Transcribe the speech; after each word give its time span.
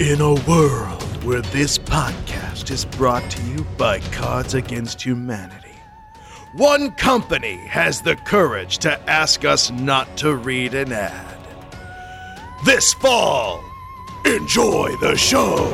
In 0.00 0.22
a 0.22 0.32
world 0.48 1.02
where 1.24 1.42
this 1.42 1.76
podcast 1.76 2.70
is 2.70 2.86
brought 2.86 3.30
to 3.32 3.42
you 3.42 3.66
by 3.76 4.00
Cards 4.12 4.54
Against 4.54 5.02
Humanity, 5.02 5.76
one 6.54 6.92
company 6.92 7.56
has 7.66 8.00
the 8.00 8.16
courage 8.16 8.78
to 8.78 8.98
ask 9.10 9.44
us 9.44 9.70
not 9.70 10.16
to 10.16 10.36
read 10.36 10.72
an 10.72 10.90
ad. 10.90 11.36
This 12.64 12.94
fall, 12.94 13.62
enjoy 14.24 14.96
the 15.02 15.18
show. 15.18 15.68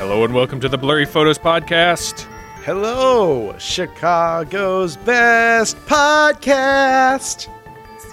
Hello 0.00 0.24
and 0.24 0.34
welcome 0.34 0.58
to 0.58 0.68
the 0.68 0.78
Blurry 0.78 1.06
Photos 1.06 1.38
Podcast. 1.38 2.26
Hello, 2.64 3.56
Chicago's 3.58 4.96
best 4.98 5.76
podcast. 5.78 7.48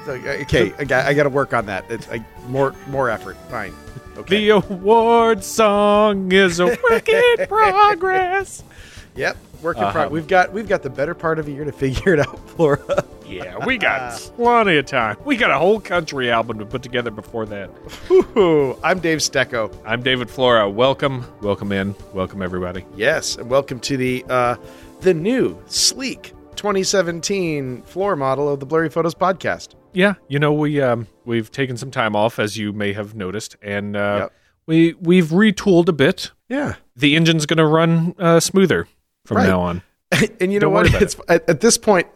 Uh, 0.08 0.14
okay, 0.42 0.74
I 0.80 0.86
got, 0.86 1.06
I 1.06 1.14
got 1.14 1.24
to 1.24 1.30
work 1.30 1.54
on 1.54 1.68
that. 1.68 1.86
It's 1.88 2.10
like 2.10 2.24
more 2.48 2.74
more 2.88 3.12
effort. 3.12 3.38
Fine. 3.52 3.76
Okay. 4.18 4.38
The 4.38 4.50
award 4.50 5.44
song 5.44 6.32
is 6.32 6.60
a 6.60 6.66
work 6.66 7.08
in 7.08 7.46
progress. 7.48 8.64
Yep, 9.16 9.38
work 9.62 9.78
in 9.78 9.84
Uh-huh. 9.84 9.92
progress. 9.92 10.12
We've 10.12 10.28
got 10.28 10.54
we've 10.54 10.68
got 10.68 10.84
the 10.84 10.90
better 10.90 11.14
part 11.14 11.40
of 11.40 11.48
a 11.48 11.52
year 11.52 11.66
to 11.66 11.72
figure 11.86 12.14
it 12.14 12.20
out, 12.20 12.40
Flora. 12.50 13.04
Yeah, 13.28 13.64
we 13.66 13.78
got 13.78 14.14
plenty 14.36 14.78
of 14.78 14.86
time. 14.88 15.16
We 15.24 15.38
got 15.38 15.52
a 15.52 15.58
whole 15.60 15.80
country 15.80 16.32
album 16.32 16.58
to 16.60 16.66
put 16.66 16.82
together 16.82 17.12
before 17.12 17.46
that. 17.46 17.70
Woo-hoo. 18.10 18.76
I'm 18.84 19.00
Dave 19.00 19.20
Stecco. 19.20 19.72
I'm 19.86 20.02
David 20.02 20.30
Flora. 20.32 20.68
Welcome, 20.68 21.24
welcome 21.42 21.72
in, 21.72 21.94
welcome 22.14 22.42
everybody. 22.42 22.86
Yes, 22.96 23.36
and 23.38 23.48
welcome 23.50 23.80
to 23.82 23.98
the 23.98 24.26
uh, 24.30 24.56
the 25.02 25.14
new 25.14 25.62
sleek 25.68 26.34
2017 26.56 27.84
floor 27.84 28.16
model 28.16 28.50
of 28.50 28.60
the 28.60 28.66
Blurry 28.66 28.90
Photos 28.90 29.14
podcast. 29.14 29.76
Yeah, 29.94 30.16
you 30.28 30.40
know 30.40 30.54
we 30.54 30.82
um 30.82 31.08
we've 31.26 31.52
taken 31.52 31.78
some 31.78 31.92
time 31.92 32.16
off 32.16 32.40
as 32.40 32.58
you 32.58 32.74
may 32.74 32.94
have 32.94 33.14
noticed, 33.16 33.56
and 33.62 33.96
uh, 33.96 34.18
Yep. 34.24 34.34
we 34.66 34.94
we've 35.00 35.28
retooled 35.28 35.88
a 35.88 35.94
bit. 35.94 36.32
Yeah, 36.48 36.76
The 36.96 37.16
engine's 37.16 37.46
going 37.46 37.58
to 37.58 37.66
run 37.68 38.16
uh, 38.18 38.40
smoother 38.40 38.88
from 39.30 39.38
Right. 39.38 39.48
now 39.48 39.62
on. 39.62 39.82
and 40.42 40.52
you 40.52 40.60
know 40.60 40.66
Don't 40.66 40.74
worry 40.74 40.90
what? 40.90 41.02
It's 41.04 41.16
at, 41.30 41.48
at 41.48 41.62
this 41.62 41.78
point, 41.78 42.08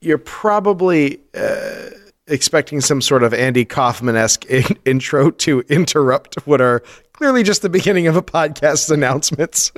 you're 0.00 0.18
probably 0.18 1.20
uh, 1.34 1.90
expecting 2.26 2.80
some 2.80 3.00
sort 3.00 3.22
of 3.22 3.32
Andy 3.32 3.64
Kaufman 3.64 4.16
esque 4.16 4.44
in, 4.46 4.64
intro 4.84 5.30
to 5.30 5.60
interrupt 5.68 6.34
what 6.46 6.60
are 6.60 6.82
clearly 7.12 7.44
just 7.44 7.62
the 7.62 7.68
beginning 7.68 8.08
of 8.08 8.16
a 8.16 8.22
podcast's 8.22 8.90
announcements. 8.90 9.70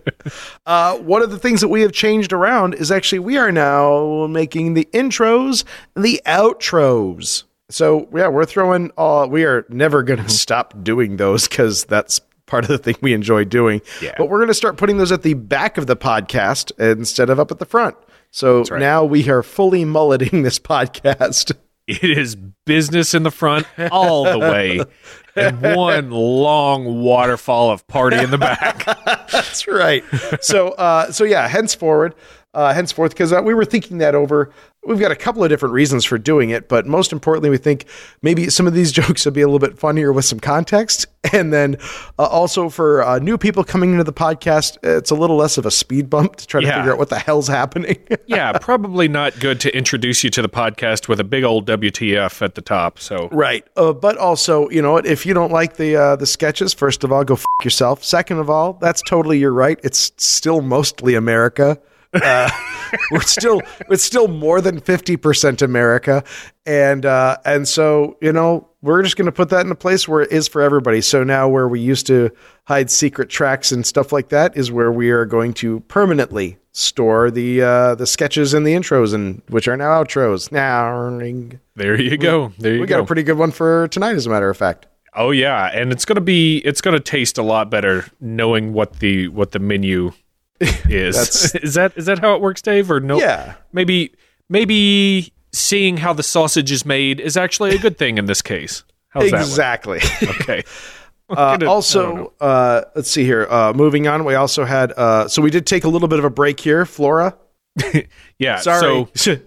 uh, 0.66 0.96
one 0.98 1.22
of 1.22 1.30
the 1.32 1.38
things 1.40 1.60
that 1.60 1.68
we 1.68 1.82
have 1.82 1.90
changed 1.90 2.32
around 2.32 2.74
is 2.74 2.92
actually 2.92 3.18
we 3.18 3.36
are 3.36 3.50
now 3.50 4.28
making 4.28 4.74
the 4.74 4.88
intros 4.92 5.64
and 5.96 6.04
the 6.04 6.22
outros. 6.24 7.42
So 7.68 8.08
yeah, 8.14 8.28
we're 8.28 8.44
throwing. 8.44 8.92
Uh, 8.96 9.26
we 9.28 9.44
are 9.44 9.66
never 9.68 10.04
going 10.04 10.22
to 10.22 10.28
stop 10.28 10.84
doing 10.84 11.16
those 11.16 11.48
because 11.48 11.84
that's 11.86 12.20
part 12.46 12.64
of 12.64 12.68
the 12.68 12.78
thing 12.78 12.96
we 13.00 13.12
enjoy 13.12 13.44
doing. 13.44 13.82
Yeah. 14.00 14.14
But 14.16 14.28
we're 14.28 14.38
going 14.38 14.48
to 14.48 14.54
start 14.54 14.76
putting 14.76 14.98
those 14.98 15.12
at 15.12 15.22
the 15.22 15.34
back 15.34 15.78
of 15.78 15.86
the 15.86 15.96
podcast 15.96 16.72
instead 16.78 17.30
of 17.30 17.38
up 17.38 17.50
at 17.50 17.58
the 17.58 17.66
front. 17.66 17.96
So 18.30 18.64
right. 18.64 18.80
now 18.80 19.04
we 19.04 19.28
are 19.30 19.42
fully 19.42 19.84
mulleting 19.84 20.42
this 20.42 20.58
podcast. 20.58 21.52
It 21.88 22.18
is 22.18 22.34
business 22.64 23.14
in 23.14 23.22
the 23.22 23.30
front 23.30 23.64
all 23.92 24.24
the 24.24 24.40
way, 24.40 24.80
and 25.36 25.62
one 25.62 26.10
long 26.10 27.00
waterfall 27.00 27.70
of 27.70 27.86
party 27.86 28.16
in 28.16 28.32
the 28.32 28.38
back. 28.38 28.84
That's 29.30 29.68
right. 29.68 30.02
So, 30.40 30.70
uh, 30.70 31.12
so 31.12 31.22
yeah. 31.22 31.46
Henceforward, 31.46 32.16
uh, 32.56 32.72
henceforth, 32.74 33.12
because 33.12 33.32
uh, 33.32 33.40
we 33.42 33.54
were 33.54 33.64
thinking 33.64 33.98
that 33.98 34.14
over. 34.14 34.50
We've 34.84 35.00
got 35.00 35.10
a 35.10 35.16
couple 35.16 35.42
of 35.42 35.50
different 35.50 35.72
reasons 35.74 36.04
for 36.04 36.16
doing 36.16 36.50
it, 36.50 36.68
but 36.68 36.86
most 36.86 37.12
importantly, 37.12 37.50
we 37.50 37.58
think 37.58 37.86
maybe 38.22 38.48
some 38.50 38.66
of 38.68 38.72
these 38.72 38.92
jokes 39.00 39.24
will 39.24 39.32
be 39.32 39.40
a 39.42 39.46
little 39.46 39.58
bit 39.58 39.78
funnier 39.78 40.12
with 40.12 40.24
some 40.24 40.40
context, 40.40 41.06
and 41.32 41.52
then 41.52 41.76
uh, 42.18 42.24
also 42.24 42.68
for 42.68 43.02
uh, 43.02 43.18
new 43.18 43.36
people 43.36 43.62
coming 43.64 43.92
into 43.92 44.04
the 44.04 44.12
podcast, 44.12 44.78
it's 44.82 45.10
a 45.10 45.14
little 45.14 45.36
less 45.36 45.58
of 45.58 45.66
a 45.66 45.70
speed 45.70 46.08
bump 46.08 46.36
to 46.36 46.46
try 46.46 46.60
to 46.60 46.66
figure 46.72 46.92
out 46.92 46.98
what 46.98 47.10
the 47.10 47.18
hell's 47.18 47.48
happening. 47.48 47.96
Yeah, 48.26 48.52
probably 48.58 49.06
not 49.06 49.38
good 49.38 49.60
to 49.60 49.76
introduce 49.76 50.24
you 50.24 50.30
to 50.30 50.42
the 50.42 50.48
podcast 50.48 51.06
with 51.06 51.20
a 51.20 51.24
big 51.24 51.44
old 51.44 51.66
WTF 51.66 52.42
at 52.42 52.54
the 52.56 52.60
top. 52.60 52.98
So, 52.98 53.28
Right. 53.30 53.64
Uh, 53.76 53.92
but 53.92 54.16
also, 54.16 54.68
you 54.70 54.82
know 54.82 54.92
what? 54.92 55.06
If 55.06 55.24
you 55.26 55.32
don't 55.32 55.52
like 55.52 55.76
the 55.76 55.96
uh, 55.96 56.16
the 56.16 56.26
sketches, 56.26 56.74
first 56.74 57.04
of 57.04 57.12
all, 57.12 57.22
go 57.24 57.34
f- 57.34 57.44
yourself. 57.62 58.02
Second 58.02 58.38
of 58.38 58.50
all, 58.50 58.72
that's 58.74 59.00
totally 59.02 59.38
your 59.38 59.52
right. 59.52 59.78
It's 59.84 60.12
still 60.16 60.60
mostly 60.60 61.14
America. 61.14 61.78
Uh, 62.22 62.50
we're 63.10 63.20
still 63.20 63.60
it's 63.90 64.02
still 64.04 64.28
more 64.28 64.60
than 64.60 64.80
fifty 64.80 65.16
percent 65.16 65.62
America, 65.62 66.22
and 66.64 67.04
uh, 67.04 67.36
and 67.44 67.66
so 67.68 68.16
you 68.20 68.32
know 68.32 68.68
we're 68.82 69.02
just 69.02 69.16
going 69.16 69.26
to 69.26 69.32
put 69.32 69.48
that 69.50 69.66
in 69.66 69.72
a 69.72 69.76
place 69.76 70.06
where 70.06 70.22
it 70.22 70.30
is 70.30 70.46
for 70.46 70.62
everybody. 70.62 71.00
So 71.00 71.24
now, 71.24 71.48
where 71.48 71.66
we 71.68 71.80
used 71.80 72.06
to 72.06 72.30
hide 72.64 72.90
secret 72.90 73.28
tracks 73.28 73.72
and 73.72 73.84
stuff 73.84 74.12
like 74.12 74.28
that, 74.28 74.56
is 74.56 74.70
where 74.70 74.92
we 74.92 75.10
are 75.10 75.24
going 75.24 75.54
to 75.54 75.80
permanently 75.80 76.58
store 76.72 77.30
the 77.30 77.62
uh, 77.62 77.94
the 77.96 78.06
sketches 78.06 78.54
and 78.54 78.66
the 78.66 78.74
intros, 78.74 79.12
and 79.14 79.42
which 79.48 79.66
are 79.68 79.76
now 79.76 80.02
outros. 80.04 80.52
Now. 80.52 81.18
there 81.74 82.00
you 82.00 82.16
go. 82.16 82.52
There 82.58 82.74
you 82.74 82.80
We 82.80 82.86
go. 82.86 82.96
got 82.96 83.02
a 83.02 83.06
pretty 83.06 83.22
good 83.24 83.38
one 83.38 83.50
for 83.50 83.88
tonight, 83.88 84.14
as 84.14 84.26
a 84.26 84.30
matter 84.30 84.48
of 84.48 84.56
fact. 84.56 84.86
oh 85.14 85.30
yeah, 85.32 85.66
and 85.72 85.90
it's 85.92 86.04
gonna 86.04 86.20
be 86.20 86.58
it's 86.58 86.80
gonna 86.80 87.00
taste 87.00 87.38
a 87.38 87.42
lot 87.42 87.70
better 87.70 88.04
knowing 88.20 88.72
what 88.72 89.00
the 89.00 89.28
what 89.28 89.50
the 89.52 89.58
menu 89.58 90.12
is. 90.88 91.54
Is 91.54 91.74
that 91.74 91.92
is 91.96 92.06
that 92.06 92.18
how 92.20 92.34
it 92.34 92.40
works, 92.40 92.62
Dave? 92.62 92.90
Or 92.90 93.00
no? 93.00 93.18
Yeah. 93.18 93.54
Maybe 93.72 94.12
maybe 94.48 95.32
seeing 95.52 95.96
how 95.98 96.12
the 96.12 96.22
sausage 96.22 96.70
is 96.70 96.84
made 96.84 97.18
is 97.20 97.36
actually 97.36 97.74
a 97.74 97.78
good 97.78 97.98
thing 97.98 98.18
in 98.18 98.26
this 98.26 98.42
case. 98.42 98.84
How's 99.08 99.32
exactly. 99.32 100.00
Okay. 100.22 100.62
Uh, 101.28 101.34
Gonna- 101.34 101.40
I 101.40 101.56
don't 101.56 101.60
know. 101.66 101.70
also, 101.72 102.32
uh, 102.40 102.82
let's 102.94 103.10
see 103.10 103.24
here. 103.24 103.48
Uh, 103.50 103.72
moving 103.74 104.06
on, 104.06 104.24
we 104.24 104.34
also 104.36 104.64
had. 104.64 104.92
Uh, 104.92 105.26
so 105.28 105.42
we 105.42 105.50
did 105.50 105.66
take 105.66 105.82
a 105.84 105.88
little 105.88 106.06
bit 106.08 106.18
of 106.20 106.24
a 106.24 106.30
break 106.30 106.60
here, 106.60 106.86
Flora. 106.86 107.36
Yeah. 108.38 108.58
Sorry. 108.60 109.06
So 109.14 109.38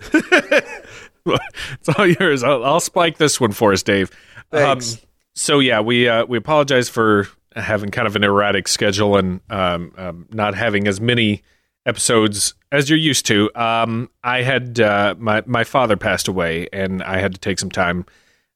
it's 1.25 1.89
all 1.97 2.07
yours. 2.07 2.43
I'll, 2.43 2.63
I'll 2.65 2.79
spike 2.79 3.17
this 3.17 3.39
one 3.39 3.51
for 3.51 3.71
us, 3.71 3.83
Dave. 3.83 4.11
Thanks. 4.51 4.95
Um, 4.95 4.99
so 5.35 5.59
yeah, 5.59 5.79
we 5.79 6.07
uh, 6.07 6.25
we 6.25 6.37
apologize 6.37 6.89
for 6.89 7.27
having 7.55 7.89
kind 7.89 8.07
of 8.07 8.15
an 8.15 8.23
erratic 8.23 8.67
schedule 8.67 9.17
and 9.17 9.41
um, 9.49 9.93
um, 9.97 10.27
not 10.31 10.55
having 10.55 10.87
as 10.87 11.01
many 11.01 11.41
episodes 11.85 12.53
as 12.71 12.89
you're 12.89 12.99
used 12.99 13.25
to. 13.27 13.49
Um, 13.55 14.09
I 14.23 14.41
had 14.41 14.79
uh, 14.79 15.15
my 15.17 15.43
my 15.45 15.63
father 15.63 15.97
passed 15.97 16.27
away, 16.27 16.67
and 16.71 17.01
I 17.03 17.19
had 17.19 17.33
to 17.33 17.39
take 17.39 17.59
some 17.59 17.71
time, 17.71 18.05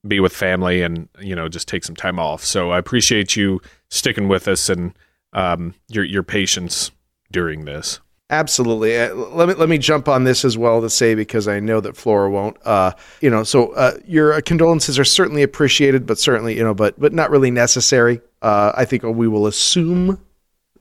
be 0.07 0.19
with 0.19 0.33
family, 0.33 0.81
and 0.81 1.09
you 1.19 1.35
know 1.35 1.49
just 1.49 1.67
take 1.67 1.83
some 1.83 1.95
time 1.95 2.19
off. 2.19 2.43
So 2.43 2.71
I 2.71 2.77
appreciate 2.77 3.35
you 3.35 3.61
sticking 3.89 4.27
with 4.27 4.47
us 4.47 4.69
and 4.69 4.97
um, 5.33 5.73
your 5.89 6.03
your 6.03 6.23
patience 6.23 6.91
during 7.31 7.65
this. 7.65 7.99
Absolutely. 8.33 8.97
Uh, 8.97 9.13
let 9.13 9.47
me 9.47 9.53
let 9.53 9.69
me 9.69 9.77
jump 9.77 10.07
on 10.07 10.23
this 10.23 10.43
as 10.43 10.57
well 10.57 10.81
to 10.81 10.89
say 10.89 11.13
because 11.13 11.47
I 11.47 11.59
know 11.59 11.79
that 11.81 11.95
Flora 11.95 12.31
won't. 12.31 12.57
Uh, 12.65 12.93
you 13.21 13.29
know, 13.29 13.43
so 13.43 13.73
uh, 13.73 13.97
your 14.07 14.41
condolences 14.41 14.97
are 14.97 15.03
certainly 15.05 15.43
appreciated, 15.43 16.07
but 16.07 16.17
certainly 16.17 16.57
you 16.57 16.63
know, 16.63 16.73
but 16.73 16.99
but 16.99 17.13
not 17.13 17.29
really 17.29 17.51
necessary. 17.51 18.21
Uh, 18.41 18.71
I 18.75 18.85
think 18.85 19.03
we 19.03 19.27
will 19.27 19.45
assume 19.45 20.19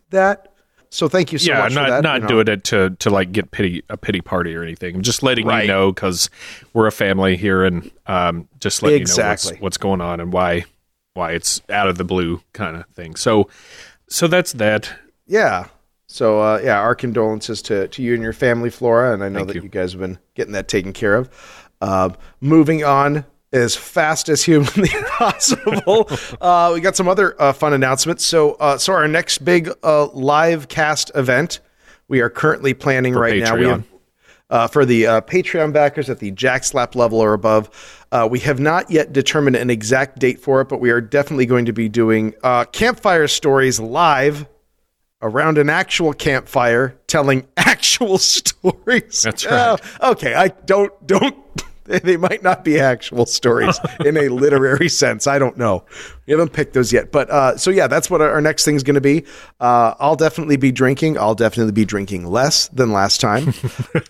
that. 0.09 0.55
So 0.89 1.09
thank 1.09 1.31
you 1.31 1.39
so 1.39 1.53
yeah, 1.53 1.59
much 1.61 1.75
not 1.75 1.85
for 1.85 1.91
that. 1.91 2.03
not 2.03 2.15
you 2.15 2.21
know. 2.21 2.29
doing 2.29 2.49
it 2.49 2.65
to 2.65 2.91
to 3.01 3.11
like 3.11 3.33
get 3.33 3.51
pity 3.51 3.83
a 3.91 3.99
pity 3.99 4.23
party 4.23 4.55
or 4.55 4.63
anything. 4.63 4.97
I'm 4.97 5.03
just 5.03 5.23
letting 5.23 5.47
Right. 5.47 5.63
you 5.63 5.69
know 5.69 5.93
because 5.93 6.31
we're 6.73 6.87
a 6.87 6.93
family 6.93 7.37
here, 7.37 7.65
and 7.65 7.91
um, 8.07 8.49
just 8.61 8.83
letting 8.83 9.07
you 9.07 9.15
know 9.15 9.29
what's, 9.29 9.51
what's 9.59 9.77
going 9.77 10.01
on 10.01 10.21
and 10.21 10.33
why 10.33 10.65
why 11.13 11.33
it's 11.33 11.61
out 11.69 11.89
of 11.89 11.99
the 11.99 12.05
blue 12.05 12.41
kind 12.55 12.79
of 12.79 12.87
thing. 12.95 13.15
So 13.15 13.51
so 14.09 14.27
that's 14.27 14.55
that. 14.55 14.91
Yeah. 15.27 15.67
So 16.13 16.41
uh, 16.41 16.61
yeah, 16.63 16.79
our 16.79 16.95
condolences 16.95 17.63
to, 17.63 17.89
to 17.89 18.03
you 18.03 18.15
and 18.15 18.23
your 18.23 18.33
family, 18.33 18.71
Flora, 18.71 19.15
and 19.15 19.25
I 19.25 19.29
know 19.29 19.41
Thank 19.41 19.49
that 19.49 19.57
you. 19.57 19.63
you. 19.63 19.69
guys 19.69 19.93
have 19.93 20.01
been 20.01 20.19
getting 20.35 20.53
that 20.53 20.69
taken 20.69 20.93
care 20.93 21.15
of. 21.15 21.29
Um, 21.81 22.17
moving 22.41 22.85
on 22.85 23.25
as 23.53 23.77
fast 23.77 24.29
as 24.29 24.43
humanly 24.43 24.89
possible, 25.07 26.09
uh, 26.41 26.71
we 26.75 26.81
got 26.81 26.97
some 26.97 27.09
other 27.09 27.41
uh, 27.41 27.53
fun 27.53 27.73
announcements. 27.73 28.25
So 28.25 28.53
uh, 28.55 28.79
so 28.79 28.93
our 28.93 29.09
next 29.09 29.39
big 29.39 29.71
uh, 29.83 30.07
live 30.09 30.69
cast 30.69 31.11
event 31.15 31.61
we 32.09 32.21
are 32.21 32.29
currently 32.29 32.75
planning 32.75 33.15
right 33.15 33.43
now. 33.43 33.57
We 33.57 33.65
have 33.65 33.85
uh, 34.51 34.67
for 34.69 34.85
the 34.85 35.07
uh, 35.07 35.21
Patreon 35.23 35.73
backers 35.73 36.11
at 36.11 36.19
the 36.19 36.31
Jack 36.33 36.63
Slap 36.63 36.95
level 36.95 37.21
or 37.21 37.33
above. 37.33 38.05
Uh, 38.13 38.29
we 38.31 38.39
have 38.41 38.61
not 38.61 38.91
yet 38.91 39.15
determined 39.15 39.57
an 39.57 39.71
exact 39.71 40.19
date 40.19 40.39
for 40.39 40.61
it, 40.61 40.69
but 40.69 40.79
we 40.79 40.91
are 40.91 41.01
definitely 41.01 41.47
going 41.47 41.65
to 41.65 41.73
be 41.73 41.89
doing 41.89 42.35
uh, 42.43 42.67
campfire 42.67 43.27
stories 43.29 43.81
live 43.81 44.47
around 45.23 45.59
an 45.59 45.71
actual 45.71 46.13
campfire, 46.13 46.99
telling 47.07 47.47
actual 47.57 48.19
stories. 48.19 49.23
That's 49.23 49.47
right. 49.47 49.81
Oh, 50.01 50.11
okay, 50.13 50.35
I 50.35 50.49
don't 50.49 50.93
don't 51.07 51.37
They, 52.03 52.17
might 52.17 52.43
not 52.43 52.65
be 52.65 52.79
actual 52.79 53.27
stories 53.27 53.79
in 54.05 54.17
a 54.17 54.29
literary 54.29 54.89
sense. 54.89 55.27
I 55.27 55.39
don't 55.39 55.57
know. 55.57 55.85
We 56.27 56.31
haven't 56.31 56.53
picked 56.53 56.75
those 56.75 56.93
yet. 56.93 57.11
But 57.11 57.29
uh, 57.31 57.57
so, 57.57 57.71
yeah, 57.71 57.89
that's 57.89 58.09
what 58.09 58.21
our, 58.21 58.41
next 58.41 58.65
thing's 58.65 58.83
going 58.83 58.95
to 58.95 59.01
be. 59.01 59.25
Uh, 59.61 59.95
I'll 59.99 60.17
definitely 60.17 60.57
be 60.57 60.71
drinking. 60.71 61.19
I'll 61.19 61.35
definitely 61.35 61.73
be 61.73 61.85
drinking 61.85 62.27
less 62.27 62.69
than 62.69 62.93
last 62.93 63.21
time. 63.21 63.53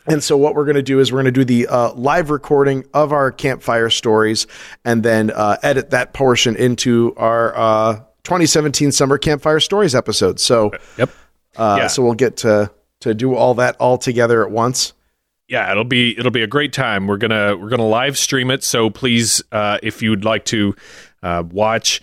and 0.06 0.22
so, 0.22 0.36
what 0.36 0.54
we're 0.54 0.64
going 0.64 0.76
to 0.76 0.82
do 0.82 1.00
is 1.00 1.12
we're 1.12 1.22
going 1.22 1.32
to 1.32 1.32
do 1.32 1.44
the 1.44 1.66
uh, 1.66 1.92
live 1.94 2.30
recording 2.30 2.84
of 2.92 3.12
our 3.12 3.32
campfire 3.32 3.90
stories 3.90 4.46
and 4.84 5.02
then 5.02 5.30
uh, 5.30 5.56
edit 5.62 5.90
that 5.90 6.12
portion 6.12 6.56
into 6.56 7.14
our 7.16 7.56
uh, 7.56 8.00
2017 8.24 8.92
Summer 8.92 9.18
Campfire 9.18 9.60
Stories 9.60 9.94
episode. 9.94 10.38
So, 10.40 10.70
Yep. 10.98 11.10
uh, 11.56 11.76
Yeah. 11.80 11.86
so 11.88 12.02
we'll 12.02 12.14
get 12.14 12.36
to, 12.38 12.70
to 13.00 13.14
do 13.14 13.34
all 13.34 13.54
that 13.54 13.76
all 13.76 13.98
together 13.98 14.44
at 14.44 14.50
once. 14.50 14.92
yeah 15.48 15.70
it'll 15.70 15.84
be 15.84 16.16
it'll 16.18 16.30
be 16.30 16.42
a 16.42 16.46
great 16.46 16.72
time 16.72 17.06
we're 17.08 17.16
gonna 17.18 17.54
we're 17.56 17.68
gonna 17.68 17.86
live 17.86 18.16
stream 18.16 18.50
it 18.50 18.62
so 18.64 18.88
please 18.88 19.42
uh, 19.52 19.76
if 19.82 20.00
you'd 20.00 20.24
like 20.24 20.44
to 20.46 20.74
uh, 21.22 21.42
watch 21.50 22.00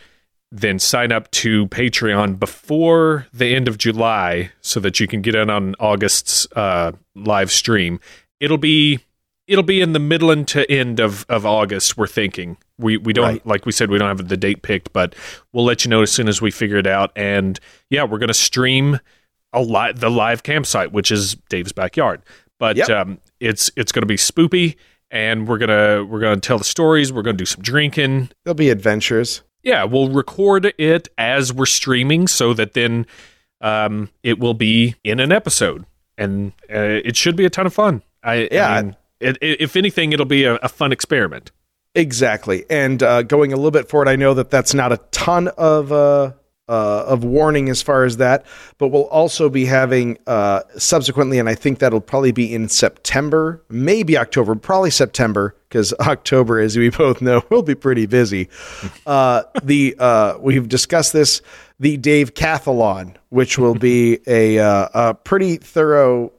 then 0.52 0.78
sign 0.78 1.12
up 1.12 1.32
to 1.32 1.66
patreon 1.68 2.38
before 2.38 3.26
the 3.34 3.56
end 3.56 3.68
of 3.68 3.78
july 3.78 4.52
so 4.62 4.80
that 4.82 5.00
you 5.00 5.08
can 5.08 5.22
get 5.22 5.34
in 5.36 5.50
on 5.50 5.74
august's 5.80 6.48
uh, 6.58 6.92
live 7.16 7.50
stream 7.50 8.00
it'll 8.42 8.58
be 8.58 9.00
it'll 9.48 9.64
be 9.64 9.80
in 9.82 9.94
the 9.94 10.00
middle 10.00 10.30
and 10.32 10.48
to 10.48 10.70
end 10.70 11.00
of, 11.00 11.26
of 11.30 11.46
august 11.46 11.98
we're 11.98 12.06
thinking 12.08 12.58
we 12.80 12.98
we 12.98 13.14
don't 13.14 13.26
Right. 13.26 13.46
like 13.46 13.66
we 13.68 13.72
said 13.72 13.92
we 13.92 13.98
don't 14.00 14.08
have 14.18 14.28
the 14.28 14.38
date 14.38 14.62
picked 14.64 14.92
but 14.94 15.14
we'll 15.54 15.66
let 15.66 15.86
you 15.86 15.90
know 15.90 16.02
as 16.02 16.12
soon 16.12 16.28
as 16.28 16.42
we 16.42 16.50
figure 16.50 16.78
it 16.78 16.88
out 16.88 17.12
and 17.16 17.60
yeah 17.92 18.04
we're 18.04 18.18
gonna 18.18 18.34
stream 18.34 19.00
a 19.54 19.62
li- 19.62 19.92
the 19.96 20.10
live 20.10 20.42
campsite 20.44 20.92
which 20.92 21.12
is 21.12 21.36
dave's 21.50 21.72
backyard 21.74 22.22
but 22.58 22.76
Yep. 22.78 22.90
um, 22.90 23.20
it's 23.40 23.72
it's 23.78 23.92
going 23.94 24.02
to 24.02 24.06
be 24.06 24.18
spoopy, 24.18 24.76
and 25.12 25.48
we're 25.48 25.58
gonna 25.60 26.04
we're 26.04 26.20
gonna 26.20 26.42
tell 26.42 26.58
the 26.58 26.66
stories. 26.66 27.14
We're 27.14 27.22
gonna 27.22 27.38
do 27.38 27.46
some 27.46 27.62
drinking. 27.64 28.32
There'll 28.44 28.54
be 28.54 28.70
adventures. 28.70 29.44
Yeah, 29.64 29.86
we'll 29.86 30.10
record 30.10 30.74
it 30.78 31.08
as 31.18 31.54
we're 31.54 31.66
streaming, 31.68 32.28
so 32.28 32.54
that 32.56 32.74
then 32.74 33.06
um, 33.62 34.10
it 34.24 34.40
will 34.40 34.54
be 34.54 34.96
in 35.06 35.22
an 35.22 35.32
episode, 35.32 35.86
and 36.18 36.52
uh, 36.70 37.00
it 37.06 37.16
should 37.16 37.38
be 37.38 37.46
a 37.46 37.50
ton 37.50 37.66
of 37.66 37.74
fun. 37.74 38.02
I 38.24 38.50
Yeah. 38.52 38.70
I 38.70 38.82
mean, 38.82 38.96
it, 39.22 39.38
it, 39.42 39.62
if 39.62 39.78
anything, 39.78 40.12
it'll 40.12 40.26
be 40.26 40.44
a, 40.44 40.56
a 40.56 40.68
fun 40.68 40.92
experiment. 40.92 41.52
Exactly. 41.96 42.66
And 42.70 43.02
uh, 43.02 43.24
going 43.24 43.52
a 43.52 43.56
little 43.56 43.72
bit 43.72 43.90
forward, 43.90 44.08
I 44.08 44.16
know 44.16 44.34
that 44.36 44.50
that's 44.50 44.74
not 44.74 44.92
a 44.92 44.98
ton 45.12 45.48
of 45.50 45.92
uh, 45.92 46.34
uh, 46.70 47.04
of 47.08 47.24
warning 47.24 47.68
as 47.68 47.82
far 47.82 48.04
as 48.04 48.18
that, 48.18 48.46
but 48.78 48.90
we'll 48.90 49.08
also 49.08 49.50
be 49.50 49.66
having 49.66 50.20
uh, 50.28 50.62
subsequently, 50.78 51.40
and 51.40 51.50
I 51.50 51.56
think 51.56 51.80
that'll 51.80 52.00
probably 52.00 52.32
be 52.32 52.54
in 52.54 52.70
September, 52.70 53.64
maybe 53.70 54.16
October, 54.18 54.54
probably 54.54 54.92
September, 54.92 55.56
because 55.68 55.94
October, 56.00 56.60
as 56.60 56.78
we 56.78 56.90
both 56.92 57.24
know, 57.24 57.44
will 57.50 57.64
be 57.64 57.74
pretty 57.74 58.06
busy. 58.06 58.50
Uh, 59.08 59.44
the 59.64 59.96
uh, 59.98 60.38
we've 60.40 60.70
discussed 60.70 61.12
this, 61.12 61.42
the 61.80 61.98
Dave 61.98 62.36
Cathalon, 62.36 63.16
which 63.30 63.58
will 63.58 63.76
be 63.76 64.20
a, 64.28 64.60
uh, 64.60 64.90
a 64.94 65.14
pretty 65.16 65.58
thorough 65.58 66.32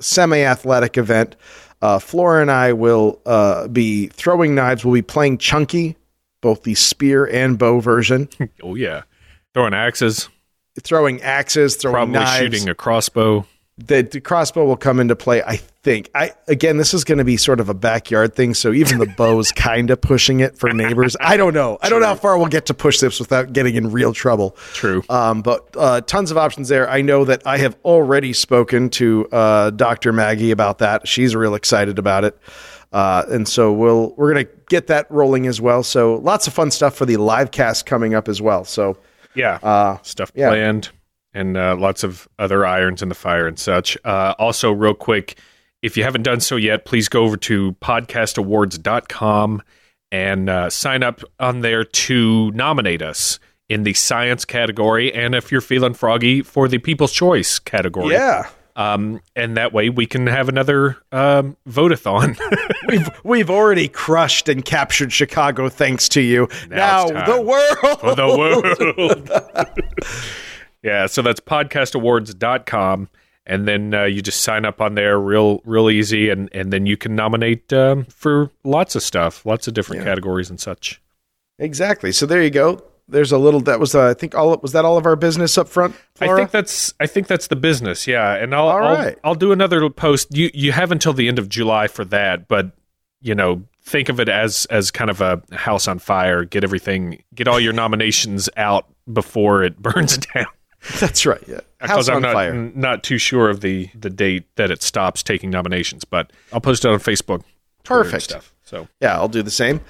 semi-athletic 0.00 0.96
event. 0.96 1.36
Uh, 1.84 1.98
Flora 1.98 2.40
and 2.40 2.50
I 2.50 2.72
will 2.72 3.20
uh, 3.26 3.68
be 3.68 4.06
throwing 4.06 4.54
knives. 4.54 4.86
We'll 4.86 4.94
be 4.94 5.02
playing 5.02 5.36
Chunkey, 5.36 5.96
both 6.40 6.62
the 6.62 6.74
spear 6.74 7.26
and 7.26 7.58
bow 7.58 7.80
version. 7.80 8.30
Oh 8.62 8.74
yeah, 8.74 9.02
throwing 9.52 9.74
axes, 9.74 10.30
throwing 10.80 11.20
axes, 11.20 11.76
throwing 11.76 12.10
knives. 12.10 12.24
probably 12.30 12.40
knives. 12.40 12.56
shooting 12.56 12.70
a 12.70 12.74
crossbow. 12.74 13.46
The, 13.76 14.02
the 14.02 14.20
crossbow 14.20 14.64
will 14.64 14.76
come 14.76 15.00
into 15.00 15.16
play. 15.16 15.42
I 15.42 15.56
think. 15.56 16.10
I 16.14 16.32
again, 16.46 16.76
this 16.76 16.94
is 16.94 17.02
going 17.02 17.18
to 17.18 17.24
be 17.24 17.36
sort 17.36 17.58
of 17.58 17.68
a 17.68 17.74
backyard 17.74 18.34
thing, 18.34 18.54
so 18.54 18.72
even 18.72 18.98
the 18.98 19.06
bow's 19.06 19.50
kind 19.50 19.90
of 19.90 20.00
pushing 20.00 20.40
it 20.40 20.56
for 20.56 20.70
neighbors. 20.72 21.16
I 21.20 21.36
don't 21.36 21.54
know. 21.54 21.78
I 21.82 21.88
don't 21.88 22.00
know 22.00 22.06
how 22.06 22.14
far 22.14 22.38
we'll 22.38 22.46
get 22.46 22.66
to 22.66 22.74
push 22.74 23.00
this 23.00 23.18
without 23.18 23.52
getting 23.52 23.74
in 23.74 23.90
real 23.90 24.12
trouble. 24.12 24.52
True. 24.74 25.02
Um, 25.08 25.42
but 25.42 25.68
uh, 25.76 26.00
tons 26.02 26.30
of 26.30 26.38
options 26.38 26.68
there. 26.68 26.88
I 26.88 27.00
know 27.00 27.24
that 27.24 27.46
I 27.46 27.58
have 27.58 27.76
already 27.84 28.32
spoken 28.32 28.90
to 28.90 29.26
uh, 29.32 29.70
Dr. 29.70 30.12
Maggie 30.12 30.52
about 30.52 30.78
that. 30.78 31.08
She's 31.08 31.34
real 31.34 31.54
excited 31.54 31.98
about 31.98 32.24
it. 32.24 32.38
Uh, 32.92 33.24
and 33.28 33.48
so 33.48 33.72
we'll 33.72 34.14
we're 34.16 34.32
gonna 34.32 34.48
get 34.68 34.86
that 34.86 35.10
rolling 35.10 35.48
as 35.48 35.60
well. 35.60 35.82
So 35.82 36.14
lots 36.16 36.46
of 36.46 36.54
fun 36.54 36.70
stuff 36.70 36.94
for 36.94 37.06
the 37.06 37.16
live 37.16 37.50
cast 37.50 37.86
coming 37.86 38.14
up 38.14 38.28
as 38.28 38.40
well. 38.40 38.64
So 38.64 38.98
Yeah, 39.34 39.58
uh, 39.64 39.98
stuff 40.02 40.30
yeah. 40.36 40.50
And 41.34 41.56
uh, 41.56 41.76
lots 41.76 42.04
of 42.04 42.28
other 42.38 42.64
irons 42.64 43.02
in 43.02 43.08
the 43.08 43.14
fire 43.14 43.46
and 43.46 43.58
such. 43.58 43.98
Uh, 44.04 44.34
also, 44.38 44.70
real 44.72 44.94
quick, 44.94 45.38
if 45.82 45.96
you 45.96 46.04
haven't 46.04 46.22
done 46.22 46.40
so 46.40 46.56
yet, 46.56 46.84
please 46.86 47.08
go 47.08 47.24
over 47.24 47.36
to 47.36 47.72
podcastawards.com 47.82 49.62
and 50.12 50.48
uh, 50.48 50.70
sign 50.70 51.02
up 51.02 51.22
on 51.40 51.60
there 51.60 51.84
to 51.84 52.50
nominate 52.52 53.02
us 53.02 53.38
in 53.68 53.82
the 53.82 53.94
science 53.94 54.44
category 54.44 55.12
and 55.12 55.34
if 55.34 55.50
you're 55.50 55.60
feeling 55.60 55.94
froggy 55.94 56.42
for 56.42 56.68
the 56.68 56.78
people's 56.78 57.12
choice 57.12 57.58
category. 57.58 58.12
yeah, 58.12 58.48
Um, 58.76 59.20
and 59.34 59.56
that 59.56 59.72
way 59.72 59.88
we 59.88 60.06
can 60.06 60.26
have 60.26 60.48
another 60.48 60.98
um, 61.10 61.56
vote-a-thon. 61.66 62.36
we've 62.88 63.08
we've 63.24 63.50
already 63.50 63.88
crushed 63.88 64.48
and 64.48 64.64
captured 64.64 65.12
Chicago 65.12 65.68
thanks 65.68 66.08
to 66.10 66.20
you. 66.20 66.48
Now, 66.68 67.06
time 67.08 67.30
the 67.30 67.42
world. 67.42 68.00
for 68.00 68.14
the 68.14 68.28
world. 68.28 69.30
yeah, 70.84 71.06
so 71.06 71.22
that's 71.22 71.40
podcastawards.com. 71.40 73.08
And 73.46 73.68
then 73.68 73.92
uh, 73.92 74.04
you 74.04 74.22
just 74.22 74.40
sign 74.40 74.64
up 74.64 74.80
on 74.80 74.94
there 74.94 75.18
real 75.18 75.60
real 75.64 75.90
easy, 75.90 76.30
and, 76.30 76.48
and 76.52 76.72
then 76.72 76.86
you 76.86 76.96
can 76.96 77.14
nominate 77.14 77.70
um, 77.74 78.04
for 78.06 78.50
lots 78.62 78.94
of 78.94 79.02
stuff, 79.02 79.44
lots 79.44 79.68
of 79.68 79.74
different 79.74 80.02
categories 80.02 80.48
and 80.48 80.58
such. 80.58 81.00
Exactly. 81.58 82.10
So 82.10 82.24
there 82.24 82.42
you 82.42 82.48
go. 82.50 82.82
There's 83.06 83.32
a 83.32 83.38
little. 83.38 83.60
That 83.60 83.80
was 83.80 83.94
uh, 83.94 84.08
I 84.08 84.14
think 84.14 84.34
all 84.34 84.56
was 84.62 84.72
that 84.72 84.86
all 84.86 84.96
of 84.96 85.04
our 85.04 85.14
business 85.14 85.58
up 85.58 85.68
front. 85.68 85.94
I 86.20 86.34
think 86.34 86.52
that's 86.52 86.94
I 87.00 87.06
think 87.06 87.26
that's 87.26 87.48
the 87.48 87.56
business, 87.56 88.06
yeah. 88.06 88.34
And 88.34 88.54
I'll 88.54 88.68
All 88.68 88.82
I'll. 88.82 89.14
I'll 89.24 89.34
do 89.34 89.52
another 89.52 89.90
post. 89.90 90.34
You 90.34 90.50
you 90.54 90.72
have 90.72 90.90
until 90.90 91.12
the 91.12 91.28
end 91.28 91.38
of 91.38 91.50
July 91.50 91.86
for 91.86 92.06
that, 92.06 92.48
but 92.48 92.72
you 93.20 93.34
know 93.34 93.62
think 93.82 94.08
of 94.08 94.20
it 94.20 94.30
as 94.30 94.64
as 94.70 94.90
kind 94.90 95.10
of 95.10 95.20
a 95.20 95.42
house 95.52 95.86
on 95.86 95.98
fire. 95.98 96.44
Get 96.44 96.64
everything, 96.64 97.22
get 97.34 97.46
all 97.46 97.60
your 97.60 97.74
nominations 97.74 98.48
out 98.56 98.86
before 99.12 99.62
it 99.62 99.76
burns 99.82 100.16
down. 100.16 100.46
that's 101.00 101.24
right. 101.26 101.42
Yeah, 101.46 101.60
house 101.80 101.88
because 101.90 102.08
I'm 102.08 102.16
on 102.16 102.22
not 102.22 102.32
fire. 102.34 102.50
n- 102.52 102.72
not 102.74 103.02
too 103.02 103.18
sure 103.18 103.48
of 103.50 103.60
the 103.60 103.88
the 103.94 104.10
date 104.10 104.44
that 104.56 104.70
it 104.70 104.82
stops 104.82 105.22
taking 105.22 105.50
nominations, 105.50 106.04
but 106.04 106.32
I'll 106.52 106.60
post 106.60 106.84
it 106.84 106.88
on 106.88 106.98
Facebook. 106.98 107.42
Perfect. 107.84 108.24
stuff. 108.24 108.54
So, 108.64 108.88
Yeah, 109.00 109.14
I'll 109.14 109.28
do 109.28 109.42
the 109.42 109.50
same. 109.50 109.80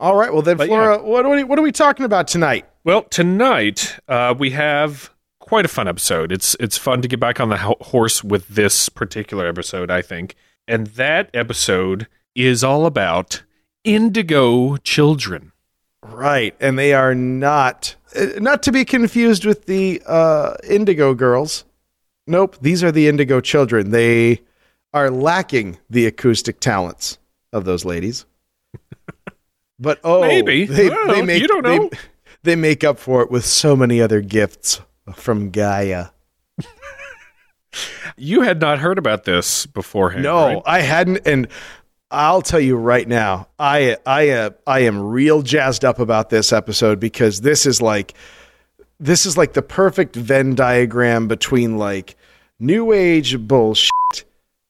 All 0.00 0.16
right. 0.16 0.32
Well, 0.32 0.42
then, 0.42 0.56
But 0.56 0.66
Flora, 0.66 1.00
what, 1.00 1.24
are 1.24 1.30
we, 1.30 1.44
what 1.44 1.56
are 1.56 1.62
we 1.62 1.70
talking 1.70 2.04
about 2.04 2.26
tonight? 2.26 2.66
well, 2.82 3.02
tonight 3.04 3.96
uh, 4.08 4.34
we 4.36 4.50
have 4.50 5.10
quite 5.38 5.64
a 5.64 5.68
fun 5.68 5.86
episode. 5.86 6.32
It's 6.32 6.56
it's 6.58 6.76
fun 6.76 7.00
to 7.02 7.08
get 7.08 7.20
back 7.20 7.38
on 7.38 7.48
the 7.48 7.58
ho- 7.58 7.76
horse 7.80 8.24
with 8.24 8.48
this 8.48 8.88
particular 8.88 9.46
episode, 9.46 9.88
I 9.90 10.02
think, 10.02 10.34
and 10.66 10.88
that 10.88 11.30
episode 11.32 12.08
is 12.34 12.64
all 12.64 12.86
about 12.86 13.44
indigo 13.84 14.76
children. 14.78 15.52
Right. 16.02 16.54
And 16.58 16.76
they 16.78 16.92
are 16.94 17.14
not, 17.14 17.94
uh, 18.01 18.01
not 18.38 18.62
to 18.64 18.72
be 18.72 18.84
confused 18.84 19.44
with 19.44 19.66
the 19.66 20.02
uh, 20.06 20.54
Indigo 20.64 21.14
girls. 21.14 21.64
Nope. 22.26 22.56
These 22.60 22.82
are 22.84 22.92
the 22.92 23.08
Indigo 23.08 23.40
children. 23.40 23.90
They 23.90 24.40
are 24.92 25.10
lacking 25.10 25.78
the 25.90 26.06
acoustic 26.06 26.60
talents 26.60 27.18
of 27.52 27.64
those 27.64 27.84
ladies. 27.84 28.24
But 29.78 29.98
oh, 30.04 30.20
Maybe. 30.20 30.64
they, 30.64 30.88
they 31.08 31.22
make 31.22 31.42
you 31.42 31.48
don't 31.48 31.90
they- 31.90 31.98
They, 32.44 32.54
make 32.54 32.84
up 32.84 33.00
for 33.00 33.20
it 33.22 33.32
with 33.32 33.44
so 33.44 33.74
many 33.74 34.00
other 34.00 34.20
gifts 34.20 34.80
from 35.14 35.50
Gaia. 35.50 36.10
You 38.16 38.42
had 38.42 38.60
not 38.60 38.78
heard 38.78 38.98
about 38.98 39.24
this 39.24 39.66
beforehand, 39.66 40.22
No, 40.22 40.46
right? 40.46 40.62
I 40.66 40.80
hadn't, 40.82 41.26
and 41.26 41.48
I'll 42.12 42.42
tell 42.42 42.60
you 42.60 42.76
right 42.76 43.08
now, 43.08 43.48
I 43.58 43.96
I 44.04 44.28
uh, 44.30 44.50
I 44.66 44.80
am 44.80 45.00
real 45.00 45.40
jazzed 45.42 45.84
up 45.84 45.98
about 45.98 46.28
this 46.28 46.52
episode 46.52 47.00
because 47.00 47.40
this 47.40 47.64
is 47.64 47.80
like 47.80 48.14
this 49.00 49.24
is 49.24 49.36
like 49.38 49.54
the 49.54 49.62
perfect 49.62 50.14
Venn 50.14 50.54
diagram 50.54 51.26
between 51.26 51.78
like 51.78 52.16
new 52.60 52.92
age 52.92 53.38
bullshit, 53.38 53.90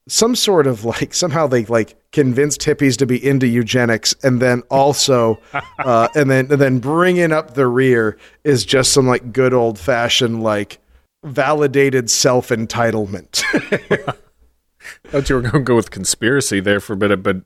some 0.09 0.37
sort 0.37 0.69
of 0.69 0.85
like 0.85 1.13
somehow 1.13 1.49
they 1.49 1.65
like 1.65 1.97
convinced 2.13 2.61
hippies 2.61 2.97
to 2.99 3.07
be 3.07 3.25
into 3.25 3.49
eugenics, 3.49 4.15
and 4.23 4.41
then 4.41 4.63
also 4.71 5.41
uh, 5.81 6.09
and 6.15 6.31
then 6.31 6.47
and 6.51 6.61
then 6.61 6.79
bringing 6.79 7.33
up 7.33 7.55
the 7.55 7.67
rear 7.67 8.17
is 8.45 8.65
just 8.65 8.93
some 8.93 9.09
like 9.09 9.33
good 9.33 9.53
old 9.53 9.81
fashioned 9.81 10.45
like 10.45 10.79
validated 11.25 12.09
self 12.09 12.51
entitlement. 12.51 13.43
thought 15.09 15.29
you 15.29 15.37
were 15.37 15.43
going 15.43 15.53
to 15.53 15.61
go 15.61 15.77
with 15.77 15.91
conspiracy 15.91 16.61
there 16.61 16.81
for 16.81 16.93
a 16.95 16.97
bit, 16.97 17.23
but 17.23 17.37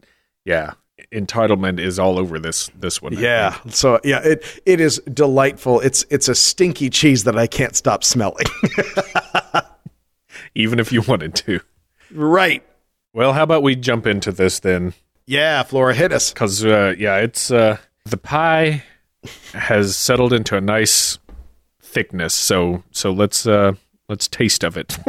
yeah, 0.45 0.73
entitlement 1.13 1.79
is 1.79 1.99
all 1.99 2.19
over 2.19 2.39
this 2.39 2.71
this 2.79 3.01
one. 3.03 3.17
I 3.17 3.21
Yeah. 3.21 3.51
think. 3.53 3.75
So 3.75 4.01
yeah, 4.05 4.21
it 4.23 4.45
it 4.67 4.81
is 4.81 5.01
delightful. 5.13 5.81
It's 5.81 6.05
it's 6.11 6.29
a 6.29 6.35
stinky 6.35 6.91
cheese 6.91 7.25
that 7.25 7.37
I 7.39 7.47
can't 7.47 7.75
stop 7.77 8.03
smelling. 8.05 8.47
even 10.55 10.79
if 10.79 10.93
you 10.93 11.03
wanted 11.03 11.35
to. 11.37 11.61
right. 12.13 12.63
Well, 13.13 13.33
how 13.33 13.43
about 13.45 13.63
we 13.63 13.77
jump 13.77 14.07
into 14.07 14.31
this 14.31 14.61
then? 14.61 14.93
Yeah, 15.27 15.63
Flora, 15.63 15.95
hit 15.95 16.13
us. 16.13 16.33
because 16.33 16.65
uh, 16.65 16.95
yeah, 16.99 17.17
it's 17.17 17.51
uh, 17.51 17.79
the 18.05 18.17
pie 18.19 18.83
has 19.55 19.97
settled 19.97 20.33
into 20.33 20.57
a 20.57 20.61
nice 20.61 21.19
thickness. 21.83 22.35
So 22.35 22.85
so 22.91 23.11
let's 23.13 23.47
uh, 23.47 23.73
let's 24.09 24.29
taste 24.29 24.65
of 24.65 24.77
it. 24.77 24.99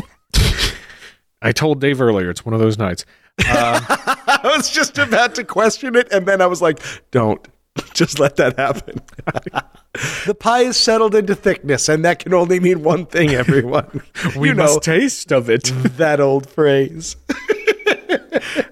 I 1.42 1.52
told 1.52 1.82
Dave 1.82 2.02
earlier 2.02 2.30
it's 2.30 2.46
one 2.46 2.54
of 2.54 2.60
those 2.60 2.78
nights. 2.78 3.06
I 3.40 4.40
was 4.44 4.70
just 4.70 4.98
about 4.98 5.36
to 5.36 5.44
question 5.44 5.96
it, 5.96 6.12
and 6.12 6.26
then 6.26 6.42
I 6.42 6.48
was 6.48 6.62
like, 6.62 6.80
don't. 7.12 7.46
Just 7.94 8.20
let 8.20 8.38
that 8.38 8.58
happen. 8.58 9.02
the 10.26 10.34
pie 10.34 10.62
is 10.62 10.78
settled 10.78 11.14
into 11.14 11.36
thickness, 11.36 11.88
and 11.88 12.04
that 12.06 12.18
can 12.18 12.34
only 12.34 12.60
mean 12.60 12.82
one 12.82 13.06
thing, 13.06 13.30
everyone. 13.30 14.02
We 14.36 14.50
you 14.50 14.56
must 14.56 14.76
know 14.76 14.80
taste 14.80 15.32
of 15.32 15.48
it. 15.48 15.66
that 15.98 16.20
old 16.20 16.50
phrase. 16.50 17.18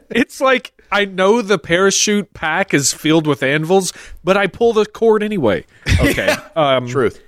It's 0.10 0.40
like 0.42 0.74
I 0.92 1.06
know 1.06 1.42
the 1.42 1.60
parachute 1.60 2.34
pack 2.34 2.74
is 2.74 2.94
filled 2.94 3.28
with 3.28 3.44
anvils, 3.44 3.92
but 4.24 4.38
I 4.38 4.48
pull 4.48 4.74
the 4.74 4.86
cord 4.86 5.22
anyway. 5.22 5.66
Okay. 6.00 6.34
Um, 6.56 6.88
Truth. 6.88 7.22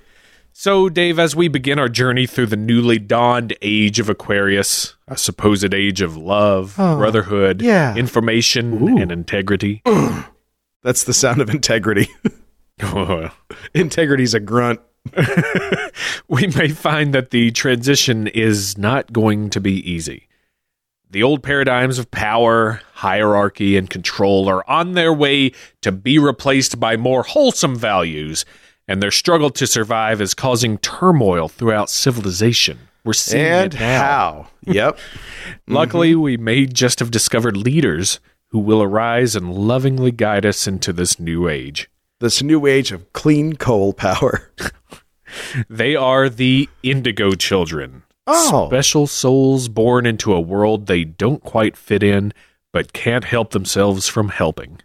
So, 0.60 0.88
Dave, 0.88 1.20
as 1.20 1.36
we 1.36 1.46
begin 1.46 1.78
our 1.78 1.88
journey 1.88 2.26
through 2.26 2.46
the 2.46 2.56
newly 2.56 2.98
dawned 2.98 3.56
age 3.62 4.00
of 4.00 4.08
Aquarius, 4.08 4.96
a 5.06 5.16
supposed 5.16 5.72
age 5.72 6.00
of 6.00 6.16
love, 6.16 6.74
oh, 6.78 6.96
brotherhood, 6.96 7.62
yeah. 7.62 7.94
information, 7.94 8.98
and 8.98 9.12
integrity. 9.12 9.82
That's 10.82 11.04
the 11.04 11.14
sound 11.14 11.40
of 11.40 11.48
integrity. 11.48 12.08
Integrity's 13.72 14.34
a 14.34 14.40
grunt. 14.40 14.80
we 16.28 16.48
may 16.48 16.70
find 16.70 17.14
that 17.14 17.30
the 17.30 17.52
transition 17.52 18.26
is 18.26 18.76
not 18.76 19.12
going 19.12 19.50
to 19.50 19.60
be 19.60 19.88
easy. 19.88 20.26
The 21.08 21.22
old 21.22 21.44
paradigms 21.44 22.00
of 22.00 22.10
power, 22.10 22.80
hierarchy, 22.94 23.76
and 23.76 23.88
control 23.88 24.48
are 24.48 24.68
on 24.68 24.94
their 24.94 25.12
way 25.12 25.52
to 25.82 25.92
be 25.92 26.18
replaced 26.18 26.80
by 26.80 26.96
more 26.96 27.22
wholesome 27.22 27.76
values, 27.76 28.44
and 28.88 29.02
their 29.02 29.10
struggle 29.12 29.50
to 29.50 29.66
survive 29.66 30.20
is 30.20 30.34
causing 30.34 30.78
turmoil 30.78 31.46
throughout 31.48 31.90
civilization. 31.90 32.78
We're 33.04 33.12
seeing 33.12 33.44
And 33.44 33.74
it 33.74 33.78
now. 33.80 33.98
how? 34.00 34.48
Yep. 34.66 34.98
Luckily, 35.68 36.14
we 36.14 36.36
may 36.36 36.66
just 36.66 36.98
have 36.98 37.10
discovered 37.10 37.56
leaders 37.56 38.18
who 38.48 38.58
will 38.58 38.82
arise 38.82 39.36
and 39.36 39.54
lovingly 39.54 40.10
guide 40.10 40.44
us 40.46 40.66
into 40.66 40.92
this 40.92 41.20
new 41.20 41.48
age. 41.48 41.88
This 42.20 42.42
new 42.42 42.66
age 42.66 42.90
of 42.90 43.12
clean 43.12 43.54
coal 43.56 43.92
power. 43.92 44.50
They 45.68 45.94
are 45.94 46.30
the 46.30 46.70
Indigo 46.82 47.32
Children. 47.32 48.02
Oh. 48.26 48.68
Special 48.68 49.06
souls 49.06 49.68
born 49.68 50.06
into 50.06 50.32
a 50.32 50.40
world 50.40 50.86
they 50.86 51.04
don't 51.04 51.42
quite 51.42 51.76
fit 51.76 52.02
in, 52.02 52.32
but 52.72 52.94
can't 52.94 53.24
help 53.24 53.50
themselves 53.50 54.08
from 54.08 54.30
helping. 54.30 54.80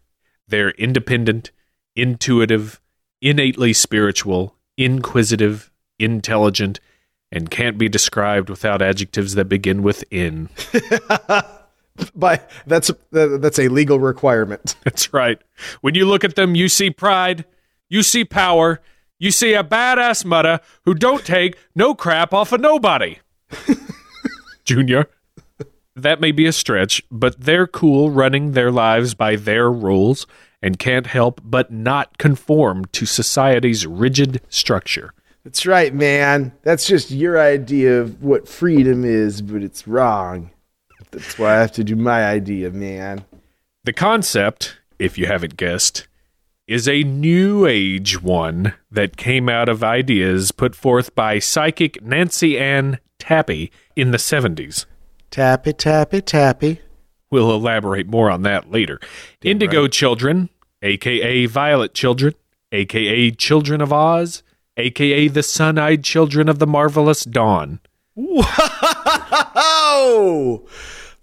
They're 0.48 0.72
independent, 0.72 1.52
intuitive, 1.96 2.82
innately 3.24 3.74
spiritual, 3.74 4.56
inquisitive, 4.78 5.72
intelligent, 5.98 6.80
and 7.32 7.50
can't 7.50 7.80
be 7.80 7.90
described 7.90 8.50
without 8.50 8.82
adjectives 8.82 9.34
that 9.34 9.46
begin 9.46 9.82
with 9.82 10.04
in. 10.12 10.50
By 12.16 12.42
that's 12.68 12.92
that- 13.12 13.40
that's 13.42 13.60
a 13.60 13.68
legal 13.70 14.00
requirement. 14.00 14.76
That's 14.84 15.14
right. 15.14 15.40
When 15.82 15.94
you 15.94 16.06
look 16.06 16.24
at 16.24 16.36
them, 16.36 16.56
you 16.56 16.68
see 16.68 16.90
pride, 16.90 17.46
you 17.88 18.02
see 18.02 18.26
power, 18.26 18.82
you 19.20 19.30
see 19.30 19.54
a 19.54 19.64
badass 19.64 20.26
mudda 20.26 20.60
who 20.86 20.96
don't 20.96 21.24
take 21.24 21.56
no 21.76 21.94
crap 21.94 22.34
off 22.34 22.52
of 22.52 22.62
nobody. 22.62 23.20
Junior. 24.66 25.08
That 25.96 26.20
may 26.20 26.32
be 26.32 26.48
a 26.48 26.52
stretch, 26.52 27.04
but 27.12 27.40
they're 27.40 27.68
cool 27.68 28.10
running 28.10 28.54
their 28.54 28.72
lives 28.72 29.14
by 29.14 29.36
their 29.36 29.72
rules 29.72 30.26
and 30.64 30.80
can't 30.80 31.06
help 31.06 31.42
but 31.44 31.72
not 31.72 32.18
conform 32.18 32.86
to 32.86 33.06
society's 33.06 33.86
rigid 33.86 34.42
structure. 34.50 35.14
That's 35.44 35.66
right, 35.66 35.94
man. 35.94 36.54
That's 36.64 36.88
just 36.88 37.12
your 37.12 37.40
idea 37.40 38.00
of 38.00 38.24
what 38.24 38.48
freedom 38.48 39.04
is, 39.04 39.42
but 39.42 39.62
it's 39.62 39.88
wrong. 39.88 40.50
That's 41.12 41.38
why 41.38 41.58
I 41.58 41.60
have 41.60 41.74
to 41.74 41.84
do 41.84 41.98
my 41.98 42.26
idea, 42.26 42.72
man. 42.72 43.26
The 43.84 43.94
concept, 43.94 44.78
if 44.98 45.18
you 45.18 45.28
haven't 45.28 45.58
guessed, 45.58 46.08
is 46.66 46.88
a 46.88 47.04
new 47.04 47.68
age 47.68 48.24
one 48.24 48.74
that 48.90 49.18
came 49.18 49.50
out 49.50 49.68
of 49.68 49.84
ideas 49.84 50.54
put 50.54 50.76
forth 50.76 51.14
by 51.14 51.40
psychic 51.40 52.02
Nancy 52.02 52.58
Ann 52.58 53.00
Tappe 53.20 53.70
in 53.98 54.12
the 54.12 54.18
70s. 54.18 54.86
Tappy, 55.30 55.74
tappy, 55.74 56.22
tappy. 56.22 56.80
We'll 57.34 57.52
elaborate 57.52 58.08
more 58.08 58.30
on 58.30 58.44
that 58.44 58.72
later. 58.72 59.00
Indigo 59.42 59.88
children, 59.88 60.50
aka 60.84 61.48
Violet 61.48 61.94
children, 61.96 62.36
aka 62.72 63.32
Children 63.32 63.82
of 63.82 63.92
Oz, 63.92 64.44
aka 64.78 65.28
the 65.28 65.42
sun 65.44 65.80
eyed 65.80 66.04
children 66.04 66.48
of 66.48 66.60
the 66.60 66.68
marvelous 66.68 67.24
dawn. 67.24 67.80
Oh, 69.56 70.68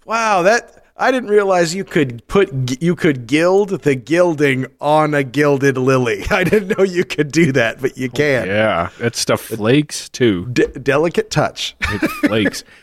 wow! 0.05 0.41
That 0.41 0.83
I 0.97 1.11
didn't 1.11 1.29
realize 1.29 1.73
you 1.73 1.83
could 1.83 2.27
put 2.27 2.81
you 2.81 2.95
could 2.95 3.27
gild 3.27 3.69
the 3.69 3.95
gilding 3.95 4.67
on 4.79 5.13
a 5.13 5.23
gilded 5.23 5.77
lily. 5.77 6.25
I 6.31 6.43
didn't 6.43 6.77
know 6.77 6.83
you 6.83 7.05
could 7.05 7.31
do 7.31 7.51
that, 7.53 7.81
but 7.81 7.97
you 7.97 8.09
can. 8.09 8.47
Yeah, 8.47 8.89
that 8.99 9.15
stuff 9.15 9.41
flakes 9.41 10.09
too. 10.09 10.47
De- 10.47 10.67
delicate 10.67 11.29
touch. 11.31 11.75
It 11.81 11.99
flakes. 12.11 12.63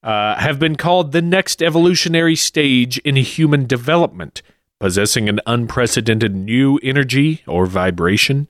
Uh, 0.00 0.36
have 0.36 0.60
been 0.60 0.76
called 0.76 1.10
the 1.10 1.20
next 1.20 1.60
evolutionary 1.60 2.36
stage 2.36 2.98
in 2.98 3.16
human 3.16 3.66
development, 3.66 4.42
possessing 4.78 5.28
an 5.28 5.40
unprecedented 5.46 6.34
new 6.34 6.78
energy 6.82 7.42
or 7.46 7.66
vibration, 7.66 8.48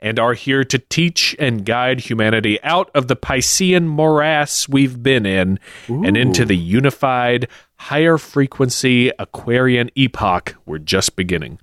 and 0.00 0.18
are 0.18 0.34
here 0.34 0.64
to 0.64 0.78
teach 0.78 1.34
and 1.38 1.64
guide 1.64 2.00
humanity 2.00 2.62
out 2.62 2.90
of 2.94 3.08
the 3.08 3.16
Piscean 3.16 3.86
morass 3.86 4.68
we've 4.68 5.02
been 5.02 5.24
in 5.24 5.58
and 5.88 6.16
into 6.16 6.44
the 6.44 6.56
unified, 6.56 7.48
higher 7.76 8.18
frequency 8.18 9.10
Aquarian 9.18 9.90
epoch 9.94 10.56
we're 10.66 10.78
just 10.78 11.16
beginning. 11.16 11.58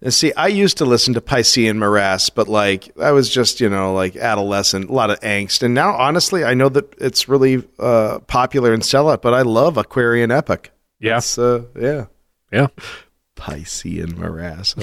And 0.00 0.12
see, 0.12 0.32
I 0.34 0.48
used 0.48 0.78
to 0.78 0.84
listen 0.84 1.14
to 1.14 1.20
Piscean 1.20 1.76
Morass, 1.76 2.30
but 2.30 2.48
like 2.48 2.96
I 3.00 3.12
was 3.12 3.28
just, 3.30 3.60
you 3.60 3.68
know, 3.68 3.92
like 3.94 4.16
adolescent, 4.16 4.90
a 4.90 4.92
lot 4.92 5.10
of 5.10 5.18
angst. 5.20 5.62
And 5.62 5.74
now, 5.74 5.94
honestly, 5.94 6.44
I 6.44 6.54
know 6.54 6.68
that 6.68 6.94
it's 6.98 7.28
really 7.28 7.64
uh, 7.78 8.20
popular 8.20 8.72
and 8.72 8.84
sell 8.84 9.08
out, 9.08 9.22
but 9.22 9.34
I 9.34 9.42
love 9.42 9.76
Aquarian 9.76 10.30
Epic. 10.30 10.72
Yeah. 11.00 11.20
Uh, 11.36 11.62
yeah. 11.78 12.06
Yeah. 12.52 12.68
Piscean 13.38 14.16
Morass. 14.16 14.74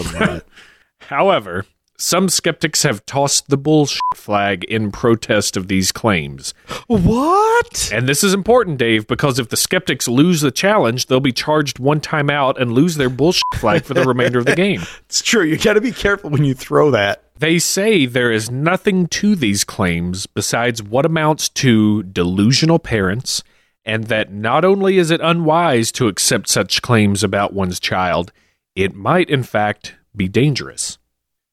However, 1.01 1.65
some 1.97 2.27
skeptics 2.27 2.83
have 2.83 3.05
tossed 3.05 3.47
the 3.49 3.57
bullshit 3.57 4.01
flag 4.15 4.63
in 4.65 4.91
protest 4.91 5.55
of 5.55 5.67
these 5.67 5.91
claims. 5.91 6.53
what? 6.87 7.89
And 7.93 8.07
this 8.07 8.23
is 8.23 8.33
important, 8.33 8.77
Dave, 8.77 9.07
because 9.07 9.39
if 9.39 9.49
the 9.49 9.57
skeptics 9.57 10.07
lose 10.07 10.41
the 10.41 10.51
challenge, 10.51 11.05
they'll 11.05 11.19
be 11.19 11.31
charged 11.31 11.79
one 11.79 12.01
time 12.01 12.29
out 12.29 12.59
and 12.59 12.73
lose 12.73 12.95
their 12.95 13.09
bullshit 13.09 13.43
flag 13.55 13.85
for 13.85 13.93
the 13.93 14.03
remainder 14.03 14.39
of 14.39 14.45
the 14.45 14.55
game. 14.55 14.81
It's 15.05 15.21
true. 15.21 15.43
You 15.43 15.57
got 15.57 15.73
to 15.73 15.81
be 15.81 15.91
careful 15.91 16.29
when 16.29 16.43
you 16.43 16.53
throw 16.53 16.91
that. 16.91 17.23
They 17.37 17.59
say 17.59 18.05
there 18.05 18.31
is 18.31 18.49
nothing 18.49 19.07
to 19.07 19.35
these 19.35 19.63
claims 19.63 20.25
besides 20.25 20.81
what 20.81 21.05
amounts 21.05 21.47
to 21.49 22.03
delusional 22.03 22.79
parents, 22.79 23.43
and 23.85 24.05
that 24.05 24.33
not 24.33 24.65
only 24.65 24.97
is 24.97 25.11
it 25.11 25.21
unwise 25.21 25.91
to 25.93 26.07
accept 26.07 26.49
such 26.49 26.81
claims 26.81 27.23
about 27.23 27.53
one's 27.53 27.79
child, 27.79 28.31
it 28.75 28.95
might, 28.95 29.29
in 29.29 29.43
fact, 29.43 29.95
be 30.15 30.27
dangerous. 30.27 30.97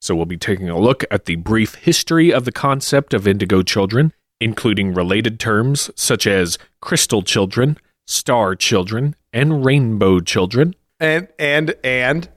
So, 0.00 0.14
we'll 0.14 0.26
be 0.26 0.37
taking 0.37 0.69
a 0.69 0.79
look 0.79 1.05
at 1.11 1.26
the 1.26 1.37
brief 1.37 1.76
history 1.76 2.33
of 2.33 2.45
the 2.45 2.52
concept 2.52 3.14
of 3.14 3.26
indigo 3.26 3.62
children, 3.62 4.12
including 4.41 4.95
related 4.95 5.38
terms 5.38 5.91
such 5.95 6.26
as 6.26 6.59
crystal 6.81 7.23
children, 7.23 7.79
star 8.07 8.57
children, 8.57 9.14
and 9.33 9.64
rainbow 9.64 10.21
children. 10.21 10.75
And, 10.99 11.29
and, 11.38 11.75
and, 11.85 12.29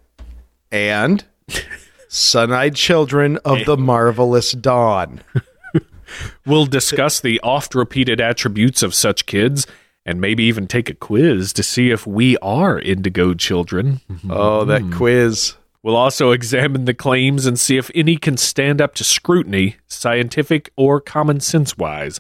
and 0.72 1.25
sun 2.08 2.51
eyed 2.51 2.75
children 2.75 3.38
of 3.46 3.65
the 3.65 3.77
marvelous 3.77 4.51
dawn. 4.51 5.22
We'll 6.46 6.68
discuss 6.68 7.20
the 7.20 7.39
oft 7.42 7.75
repeated 7.75 8.22
attributes 8.22 8.84
of 8.84 8.94
such 8.94 9.25
kids 9.25 9.65
and 10.05 10.21
maybe 10.21 10.43
even 10.43 10.67
take 10.67 10.89
a 10.89 10.93
quiz 10.93 11.51
to 11.53 11.63
see 11.63 11.89
if 11.89 12.05
we 12.05 12.38
are 12.38 12.79
indigo 12.79 13.33
children. 13.33 14.01
Oh, 14.29 14.63
that 14.65 14.91
quiz. 14.93 15.55
We'll 15.81 15.95
also 15.95 16.31
examine 16.31 16.85
the 16.85 16.93
claims 16.93 17.45
and 17.45 17.59
see 17.59 17.77
if 17.77 17.91
any 17.93 18.17
can 18.17 18.38
stand 18.38 18.81
up 18.81 18.95
to 18.95 19.03
scrutiny, 19.03 19.77
scientific 19.88 20.71
or 20.75 21.00
common 21.00 21.39
sense 21.39 21.77
wise. 21.77 22.19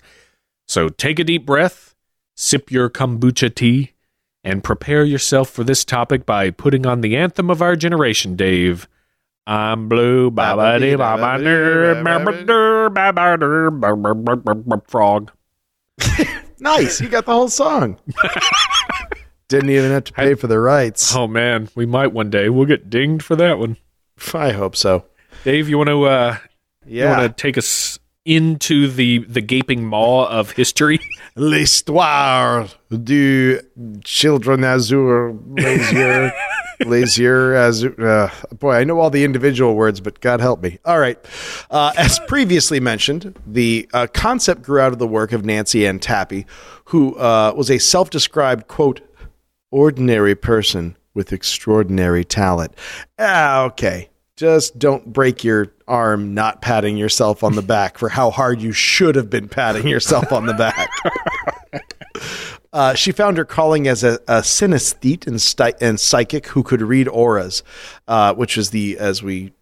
So 0.67 0.89
take 0.89 1.19
a 1.19 1.23
deep 1.23 1.45
breath, 1.45 1.95
sip 2.35 2.71
your 2.71 2.89
kombucha 2.89 3.53
tea, 3.53 3.93
and 4.43 4.63
prepare 4.63 5.03
yourself 5.03 5.49
for 5.49 5.63
this 5.63 5.83
topic 5.83 6.25
by 6.25 6.51
putting 6.51 6.85
on 6.85 7.01
the 7.01 7.15
anthem 7.15 7.49
of 7.49 7.61
our 7.61 7.75
generation, 7.75 8.35
Dave. 8.35 8.87
I'm 9.47 9.89
blue, 9.89 10.31
ba 10.31 10.55
ba 10.55 10.79
dee 10.79 10.95
ba 10.95 11.17
ba 11.17 11.37
dee, 11.37 12.03
ba 12.03 12.19
ba 12.23 12.31
dee, 12.33 12.89
ba 12.93 13.13
ba 13.13 13.37
dee, 13.37 13.69
ba 13.79 13.95
ba 13.95 14.13
ba 14.13 14.35
ba 14.35 14.55
ba 14.55 14.81
frog. 14.87 15.31
Nice. 16.59 17.01
You 17.01 17.09
got 17.09 17.25
the 17.25 17.33
whole 17.33 17.49
song. 17.49 17.97
Didn't 19.47 19.69
even 19.69 19.91
have 19.91 20.05
to 20.05 20.13
pay 20.13 20.33
for 20.33 20.47
the 20.47 20.59
rights. 20.59 21.15
Oh 21.15 21.27
man, 21.27 21.69
we 21.75 21.85
might 21.85 22.11
one 22.13 22.29
day. 22.29 22.49
We'll 22.49 22.65
get 22.65 22.89
dinged 22.89 23.23
for 23.23 23.35
that 23.35 23.59
one. 23.59 23.77
I 24.33 24.51
hope 24.51 24.75
so. 24.75 25.05
Dave, 25.43 25.69
you 25.69 25.77
want 25.77 25.89
to 25.89 26.03
uh, 26.05 26.37
you 26.85 27.01
Yeah. 27.01 27.17
want 27.17 27.37
to 27.37 27.41
take 27.41 27.57
us 27.57 27.99
into 28.25 28.87
the 28.87 29.19
the 29.29 29.41
gaping 29.41 29.85
maw 29.85 30.25
of 30.27 30.51
history? 30.51 30.99
L'histoire 31.35 32.67
du 33.03 33.59
children 34.03 34.61
azur 34.63 35.37
les 35.57 35.91
yeux 35.93 36.31
yeux 36.79 37.53
azur. 37.53 37.99
Uh, 37.99 38.55
boy, 38.55 38.73
I 38.73 38.83
know 38.83 38.99
all 38.99 39.09
the 39.09 39.23
individual 39.23 39.75
words, 39.75 40.01
but 40.01 40.19
God 40.19 40.39
help 40.39 40.61
me. 40.61 40.79
All 40.85 40.99
right. 40.99 41.17
Uh, 41.69 41.93
as 41.97 42.19
previously 42.27 42.79
mentioned, 42.79 43.37
the 43.45 43.87
uh, 43.93 44.07
concept 44.13 44.61
grew 44.61 44.79
out 44.79 44.93
of 44.93 44.99
the 44.99 45.07
work 45.07 45.31
of 45.31 45.45
Nancy 45.45 45.87
Ann 45.87 45.99
Tappe, 45.99 46.45
who 46.85 47.15
uh, 47.15 47.53
was 47.55 47.69
a 47.69 47.77
self-described 47.77 48.67
quote 48.67 49.01
ordinary 49.71 50.35
person 50.35 50.97
with 51.13 51.33
extraordinary 51.33 52.23
talent. 52.23 52.73
Ah, 53.17 53.63
okay. 53.63 54.09
Just 54.35 54.77
don't 54.77 55.13
break 55.13 55.43
your 55.45 55.71
arm 55.87 56.33
not 56.33 56.61
patting 56.61 56.97
yourself 56.97 57.43
on 57.43 57.55
the 57.55 57.61
back 57.61 57.97
for 57.97 58.09
how 58.09 58.31
hard 58.31 58.61
you 58.61 58.73
should 58.73 59.15
have 59.15 59.29
been 59.29 59.47
patting 59.47 59.87
yourself 59.87 60.33
on 60.33 60.45
the 60.45 60.53
back. 60.53 60.89
Uh, 62.75 62.93
she 62.93 63.13
found 63.13 63.37
her 63.37 63.45
calling 63.45 63.87
as 63.87 64.03
a, 64.03 64.15
a 64.27 64.41
synesthete 64.41 65.25
and, 65.27 65.41
sti- 65.41 65.73
and 65.79 65.97
psychic 65.97 66.47
who 66.47 66.61
could 66.61 66.81
read 66.81 67.07
auras, 67.07 67.63
uh, 68.09 68.33
which 68.33 68.57
is 68.57 68.71
the, 68.71 68.97
as 68.97 69.23
we, 69.23 69.53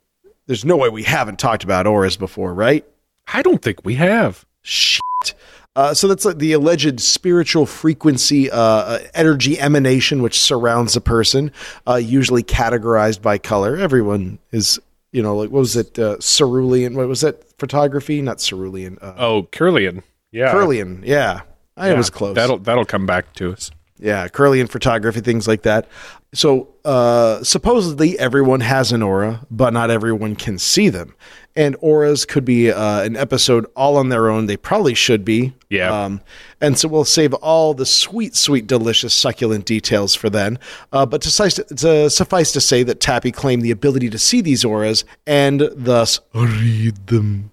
there's 0.47 0.65
no 0.65 0.75
way 0.75 0.89
we 0.89 1.03
haven't 1.03 1.37
talked 1.37 1.63
about 1.63 1.85
auras 1.85 2.17
before, 2.17 2.55
right? 2.55 2.83
I 3.31 3.43
don't 3.43 3.61
think 3.61 3.85
we 3.85 3.93
have. 3.95 4.45
Shit. 4.63 5.35
Uh, 5.75 5.93
so 5.93 6.07
that's 6.07 6.25
like 6.25 6.39
the 6.39 6.53
alleged 6.53 6.99
spiritual 6.99 7.67
frequency, 7.67 8.49
uh, 8.49 8.57
uh, 8.59 8.99
energy 9.13 9.59
emanation 9.59 10.23
which 10.23 10.39
surrounds 10.41 10.95
a 10.95 11.01
person, 11.01 11.51
uh, 11.87 11.95
usually 11.95 12.41
categorized 12.43 13.21
by 13.21 13.37
color. 13.37 13.77
Everyone 13.77 14.39
is, 14.51 14.79
you 15.11 15.21
know, 15.21 15.35
like 15.35 15.51
what 15.51 15.59
was 15.59 15.75
it, 15.75 15.99
uh, 15.99 16.17
cerulean? 16.19 16.95
What 16.95 17.07
was 17.07 17.21
that? 17.21 17.43
Photography, 17.59 18.23
not 18.23 18.39
cerulean. 18.39 18.97
Uh, 19.01 19.13
Oh, 19.17 19.43
Kirlian. 19.43 20.01
Yeah, 20.31 20.51
Kirlian. 20.51 21.03
Yeah, 21.05 21.41
I 21.77 21.89
Yeah, 21.89 21.97
was 21.97 22.09
close. 22.09 22.35
That'll 22.35 22.59
that'll 22.59 22.85
come 22.85 23.05
back 23.05 23.33
to 23.35 23.51
us. 23.53 23.71
Yeah, 23.99 24.27
Kirlian 24.27 24.69
photography, 24.69 25.21
things 25.21 25.47
like 25.47 25.61
that. 25.61 25.87
So 26.33 26.73
uh, 26.83 27.43
supposedly 27.43 28.17
everyone 28.19 28.59
has 28.61 28.91
an 28.91 29.01
aura, 29.01 29.45
but 29.49 29.71
not 29.71 29.91
everyone 29.91 30.35
can 30.35 30.57
see 30.57 30.89
them. 30.89 31.15
And 31.55 31.77
auras 31.79 32.25
could 32.25 32.43
be 32.43 32.71
uh, 32.71 33.03
an 33.03 33.15
episode 33.15 33.67
all 33.75 33.95
on 33.95 34.09
their 34.09 34.29
own. 34.29 34.47
They 34.47 34.57
probably 34.57 34.95
should 34.95 35.23
be. 35.23 35.53
Yeah. 35.69 36.05
Um, 36.05 36.21
and 36.59 36.77
so 36.77 36.87
we'll 36.87 37.05
save 37.05 37.33
all 37.35 37.75
the 37.75 37.85
sweet, 37.85 38.35
sweet, 38.35 38.65
delicious, 38.65 39.13
succulent 39.13 39.65
details 39.65 40.15
for 40.15 40.29
then. 40.31 40.57
Uh, 40.91 41.05
but 41.05 41.21
to, 41.21 41.29
suffice 41.29 41.53
to, 41.53 41.63
to 41.63 42.09
suffice 42.09 42.51
to 42.53 42.59
say 42.61 42.81
that 42.83 42.99
Tappe 42.99 43.31
claimed 43.31 43.61
the 43.61 43.71
ability 43.71 44.09
to 44.09 44.17
see 44.17 44.41
these 44.41 44.65
auras 44.65 45.05
and 45.27 45.69
thus 45.75 46.19
read 46.33 47.07
them, 47.07 47.51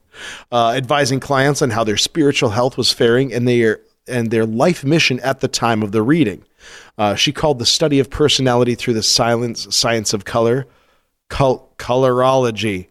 uh, 0.51 0.73
advising 0.75 1.21
clients 1.21 1.61
on 1.61 1.71
how 1.71 1.85
their 1.85 1.99
spiritual 1.99 2.51
health 2.51 2.79
was 2.79 2.91
faring 2.91 3.33
and 3.33 3.47
their 3.47 3.81
and 4.11 4.31
their 4.31 4.45
life 4.47 4.85
mission 4.85 5.21
at 5.21 5.41
the 5.41 5.49
time 5.49 5.83
of 5.83 5.93
the 5.93 6.03
reading. 6.03 6.45
Uh, 6.99 7.15
she 7.15 7.33
called 7.33 7.59
the 7.59 7.67
study 7.67 7.99
of 7.99 8.11
personality 8.11 8.75
through 8.75 8.95
the 8.95 9.03
silence 9.03 9.75
science 9.75 10.13
of 10.13 10.25
color 10.25 10.67
col- 11.29 11.73
colorology. 11.79 12.89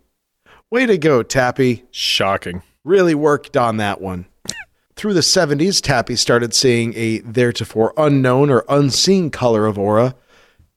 Way 0.71 0.85
to 0.85 0.97
go, 0.97 1.21
Tappe 1.23 1.83
Shocking. 1.91 2.63
really 2.83 3.13
worked 3.15 3.55
on 3.55 3.77
that 3.77 4.01
one. 4.01 4.25
Through 4.95 5.13
the 5.13 5.21
70s, 5.21 5.81
Tappe 5.81 6.17
started 6.17 6.53
seeing 6.53 6.93
a 6.95 7.19
theretofore 7.19 7.93
unknown 7.97 8.49
or 8.49 8.65
unseen 8.67 9.29
color 9.29 9.65
of 9.65 9.77
aura, 9.79 10.15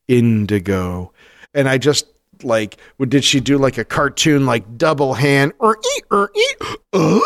indigo. 0.06 1.12
And 1.54 1.68
I 1.68 1.78
just 1.78 2.06
like, 2.42 2.76
did 3.00 3.24
she 3.24 3.40
do 3.40 3.58
like 3.58 3.78
a 3.78 3.84
cartoon, 3.84 4.46
like 4.46 4.78
double 4.78 5.14
hand? 5.14 5.52
Or 5.58 5.76
eat, 5.96 6.04
or 6.10 6.30
eat. 6.34 6.56
Uh, 6.92 7.20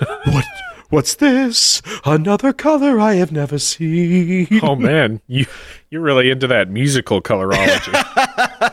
what? 0.26 0.44
What's 0.90 1.16
this? 1.16 1.82
Another 2.04 2.52
color 2.54 2.98
I 2.98 3.14
have 3.14 3.30
never 3.30 3.58
seen. 3.58 4.48
Oh 4.62 4.74
man, 4.74 5.20
you 5.26 5.44
you're 5.90 6.00
really 6.00 6.30
into 6.30 6.46
that 6.46 6.70
musical 6.70 7.20
colorology. 7.20 7.92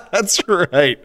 That's 0.12 0.39
right. 0.48 0.98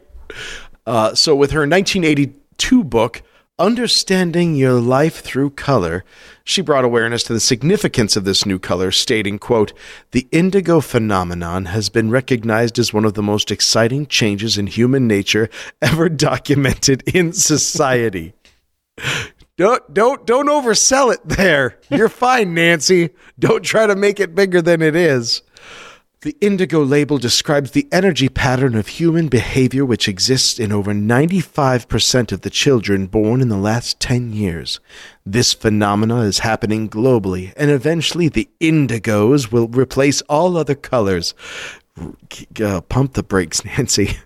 Uh, 0.87 1.15
so, 1.15 1.35
with 1.35 1.51
her 1.51 1.61
1982 1.61 2.85
book, 2.85 3.23
Understanding 3.59 4.55
Your 4.55 4.75
Life 4.75 5.21
Through 5.21 5.51
Color, 5.51 6.05
she 6.45 6.63
brought 6.63 6.85
awareness 6.85 7.23
to 7.25 7.33
the 7.33 7.41
significance 7.41 8.17
of 8.17 8.25
this 8.25 8.47
new 8.47 8.59
color, 8.59 8.91
stating, 8.91 9.39
quote, 9.39 9.73
The 10.13 10.27
indigo 10.33 10.81
phenomenon 10.81 11.67
has 11.67 11.89
been 11.89 12.11
recognized 12.11 12.79
as 12.79 12.95
one 12.95 13.05
of 13.05 13.15
the 13.15 13.23
most 13.23 13.51
exciting 13.51 14.07
changes 14.07 14.57
in 14.57 14.67
human 14.67 15.07
nature 15.07 15.51
ever 15.83 16.09
documented 16.09 17.03
in 17.15 17.33
society. 17.33 18.33
Don't 19.61 19.93
don't 19.93 20.25
don't 20.25 20.49
oversell 20.49 21.13
it 21.13 21.21
there. 21.23 21.79
You're 21.91 22.09
fine, 22.09 22.55
Nancy. 22.55 23.11
Don't 23.39 23.63
try 23.63 23.87
to 23.87 23.95
make 23.95 24.19
it 24.19 24.35
bigger 24.35 24.63
than 24.63 24.81
it 24.81 24.97
is. 24.97 25.43
The 26.23 26.35
indigo 26.41 26.83
label 26.83 27.19
describes 27.19 27.73
the 27.73 27.87
energy 27.93 28.31
pattern 28.31 28.75
of 28.75 28.89
human 28.89 29.29
behavior 29.29 29.85
which 29.85 30.09
exists 30.09 30.59
in 30.59 30.73
over 30.73 30.95
95% 30.95 32.33
of 32.33 32.41
the 32.41 32.49
children 32.49 33.07
born 33.07 33.43
in 33.43 33.51
the 33.51 33.59
last 33.59 34.01
10 34.01 34.33
years. 34.33 34.81
This 35.27 35.53
phenomena 35.53 36.21
is 36.21 36.39
happening 36.39 36.89
globally, 36.89 37.53
and 37.55 37.71
eventually 37.71 38.31
the 38.31 38.49
indigos 38.61 39.53
will 39.53 39.69
replace 39.69 40.23
all 40.23 40.57
other 40.57 40.75
colors. 40.75 41.35
Uh, 42.63 42.81
pump 42.81 43.13
the 43.13 43.23
brakes, 43.23 43.63
Nancy. 43.77 44.17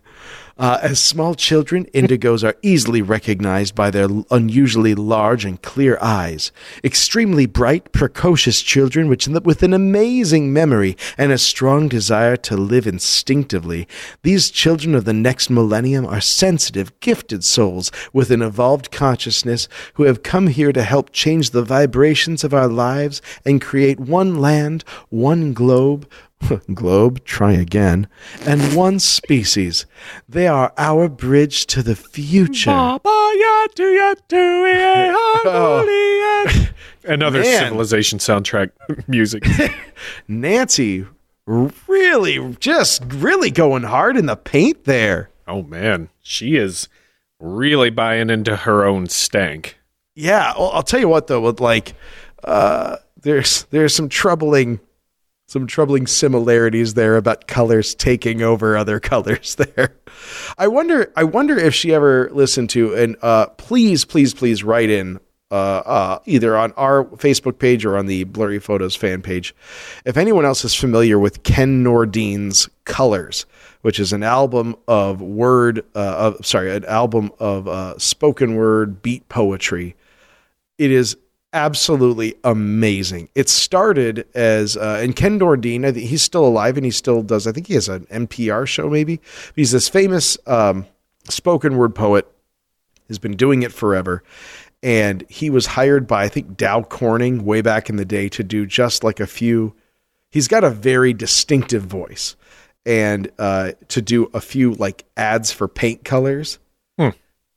Uh, 0.56 0.78
as 0.82 1.02
small 1.02 1.34
children, 1.34 1.84
indigos 1.86 2.44
are 2.44 2.56
easily 2.62 3.02
recognized 3.02 3.74
by 3.74 3.90
their 3.90 4.08
unusually 4.30 4.94
large 4.94 5.44
and 5.44 5.60
clear 5.62 5.98
eyes. 6.00 6.52
Extremely 6.84 7.44
bright, 7.44 7.90
precocious 7.90 8.62
children 8.62 9.08
which, 9.08 9.26
with 9.26 9.64
an 9.64 9.74
amazing 9.74 10.52
memory 10.52 10.96
and 11.18 11.32
a 11.32 11.38
strong 11.38 11.88
desire 11.88 12.36
to 12.36 12.56
live 12.56 12.86
instinctively. 12.86 13.88
These 14.22 14.50
children 14.50 14.94
of 14.94 15.04
the 15.04 15.12
next 15.12 15.50
millennium 15.50 16.06
are 16.06 16.20
sensitive, 16.20 16.98
gifted 17.00 17.42
souls 17.42 17.90
with 18.12 18.30
an 18.30 18.40
evolved 18.40 18.92
consciousness 18.92 19.68
who 19.94 20.04
have 20.04 20.22
come 20.22 20.46
here 20.46 20.72
to 20.72 20.84
help 20.84 21.10
change 21.10 21.50
the 21.50 21.64
vibrations 21.64 22.44
of 22.44 22.54
our 22.54 22.68
lives 22.68 23.20
and 23.44 23.60
create 23.60 23.98
one 23.98 24.36
land, 24.36 24.84
one 25.08 25.52
globe, 25.52 26.08
globe, 26.74 27.24
try 27.24 27.52
again, 27.52 28.08
and 28.46 28.74
one 28.74 28.98
species. 28.98 29.86
They 30.28 30.46
are 30.46 30.72
our 30.76 31.08
bridge 31.08 31.66
to 31.66 31.82
the 31.82 31.96
future. 31.96 32.70
Another 37.06 37.40
Man. 37.40 37.58
civilization 37.64 38.18
soundtrack 38.18 38.70
music. 39.08 39.44
Nancy, 40.28 41.06
really, 41.46 42.56
just 42.60 43.02
really 43.08 43.50
going 43.50 43.82
hard 43.82 44.16
in 44.16 44.26
the 44.26 44.36
paint 44.36 44.84
there. 44.84 45.30
Oh 45.46 45.62
man, 45.62 46.08
she 46.22 46.56
is 46.56 46.88
really 47.38 47.90
buying 47.90 48.30
into 48.30 48.56
her 48.56 48.84
own 48.84 49.08
stank. 49.08 49.78
Yeah, 50.14 50.54
well, 50.58 50.70
I'll 50.72 50.82
tell 50.82 51.00
you 51.00 51.08
what 51.08 51.26
though, 51.26 51.40
with 51.40 51.60
like, 51.60 51.94
uh, 52.44 52.96
there's 53.20 53.64
there's 53.64 53.94
some 53.94 54.08
troubling, 54.08 54.80
some 55.54 55.68
troubling 55.68 56.04
similarities 56.04 56.94
there 56.94 57.16
about 57.16 57.46
colors 57.46 57.94
taking 57.94 58.42
over 58.42 58.76
other 58.76 58.98
colors. 59.12 59.54
There, 59.54 59.96
I 60.58 60.66
wonder, 60.66 61.12
I 61.14 61.22
wonder 61.22 61.56
if 61.56 61.72
she 61.76 61.94
ever 61.94 62.28
listened 62.32 62.70
to 62.70 62.92
and 62.94 63.16
uh, 63.22 63.46
please, 63.46 64.04
please, 64.04 64.34
please 64.34 64.64
write 64.64 64.90
in. 64.90 65.20
Uh, 65.50 65.82
uh, 65.86 66.18
either 66.24 66.56
on 66.56 66.72
our 66.72 67.04
Facebook 67.04 67.60
page 67.60 67.84
or 67.84 67.96
on 67.96 68.06
the 68.06 68.24
Blurry 68.24 68.58
Photos 68.58 68.96
fan 68.96 69.22
page. 69.22 69.54
If 70.04 70.16
anyone 70.16 70.44
else 70.44 70.64
is 70.64 70.74
familiar 70.74 71.16
with 71.16 71.44
Ken 71.44 71.84
Nordine's 71.84 72.68
Colors, 72.84 73.46
which 73.82 74.00
is 74.00 74.12
an 74.12 74.24
album 74.24 74.74
of 74.88 75.20
word, 75.20 75.84
uh, 75.94 76.34
of, 76.34 76.44
sorry, 76.44 76.74
an 76.74 76.84
album 76.86 77.30
of 77.38 77.68
uh, 77.68 77.96
spoken 77.98 78.56
word 78.56 79.00
beat 79.00 79.28
poetry 79.28 79.94
it 80.78 80.90
is 80.90 81.16
absolutely 81.54 82.34
amazing. 82.42 83.30
It 83.34 83.48
started 83.48 84.26
as 84.34 84.76
uh, 84.76 85.00
and 85.00 85.16
Ken 85.16 85.38
Nordine, 85.38 85.86
I 85.86 85.92
think 85.92 86.08
he's 86.08 86.22
still 86.22 86.44
alive 86.44 86.76
and 86.76 86.84
he 86.84 86.90
still 86.90 87.22
does. 87.22 87.46
I 87.46 87.52
think 87.52 87.68
he 87.68 87.74
has 87.74 87.88
an 87.88 88.06
NPR 88.06 88.66
show 88.66 88.90
maybe. 88.90 89.20
He's 89.56 89.70
this 89.70 89.88
famous 89.88 90.36
um, 90.46 90.86
spoken 91.30 91.76
word 91.76 91.94
poet. 91.94 92.28
Has 93.08 93.18
been 93.18 93.36
doing 93.36 93.62
it 93.62 93.70
forever, 93.70 94.22
and 94.82 95.26
he 95.28 95.50
was 95.50 95.66
hired 95.66 96.06
by 96.06 96.24
I 96.24 96.28
think 96.28 96.56
Dow 96.56 96.82
Corning 96.82 97.44
way 97.44 97.60
back 97.60 97.90
in 97.90 97.96
the 97.96 98.06
day 98.06 98.30
to 98.30 98.42
do 98.42 98.64
just 98.64 99.04
like 99.04 99.20
a 99.20 99.26
few. 99.26 99.74
He's 100.30 100.48
got 100.48 100.64
a 100.64 100.70
very 100.70 101.12
distinctive 101.12 101.82
voice, 101.82 102.34
and 102.86 103.30
uh, 103.38 103.72
to 103.88 104.00
do 104.00 104.30
a 104.32 104.40
few 104.40 104.72
like 104.72 105.04
ads 105.18 105.52
for 105.52 105.68
paint 105.68 106.02
colors 106.02 106.58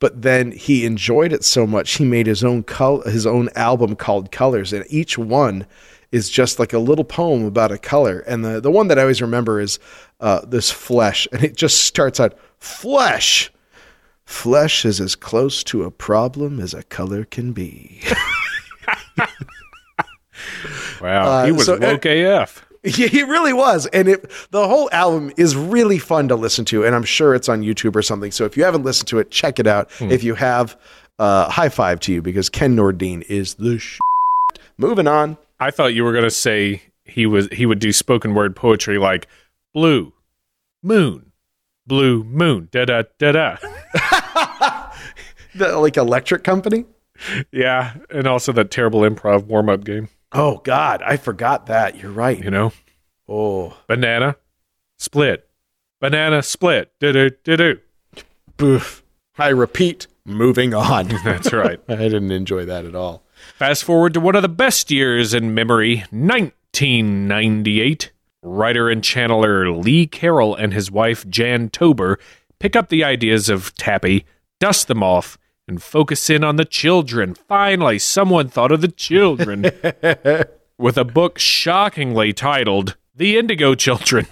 but 0.00 0.22
then 0.22 0.52
he 0.52 0.84
enjoyed 0.86 1.32
it 1.32 1.44
so 1.44 1.66
much 1.66 1.94
he 1.96 2.04
made 2.04 2.26
his 2.26 2.44
own 2.44 2.62
col- 2.62 3.02
his 3.02 3.26
own 3.26 3.48
album 3.56 3.96
called 3.96 4.30
Colors, 4.32 4.72
and 4.72 4.84
each 4.88 5.18
one 5.18 5.66
is 6.10 6.30
just 6.30 6.58
like 6.58 6.72
a 6.72 6.78
little 6.78 7.04
poem 7.04 7.44
about 7.44 7.70
a 7.70 7.76
color. 7.78 8.20
And 8.20 8.42
the, 8.44 8.60
the 8.60 8.70
one 8.70 8.88
that 8.88 8.98
I 8.98 9.02
always 9.02 9.20
remember 9.20 9.60
is 9.60 9.78
uh, 10.20 10.40
this 10.46 10.70
flesh. 10.70 11.28
And 11.32 11.44
it 11.44 11.54
just 11.54 11.84
starts 11.84 12.18
out 12.18 12.38
flesh. 12.56 13.52
Flesh 14.24 14.86
is 14.86 15.02
as 15.02 15.14
close 15.14 15.62
to 15.64 15.84
a 15.84 15.90
problem 15.90 16.60
as 16.60 16.72
a 16.72 16.82
color 16.84 17.24
can 17.26 17.52
be. 17.52 18.00
wow. 21.00 21.44
he 21.44 21.50
Uh, 21.50 21.54
was 21.54 21.66
so- 21.66 21.78
woke 21.78 22.04
AF. 22.06 22.64
Yeah, 22.84 23.08
he 23.08 23.22
really 23.24 23.52
was. 23.52 23.86
And 23.86 24.08
it 24.08 24.30
the 24.50 24.66
whole 24.66 24.88
album 24.92 25.32
is 25.36 25.56
really 25.56 25.98
fun 25.98 26.28
to 26.28 26.36
listen 26.36 26.64
to, 26.66 26.84
and 26.84 26.94
I'm 26.94 27.02
sure 27.04 27.34
it's 27.34 27.48
on 27.48 27.62
YouTube 27.62 27.96
or 27.96 28.02
something. 28.02 28.30
So 28.30 28.44
if 28.44 28.56
you 28.56 28.64
haven't 28.64 28.84
listened 28.84 29.08
to 29.08 29.18
it, 29.18 29.30
check 29.30 29.58
it 29.58 29.66
out. 29.66 29.90
If 30.00 30.22
you 30.22 30.34
have, 30.36 30.76
uh, 31.18 31.50
high 31.50 31.68
five 31.70 31.98
to 32.00 32.12
you 32.12 32.22
because 32.22 32.48
Ken 32.48 32.76
Nordine 32.76 33.22
is 33.28 33.54
the 33.54 33.78
sh- 33.78 33.98
Moving 34.78 35.08
on. 35.08 35.36
I 35.58 35.72
thought 35.72 35.92
you 35.94 36.04
were 36.04 36.12
going 36.12 36.22
to 36.24 36.30
say 36.30 36.82
he 37.04 37.26
was 37.26 37.48
he 37.50 37.66
would 37.66 37.80
do 37.80 37.92
spoken 37.92 38.34
word 38.34 38.54
poetry 38.54 38.98
like 38.98 39.26
blue 39.74 40.12
moon 40.82 41.32
blue 41.86 42.22
moon 42.22 42.68
da 42.70 42.84
da 42.84 43.02
da 43.18 43.32
da 43.32 43.56
The, 45.54 45.76
like 45.78 45.96
electric 45.96 46.44
company. 46.44 46.84
yeah 47.50 47.94
and 48.10 48.26
also 48.28 48.52
that 48.52 48.70
terrible 48.70 49.00
improv 49.00 49.44
warm 49.46 49.68
up 49.68 49.82
game 49.84 50.08
Oh 50.32 50.58
God, 50.58 51.02
I 51.02 51.16
forgot 51.16 51.66
that. 51.66 51.96
You're 51.96 52.12
right. 52.12 52.42
you 52.42 52.50
know 52.50 52.72
Oh, 53.28 53.76
banana 53.86 54.36
split 54.98 55.48
banana 56.00 56.42
split 56.42 56.92
do 57.00 57.12
do 57.12 57.30
do 57.44 57.56
do 57.56 57.78
boof. 58.56 59.02
I 59.38 59.48
repeat. 59.48 60.06
Moving 60.24 60.74
on. 60.74 61.08
that's 61.24 61.52
right 61.52 61.80
I 61.88 61.96
didn't 61.96 62.32
enjoy 62.32 62.64
that 62.66 62.84
at 62.84 62.94
all. 62.94 63.22
Fast 63.56 63.84
forward 63.84 64.14
to 64.14 64.20
one 64.20 64.34
of 64.34 64.42
the 64.42 64.48
best 64.48 64.90
years 64.90 65.32
in 65.32 65.54
memory, 65.54 65.98
1998. 66.10 68.12
Writer 68.42 68.88
and 68.88 69.02
channeler 69.02 69.84
Lee 69.84 70.06
Carroll 70.06 70.54
and 70.54 70.72
his 70.72 70.90
wife 70.90 71.28
Jan 71.28 71.68
Tober 71.70 72.18
pick 72.60 72.76
up 72.76 72.88
the 72.88 73.04
ideas 73.04 73.48
of 73.48 73.74
Tappe, 73.74 74.24
dust 74.60 74.88
them 74.88 75.02
off, 75.02 75.38
and 75.68 75.82
focus 75.82 76.30
in 76.30 76.42
on 76.42 76.56
the 76.56 76.64
children. 76.64 77.34
Finally, 77.34 77.98
someone 77.98 78.48
thought 78.48 78.72
of 78.72 78.80
the 78.80 78.88
children 78.88 79.62
with 80.78 80.96
a 80.96 81.04
book 81.04 81.38
shockingly 81.38 82.32
titled 82.32 82.96
The 83.14 83.38
Indigo 83.38 83.74
Children, 83.74 84.26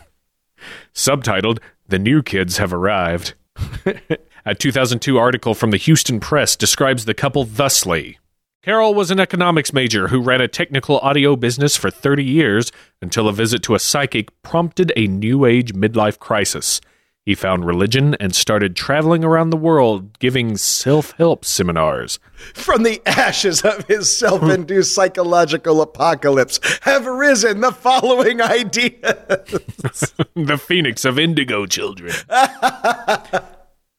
subtitled 0.95 1.59
The 1.87 1.99
New 1.99 2.23
Kids 2.23 2.57
Have 2.57 2.73
Arrived. 2.73 3.35
A 4.49 4.55
2002 4.55 5.19
article 5.19 5.55
from 5.55 5.73
the 5.73 5.77
Houston 5.77 6.21
Press 6.21 6.55
describes 6.55 7.05
the 7.05 7.15
couple 7.15 7.45
thusly. 7.45 8.19
Carroll 8.63 8.95
was 8.95 9.11
an 9.11 9.19
economics 9.19 9.73
major 9.73 10.09
who 10.09 10.21
ran 10.21 10.41
a 10.41 10.47
technical 10.49 10.99
audio 11.01 11.35
business 11.35 11.77
for 11.77 11.91
30 11.91 12.23
years 12.23 12.71
until 13.03 13.29
a 13.29 13.33
visit 13.33 13.63
to 13.65 13.75
a 13.75 13.81
psychic 13.81 14.31
prompted 14.43 14.93
a 14.97 15.09
new 15.09 15.45
age 15.45 15.73
midlife 15.73 16.19
crisis. 16.21 16.81
He 17.27 17.35
found 17.35 17.65
religion 17.65 18.15
and 18.21 18.33
started 18.33 18.77
traveling 18.77 19.25
around 19.25 19.51
the 19.51 19.57
world 19.57 20.17
giving 20.21 20.57
self 20.57 21.11
help 21.19 21.45
seminars. 21.45 22.21
From 22.55 22.85
the 22.85 23.03
ashes 23.05 23.63
of 23.63 23.85
his 23.87 24.17
self 24.17 24.45
induced 24.45 24.95
psychological 24.95 25.83
apocalypse 25.83 26.61
have 26.83 27.05
risen 27.05 27.63
the 27.63 27.73
following 27.73 28.41
ideas. 28.41 28.95
the 30.35 30.57
phoenix 30.57 31.05
of 31.05 31.19
indigo 31.19 31.67
children. 31.67 32.15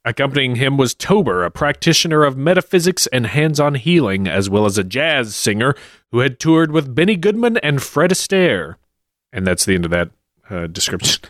Accompanying 0.05 0.55
him 0.55 0.77
was 0.77 0.95
Tober, 0.95 1.43
a 1.43 1.51
practitioner 1.51 2.23
of 2.23 2.37
metaphysics 2.37 3.07
and 3.07 3.27
hands 3.27 3.59
on 3.59 3.75
healing, 3.75 4.25
as 4.25 4.49
well 4.49 4.65
as 4.65 4.77
a 4.77 4.85
jazz 4.85 5.35
singer 5.35 5.75
who 6.13 6.19
had 6.19 6.39
toured 6.39 6.71
with 6.71 6.95
Benny 6.95 7.17
Goodman 7.17 7.57
and 7.57 7.83
Fred 7.83 8.11
Astaire. 8.11 8.75
And 9.33 9.45
that's 9.45 9.65
the 9.65 9.75
end 9.75 9.83
of 9.83 9.91
that 9.91 10.11
uh, 10.49 10.67
description. 10.67 11.29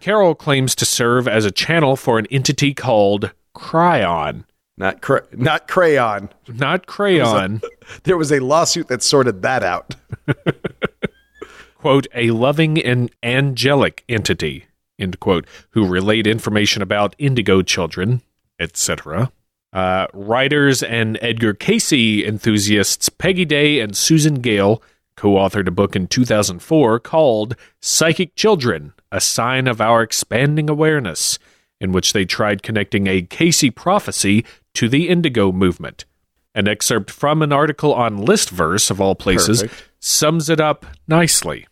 Carroll 0.00 0.34
claims 0.34 0.74
to 0.76 0.84
serve 0.84 1.28
as 1.28 1.44
a 1.44 1.50
channel 1.50 1.96
for 1.96 2.18
an 2.18 2.26
entity 2.30 2.74
called 2.74 3.32
Kryon. 3.54 4.44
Not 4.76 5.02
cra- 5.02 5.26
not 5.32 5.68
crayon. 5.68 6.30
Not 6.48 6.86
crayon, 6.86 7.60
There 8.02 8.16
was 8.16 8.32
a 8.32 8.40
lawsuit 8.40 8.88
that 8.88 9.02
sorted 9.02 9.42
that 9.42 9.62
out. 9.62 9.94
quote, 11.78 12.06
a 12.14 12.30
loving 12.30 12.82
and 12.82 13.10
angelic 13.22 14.04
entity, 14.08 14.66
end 14.98 15.20
quote, 15.20 15.46
who 15.70 15.86
relayed 15.86 16.26
information 16.26 16.82
about 16.82 17.14
indigo 17.18 17.62
children, 17.62 18.22
etc. 18.58 19.30
Uh, 19.72 20.06
writers 20.12 20.82
and 20.82 21.18
Edgar 21.20 21.54
Cayce 21.54 21.92
enthusiasts 21.92 23.08
Peggy 23.08 23.44
Day 23.44 23.80
and 23.80 23.96
Susan 23.96 24.36
Gale 24.36 24.82
co 25.16 25.34
authored 25.34 25.68
a 25.68 25.72
book 25.72 25.94
in 25.94 26.08
2004 26.08 26.98
called 27.00 27.54
Psychic 27.80 28.34
Children 28.34 28.92
A 29.14 29.20
Sign 29.20 29.68
of 29.68 29.80
Our 29.80 30.02
Expanding 30.02 30.68
Awareness, 30.68 31.38
in 31.80 31.92
which 31.92 32.12
they 32.12 32.24
tried 32.24 32.64
connecting 32.64 33.06
a 33.06 33.22
Cayce 33.22 33.70
prophecy 33.76 34.44
to 34.74 34.88
the 34.88 35.08
indigo 35.08 35.52
movement. 35.52 36.04
An 36.52 36.66
excerpt 36.66 37.12
from 37.12 37.40
an 37.40 37.52
article 37.52 37.94
on 37.94 38.18
Listverse, 38.18 38.90
of 38.90 39.00
all 39.00 39.14
places, 39.14 39.62
Perfect. 39.62 39.90
sums 40.00 40.50
it 40.50 40.60
up 40.60 40.84
nicely. 41.06 41.66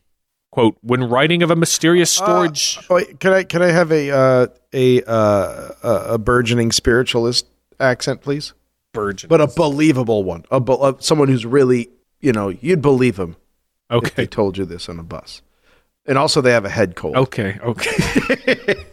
Quote, 0.52 0.76
when 0.82 1.02
writing 1.02 1.42
of 1.42 1.50
a 1.50 1.56
mysterious 1.56 2.12
storage. 2.12 2.78
Uh, 2.78 2.94
wait, 2.94 3.18
can 3.18 3.32
I 3.32 3.42
can 3.42 3.60
I 3.60 3.70
have 3.72 3.90
a 3.90 4.10
uh, 4.10 4.46
a 4.72 5.02
uh, 5.02 5.68
a 5.82 5.94
a 6.14 6.18
burgeoning 6.18 6.70
spiritualist 6.70 7.46
accent, 7.80 8.20
please? 8.20 8.52
Virgin. 8.94 9.28
But 9.28 9.40
a 9.40 9.48
believable 9.48 10.22
one. 10.22 10.44
A, 10.50 10.56
uh, 10.56 10.92
someone 11.00 11.28
who's 11.28 11.46
really, 11.46 11.88
you 12.20 12.32
know, 12.32 12.50
you'd 12.50 12.82
believe 12.82 13.18
him 13.18 13.36
okay. 13.90 14.06
if 14.06 14.14
they 14.14 14.26
told 14.26 14.58
you 14.58 14.64
this 14.64 14.88
on 14.88 14.98
a 14.98 15.02
bus. 15.02 15.42
And 16.06 16.18
also, 16.18 16.40
they 16.40 16.52
have 16.52 16.64
a 16.64 16.70
head 16.70 16.96
cold. 16.96 17.16
Okay, 17.16 17.58
okay. 17.62 18.84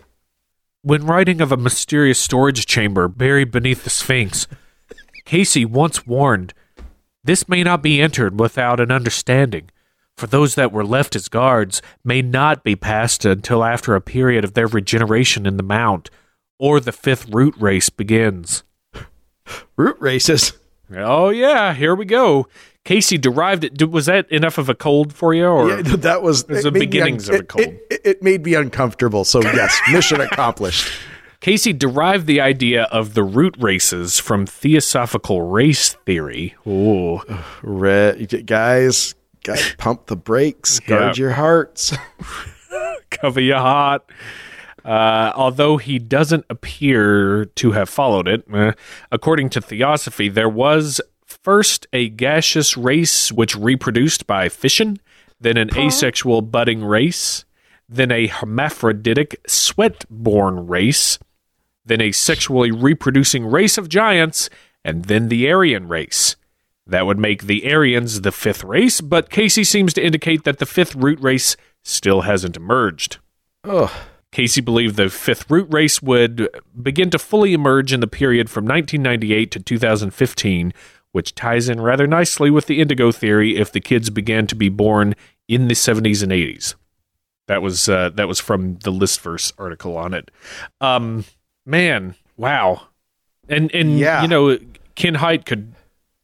when 0.82 1.06
writing 1.06 1.41
of 1.41 1.52
a 1.52 1.58
mysterious 1.58 2.19
storage 2.19 2.65
chamber 2.65 3.08
buried 3.08 3.52
beneath 3.52 3.84
the 3.84 3.89
Sphinx, 3.89 4.48
Cayce 5.26 5.65
once 5.65 6.06
warned 6.06 6.54
this 7.24 7.50
may 7.50 7.63
not 7.63 7.82
be 7.82 8.02
entered 8.02 8.39
without 8.39 8.80
an 8.80 8.91
understanding, 8.91 9.69
for 10.17 10.28
those 10.28 10.56
that 10.56 10.72
were 10.72 10.86
left 10.86 11.15
as 11.15 11.28
guards 11.28 11.82
may 12.04 12.22
not 12.22 12.63
be 12.63 12.76
passed 12.76 13.26
until 13.26 13.63
after 13.63 13.95
a 13.95 14.02
period 14.02 14.43
of 14.43 14.54
their 14.54 14.67
regeneration 14.67 15.45
in 15.45 15.58
the 15.58 15.63
mount, 15.63 16.10
or 16.58 16.80
the 16.80 16.91
fifth 16.91 17.28
root 17.30 17.56
race 17.58 17.89
begins. 17.89 18.63
Root 19.76 19.98
races. 20.00 20.54
Oh, 20.95 21.30
yeah, 21.30 21.74
here 21.74 21.93
we 21.93 22.06
go. 22.06 22.48
Cayce 22.89 23.10
derived 23.19 23.63
it. 23.63 23.88
Was 23.91 24.08
that 24.08 24.28
enough 24.32 24.58
of 24.58 24.67
a 24.67 24.73
cold 24.73 25.13
for 25.13 25.32
you? 25.36 25.45
Or 25.45 25.69
Yeah, 25.69 25.82
that 25.97 26.23
was 26.23 26.41
it 26.49 26.63
the 26.63 26.71
beginnings 26.71 27.30
of 27.30 27.36
a 27.36 27.43
cold. 27.43 27.67
It, 27.67 27.86
it, 27.91 28.02
it 28.04 28.23
made 28.23 28.43
me 28.43 28.56
uncomfortable. 28.56 29.23
So 29.25 29.43
yes, 29.43 29.80
mission 29.91 30.19
accomplished. 30.21 30.91
Cayce 31.39 31.71
derived 31.78 32.25
the 32.25 32.41
idea 32.41 32.86
of 32.86 33.13
the 33.13 33.21
root 33.23 33.56
races 33.60 34.17
from 34.17 34.47
theosophical 34.47 35.43
race 35.43 35.93
theory. 36.08 36.56
Ooh. 36.65 37.21
Re- 37.62 38.25
guys, 38.25 39.13
guys, 39.43 39.75
pump 39.78 40.08
the 40.08 40.15
brakes. 40.15 40.80
Guard 40.80 41.15
Yeah. 41.15 41.21
your 41.21 41.34
hearts. 41.34 41.93
Cover 43.12 43.39
your 43.39 43.60
heart. 43.60 44.02
Uh, 44.84 45.32
although 45.36 45.78
he 45.78 45.99
doesn't 45.99 46.45
appear 46.49 47.45
to 47.45 47.71
have 47.73 47.88
followed 47.89 48.28
it, 48.28 48.43
eh, 48.52 48.71
according 49.12 49.49
to 49.49 49.62
theosophy, 49.62 50.28
there 50.30 50.49
was 50.49 50.99
first 51.43 51.88
a 51.93 52.10
gaseous 52.10 52.78
race 52.78 53.32
which 53.32 53.56
reproduced 53.56 54.28
by 54.28 54.49
fission, 54.49 54.99
then 55.39 55.58
an 55.58 55.75
asexual 55.78 56.41
budding 56.41 56.84
race, 56.84 57.45
then 57.88 58.12
a 58.12 58.28
hermaphroditic 58.28 59.39
sweat-born 59.47 60.67
race, 60.67 61.17
then 61.86 62.02
a 62.02 62.12
sexually 62.12 62.71
reproducing 62.71 63.45
race 63.45 63.78
of 63.78 63.89
giants, 63.89 64.49
and 64.84 65.06
then 65.06 65.30
the 65.30 65.49
Aryan 65.49 65.88
race. 65.88 66.36
That 66.86 67.06
would 67.06 67.19
make 67.19 67.43
the 67.43 67.71
Aryans 67.71 68.21
the 68.21 68.32
fifth 68.32 68.63
race, 68.63 68.99
but 68.99 69.30
Cayce 69.30 69.67
seems 69.67 69.93
to 69.93 70.04
indicate 70.04 70.43
that 70.43 70.58
the 70.58 70.65
fifth 70.65 70.95
root 70.95 71.19
race 71.21 71.56
still 71.84 72.21
hasn't 72.21 72.58
emerged. 72.58 73.17
Oh, 73.63 73.93
Cayce 74.32 74.60
believed 74.62 74.95
the 74.95 75.10
fifth 75.10 75.49
root 75.49 75.67
race 75.71 76.02
would 76.02 76.47
begin 76.80 77.10
to 77.12 77.19
fully 77.19 77.54
emerge 77.54 77.93
in 77.93 77.99
the 77.99 78.08
period 78.08 78.49
from 78.49 78.65
1998 78.65 79.52
to 79.52 79.60
2015, 79.60 80.73
which 81.12 81.36
ties 81.36 81.69
in 81.69 81.82
rather 81.82 82.06
nicely 82.08 82.50
with 82.50 82.67
the 82.67 82.80
indigo 82.82 83.12
theory 83.12 83.58
if 83.58 83.72
the 83.72 83.80
kids 83.80 84.10
began 84.10 84.45
to 84.48 84.56
be 84.56 84.69
born 84.69 85.15
in 85.48 85.67
the 85.67 85.74
70s 85.74 86.22
and 86.24 86.32
80s. 86.32 86.76
That 87.48 87.62
was 87.63 87.89
uh, 87.89 88.10
that 88.12 88.28
was 88.28 88.39
from 88.39 88.76
the 88.84 88.91
Listverse 88.91 89.52
article 89.58 89.98
on 89.98 90.13
it. 90.13 90.30
Um, 90.82 91.26
man, 91.65 92.13
wow, 92.38 92.84
and 93.48 93.74
and 93.74 93.98
Yeah. 93.98 94.22
you 94.22 94.28
know 94.28 94.58
Ken 94.93 95.15
Hite 95.15 95.45
could 95.48 95.74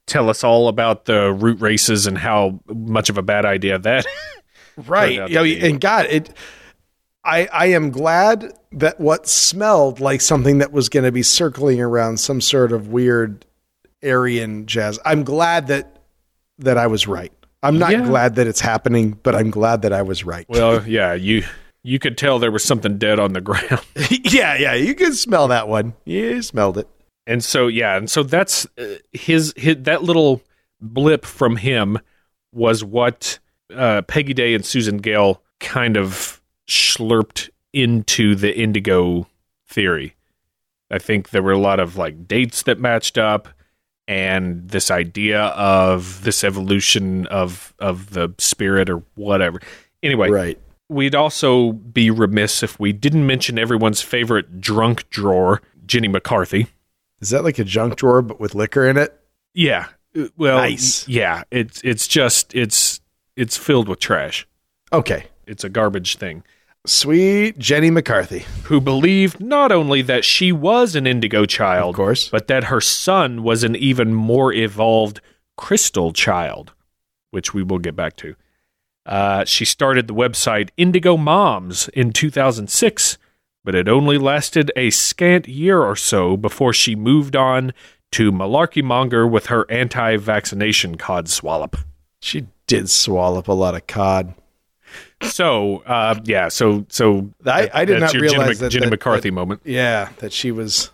tell 0.05 0.29
us 0.29 0.43
all 0.43 0.67
about 0.67 1.05
the 1.05 1.33
root 1.33 1.59
races 1.59 2.05
and 2.05 2.15
how 2.15 2.59
much 2.67 3.09
of 3.09 3.17
a 3.17 3.23
bad 3.23 3.43
idea 3.43 3.79
that. 3.79 4.05
right. 4.85 5.17
out 5.17 5.29
You 5.29 5.35
know, 5.35 5.43
be. 5.43 5.67
and 5.67 5.81
God, 5.81 6.05
it. 6.11 6.29
I 7.23 7.47
I 7.51 7.65
am 7.67 7.89
glad 7.89 8.53
that 8.73 8.99
what 8.99 9.27
smelled 9.27 9.99
like 9.99 10.21
something 10.21 10.59
that 10.59 10.71
was 10.71 10.89
going 10.89 11.05
to 11.05 11.11
be 11.11 11.23
circling 11.23 11.81
around 11.81 12.19
some 12.19 12.39
sort 12.39 12.71
of 12.71 12.89
weird 12.89 13.47
Aryan 14.05 14.65
jazz. 14.65 14.99
I'm 15.05 15.23
glad 15.23 15.67
that 15.67 15.99
that 16.59 16.77
I 16.77 16.87
was 16.87 17.07
right. 17.07 17.31
I'm 17.63 17.79
not 17.79 17.91
Yeah. 17.91 18.05
glad 18.05 18.35
that 18.35 18.47
it's 18.47 18.61
happening, 18.61 19.19
but 19.23 19.35
I'm 19.35 19.49
glad 19.49 19.81
that 19.81 19.91
I 19.91 20.01
was 20.03 20.23
right. 20.23 20.45
Well, 20.47 20.87
yeah, 20.87 21.13
you 21.13 21.43
you 21.83 21.99
could 21.99 22.17
tell 22.17 22.39
there 22.39 22.51
was 22.51 22.63
something 22.63 22.97
dead 22.97 23.19
on 23.19 23.33
the 23.33 23.41
ground. 23.41 23.81
yeah, 24.09 24.55
yeah, 24.57 24.73
you 24.73 24.95
can 24.95 25.13
smell 25.13 25.47
that 25.49 25.67
one. 25.67 25.93
You 26.05 26.41
smelled 26.41 26.77
it. 26.77 26.87
And 27.27 27.43
so 27.43 27.67
yeah, 27.67 27.97
and 27.97 28.09
so 28.09 28.23
that's 28.23 28.65
uh, 28.77 28.95
his, 29.13 29.53
his 29.57 29.77
that 29.81 30.03
little 30.03 30.41
blip 30.79 31.25
from 31.25 31.55
him 31.57 31.99
was 32.51 32.83
what 32.83 33.39
uh, 33.75 34.03
Peggy 34.03 34.33
Day 34.33 34.53
and 34.53 34.63
Susan 34.65 34.97
Gale 34.97 35.41
kind 35.59 35.97
of 35.97 36.39
slurped 36.67 37.49
into 37.73 38.35
the 38.35 38.55
indigo 38.57 39.27
theory. 39.67 40.15
I 40.91 40.99
think 40.99 41.29
there 41.31 41.41
were 41.43 41.51
a 41.51 41.57
lot 41.57 41.79
of 41.79 41.97
like 41.97 42.27
dates 42.27 42.63
that 42.63 42.79
matched 42.79 43.17
up 43.17 43.49
and 44.07 44.69
this 44.69 44.91
idea 44.91 45.41
of 45.41 46.23
this 46.23 46.43
evolution 46.43 47.25
of 47.27 47.73
of 47.79 48.11
the 48.11 48.33
spirit 48.37 48.89
or 48.89 49.03
whatever. 49.15 49.59
Anyway, 50.03 50.29
Right. 50.29 50.59
we'd 50.89 51.15
also 51.15 51.71
be 51.71 52.11
remiss 52.11 52.61
if 52.63 52.79
we 52.79 52.93
didn't 52.93 53.25
mention 53.25 53.57
everyone's 53.57 54.01
favorite 54.01 54.61
drunk 54.61 55.09
drawer, 55.09 55.61
Jenny 55.85 56.07
McCarthy. 56.07 56.67
Is 57.21 57.29
that 57.31 57.43
like 57.43 57.57
a 57.59 57.63
junk 57.63 57.95
drawer 57.95 58.21
but 58.21 58.39
with 58.39 58.53
liquor 58.53 58.85
in 58.87 58.97
it? 58.97 59.19
Yeah. 59.53 59.87
Well, 60.37 60.57
Nice. 60.57 61.07
yeah, 61.07 61.43
it's 61.51 61.81
it's 61.83 62.07
just 62.07 62.53
it's 62.55 63.01
it's 63.35 63.57
filled 63.57 63.89
with 63.89 63.99
trash. 63.99 64.47
Okay. 64.93 65.25
It's 65.47 65.63
a 65.63 65.69
garbage 65.69 66.17
thing. 66.17 66.43
Sweet 66.85 67.57
Jenny 67.57 67.89
McCarthy. 67.89 68.45
Who 68.65 68.79
believed 68.79 69.39
not 69.39 69.71
only 69.71 70.01
that 70.03 70.23
she 70.25 70.51
was 70.51 70.95
an 70.95 71.07
indigo 71.07 71.45
child, 71.45 71.89
Of 71.89 71.95
course. 71.95 72.29
but 72.29 72.47
that 72.47 72.65
her 72.65 72.81
son 72.81 73.43
was 73.43 73.63
an 73.63 73.75
even 73.75 74.13
more 74.13 74.53
evolved 74.53 75.21
crystal 75.57 76.13
child, 76.13 76.73
which 77.31 77.53
we 77.53 77.63
will 77.63 77.79
get 77.79 77.95
back 77.95 78.15
to. 78.17 78.35
Uh, 79.05 79.45
she 79.45 79.65
started 79.65 80.07
the 80.07 80.13
website 80.13 80.69
Indigo 80.77 81.15
Moms 81.17 81.87
in 81.89 82.11
2006, 82.11 83.17
but 83.63 83.75
it 83.75 83.87
only 83.87 84.17
lasted 84.17 84.71
a 84.75 84.89
scant 84.89 85.47
year 85.47 85.81
or 85.81 85.95
so 85.95 86.35
before 86.37 86.73
she 86.73 86.95
moved 86.95 87.35
on 87.35 87.73
to 88.11 88.31
malarkey 88.31 88.83
monger 88.83 89.27
with 89.27 89.47
her 89.47 89.69
anti-vaccination 89.71 90.95
cod 90.95 91.27
swallop. 91.29 91.77
She 92.21 92.47
did 92.67 92.89
swallow 92.89 93.39
up 93.39 93.47
a 93.47 93.53
lot 93.53 93.75
of 93.75 93.85
cod. 93.87 94.33
So, 95.21 95.77
uh, 95.85 96.19
yeah, 96.25 96.49
so 96.49 96.85
so 96.89 97.29
I- 97.45 97.69
I 97.73 97.85
did 97.85 97.99
not 97.99 98.13
realize 98.13 98.49
Mc- 98.49 98.57
that- 98.59 98.69
Jenny 98.71 98.85
that- 98.85 98.89
McCarthy 98.91 99.29
that- 99.29 99.33
moment. 99.35 99.61
Yeah, 99.63 100.09
that 100.17 100.31
she 100.33 100.51
was 100.51 100.91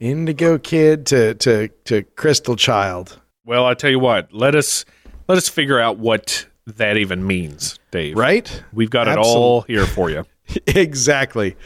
indigo 0.00 0.58
kid 0.58 1.06
to 1.06 1.34
to 1.34 1.68
to 1.84 2.02
crystal 2.16 2.56
child. 2.56 3.18
Well, 3.44 3.66
I 3.66 3.74
tell 3.74 3.90
you 3.90 3.98
what, 3.98 4.32
let 4.32 4.54
us 4.54 4.84
let 5.28 5.38
us 5.38 5.48
figure 5.48 5.78
out 5.78 5.98
what 5.98 6.46
that 6.66 6.96
even 6.96 7.26
means, 7.26 7.78
Dave. 7.90 8.16
Right? 8.16 8.62
We've 8.72 8.90
got 8.90 9.06
it 9.08 9.16
all 9.18 9.62
here 9.62 9.86
for 9.86 10.10
you. 10.10 10.24
exactly. 10.66 11.56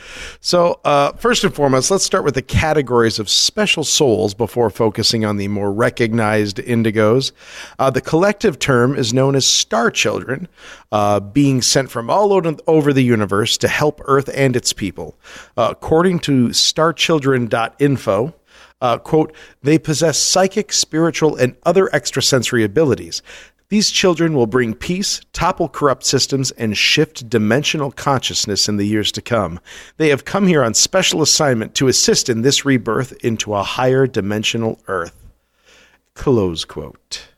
So, 0.41 0.81
uh, 0.85 1.13
first 1.13 1.45
and 1.45 1.55
foremost, 1.55 1.91
let's 1.91 2.05
start 2.05 2.25
with 2.25 2.35
the 2.35 2.43
categories 2.43 3.19
of 3.19 3.29
special 3.29 3.85
souls 3.85 4.35
before 4.35 4.71
focusing 4.71 5.25
on 5.25 5.37
the 5.37 5.49
more 5.49 5.73
recognized 5.73 6.59
indigos. 6.59 7.33
Uh, 7.79 7.91
the 7.91 8.01
collective 8.01 8.59
term 8.59 8.97
is 8.97 9.13
known 9.13 9.35
as 9.35 9.45
star 9.45 9.91
children, 9.91 10.49
uh, 10.93 11.21
being 11.21 11.61
sent 11.61 11.91
from 11.91 12.09
all 12.09 12.33
over 12.67 12.93
the 12.93 13.03
universe 13.03 13.59
to 13.59 13.69
help 13.69 14.01
Earth 14.05 14.31
and 14.35 14.55
its 14.55 14.73
people. 14.73 15.17
Uh, 15.57 15.69
according 15.71 16.21
to 16.21 16.53
starchildren.info, 16.53 18.35
uh, 18.81 18.99
quote, 18.99 19.35
they 19.63 19.79
possess 19.79 20.19
psychic, 20.19 20.73
spiritual, 20.73 21.35
and 21.37 21.57
other 21.65 21.89
extrasensory 21.93 22.63
abilities. 22.63 23.23
These 23.71 23.91
children 23.91 24.33
will 24.33 24.47
bring 24.47 24.73
peace, 24.73 25.21
topple 25.35 25.69
corrupt 25.69 26.05
systems, 26.05 26.51
and 26.53 26.77
shift 26.77 27.29
dimensional 27.29 27.91
consciousness 27.91 28.67
in 28.67 28.79
the 28.79 28.87
years 28.87 29.13
to 29.13 29.21
come. 29.21 29.61
They 29.99 30.09
have 30.09 30.25
come 30.25 30.47
here 30.47 30.65
on 30.65 30.73
special 30.73 31.21
assignment 31.21 31.75
to 31.75 31.89
assist 31.89 32.31
in 32.31 32.41
this 32.41 32.65
rebirth 32.65 33.13
into 33.23 33.55
a 33.55 33.63
higher 33.63 34.07
dimensional 34.07 34.81
Earth. 34.89 35.15
Close 36.15 36.65
quote. 36.65 37.29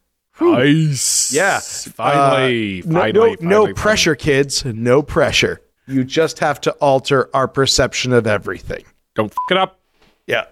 Nice. 0.40 1.33
Yeah. 1.33 1.59
Finally. 1.59 2.83
Uh, 2.83 2.87
no, 2.87 3.01
finally. 3.01 3.12
no, 3.12 3.21
finally, 3.21 3.37
no 3.43 3.57
finally. 3.62 3.75
pressure, 3.75 4.14
kids. 4.14 4.64
No 4.64 5.03
pressure. 5.03 5.61
You 5.87 6.05
just 6.05 6.38
have 6.38 6.61
to 6.62 6.71
alter 6.75 7.29
our 7.35 7.49
perception 7.49 8.12
of 8.12 8.27
everything. 8.29 8.85
Don't 9.16 9.33
f 9.33 9.37
it 9.51 9.57
up. 9.57 9.81
Yeah. 10.27 10.45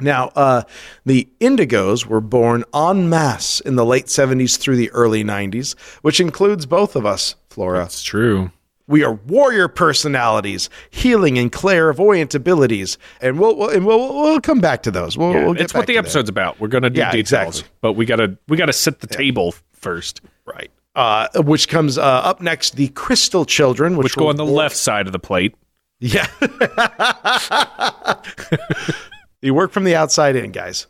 Now, 0.00 0.28
uh, 0.36 0.62
the 1.04 1.28
Indigos 1.40 2.06
were 2.06 2.20
born 2.20 2.62
en 2.72 3.08
masse 3.08 3.58
in 3.60 3.74
the 3.74 3.84
late 3.84 4.06
70s 4.06 4.56
through 4.56 4.76
the 4.76 4.90
early 4.92 5.24
90s, 5.24 5.76
which 6.02 6.20
includes 6.20 6.66
both 6.66 6.94
of 6.94 7.04
us, 7.04 7.34
Flora. 7.50 7.84
It's 7.86 8.04
true. 8.04 8.52
We 8.86 9.02
are 9.02 9.14
warrior 9.14 9.66
personalities, 9.66 10.70
healing 10.90 11.36
and 11.36 11.50
clairvoyant 11.50 12.32
abilities, 12.34 12.96
and 13.20 13.40
we'll, 13.40 13.56
we'll 13.56 13.70
and 13.70 13.84
we'll, 13.84 14.14
we'll 14.14 14.40
come 14.40 14.60
back 14.60 14.84
to 14.84 14.92
those. 14.92 15.18
We'll, 15.18 15.32
Yeah, 15.32 15.44
we'll 15.46 15.60
it's 15.60 15.74
what 15.74 15.86
the 15.88 15.94
to 15.94 15.94
that. 15.94 15.98
episode's 16.06 16.28
about. 16.30 16.60
We're 16.60 16.68
gonna 16.68 16.90
do 16.90 17.00
Yeah, 17.00 17.10
details, 17.10 17.58
exactly. 17.58 17.70
but 17.82 17.92
we 17.94 18.06
gotta 18.06 18.38
we 18.46 18.56
gotta 18.56 18.72
set 18.72 19.00
the 19.00 19.08
table 19.08 19.52
first, 19.72 20.20
right. 20.46 20.70
Uh, 20.94 21.26
which 21.42 21.68
comes 21.68 21.98
uh, 21.98 22.02
up 22.02 22.40
next, 22.40 22.76
the 22.76 22.88
Crystal 22.88 23.44
Children, 23.44 23.96
which, 23.96 24.04
which 24.04 24.16
go 24.16 24.28
on 24.28 24.36
the 24.36 24.46
left 24.46 24.76
side 24.76 25.06
of 25.06 25.12
the 25.12 25.18
plate. 25.18 25.54
Yeah. 26.00 26.26
you 29.42 29.54
work 29.54 29.70
from 29.72 29.84
the 29.84 29.94
outside 29.94 30.36
in, 30.36 30.52
guys. 30.52 30.86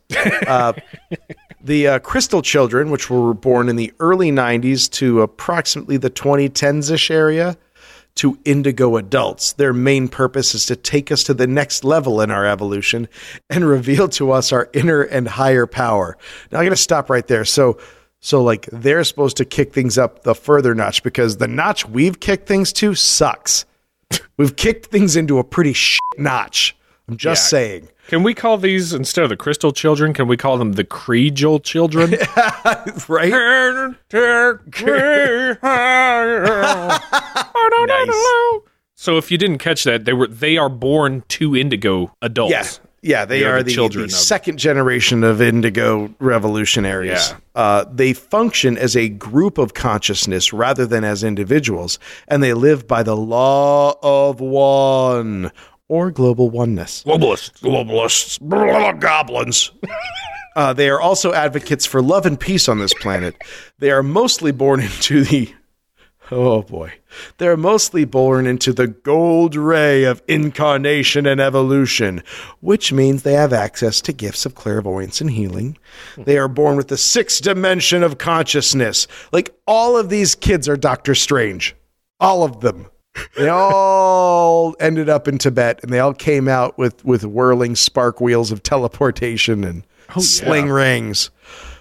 Uh, 0.47 0.73
the 1.61 1.87
uh, 1.87 1.99
Crystal 1.99 2.43
Children, 2.43 2.91
which 2.91 3.11
were 3.11 3.35
born 3.35 3.69
in 3.69 3.77
the 3.77 3.93
early 4.01 4.31
90s 4.31 4.91
to 4.93 5.21
approximately 5.21 5.97
the 5.97 6.11
2010s 6.11 6.91
ish 6.91 7.11
area, 7.11 7.57
to 8.19 8.39
indigo 8.45 8.97
adults. 8.97 9.53
Their 9.53 9.73
main 9.73 10.09
purpose 10.09 10.55
is 10.55 10.67
to 10.67 10.77
take 10.77 11.13
us 11.13 11.23
to 11.25 11.35
the 11.35 11.47
next 11.47 11.85
level 11.85 12.21
in 12.21 12.31
our 12.31 12.45
evolution 12.47 13.09
and 13.49 13.65
reveal 13.69 14.09
to 14.11 14.33
us 14.33 14.53
our 14.53 14.69
inner 14.73 15.03
and 15.03 15.29
higher 15.29 15.67
power. 15.67 16.19
Now, 16.51 16.59
I'm 16.59 16.65
going 16.65 16.71
to 16.71 16.77
stop 16.77 17.11
right 17.11 17.27
there. 17.27 17.45
So, 17.45 17.79
so 18.21 18.43
like 18.43 18.69
they're 18.73 19.05
supposed 19.05 19.37
to 19.37 19.45
kick 19.45 19.73
things 19.73 19.99
up 19.99 20.25
the 20.25 20.35
further 20.35 20.75
notch 20.75 21.05
because 21.05 21.37
the 21.37 21.47
notch 21.47 21.89
we've 21.89 22.19
kicked 22.19 22.49
things 22.49 22.73
to 22.75 22.95
sucks. 22.95 23.65
We've 24.37 24.57
kicked 24.57 24.87
things 24.87 25.15
into 25.17 25.39
a 25.39 25.45
pretty 25.45 25.73
shit 25.73 26.01
notch. 26.17 26.77
I'm 27.09 27.16
just 27.16 27.44
Yeah. 27.47 27.59
saying. 27.59 27.88
Can 28.09 28.23
we 28.23 28.35
call 28.35 28.57
these 28.59 28.92
instead 28.92 29.23
of 29.25 29.29
the 29.31 29.37
crystal 29.37 29.73
children? 29.73 30.12
Can 30.14 30.29
we 30.29 30.37
call 30.37 30.57
them 30.59 30.73
the 30.73 30.85
Creedal 30.85 31.62
children? 31.62 32.14
Right? 33.09 33.33
So 38.94 39.16
if 39.16 39.31
you 39.31 39.38
didn't 39.38 39.59
catch 39.59 39.85
that, 39.85 40.05
they 40.05 40.12
were 40.12 40.27
they 40.27 40.57
are 40.57 40.68
born 40.68 41.23
to 41.29 41.57
indigo 41.57 42.12
adults. 42.21 42.51
Yeah. 42.53 42.64
Yeah, 43.01 43.25
they, 43.25 43.38
They 43.38 43.44
are 43.44 43.59
are 43.59 43.62
the 43.62 43.66
the, 43.71 43.75
children 43.75 44.03
the 44.09 44.12
of- 44.12 44.18
second 44.18 44.59
generation 44.59 45.23
of 45.23 45.40
indigo 45.40 46.12
revolutionaries. 46.18 47.31
Yeah. 47.31 47.37
Uh, 47.55 47.85
they 47.92 48.12
function 48.12 48.77
as 48.77 48.97
a 48.97 49.09
group 49.09 49.57
of 49.57 49.73
consciousness 49.73 50.53
rather 50.53 50.85
than 50.85 51.05
as 51.05 51.23
individuals, 51.23 52.01
and 52.27 52.42
they 52.42 52.55
live 52.55 52.88
by 52.88 53.05
the 53.05 53.14
law 53.16 53.94
of 54.03 54.40
one 54.40 55.53
or 55.88 56.11
global 56.11 56.51
oneness. 56.51 57.03
Globalists. 57.05 57.61
globalists, 57.61 58.40
blah, 58.40 58.92
goblins. 58.92 59.70
Uh, 60.57 60.72
they 60.72 60.90
are 60.90 61.01
also 61.01 61.33
advocates 61.33 61.87
for 61.87 62.03
love 62.03 62.27
and 62.27 62.40
peace 62.40 62.68
on 62.68 62.81
this 62.81 62.92
planet. 62.94 63.37
They 63.79 63.92
are 63.92 64.03
mostly 64.03 64.51
born 64.51 64.81
into 64.81 65.22
the. 65.22 65.55
Oh 66.33 66.62
boy. 66.62 66.94
They're 67.37 67.57
mostly 67.57 68.05
born 68.05 68.44
into 68.44 68.72
the 68.72 68.88
gold 68.88 69.55
ray 69.55 70.03
of 70.03 70.20
incarnation 70.27 71.27
and 71.27 71.40
evolution, 71.40 72.24
which 72.59 72.92
means 72.92 73.22
they 73.22 73.35
have 73.35 73.53
access 73.53 74.01
to 74.01 74.12
gifts 74.12 74.44
of 74.44 74.57
clairvoyance 74.57 75.20
and 75.20 75.31
healing. 75.31 75.79
They 76.16 76.37
are 76.38 76.48
born 76.48 76.77
with 76.77 76.88
the 76.88 76.98
sixth 76.98 77.42
dimension 77.42 78.03
of 78.03 78.18
consciousness. 78.18 79.07
Like 79.31 79.57
all 79.64 79.96
of 79.96 80.11
these 80.11 80.35
kids 80.35 80.68
are 80.68 80.77
Doctor 80.77 81.14
Strange. 81.14 81.77
All 82.18 82.42
of 82.42 82.62
them. 82.62 82.90
They 83.37 83.49
all 83.49 84.75
ended 84.81 85.09
up 85.09 85.29
in 85.29 85.39
Tibet 85.39 85.81
and 85.83 85.93
they 85.93 86.01
all 86.01 86.15
came 86.15 86.49
out 86.49 86.77
with, 86.79 87.05
with 87.05 87.25
whirling 87.25 87.77
spark 87.77 88.21
wheels 88.21 88.51
of 88.51 88.63
teleportation 88.63 89.65
and 89.65 89.85
sling 90.19 90.69
rings. 90.69 91.31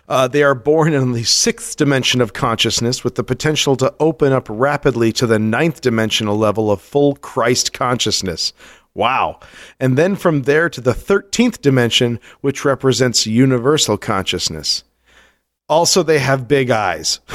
Uh, 0.10 0.28
they 0.28 0.42
are 0.42 0.56
born 0.56 0.94
in 0.94 1.12
the 1.12 1.24
sixth 1.24 1.76
dimension 1.76 2.22
of 2.22 2.34
consciousness 2.34 3.04
with 3.04 3.16
the 3.16 3.24
potential 3.24 3.76
to 3.76 3.94
open 4.00 4.32
up 4.32 4.48
rapidly 4.50 5.12
to 5.12 5.28
the 5.28 5.40
ninth 5.40 5.82
dimensional 5.82 6.38
level 6.38 6.72
of 6.72 6.82
full 6.82 7.16
Christ 7.16 7.74
consciousness. 7.74 8.54
Wow. 8.94 9.40
And 9.80 9.98
then 9.98 10.16
from 10.16 10.44
there 10.44 10.70
to 10.70 10.82
the 10.82 10.94
13th 10.94 11.62
dimension, 11.62 12.20
which 12.42 12.66
represents 12.66 13.28
universal 13.28 13.98
consciousness. 13.98 14.84
Also, 15.70 16.02
they 16.02 16.20
have 16.20 16.48
big 16.48 16.72
eyes. 16.72 17.20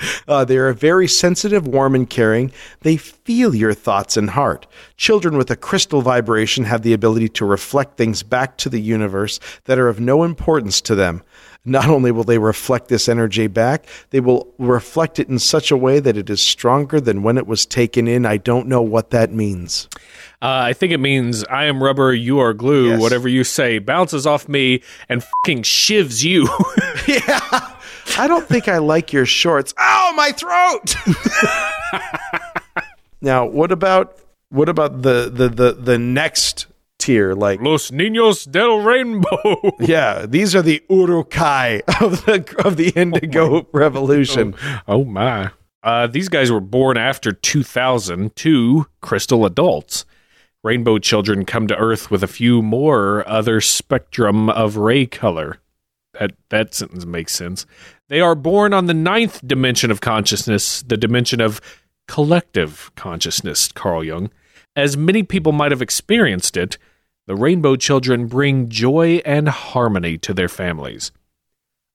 Uh, 0.28 0.44
they 0.44 0.58
are 0.58 0.72
very 0.74 1.08
sensitive, 1.08 1.66
warm, 1.66 1.94
and 1.94 2.10
caring. 2.10 2.52
They 2.82 2.98
feel 2.98 3.54
your 3.54 3.72
thoughts 3.72 4.14
and 4.16 4.30
heart. 4.30 4.66
Children 4.98 5.38
with 5.38 5.50
a 5.50 5.56
crystal 5.56 6.02
vibration 6.02 6.64
have 6.64 6.82
the 6.82 6.92
ability 6.92 7.30
to 7.30 7.46
reflect 7.46 7.96
things 7.96 8.22
back 8.22 8.58
to 8.58 8.68
the 8.68 8.80
universe 8.80 9.40
that 9.64 9.78
are 9.78 9.88
of 9.88 10.00
no 10.00 10.24
importance 10.24 10.80
to 10.82 10.94
them. 10.94 11.22
not 11.64 11.88
only 11.90 12.10
will 12.10 12.24
they 12.24 12.38
reflect 12.38 12.88
this 12.88 13.08
energy 13.08 13.46
back, 13.46 13.84
they 14.10 14.20
will 14.20 14.48
reflect 14.58 15.18
it 15.18 15.28
in 15.28 15.38
such 15.38 15.70
a 15.70 15.76
way 15.76 16.00
that 16.00 16.16
it 16.16 16.30
is 16.30 16.40
stronger 16.40 17.00
than 17.00 17.22
when 17.22 17.36
it 17.36 17.46
was 17.46 17.66
taken 17.66 18.08
in. 18.08 18.24
I 18.24 18.38
don't 18.38 18.68
know 18.68 18.80
what 18.82 19.10
that 19.10 19.32
means. 19.32 19.88
Uh, 20.40 20.70
I 20.70 20.72
think 20.72 20.92
it 20.92 20.98
means 20.98 21.44
I 21.44 21.64
am 21.64 21.82
rubber, 21.82 22.14
you 22.14 22.38
are 22.38 22.54
glue. 22.54 22.90
Yes. 22.90 23.00
Whatever 23.00 23.28
you 23.28 23.44
say 23.44 23.78
bounces 23.80 24.26
off 24.26 24.48
me 24.48 24.82
and 25.08 25.22
fucking 25.22 25.62
shivs 25.62 26.22
you. 26.24 26.48
yeah. 27.06 27.74
I 28.16 28.26
don't 28.26 28.46
think 28.46 28.68
I 28.68 28.78
like 28.78 29.12
your 29.12 29.26
shorts. 29.26 29.74
Ow, 29.78 30.12
my 30.16 30.32
throat. 30.32 30.94
now, 33.20 33.46
what 33.46 33.72
about 33.72 34.18
what 34.50 34.68
about 34.68 35.02
the 35.02 35.30
the 35.32 35.48
the, 35.48 35.72
the 35.72 35.98
next 35.98 36.66
tier 36.98 37.34
like 37.34 37.60
Los 37.60 37.90
Niños 37.90 38.50
del 38.50 38.80
Rainbow. 38.80 39.76
yeah, 39.80 40.26
these 40.26 40.54
are 40.54 40.62
the 40.62 40.82
Uruk-hai 40.90 41.82
of 42.00 42.24
the 42.26 42.54
of 42.64 42.76
the 42.76 42.90
indigo 42.90 43.66
revolution. 43.72 44.54
oh 44.86 45.04
my. 45.04 45.50
Uh, 45.82 46.06
these 46.06 46.28
guys 46.28 46.50
were 46.50 46.60
born 46.60 46.96
after 46.96 47.32
2000, 47.32 48.34
two 48.34 48.86
crystal 49.00 49.46
adults. 49.46 50.04
Rainbow 50.64 50.98
children 50.98 51.44
come 51.44 51.68
to 51.68 51.76
Earth 51.76 52.10
with 52.10 52.24
a 52.24 52.28
few 52.28 52.62
more 52.62 53.26
other 53.28 53.60
spectrum 53.60 54.50
of 54.50 54.76
ray 54.76 55.06
color. 55.06 55.58
That 56.18 56.32
that 56.48 56.74
sentence 56.74 57.06
makes 57.06 57.32
sense. 57.32 57.64
They 58.08 58.20
are 58.22 58.34
born 58.34 58.72
on 58.72 58.86
the 58.86 58.94
ninth 58.94 59.46
dimension 59.46 59.90
of 59.90 60.00
consciousness, 60.00 60.82
the 60.82 60.96
dimension 60.96 61.42
of 61.42 61.60
collective 62.06 62.90
consciousness, 62.96 63.70
Carl 63.72 64.02
Jung. 64.02 64.30
As 64.74 64.96
many 64.96 65.22
people 65.22 65.52
might 65.52 65.72
have 65.72 65.82
experienced 65.82 66.56
it, 66.56 66.78
the 67.26 67.36
rainbow 67.36 67.76
children 67.76 68.26
bring 68.26 68.70
joy 68.70 69.20
and 69.26 69.48
harmony 69.48 70.16
to 70.18 70.32
their 70.32 70.48
families. 70.48 71.12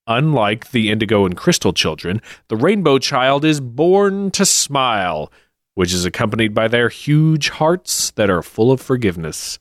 Unlike 0.06 0.70
the 0.70 0.92
indigo 0.92 1.26
and 1.26 1.36
crystal 1.36 1.74
children, 1.74 2.22
the 2.48 2.58
rainbow 2.58 3.00
child 3.00 3.44
is 3.44 3.60
born 3.60 4.30
to 4.32 4.46
smile, 4.46 5.32
which 5.74 5.94
is 5.94 6.06
accompanied 6.06 6.54
by 6.54 6.68
their 6.68 6.90
huge 6.90 7.50
hearts 7.50 8.12
that 8.12 8.30
are 8.30 8.44
full 8.44 8.72
of 8.72 8.80
forgiveness. 8.80 9.58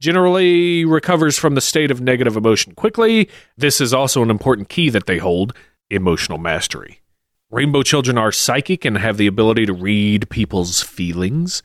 Generally 0.00 0.84
recovers 0.84 1.36
from 1.36 1.56
the 1.56 1.60
state 1.60 1.90
of 1.90 2.00
negative 2.00 2.36
emotion 2.36 2.74
quickly. 2.74 3.28
This 3.56 3.80
is 3.80 3.92
also 3.92 4.22
an 4.22 4.30
important 4.30 4.68
key 4.68 4.90
that 4.90 5.06
they 5.06 5.18
hold 5.18 5.52
emotional 5.90 6.38
mastery. 6.38 7.00
Rainbow 7.50 7.82
children 7.82 8.18
are 8.18 8.32
psychic 8.32 8.84
and 8.84 8.98
have 8.98 9.16
the 9.16 9.26
ability 9.26 9.66
to 9.66 9.72
read 9.72 10.28
people's 10.28 10.82
feelings. 10.82 11.62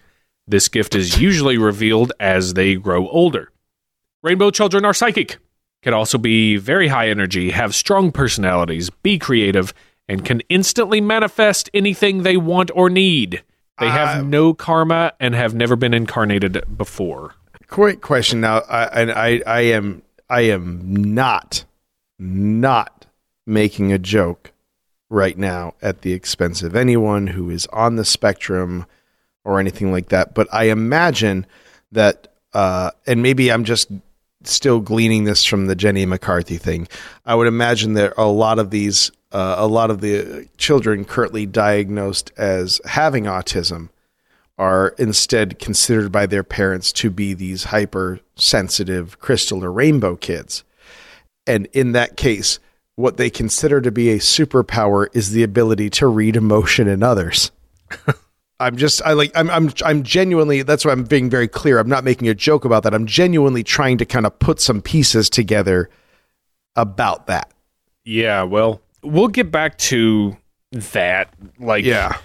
This 0.48 0.70
gift 0.70 0.96
is 0.96 1.20
usually 1.20 1.58
revealed 1.58 2.12
as 2.20 2.54
they 2.54 2.76
grow 2.76 3.08
older. 3.10 3.52
Rainbow 4.22 4.52
children 4.52 4.86
are 4.86 4.94
psychic, 4.94 5.38
can 5.82 5.94
also 5.94 6.18
be 6.18 6.56
very 6.56 6.88
high 6.88 7.10
energy, 7.10 7.52
have 7.52 7.76
strong 7.76 8.12
personalities, 8.12 8.90
be 8.90 9.20
creative, 9.20 9.74
and 10.08 10.24
can 10.24 10.42
instantly 10.50 11.02
manifest 11.02 11.70
anything 11.74 12.24
they 12.24 12.38
want 12.38 12.72
or 12.74 12.90
need. 12.90 13.44
They 13.80 13.90
have 13.90 14.20
Uh, 14.20 14.22
no 14.22 14.54
karma 14.54 15.14
and 15.20 15.34
have 15.36 15.54
never 15.54 15.76
been 15.76 15.94
incarnated 15.94 16.64
before. 16.78 17.36
Great 17.68 18.02
question. 18.02 18.40
Now, 18.40 18.60
I, 18.70 18.84
and 19.02 19.12
I, 19.12 19.42
I 19.48 19.62
am, 19.62 20.04
I 20.30 20.42
am 20.42 21.14
not, 21.16 21.66
not 22.20 22.93
making 23.46 23.92
a 23.92 24.00
joke 24.00 24.52
right 25.10 25.38
now 25.38 25.74
at 25.82 26.02
the 26.02 26.14
expense 26.14 26.64
of 26.64 26.76
anyone 26.76 27.28
who 27.28 27.50
is 27.50 27.68
on 27.68 27.96
the 27.96 28.06
spectrum 28.06 28.86
or 29.44 29.60
anything 29.60 29.92
like 29.92 30.10
that. 30.10 30.34
But 30.34 30.48
I 30.52 30.66
imagine 30.66 31.46
that, 31.92 32.34
uh, 32.54 32.92
and 33.06 33.22
maybe 33.22 33.52
I'm 33.52 33.64
just 33.64 33.92
still 34.44 34.80
gleaning 34.80 35.24
this 35.24 35.46
from 35.46 35.68
the 35.68 35.76
Jenny 35.76 36.06
McCarthy 36.06 36.58
thing. 36.58 36.88
I 37.26 37.36
would 37.36 37.48
imagine 37.48 37.94
that 37.94 38.14
a 38.18 38.26
lot 38.26 38.60
of 38.60 38.72
these, 38.72 39.12
uh, 39.32 39.56
a 39.58 39.68
lot 39.68 39.90
of 39.90 40.02
the 40.02 40.48
children 40.58 41.06
currently 41.06 41.46
diagnosed 41.46 42.32
as 42.38 42.82
having 42.86 43.26
autism 43.26 43.90
are 44.58 44.90
instead 44.98 45.60
considered 45.60 46.12
by 46.12 46.26
their 46.26 46.44
parents 46.44 46.92
to 46.92 47.10
be 47.10 47.34
these 47.34 47.66
hypersensitive 47.66 49.20
crystal 49.20 49.64
or 49.64 49.72
rainbow 49.72 50.16
kids. 50.16 50.64
And 51.48 51.68
in 51.74 51.94
that 51.94 52.18
case, 52.18 52.60
what 52.96 53.18
they 53.18 53.30
consider 53.30 53.82
to 53.82 53.92
be 53.92 54.10
a 54.12 54.20
superpower 54.20 55.08
is 55.14 55.32
the 55.32 55.44
ability 55.44 55.90
to 55.92 56.08
read 56.08 56.36
emotion 56.36 56.88
in 56.88 57.02
others. 57.04 57.52
I'm 58.60 58.78
just 58.78 59.02
I 59.04 59.14
like 59.14 59.32
I'm 59.36 59.50
I'm 59.50 59.72
I'm 59.84 60.04
genuinely 60.04 60.62
that's 60.62 60.86
why 60.86 60.92
I'm 60.92 61.04
being 61.04 61.30
very 61.30 61.48
clear. 61.48 61.80
I'm 61.80 61.90
not 61.90 62.04
making 62.04 62.28
a 62.30 62.34
joke 62.36 62.66
about 62.66 62.84
that. 62.84 62.94
I'm 62.94 63.06
genuinely 63.08 63.64
trying 63.64 63.98
to 63.98 64.06
kind 64.06 64.26
of 64.26 64.38
put 64.40 64.62
some 64.62 64.82
pieces 64.82 65.30
together 65.30 65.90
about 66.76 67.28
that. 67.28 67.52
Yeah, 68.06 68.44
well, 68.44 68.82
we'll 69.02 69.28
get 69.28 69.52
back 69.52 69.78
to 69.80 70.38
that. 70.72 71.34
Like, 71.60 71.84
Yeah. 71.86 72.18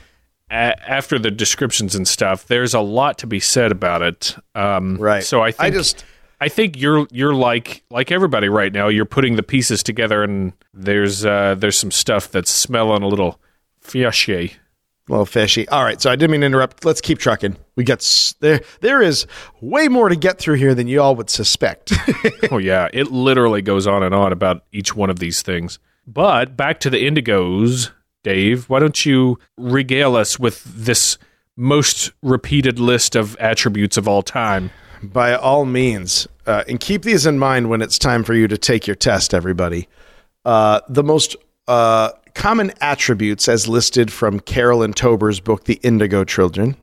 a- 0.51 0.91
after 0.91 1.19
the 1.19 1.31
descriptions 1.31 1.95
and 1.95 2.07
stuff, 2.07 2.47
there's 2.47 2.75
a 2.75 2.81
lot 2.81 3.19
to 3.19 3.27
be 3.27 3.41
said 3.41 3.71
about 3.73 4.03
it. 4.03 4.37
Um, 4.55 4.97
Right. 4.97 5.23
So 5.25 5.43
I 5.43 5.51
think 5.53 5.61
I 5.63 5.71
just 5.71 6.05
I 6.41 6.49
think 6.49 6.77
you're 6.79 7.07
you're 7.11 7.35
like 7.35 7.83
like 7.91 8.13
everybody 8.13 8.49
right 8.49 8.73
now. 8.73 8.89
You're 8.89 9.05
putting 9.05 9.37
the 9.37 9.43
pieces 9.43 9.83
together, 9.83 10.23
and 10.23 10.53
there's 10.73 11.25
uh, 11.25 11.57
there's 11.59 11.77
some 11.77 11.91
stuff 11.91 12.31
that's 12.31 12.51
smelling 12.51 13.03
a 13.03 13.09
little 13.09 13.41
fishy. 13.81 14.55
a 15.09 15.13
little 15.13 15.27
fishy. 15.27 15.67
All 15.69 15.83
right, 15.83 16.01
so 16.01 16.11
I 16.11 16.17
didn't 16.17 16.31
mean 16.33 16.41
to 16.43 16.47
interrupt. 16.47 16.85
Let's 16.85 17.01
keep 17.01 17.19
trucking. 17.19 17.57
We 17.77 17.85
got 17.85 17.99
s- 17.99 18.35
there. 18.41 18.61
There 18.81 19.03
is 19.03 19.27
way 19.61 19.89
more 19.89 20.09
to 20.09 20.17
get 20.17 20.39
through 20.39 20.57
here 20.57 20.75
than 20.75 20.87
you 20.87 21.01
all 21.03 21.17
would 21.17 21.31
suspect. 21.31 21.93
oh 22.53 22.59
yeah, 22.59 22.89
it 22.93 23.11
literally 23.11 23.63
goes 23.63 23.87
on 23.87 24.03
and 24.03 24.15
on 24.15 24.33
about 24.33 24.65
each 24.73 24.95
one 24.95 25.11
of 25.11 25.19
these 25.19 25.43
things. 25.43 25.79
But 26.07 26.57
back 26.57 26.81
to 26.81 26.91
the 26.91 26.99
indigos, 27.05 27.91
Dave. 28.23 28.69
Why 28.71 28.79
don't 28.79 29.05
you 29.05 29.39
regale 29.57 30.15
us 30.17 30.39
with 30.39 30.63
this 30.65 31.19
most 31.57 32.13
repeated 32.23 32.79
list 32.79 33.17
of 33.17 33.37
attributes 33.41 33.97
of 33.97 34.07
all 34.07 34.23
time? 34.23 34.71
By 35.03 35.35
all 35.35 35.65
means, 35.65 36.27
uh, 36.47 36.65
and 36.69 36.81
keep 36.81 37.03
these 37.03 37.25
in 37.25 37.39
mind 37.39 37.71
when 37.71 37.83
it's 37.83 37.99
time 37.99 38.25
for 38.25 38.35
you 38.35 38.49
to 38.49 38.59
take 38.59 38.87
your 38.87 38.97
test, 38.97 39.33
everybody. 39.33 39.89
Uh, 40.45 40.81
the 40.89 41.05
most 41.05 41.37
uh, 41.69 42.11
common 42.35 42.73
attributes, 42.81 43.49
as 43.49 43.69
listed 43.69 44.13
from 44.13 44.41
Carroll 44.41 44.83
and 44.83 44.97
Tober's 44.97 45.39
book, 45.41 45.65
The 45.65 45.79
Indigo 45.83 46.25
Children. 46.25 46.77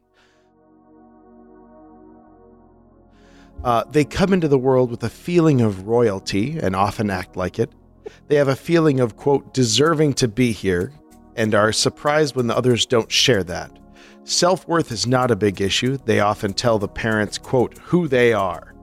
Uh, 3.63 3.83
they 3.89 4.05
come 4.05 4.31
into 4.31 4.47
the 4.47 4.59
world 4.59 4.91
with 4.91 5.03
a 5.03 5.09
feeling 5.09 5.59
of 5.59 5.87
royalty 5.87 6.57
and 6.59 6.75
often 6.75 7.09
act 7.09 7.35
like 7.35 7.57
it. 7.57 7.71
They 8.27 8.35
have 8.35 8.47
a 8.47 8.55
feeling 8.55 8.99
of, 8.99 9.17
quote, 9.17 9.53
deserving 9.53 10.13
to 10.15 10.27
be 10.27 10.51
here 10.51 10.93
and 11.35 11.55
are 11.55 11.71
surprised 11.71 12.35
when 12.35 12.47
the 12.47 12.55
others 12.55 12.85
don't 12.85 13.11
share 13.11 13.43
that. 13.45 13.71
Self 14.25 14.67
worth 14.67 14.91
is 14.91 15.05
not 15.05 15.29
a 15.29 15.35
big 15.35 15.61
issue. 15.61 15.97
They 16.03 16.19
often 16.19 16.53
tell 16.53 16.79
the 16.79 16.87
parents, 16.87 17.37
quote, 17.37 17.77
who 17.77 18.07
they 18.07 18.33
are. 18.33 18.73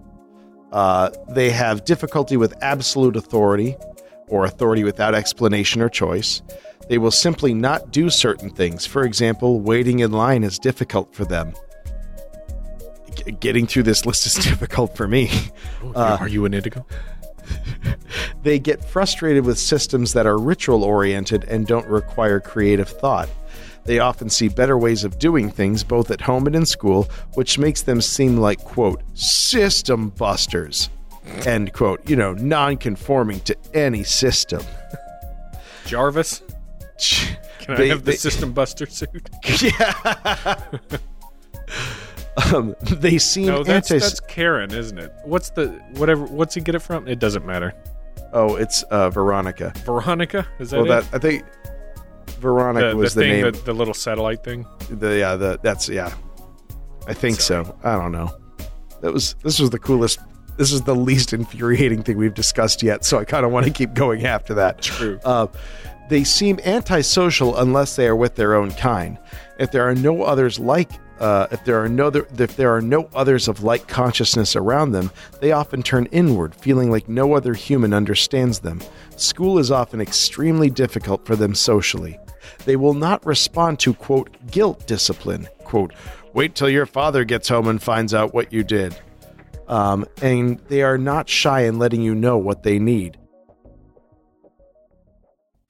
Uh, 0.71 1.11
they 1.31 1.51
have 1.51 1.85
difficulty 1.85 2.37
with 2.37 2.55
absolute 2.63 3.17
authority 3.17 3.77
or 4.29 4.45
authority 4.45 4.85
without 4.85 5.17
explanation 5.17 5.83
or 5.83 5.89
choice. 5.89 6.43
They 6.89 6.97
will 6.97 7.11
simply 7.11 7.55
not 7.55 7.91
do 7.91 8.09
certain 8.09 8.51
things. 8.51 8.87
For 8.87 9.03
example, 9.03 9.61
waiting 9.61 9.99
in 9.99 10.13
line 10.13 10.45
is 10.45 10.61
difficult 10.61 11.13
for 11.13 11.25
them. 11.25 11.55
G- 13.15 13.33
getting 13.33 13.67
through 13.67 13.83
this 13.83 14.07
list 14.07 14.27
is 14.27 14.35
difficult 14.37 14.97
for 14.97 15.09
me. 15.09 15.29
Are 15.97 16.29
you 16.29 16.45
an 16.45 16.55
indigo? 16.55 16.87
They 18.43 18.59
get 18.59 18.85
frustrated 18.85 19.45
with 19.47 19.59
systems 19.59 20.13
that 20.15 20.27
are 20.27 20.37
ritual 20.37 20.83
oriented 20.83 21.45
and 21.45 21.67
don't 21.67 21.87
require 21.87 22.41
creative 22.41 22.89
thought. 22.89 23.29
They 23.85 23.99
often 23.99 24.31
see 24.31 24.49
better 24.49 24.79
ways 24.79 25.03
of 25.05 25.19
doing 25.19 25.51
things 25.51 25.83
both 25.83 26.11
at 26.11 26.21
home 26.21 26.47
and 26.47 26.55
in 26.55 26.65
school, 26.67 27.09
which 27.35 27.59
makes 27.59 27.83
them 27.83 28.01
seem 28.01 28.37
like, 28.37 28.63
quote, 28.65 29.03
system 29.15 30.11
busters, 30.11 30.89
end 31.47 31.73
quote, 31.73 32.09
you 32.09 32.15
know, 32.17 32.33
non 32.35 32.77
conforming 32.77 33.41
to 33.41 33.57
any 33.75 34.05
system. 34.05 34.63
Jarvis? 35.87 36.43
Can 37.59 37.77
They- 37.77 37.85
I 37.87 37.89
have 37.89 38.05
the 38.05 38.13
they- 38.13 38.17
System 38.17 38.53
Buster 38.53 38.87
suit? 38.87 39.29
yeah. 39.61 40.55
um, 42.55 42.75
they 42.83 43.19
seem 43.19 43.47
No, 43.47 43.63
that's 43.63 43.91
anti. 43.91 44.01
that's 44.05 44.21
Karen, 44.21 44.73
isn't 44.73 44.99
it? 44.99 45.13
What's 45.25 45.51
the 45.51 45.69
whatever? 45.97 46.25
What's 46.25 46.55
he 46.55 46.61
get 46.61 46.75
it 46.75 46.81
from? 46.81 47.07
It 47.09 47.19
doesn't 47.19 47.45
matter. 47.45 47.73
oh, 48.33 48.57
it's 48.57 48.83
uh, 48.85 49.11
Veronica. 49.11 49.73
Veronica 49.85 50.47
is 50.59 50.71
that 50.71 50.77
Well, 50.83 50.87
it? 50.99 51.11
that 51.11 51.15
I 51.15 51.19
think 51.19 51.45
Veronica 52.41 52.87
the, 52.87 52.91
the 52.91 52.97
was 52.97 53.15
the, 53.15 53.21
thing, 53.23 53.43
name. 53.43 53.53
the, 53.53 53.59
the 53.59 53.73
little 53.73 53.95
satellite 53.95 54.45
thing. 54.45 54.67
The 54.91 55.19
yeah, 55.19 55.37
the 55.37 55.59
that's 55.63 55.89
yeah. 55.89 56.15
I 57.07 57.15
think 57.15 57.41
so. 57.41 57.77
I 57.83 57.97
don't 57.97 58.13
know. 58.13 58.31
That 59.01 59.13
was 59.13 59.35
this 59.43 59.59
was 59.59 59.71
the 59.71 59.79
coolest. 59.79 60.19
This 60.59 60.73
is 60.73 60.83
the 60.83 60.95
least 60.95 61.33
infuriating 61.33 62.03
thing 62.03 62.19
we've 62.19 62.35
discussed 62.35 62.83
yet. 62.83 63.05
So 63.05 63.19
I 63.19 63.25
kind 63.25 63.45
of 63.45 63.53
want 63.53 63.67
to 63.67 63.73
keep 63.73 63.95
going 63.95 64.27
after 64.27 64.55
that. 64.55 64.83
True. 64.83 65.19
Uh, 65.25 65.47
they 66.09 66.25
seem 66.25 66.61
antisocial 66.65 67.57
unless 67.57 67.97
they 67.97 68.07
are 68.07 68.17
with 68.17 68.35
their 68.35 68.55
own 68.55 68.71
kind. 68.73 69.19
If 69.59 69.71
there 69.73 69.89
are 69.89 69.95
no 69.95 70.23
others 70.23 70.59
like 70.59 70.91
uh, 71.23 71.47
if 71.53 71.65
there 71.65 71.81
are 71.81 71.89
no 71.89 72.09
other, 72.09 72.27
if 72.37 72.57
there 72.57 72.75
are 72.75 72.81
no 72.83 73.09
others 73.15 73.47
of 73.47 73.63
like 73.63 73.87
consciousness 73.87 74.57
around 74.57 74.91
them, 74.91 75.09
they 75.41 75.53
often 75.53 75.81
turn 75.81 76.07
inward, 76.07 76.53
feeling 76.53 76.91
like 76.91 77.09
no 77.09 77.35
other 77.35 77.55
human 77.55 77.95
understands 77.95 78.59
them. 78.59 78.81
School 79.17 79.61
is 79.61 79.71
often 79.71 80.01
extremely 80.01 80.69
difficult 80.69 81.25
for 81.25 81.37
them 81.37 81.55
socially. 81.55 82.19
They 82.65 82.75
will 82.75 82.95
not 82.95 83.25
respond 83.25 83.79
to 83.81 83.95
quote 83.95 84.37
guilt 84.51 84.85
discipline. 84.89 85.47
Quote, 85.63 85.95
wait 86.33 86.57
till 86.57 86.69
your 86.69 86.87
father 86.87 87.25
gets 87.25 87.49
home 87.49 87.69
and 87.69 87.81
finds 87.81 88.13
out 88.13 88.35
what 88.35 88.53
you 88.53 88.65
did. 88.65 88.99
Um, 89.69 90.05
and 90.21 90.59
they 90.67 90.83
are 90.83 90.99
not 90.99 91.29
shy 91.29 91.61
in 91.63 91.79
letting 91.79 92.03
you 92.03 92.17
know 92.17 92.37
what 92.37 92.65
they 92.65 92.81
need. 92.81 93.17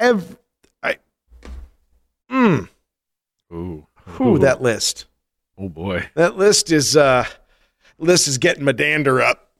Ev- 0.00 0.38
I, 0.82 0.96
mm, 2.30 2.68
Ooh. 3.52 3.86
whew, 4.16 4.38
that 4.38 4.62
list. 4.62 5.06
Oh 5.58 5.68
boy. 5.68 6.08
That 6.14 6.36
list 6.36 6.72
is 6.72 6.96
uh 6.96 7.24
list 7.98 8.28
is 8.28 8.38
getting 8.38 8.64
my 8.64 8.72
dander 8.72 9.20
up. 9.20 9.50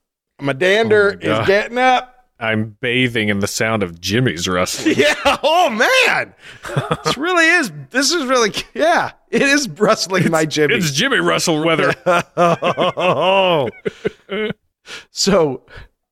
My 0.40 0.52
dander 0.52 1.18
Oh 1.22 1.26
my 1.28 1.40
is 1.40 1.46
getting 1.46 1.78
up. 1.78 2.08
I'm 2.40 2.76
bathing 2.80 3.28
in 3.28 3.38
the 3.38 3.46
sound 3.46 3.84
of 3.84 4.00
Jimmy's 4.00 4.48
rustling. 4.48 4.96
Yeah. 4.98 5.14
Oh 5.42 5.70
man. 5.70 6.34
this 7.04 7.16
really 7.16 7.46
is 7.46 7.72
this 7.90 8.10
is 8.10 8.24
really 8.26 8.52
yeah. 8.74 9.12
It 9.30 9.42
is 9.42 9.68
rustling 9.68 10.30
my 10.30 10.44
Jimmy. 10.44 10.74
It's 10.74 10.90
Jimmy 10.90 11.18
Russell 11.18 11.64
weather. 11.64 11.94
so 15.10 15.62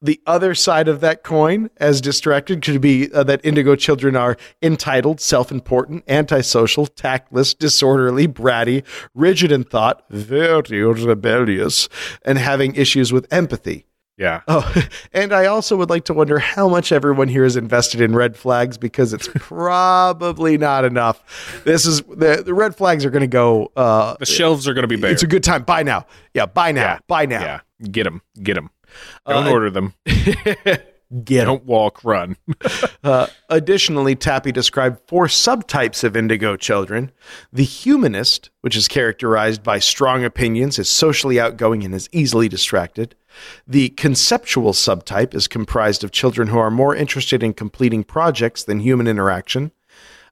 the 0.02 0.20
other 0.26 0.54
side 0.54 0.88
of 0.88 1.00
that 1.00 1.22
coin, 1.22 1.68
as 1.76 2.00
distracted, 2.00 2.62
could 2.62 2.80
be 2.80 3.12
uh, 3.12 3.22
that 3.24 3.40
indigo 3.44 3.76
children 3.76 4.16
are 4.16 4.36
entitled, 4.62 5.20
self 5.20 5.50
important, 5.50 6.04
antisocial, 6.08 6.86
tactless, 6.86 7.52
disorderly, 7.54 8.26
bratty, 8.26 8.82
rigid 9.14 9.52
in 9.52 9.64
thought, 9.64 10.02
very 10.10 10.82
rebellious, 10.82 11.88
and 12.24 12.38
having 12.38 12.74
issues 12.76 13.12
with 13.12 13.30
empathy. 13.32 13.84
yeah. 14.16 14.40
Oh, 14.48 14.82
and 15.12 15.32
I 15.32 15.46
also 15.46 15.76
would 15.76 15.90
like 15.90 16.04
to 16.06 16.14
wonder 16.14 16.38
how 16.38 16.68
much 16.68 16.92
everyone 16.92 17.28
here 17.28 17.44
is 17.44 17.56
invested 17.56 18.00
in 18.00 18.14
red 18.14 18.36
flags 18.36 18.76
because 18.78 19.12
it's 19.12 19.28
probably 19.34 20.56
not 20.58 20.84
enough. 20.84 21.62
This 21.64 21.84
is 21.86 22.02
the, 22.02 22.42
the 22.44 22.54
red 22.54 22.74
flags 22.74 23.04
are 23.04 23.10
going 23.10 23.20
to 23.22 23.26
go. 23.26 23.70
Uh, 23.76 24.16
The 24.18 24.26
shelves 24.26 24.66
are 24.66 24.74
going 24.74 24.82
to 24.82 24.88
be 24.88 24.96
bare. 24.96 25.10
it's 25.12 25.22
a 25.22 25.26
good 25.26 25.44
time. 25.44 25.62
Buy 25.62 25.82
now. 25.82 26.06
Yeah, 26.34 26.46
buy 26.46 26.72
now. 26.72 26.82
Yeah. 26.82 26.98
Buy 27.06 27.26
now. 27.26 27.40
Yeah. 27.42 27.60
Get 27.90 28.04
them. 28.04 28.20
Get 28.42 28.54
them. 28.54 28.70
Don't 29.26 29.46
Uh, 29.46 29.50
order 29.50 29.70
them. 29.70 29.94
Get. 31.24 31.44
Don't 31.44 31.64
walk, 31.64 32.04
run. 32.04 32.36
Uh, 33.02 33.26
additionally, 33.48 34.14
Tappe 34.14 34.52
described 34.52 35.00
four 35.08 35.26
subtypes 35.26 36.04
of 36.04 36.14
indigo 36.14 36.54
children. 36.54 37.10
The 37.50 37.64
humanist, 37.64 38.50
which 38.60 38.76
is 38.76 38.88
characterized 38.88 39.62
by 39.62 39.78
strong 39.78 40.22
opinions, 40.22 40.78
is 40.78 40.86
socially 40.90 41.40
outgoing, 41.40 41.82
and 41.82 41.94
is 41.94 42.10
easily 42.12 42.46
distracted. 42.46 43.16
The 43.66 43.88
conceptual 43.90 44.72
subtype 44.74 45.34
is 45.34 45.48
comprised 45.48 46.04
of 46.04 46.10
children 46.12 46.48
who 46.48 46.58
are 46.58 46.70
more 46.70 46.94
interested 46.94 47.42
in 47.42 47.54
completing 47.54 48.04
projects 48.04 48.62
than 48.64 48.80
human 48.80 49.06
interaction. 49.08 49.72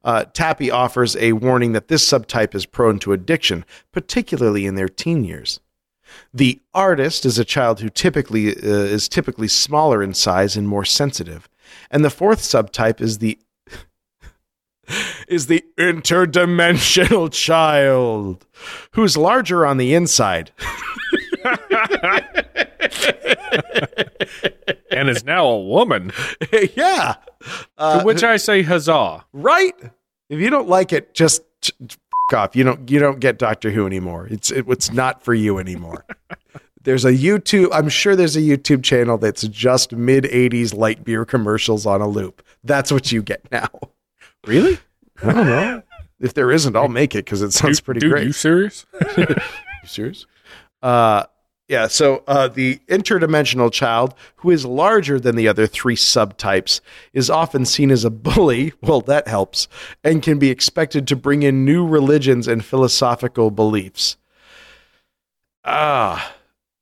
Uh, 0.04 0.26
Tappe 0.26 0.70
offers 0.70 1.16
a 1.16 1.32
warning 1.32 1.72
that 1.72 1.88
this 1.88 2.06
subtype 2.06 2.54
is 2.54 2.66
prone 2.66 2.98
to 2.98 3.14
addiction, 3.14 3.64
particularly 3.92 4.66
in 4.66 4.74
their 4.74 4.88
teen 4.90 5.24
years. 5.24 5.58
The 6.32 6.60
artist 6.74 7.24
is 7.24 7.38
a 7.38 7.44
child 7.44 7.80
who 7.80 7.88
typically 7.88 8.50
uh, 8.50 8.60
is 8.60 9.08
typically 9.08 9.48
smaller 9.48 10.02
in 10.02 10.14
size 10.14 10.56
and 10.56 10.68
more 10.68 10.84
sensitive. 10.84 11.48
And 11.90 12.04
the 12.04 12.10
fourth 12.10 12.40
subtype 12.40 13.00
is 13.00 13.18
the 13.18 13.38
is 15.28 15.46
the 15.46 15.64
interdimensional 15.76 17.32
child, 17.32 18.46
who's 18.92 19.16
larger 19.16 19.66
on 19.66 19.76
the 19.76 19.94
inside. 19.94 20.52
and 24.90 25.08
is 25.08 25.24
now 25.24 25.46
a 25.46 25.62
woman. 25.62 26.12
yeah. 26.74 27.16
Uh, 27.76 28.00
to 28.00 28.04
which 28.04 28.22
I 28.22 28.36
say 28.36 28.62
huzzah. 28.62 29.24
right? 29.32 29.74
If 30.28 30.40
you 30.40 30.50
don't 30.50 30.68
like 30.68 30.92
it, 30.92 31.14
just 31.14 31.42
t- 31.60 31.72
off. 32.32 32.54
You 32.56 32.64
don't 32.64 32.90
you 32.90 32.98
don't 32.98 33.20
get 33.20 33.38
Doctor 33.38 33.70
Who 33.70 33.86
anymore. 33.86 34.26
It's 34.30 34.50
it, 34.50 34.66
it's 34.68 34.92
not 34.92 35.22
for 35.22 35.34
you 35.34 35.58
anymore. 35.58 36.04
there's 36.82 37.04
a 37.04 37.12
YouTube. 37.12 37.68
I'm 37.72 37.88
sure 37.88 38.16
there's 38.16 38.36
a 38.36 38.40
YouTube 38.40 38.82
channel 38.82 39.18
that's 39.18 39.42
just 39.48 39.92
mid 39.92 40.24
'80s 40.24 40.74
light 40.74 41.04
beer 41.04 41.24
commercials 41.24 41.86
on 41.86 42.00
a 42.00 42.08
loop. 42.08 42.42
That's 42.64 42.90
what 42.92 43.12
you 43.12 43.22
get 43.22 43.50
now. 43.50 43.68
Really? 44.46 44.78
I 45.22 45.32
don't 45.32 45.46
know. 45.46 45.82
If 46.20 46.34
there 46.34 46.50
isn't, 46.50 46.74
I'll 46.74 46.88
make 46.88 47.14
it 47.14 47.24
because 47.26 47.42
it 47.42 47.52
sounds 47.52 47.80
pretty 47.80 48.00
Dude, 48.00 48.10
great. 48.10 48.26
you 48.26 48.32
serious? 48.32 48.86
You 49.18 49.36
serious? 49.84 50.26
Uh, 50.82 51.22
yeah. 51.68 51.86
So 51.86 52.24
uh, 52.26 52.48
the 52.48 52.80
interdimensional 52.88 53.70
child, 53.72 54.14
who 54.36 54.50
is 54.50 54.64
larger 54.64 55.20
than 55.20 55.36
the 55.36 55.46
other 55.48 55.66
three 55.66 55.96
subtypes, 55.96 56.80
is 57.12 57.28
often 57.30 57.64
seen 57.64 57.90
as 57.90 58.04
a 58.04 58.10
bully. 58.10 58.72
Well, 58.82 59.00
that 59.02 59.28
helps, 59.28 59.68
and 60.02 60.22
can 60.22 60.38
be 60.38 60.50
expected 60.50 61.06
to 61.08 61.16
bring 61.16 61.42
in 61.42 61.64
new 61.64 61.86
religions 61.86 62.48
and 62.48 62.64
philosophical 62.64 63.50
beliefs. 63.50 64.16
Ah, 65.64 66.34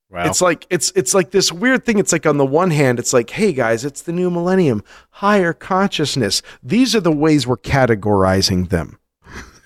Wow. 0.09 0.27
it's 0.27 0.41
like 0.41 0.67
it's 0.71 0.93
it's 0.95 1.15
like 1.15 1.33
this 1.33 1.51
weird 1.51 1.85
thing. 1.85 1.99
It's 1.99 2.13
like 2.13 2.27
on 2.27 2.37
the 2.37 2.47
one 2.47 2.71
hand, 2.71 3.01
it's 3.01 3.13
like, 3.13 3.29
hey 3.31 3.53
guys, 3.53 3.85
it's 3.85 4.03
the 4.03 4.13
new 4.13 4.31
millennium, 4.31 4.85
higher 5.11 5.53
consciousness. 5.53 6.43
These 6.63 6.95
are 6.95 7.01
the 7.01 7.11
ways 7.11 7.45
we're 7.45 7.57
categorizing 7.57 8.69
them. 8.69 9.01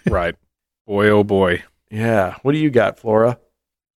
right. 0.09 0.35
Boy, 0.87 1.09
oh 1.11 1.25
boy. 1.25 1.63
Yeah. 1.91 2.37
What 2.43 2.53
do 2.53 2.59
you 2.59 2.71
got, 2.71 2.99
Flora? 2.99 3.39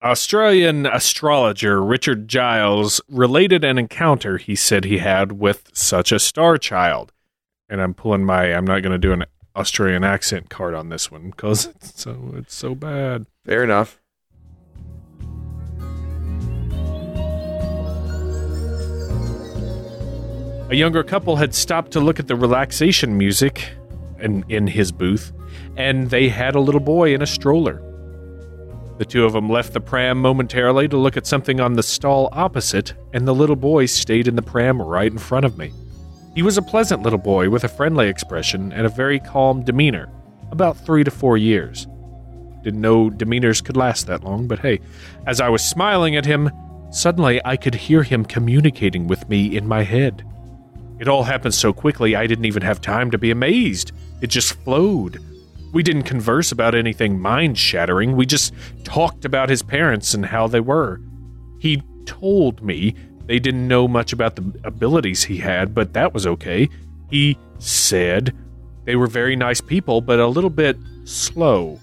Australian 0.03 0.87
astrologer 0.87 1.79
Richard 1.79 2.27
Giles 2.27 3.01
related 3.07 3.63
an 3.63 3.77
encounter 3.77 4.37
he 4.37 4.55
said 4.55 4.83
he 4.83 4.97
had 4.97 5.33
with 5.33 5.69
such 5.73 6.11
a 6.11 6.17
star 6.17 6.57
child. 6.57 7.13
And 7.69 7.79
I'm 7.79 7.93
pulling 7.93 8.25
my 8.25 8.45
I'm 8.45 8.65
not 8.65 8.81
going 8.81 8.93
to 8.93 8.97
do 8.97 9.13
an 9.13 9.25
Australian 9.55 10.03
accent 10.03 10.49
card 10.49 10.73
on 10.73 10.89
this 10.89 11.11
one 11.11 11.31
cuz 11.33 11.67
it's 11.67 12.01
so 12.01 12.33
it's 12.35 12.55
so 12.55 12.73
bad. 12.73 13.27
Fair 13.45 13.63
enough. 13.63 13.99
A 20.71 20.75
younger 20.75 21.03
couple 21.03 21.35
had 21.35 21.53
stopped 21.53 21.91
to 21.91 21.99
look 21.99 22.19
at 22.19 22.27
the 22.27 22.35
relaxation 22.35 23.19
music 23.19 23.69
in, 24.19 24.45
in 24.49 24.65
his 24.65 24.91
booth, 24.91 25.31
and 25.75 26.09
they 26.09 26.29
had 26.29 26.55
a 26.55 26.61
little 26.61 26.79
boy 26.79 27.13
in 27.13 27.21
a 27.21 27.27
stroller. 27.27 27.90
The 29.01 29.05
two 29.05 29.25
of 29.25 29.33
them 29.33 29.49
left 29.49 29.73
the 29.73 29.81
pram 29.81 30.21
momentarily 30.21 30.87
to 30.89 30.95
look 30.95 31.17
at 31.17 31.25
something 31.25 31.59
on 31.59 31.73
the 31.73 31.81
stall 31.81 32.29
opposite, 32.33 32.93
and 33.13 33.27
the 33.27 33.33
little 33.33 33.55
boy 33.55 33.87
stayed 33.87 34.27
in 34.27 34.35
the 34.35 34.43
pram 34.43 34.79
right 34.79 35.11
in 35.11 35.17
front 35.17 35.43
of 35.43 35.57
me. 35.57 35.73
He 36.35 36.43
was 36.43 36.55
a 36.55 36.61
pleasant 36.61 37.01
little 37.01 37.17
boy 37.17 37.49
with 37.49 37.63
a 37.63 37.67
friendly 37.67 38.09
expression 38.09 38.71
and 38.71 38.85
a 38.85 38.89
very 38.89 39.19
calm 39.19 39.63
demeanor, 39.63 40.07
about 40.51 40.77
three 40.77 41.03
to 41.03 41.09
four 41.09 41.35
years. 41.35 41.87
Didn't 42.63 42.81
know 42.81 43.09
demeanors 43.09 43.63
could 43.63 43.75
last 43.75 44.05
that 44.05 44.23
long, 44.23 44.47
but 44.47 44.59
hey, 44.59 44.79
as 45.25 45.41
I 45.41 45.49
was 45.49 45.67
smiling 45.67 46.15
at 46.15 46.27
him, 46.27 46.51
suddenly 46.91 47.41
I 47.43 47.57
could 47.57 47.73
hear 47.73 48.03
him 48.03 48.23
communicating 48.23 49.07
with 49.07 49.27
me 49.27 49.57
in 49.57 49.67
my 49.67 49.81
head. 49.81 50.23
It 50.99 51.07
all 51.07 51.23
happened 51.23 51.55
so 51.55 51.73
quickly 51.73 52.15
I 52.15 52.27
didn't 52.27 52.45
even 52.45 52.61
have 52.61 52.81
time 52.81 53.09
to 53.09 53.17
be 53.17 53.31
amazed. 53.31 53.93
It 54.21 54.27
just 54.27 54.53
flowed. 54.63 55.19
We 55.71 55.83
didn't 55.83 56.03
converse 56.03 56.51
about 56.51 56.75
anything 56.75 57.19
mind 57.19 57.57
shattering, 57.57 58.15
we 58.15 58.25
just 58.25 58.53
talked 58.83 59.25
about 59.25 59.49
his 59.49 59.63
parents 59.63 60.13
and 60.13 60.25
how 60.25 60.47
they 60.47 60.59
were. 60.59 60.99
He 61.59 61.83
told 62.05 62.61
me 62.61 62.95
they 63.25 63.39
didn't 63.39 63.67
know 63.67 63.87
much 63.87 64.11
about 64.13 64.35
the 64.35 64.53
abilities 64.63 65.23
he 65.23 65.37
had, 65.37 65.73
but 65.73 65.93
that 65.93 66.13
was 66.13 66.27
okay. 66.27 66.69
He 67.09 67.37
said 67.59 68.35
they 68.85 68.95
were 68.95 69.07
very 69.07 69.35
nice 69.35 69.61
people, 69.61 70.01
but 70.01 70.19
a 70.19 70.27
little 70.27 70.49
bit 70.49 70.77
slow, 71.05 71.79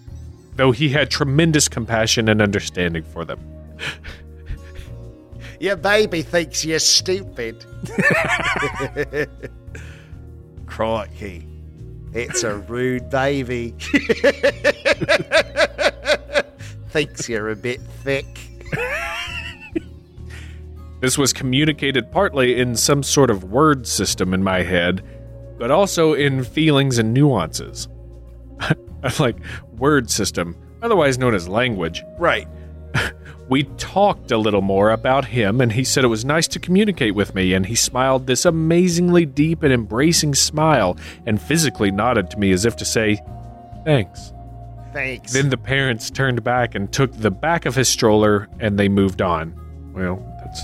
though 0.56 0.72
he 0.72 0.88
had 0.90 1.10
tremendous 1.10 1.68
compassion 1.68 2.28
and 2.28 2.42
understanding 2.42 3.04
for 3.04 3.24
them. 3.24 3.40
Your 5.60 5.76
baby 5.76 6.22
thinks 6.22 6.64
you're 6.64 6.78
stupid. 6.78 7.64
Crikey. 10.66 11.47
It's 12.14 12.42
a 12.42 12.56
rude 12.56 13.10
baby. 13.10 13.74
thinks 16.90 17.28
you're 17.28 17.50
a 17.50 17.56
bit 17.56 17.80
thick. 18.02 18.26
This 21.00 21.16
was 21.16 21.32
communicated 21.32 22.10
partly 22.10 22.58
in 22.58 22.74
some 22.74 23.04
sort 23.04 23.30
of 23.30 23.44
word 23.44 23.86
system 23.86 24.34
in 24.34 24.42
my 24.42 24.64
head, 24.64 25.04
but 25.56 25.70
also 25.70 26.12
in 26.12 26.42
feelings 26.42 26.98
and 26.98 27.14
nuances. 27.14 27.88
Like, 29.20 29.36
word 29.76 30.10
system, 30.10 30.56
otherwise 30.82 31.18
known 31.18 31.32
as 31.32 31.48
language. 31.48 32.02
Right. 32.18 32.48
We 33.48 33.62
talked 33.78 34.30
a 34.30 34.36
little 34.36 34.60
more 34.60 34.90
about 34.90 35.24
him, 35.24 35.62
and 35.62 35.72
he 35.72 35.82
said 35.82 36.04
it 36.04 36.08
was 36.08 36.22
nice 36.22 36.46
to 36.48 36.58
communicate 36.58 37.14
with 37.14 37.34
me, 37.34 37.54
and 37.54 37.64
he 37.64 37.74
smiled 37.74 38.26
this 38.26 38.44
amazingly 38.44 39.24
deep 39.24 39.62
and 39.62 39.72
embracing 39.72 40.34
smile 40.34 40.98
and 41.24 41.40
physically 41.40 41.90
nodded 41.90 42.30
to 42.30 42.38
me 42.38 42.52
as 42.52 42.66
if 42.66 42.76
to 42.76 42.84
say, 42.84 43.18
Thanks. 43.86 44.34
thanks. 44.92 45.32
Then 45.32 45.48
the 45.48 45.56
parents 45.56 46.10
turned 46.10 46.44
back 46.44 46.74
and 46.74 46.92
took 46.92 47.10
the 47.12 47.30
back 47.30 47.64
of 47.64 47.74
his 47.74 47.88
stroller 47.88 48.48
and 48.60 48.78
they 48.78 48.90
moved 48.90 49.22
on. 49.22 49.54
Well, 49.94 50.16
that's 50.44 50.60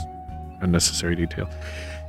unnecessary 0.61 1.17
detail. 1.17 1.49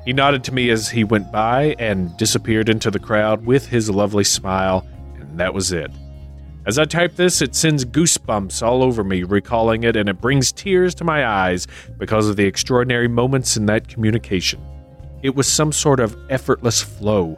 He 0.04 0.12
nodded 0.12 0.44
to 0.44 0.54
me 0.54 0.70
as 0.72 0.90
he 0.90 1.06
went 1.06 1.32
by 1.32 1.76
and 1.80 2.16
disappeared 2.18 2.68
into 2.68 2.92
the 2.92 3.00
crowd 3.00 3.46
with 3.46 3.68
his 3.68 3.90
lovely 3.90 4.26
smile, 4.26 4.86
and 5.20 5.40
that 5.40 5.54
was 5.54 5.72
it. 5.72 5.90
As 6.66 6.80
I 6.80 6.86
type 6.86 7.16
this, 7.16 7.44
it 7.44 7.54
sends 7.54 7.86
goosebumps 7.86 8.66
all 8.66 8.82
over 8.82 9.04
me, 9.04 9.22
recalling 9.22 9.84
it, 9.84 9.96
and 9.96 10.10
it 10.10 10.20
brings 10.20 10.52
tears 10.52 10.96
to 10.96 11.04
my 11.04 11.24
eyes 11.24 11.68
because 12.00 12.28
of 12.28 12.38
the 12.38 12.46
extraordinary 12.46 13.08
moments 13.08 13.56
in 13.56 13.68
that 13.68 13.88
communication. 13.88 14.60
It 15.22 15.36
was 15.36 15.48
some 15.48 15.72
sort 15.72 16.00
of 16.00 16.18
effortless 16.30 16.82
flow. 16.82 17.38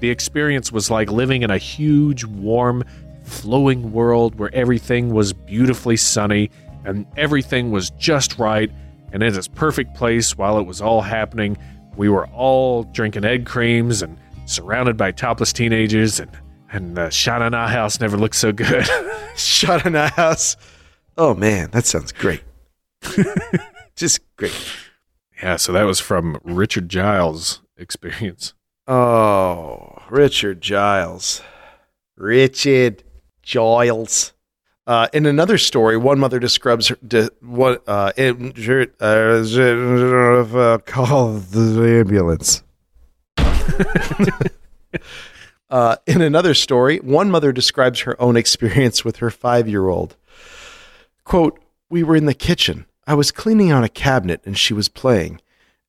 The 0.00 0.10
experience 0.10 0.72
was 0.72 0.90
like 0.90 1.08
living 1.08 1.42
in 1.42 1.50
a 1.52 1.58
huge, 1.58 2.24
warm, 2.24 2.82
flowing 3.22 3.92
world 3.92 4.38
where 4.40 4.52
everything 4.52 5.14
was 5.14 5.32
beautifully 5.32 5.96
sunny 5.96 6.50
and 6.84 7.06
everything 7.16 7.70
was 7.70 7.90
just 7.90 8.38
right 8.38 8.70
and 9.12 9.22
in 9.22 9.36
its 9.36 9.48
perfect 9.48 9.94
place 9.94 10.36
while 10.36 10.58
it 10.58 10.66
was 10.66 10.80
all 10.80 11.00
happening. 11.00 11.56
We 11.96 12.08
were 12.08 12.26
all 12.26 12.82
drinking 12.82 13.24
egg 13.24 13.46
creams 13.46 14.02
and 14.02 14.18
surrounded 14.46 14.96
by 14.96 15.12
topless 15.12 15.52
teenagers, 15.52 16.18
and 16.18 16.30
and 16.70 16.96
the 16.96 17.10
shot 17.10 17.42
in 17.42 17.54
our 17.54 17.68
house 17.68 18.00
never 18.00 18.16
looked 18.16 18.36
so 18.36 18.52
good. 18.52 18.86
Shot 19.36 19.86
in 19.86 19.94
a 19.94 20.08
house. 20.08 20.56
Oh 21.16 21.34
man, 21.34 21.70
that 21.70 21.86
sounds 21.86 22.12
great. 22.12 22.42
Just 23.96 24.20
great. 24.36 24.54
yeah, 25.42 25.56
so 25.56 25.72
that 25.72 25.84
was 25.84 26.00
from 26.00 26.38
Richard 26.42 26.88
Giles' 26.88 27.60
experience. 27.76 28.54
Oh, 28.86 30.02
Richard 30.10 30.60
Giles. 30.60 31.42
Richard 32.16 33.02
Giles. 33.42 34.32
Uh, 34.86 35.08
in 35.14 35.24
another 35.24 35.56
story, 35.56 35.96
one 35.96 36.18
mother 36.18 36.38
describes 36.38 36.88
her, 36.88 36.98
de, 37.06 37.30
what 37.40 37.82
uh, 37.88 38.12
uh, 40.54 40.78
call 40.84 41.32
the 41.32 41.96
ambulance. 41.98 42.62
uh, 45.70 45.96
in 46.06 46.20
another 46.20 46.54
story, 46.54 46.98
one 46.98 47.30
mother 47.30 47.52
describes 47.52 48.00
her 48.00 48.20
own 48.20 48.36
experience 48.36 49.04
with 49.04 49.16
her 49.16 49.30
five-year-old. 49.30 50.16
Quote, 51.24 51.58
we 51.88 52.02
were 52.02 52.16
in 52.16 52.26
the 52.26 52.34
kitchen. 52.34 52.86
I 53.06 53.14
was 53.14 53.30
cleaning 53.30 53.70
out 53.70 53.84
a 53.84 53.88
cabinet 53.88 54.40
and 54.44 54.56
she 54.56 54.74
was 54.74 54.88
playing. 54.88 55.40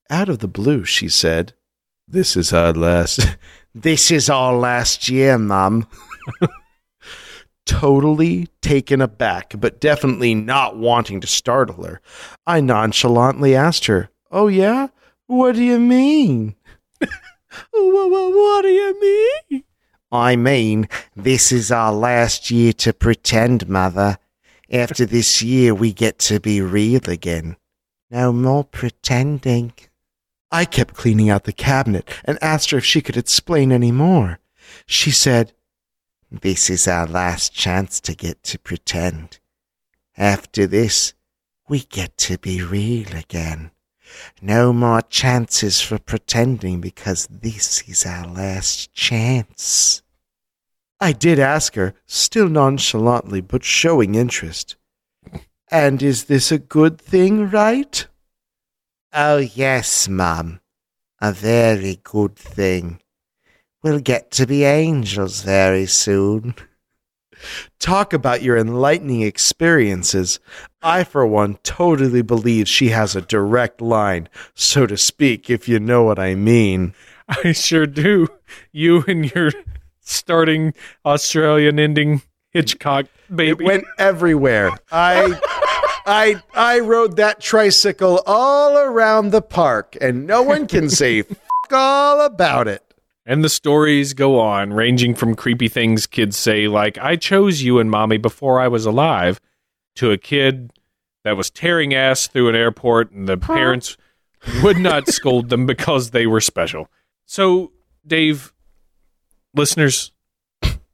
Out 0.09 0.29
of 0.29 0.39
the 0.39 0.47
blue, 0.47 0.85
she 0.85 1.09
said, 1.09 1.53
This 2.07 2.35
is 2.37 2.53
our 2.53 2.73
last. 2.73 3.37
this 3.75 4.11
is 4.11 4.29
our 4.29 4.55
last 4.55 5.09
year, 5.09 5.37
Mum. 5.37 5.87
totally 7.65 8.47
taken 8.61 9.01
aback, 9.01 9.53
but 9.57 9.81
definitely 9.81 10.35
not 10.35 10.77
wanting 10.77 11.19
to 11.21 11.27
startle 11.27 11.83
her, 11.83 12.01
I 12.45 12.61
nonchalantly 12.61 13.55
asked 13.55 13.85
her, 13.85 14.09
Oh, 14.31 14.47
yeah? 14.47 14.87
What 15.27 15.55
do 15.55 15.63
you 15.63 15.79
mean? 15.79 16.55
Oh, 17.73 17.87
what, 17.93 18.09
what, 18.09 18.33
what 18.33 18.61
do 18.63 18.69
you 18.69 19.01
mean? 19.49 19.63
I 20.11 20.35
mean, 20.35 20.87
this 21.15 21.51
is 21.51 21.71
our 21.71 21.91
last 21.93 22.51
year 22.51 22.73
to 22.73 22.93
pretend, 22.93 23.67
Mother. 23.67 24.17
After 24.71 25.05
this 25.05 25.41
year, 25.41 25.73
we 25.73 25.93
get 25.93 26.19
to 26.19 26.39
be 26.39 26.61
real 26.61 27.01
again. 27.07 27.57
No 28.09 28.31
more 28.31 28.63
pretending. 28.63 29.73
I 30.51 30.65
kept 30.65 30.93
cleaning 30.93 31.29
out 31.29 31.43
the 31.43 31.53
cabinet 31.53 32.09
and 32.23 32.37
asked 32.41 32.71
her 32.71 32.77
if 32.77 32.85
she 32.85 33.01
could 33.01 33.17
explain 33.17 33.71
any 33.71 33.91
more. 33.91 34.39
She 34.85 35.11
said, 35.11 35.53
This 36.31 36.69
is 36.69 36.87
our 36.87 37.07
last 37.07 37.53
chance 37.53 37.99
to 38.01 38.15
get 38.15 38.41
to 38.43 38.59
pretend. 38.59 39.39
After 40.17 40.65
this, 40.65 41.13
we 41.67 41.81
get 41.81 42.17
to 42.19 42.37
be 42.37 42.61
real 42.63 43.13
again. 43.15 43.71
No 44.41 44.73
more 44.73 45.01
chances 45.01 45.81
for 45.81 45.97
pretending 45.97 46.81
because 46.81 47.27
this 47.27 47.87
is 47.87 48.05
our 48.05 48.27
last 48.27 48.93
chance. 48.93 50.01
I 50.99 51.11
did 51.11 51.39
ask 51.39 51.75
her, 51.75 51.93
still 52.05 52.47
nonchalantly 52.47 53.41
but 53.41 53.63
showing 53.63 54.15
interest. 54.15 54.75
And 55.71 56.01
is 56.01 56.25
this 56.25 56.51
a 56.51 56.57
good 56.57 56.99
thing, 56.99 57.49
right? 57.49 58.07
Oh, 59.13 59.37
yes, 59.37 60.07
Mum. 60.07 60.59
A 61.21 61.31
very 61.31 61.99
good 62.03 62.35
thing. 62.35 62.99
We'll 63.81 63.99
get 63.99 64.31
to 64.31 64.45
be 64.45 64.63
angels 64.63 65.41
very 65.41 65.85
soon. 65.85 66.55
Talk 67.79 68.13
about 68.13 68.41
your 68.41 68.57
enlightening 68.57 69.21
experiences. 69.21 70.39
I, 70.85 71.03
for 71.03 71.25
one, 71.25 71.57
totally 71.63 72.21
believe 72.21 72.67
she 72.67 72.89
has 72.89 73.15
a 73.15 73.21
direct 73.21 73.81
line, 73.81 74.29
so 74.53 74.85
to 74.85 74.97
speak, 74.97 75.49
if 75.49 75.67
you 75.67 75.79
know 75.79 76.03
what 76.03 76.19
I 76.19 76.35
mean. 76.35 76.93
I 77.27 77.53
sure 77.53 77.87
do. 77.87 78.27
You 78.71 79.03
and 79.07 79.33
your 79.33 79.51
starting 79.99 80.75
Australian 81.03 81.79
ending 81.79 82.21
Hitchcock 82.51 83.07
baby. 83.33 83.63
It 83.63 83.65
went 83.65 83.85
everywhere. 83.97 84.71
I 84.91 85.39
I 86.05 86.43
I 86.53 86.79
rode 86.79 87.15
that 87.15 87.41
tricycle 87.41 88.21
all 88.27 88.77
around 88.77 89.31
the 89.31 89.41
park 89.41 89.97
and 89.99 90.27
no 90.27 90.43
one 90.43 90.67
can 90.67 90.89
say 90.89 91.19
f- 91.29 91.37
all 91.71 92.21
about 92.21 92.67
it. 92.67 92.83
And 93.25 93.43
the 93.43 93.49
stories 93.49 94.13
go 94.13 94.39
on, 94.39 94.71
ranging 94.71 95.15
from 95.15 95.33
creepy 95.35 95.67
things 95.67 96.05
kids 96.05 96.37
say, 96.37 96.67
like, 96.67 96.99
I 96.99 97.15
chose 97.15 97.63
you 97.63 97.79
and 97.79 97.89
mommy 97.89 98.17
before 98.17 98.59
I 98.59 98.67
was 98.67 98.85
alive, 98.85 99.41
to 99.95 100.11
a 100.11 100.17
kid 100.19 100.71
that 101.25 101.35
was 101.35 101.49
tearing 101.49 101.93
ass 101.93 102.27
through 102.27 102.47
an 102.47 102.55
airport 102.55 103.11
and 103.11 103.27
the 103.27 103.35
parents 103.35 103.97
would 104.61 104.77
not 104.77 105.07
scold 105.09 105.49
them 105.49 105.65
because 105.65 106.11
they 106.11 106.27
were 106.27 106.39
special. 106.39 106.87
So, 107.25 107.71
Dave, 108.05 108.53
listeners, 109.55 110.11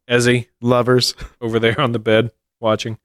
Ezzy, 0.10 0.48
Lovers. 0.62 1.14
over 1.42 1.60
there 1.60 1.80
on 1.80 1.92
the 1.92 2.00
bed 2.00 2.32
watching, 2.62 2.98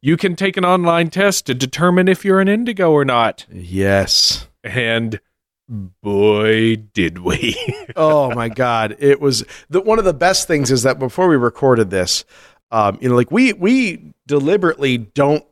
you 0.00 0.16
can 0.16 0.36
take 0.36 0.56
an 0.56 0.64
online 0.64 1.10
test 1.10 1.44
to 1.46 1.54
determine 1.54 2.08
if 2.08 2.24
you're 2.24 2.40
an 2.40 2.48
indigo 2.48 2.90
or 2.90 3.04
not. 3.04 3.44
Yes. 3.52 4.48
And 4.62 5.20
boy, 5.68 6.76
did 6.76 7.18
we. 7.18 7.56
oh 7.96 8.34
my 8.34 8.48
god 8.48 8.96
it 8.98 9.20
was 9.20 9.44
the 9.68 9.82
one 9.82 9.98
of 9.98 10.04
the 10.06 10.14
best 10.14 10.48
things 10.48 10.70
is 10.70 10.82
that 10.82 10.98
before 10.98 11.28
we 11.28 11.36
recorded 11.36 11.90
this 11.90 12.24
um 12.70 12.98
you 13.00 13.08
know 13.08 13.14
like 13.14 13.30
we 13.30 13.52
we 13.52 14.14
deliberately 14.26 14.98
don't 14.98 15.44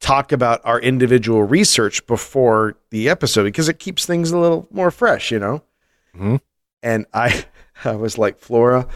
talk 0.00 0.32
about 0.32 0.60
our 0.64 0.80
individual 0.80 1.42
research 1.42 2.04
before 2.06 2.76
the 2.90 3.08
episode 3.08 3.44
because 3.44 3.68
it 3.68 3.78
keeps 3.78 4.06
things 4.06 4.30
a 4.30 4.38
little 4.38 4.66
more 4.70 4.90
fresh 4.90 5.30
you 5.30 5.38
know? 5.38 5.62
Mhm. 6.16 6.40
and 6.82 7.06
i 7.14 7.44
i 7.84 7.92
was 7.92 8.16
like 8.18 8.38
flora 8.38 8.88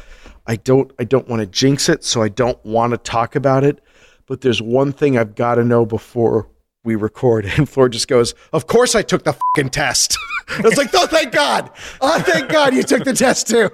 i 0.47 0.57
don't 0.57 0.91
i 0.99 1.05
don't 1.05 1.29
want 1.29 1.41
to 1.41 1.47
jinx 1.47 1.89
it 1.89 2.03
so 2.05 2.23
i 2.23 2.29
don't 2.29 2.59
want 2.65 2.93
to 2.93 2.97
talk 2.99 3.37
about 3.37 3.65
it 3.65 3.81
but 4.27 4.41
there's 4.41 4.61
one 4.63 4.93
thing 4.93 5.17
i've 5.19 5.35
got 5.35 5.57
to 5.57 5.65
know 5.65 5.85
before 5.87 6.49
we 6.85 6.97
record. 6.97 7.47
And 7.57 7.67
flora 7.69 7.89
just 7.91 8.09
goes 8.09 8.35
of 8.53 8.67
course 8.67 8.95
i 8.95 9.01
took 9.03 9.25
the 9.25 9.33
fucking 9.35 9.71
test. 9.71 10.19
I 10.49 10.61
was 10.61 10.77
like 10.77 10.91
oh 10.95 11.07
thank 11.07 11.33
god. 11.33 11.71
Oh 12.03 12.21
thank 12.21 12.51
god 12.51 12.75
you 12.75 12.83
took 12.83 13.05
the 13.05 13.15
test 13.15 13.49
too. 13.49 13.71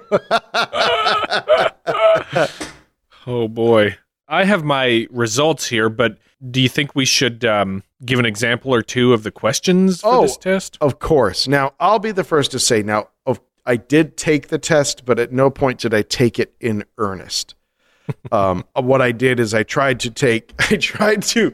Oh 3.27 3.47
boy. 3.49 3.97
I 4.27 4.45
have 4.45 4.63
my 4.63 5.07
results 5.11 5.67
here, 5.67 5.89
but 5.89 6.17
do 6.49 6.59
you 6.61 6.69
think 6.69 6.95
we 6.95 7.05
should 7.05 7.45
um, 7.45 7.83
give 8.03 8.17
an 8.17 8.25
example 8.25 8.73
or 8.73 8.81
two 8.81 9.13
of 9.13 9.23
the 9.23 9.31
questions 9.31 10.01
for 10.01 10.07
Oh. 10.15 10.21
this 10.23 10.37
test? 10.37 10.77
Of 10.81 10.99
course. 10.99 11.47
Now, 11.47 11.73
I'll 11.79 11.99
be 11.99 12.11
the 12.11 12.23
first 12.23 12.51
to 12.51 12.59
say 12.59 12.81
now, 12.81 13.09
of, 13.25 13.39
I 13.65 13.75
did 13.75 14.17
take 14.17 14.47
the 14.47 14.57
test, 14.57 15.05
but 15.05 15.19
at 15.19 15.31
no 15.31 15.49
point 15.51 15.79
did 15.79 15.93
I 15.93 16.01
take 16.01 16.39
it 16.39 16.53
in 16.59 16.83
earnest. 16.97 17.53
um, 18.31 18.65
what 18.73 19.01
I 19.01 19.11
did 19.11 19.39
is 19.39 19.53
I 19.53 19.63
tried 19.63 19.99
to 20.01 20.09
take, 20.09 20.53
I 20.71 20.77
tried 20.77 21.21
to, 21.23 21.53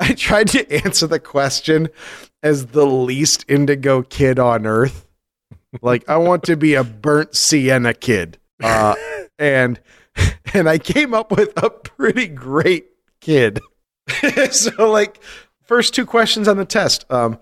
I 0.00 0.14
tried 0.14 0.48
to 0.48 0.84
answer 0.84 1.06
the 1.06 1.20
question 1.20 1.88
as 2.42 2.66
the 2.66 2.86
least 2.86 3.44
indigo 3.48 4.02
kid 4.02 4.38
on 4.38 4.66
earth. 4.66 5.06
Like, 5.80 6.08
I 6.08 6.16
want 6.16 6.42
to 6.44 6.56
be 6.56 6.74
a 6.74 6.84
burnt 6.84 7.34
sienna 7.36 7.94
kid. 7.94 8.38
Uh, 8.62 8.94
and, 9.38 9.80
and 10.52 10.68
I 10.68 10.78
came 10.78 11.14
up 11.14 11.30
with 11.30 11.52
a 11.62 11.70
pretty 11.70 12.26
great 12.26 12.86
kid. 13.20 13.60
so, 14.50 14.90
like, 14.90 15.20
first 15.62 15.94
two 15.94 16.06
questions 16.06 16.48
on 16.48 16.56
the 16.56 16.64
test. 16.64 17.04
Um, 17.10 17.38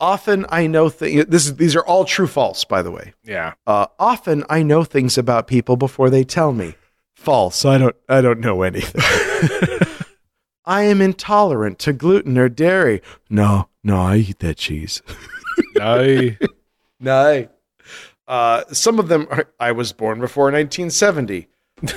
often 0.00 0.46
I 0.48 0.66
know 0.66 0.88
things. 0.88 1.26
This 1.26 1.46
is 1.46 1.56
these 1.56 1.76
are 1.76 1.84
all 1.84 2.04
true 2.04 2.26
false, 2.26 2.64
by 2.64 2.82
the 2.82 2.90
way. 2.90 3.14
Yeah. 3.24 3.54
Uh, 3.66 3.86
often 3.98 4.44
I 4.48 4.62
know 4.62 4.84
things 4.84 5.18
about 5.18 5.46
people 5.46 5.76
before 5.76 6.10
they 6.10 6.24
tell 6.24 6.52
me. 6.52 6.74
False. 7.14 7.64
I 7.64 7.78
don't. 7.78 7.96
I 8.08 8.20
don't 8.20 8.40
know 8.40 8.62
anything. 8.62 9.00
I 10.64 10.82
am 10.84 11.00
intolerant 11.00 11.78
to 11.80 11.92
gluten 11.92 12.38
or 12.38 12.48
dairy. 12.48 13.02
No, 13.28 13.68
no, 13.82 14.00
I 14.00 14.16
eat 14.16 14.38
that 14.40 14.56
cheese. 14.56 15.02
I, 15.80 16.38
No. 17.00 17.48
Uh, 18.28 18.62
some 18.70 19.00
of 19.00 19.08
them 19.08 19.26
are, 19.30 19.48
I 19.58 19.72
was 19.72 19.92
born 19.92 20.20
before 20.20 20.44
1970. 20.44 21.48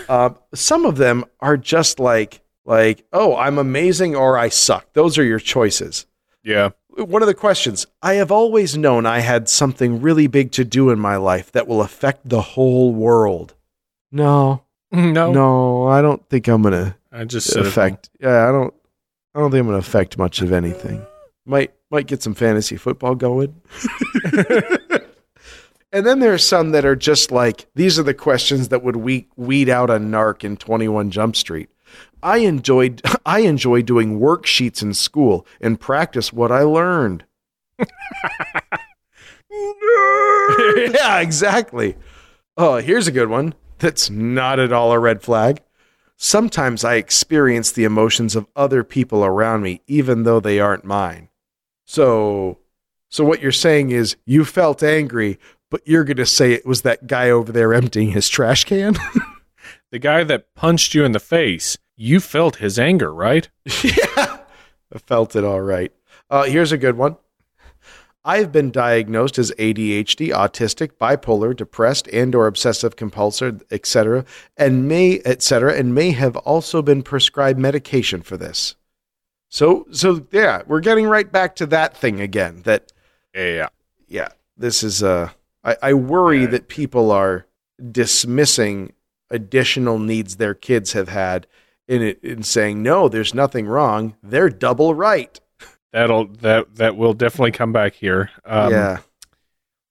Uh, 0.09 0.32
some 0.55 0.86
of 0.86 0.97
them 0.97 1.26
are 1.39 1.57
just 1.57 1.99
like 1.99 2.41
Like, 2.66 3.03
oh, 3.11 3.36
I'm 3.36 3.57
amazing 3.57 4.16
or 4.16 4.38
I 4.38 4.49
suck. 4.49 4.93
Those 4.93 5.18
are 5.18 5.24
your 5.24 5.39
choices. 5.39 6.05
Yeah. 6.43 6.70
One 6.95 7.22
of 7.22 7.28
the 7.28 7.34
questions 7.34 7.88
I 8.01 8.14
have 8.16 8.32
always 8.32 8.78
known 8.78 9.05
I 9.05 9.20
had 9.20 9.49
something 9.49 10.01
really 10.01 10.28
big 10.28 10.51
to 10.53 10.64
do 10.64 10.89
in 10.91 10.99
my 10.99 11.16
life 11.18 11.51
that 11.53 11.68
will 11.68 11.82
affect 11.82 12.30
the 12.30 12.41
whole 12.41 12.93
world. 12.93 13.55
No, 14.11 14.64
No. 14.91 15.32
no, 15.32 15.88
I 15.88 16.01
don't 16.03 16.28
think 16.30 16.47
I'm 16.47 16.61
gonna 16.61 16.95
I 17.11 17.24
just 17.26 17.55
affect. 17.55 18.09
Yeah, 18.20 18.47
I 18.47 18.51
don't. 18.51 18.74
I 19.36 19.39
don't 19.39 19.49
think 19.49 19.61
I'm 19.61 19.66
gonna 19.68 19.80
affect 19.80 20.18
much 20.20 20.41
of 20.41 20.53
anything. 20.53 21.03
Might 21.45 21.74
might 21.89 22.05
get 22.05 22.22
some 22.22 22.36
fantasy 22.36 22.78
football 22.78 23.16
going. 23.16 23.59
and 25.91 26.05
then 26.05 26.20
there 26.20 26.34
are 26.34 26.38
some 26.38 26.72
that 26.72 26.86
are 26.86 26.95
just 26.95 27.32
like 27.32 27.66
these 27.76 27.97
are 27.99 28.03
the 28.03 28.14
questions 28.14 28.70
that 28.70 28.84
would 28.84 28.95
weed 28.97 29.28
weed 29.36 29.70
out 29.70 29.89
a 29.89 29.93
narc 29.93 30.43
in 30.43 30.57
Twenty 30.57 30.88
One 30.88 31.09
Jump 31.11 31.36
Street. 31.36 31.70
I 32.21 32.37
enjoyed 32.37 33.01
I 33.25 33.39
enjoy 33.39 33.81
doing 33.81 34.19
worksheets 34.19 34.81
in 34.81 34.93
school 34.93 35.45
and 35.61 35.79
practice 35.79 36.33
what 36.33 36.51
I 36.51 36.61
learned. 36.61 37.25
yeah, 40.77 41.19
exactly. 41.19 41.95
Oh, 42.57 42.77
here's 42.77 43.07
a 43.07 43.11
good 43.11 43.29
one. 43.29 43.53
That's 43.79 44.09
not 44.09 44.59
at 44.59 44.71
all 44.71 44.91
a 44.91 44.99
red 44.99 45.21
flag. 45.21 45.61
Sometimes 46.15 46.83
I 46.85 46.95
experience 46.95 47.71
the 47.71 47.83
emotions 47.83 48.35
of 48.35 48.47
other 48.55 48.83
people 48.83 49.25
around 49.25 49.61
me, 49.63 49.81
even 49.87 50.23
though 50.23 50.39
they 50.39 50.59
aren't 50.59 50.85
mine. 50.85 51.29
So, 51.85 52.59
so 53.09 53.25
what 53.25 53.41
you're 53.41 53.51
saying 53.51 53.89
is 53.89 54.15
you 54.25 54.45
felt 54.45 54.83
angry, 54.83 55.39
but 55.69 55.81
you're 55.85 56.03
going 56.03 56.17
to 56.17 56.25
say 56.25 56.53
it 56.53 56.65
was 56.65 56.83
that 56.83 57.07
guy 57.07 57.29
over 57.29 57.51
there 57.51 57.73
emptying 57.73 58.11
his 58.11 58.29
trash 58.29 58.63
can? 58.63 58.95
the 59.93 59.99
guy 59.99 60.23
that 60.23 60.55
punched 60.55 60.95
you 60.95 61.05
in 61.05 61.11
the 61.11 61.19
face. 61.19 61.77
You 61.95 62.19
felt 62.19 62.55
his 62.55 62.79
anger, 62.79 63.13
right? 63.13 63.47
yeah, 63.83 64.39
I 64.91 64.97
felt 64.97 65.35
it 65.35 65.43
all 65.43 65.61
right. 65.61 65.91
Uh, 66.31 66.45
here's 66.45 66.71
a 66.71 66.79
good 66.79 66.97
one. 66.97 67.15
I've 68.25 68.51
been 68.51 68.71
diagnosed 68.71 69.37
as 69.37 69.51
ADHD, 69.59 70.29
autistic, 70.29 70.93
bipolar, 70.93 71.55
depressed, 71.55 72.07
and 72.07 72.33
or 72.33 72.47
obsessive 72.47 72.95
compulsive, 72.95 73.61
etc., 73.69 74.25
and 74.57 74.87
may 74.87 75.21
etc., 75.25 75.75
and 75.75 75.93
may 75.93 76.09
have 76.09 76.37
also 76.37 76.81
been 76.81 77.03
prescribed 77.03 77.59
medication 77.59 78.23
for 78.23 78.35
this. 78.35 78.75
So, 79.49 79.85
so 79.91 80.25
yeah, 80.31 80.63
we're 80.65 80.79
getting 80.79 81.05
right 81.05 81.31
back 81.31 81.55
to 81.57 81.67
that 81.67 81.95
thing 81.95 82.19
again. 82.19 82.63
That 82.63 82.91
Yeah. 83.35 83.67
yeah, 84.07 84.29
this 84.57 84.81
is 84.81 85.03
uh, 85.03 85.29
I, 85.63 85.77
I 85.83 85.93
worry 85.93 86.41
Yeah. 86.41 86.47
that 86.47 86.67
people 86.67 87.11
are 87.11 87.45
dismissing 87.91 88.93
additional 89.30 89.99
needs 89.99 90.36
their 90.36 90.53
kids 90.53 90.93
have 90.93 91.09
had 91.09 91.47
in 91.88 92.01
it 92.01 92.24
in 92.24 92.43
saying 92.43 92.82
no, 92.82 93.09
there's 93.09 93.34
nothing 93.34 93.67
wrong. 93.67 94.15
They're 94.24 94.49
double 94.49 94.93
right. 94.95 95.39
That'll 95.91 96.28
that 96.41 96.76
that 96.76 96.95
will 96.95 97.13
definitely 97.13 97.51
come 97.51 97.71
back 97.71 97.93
here. 97.93 98.32
Um, 98.45 98.71
yeah. 98.71 98.97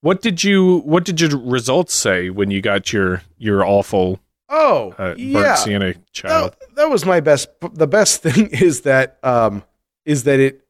What 0.01 0.21
did 0.21 0.43
you 0.43 0.79
What 0.79 1.05
did 1.05 1.21
your 1.21 1.37
results 1.37 1.93
say 1.93 2.29
when 2.29 2.51
you 2.51 2.61
got 2.61 2.91
your 2.91 3.21
your 3.37 3.65
awful 3.65 4.19
Oh, 4.49 4.93
uh, 4.99 5.15
burnt 5.15 5.19
yeah. 5.19 5.55
sienna 5.55 5.95
child? 6.11 6.55
That, 6.59 6.75
that 6.75 6.89
was 6.89 7.05
my 7.05 7.21
best. 7.21 7.49
The 7.73 7.87
best 7.87 8.21
thing 8.23 8.49
is 8.51 8.81
that 8.81 9.17
um, 9.23 9.63
is 10.05 10.25
that 10.25 10.39
it, 10.39 10.61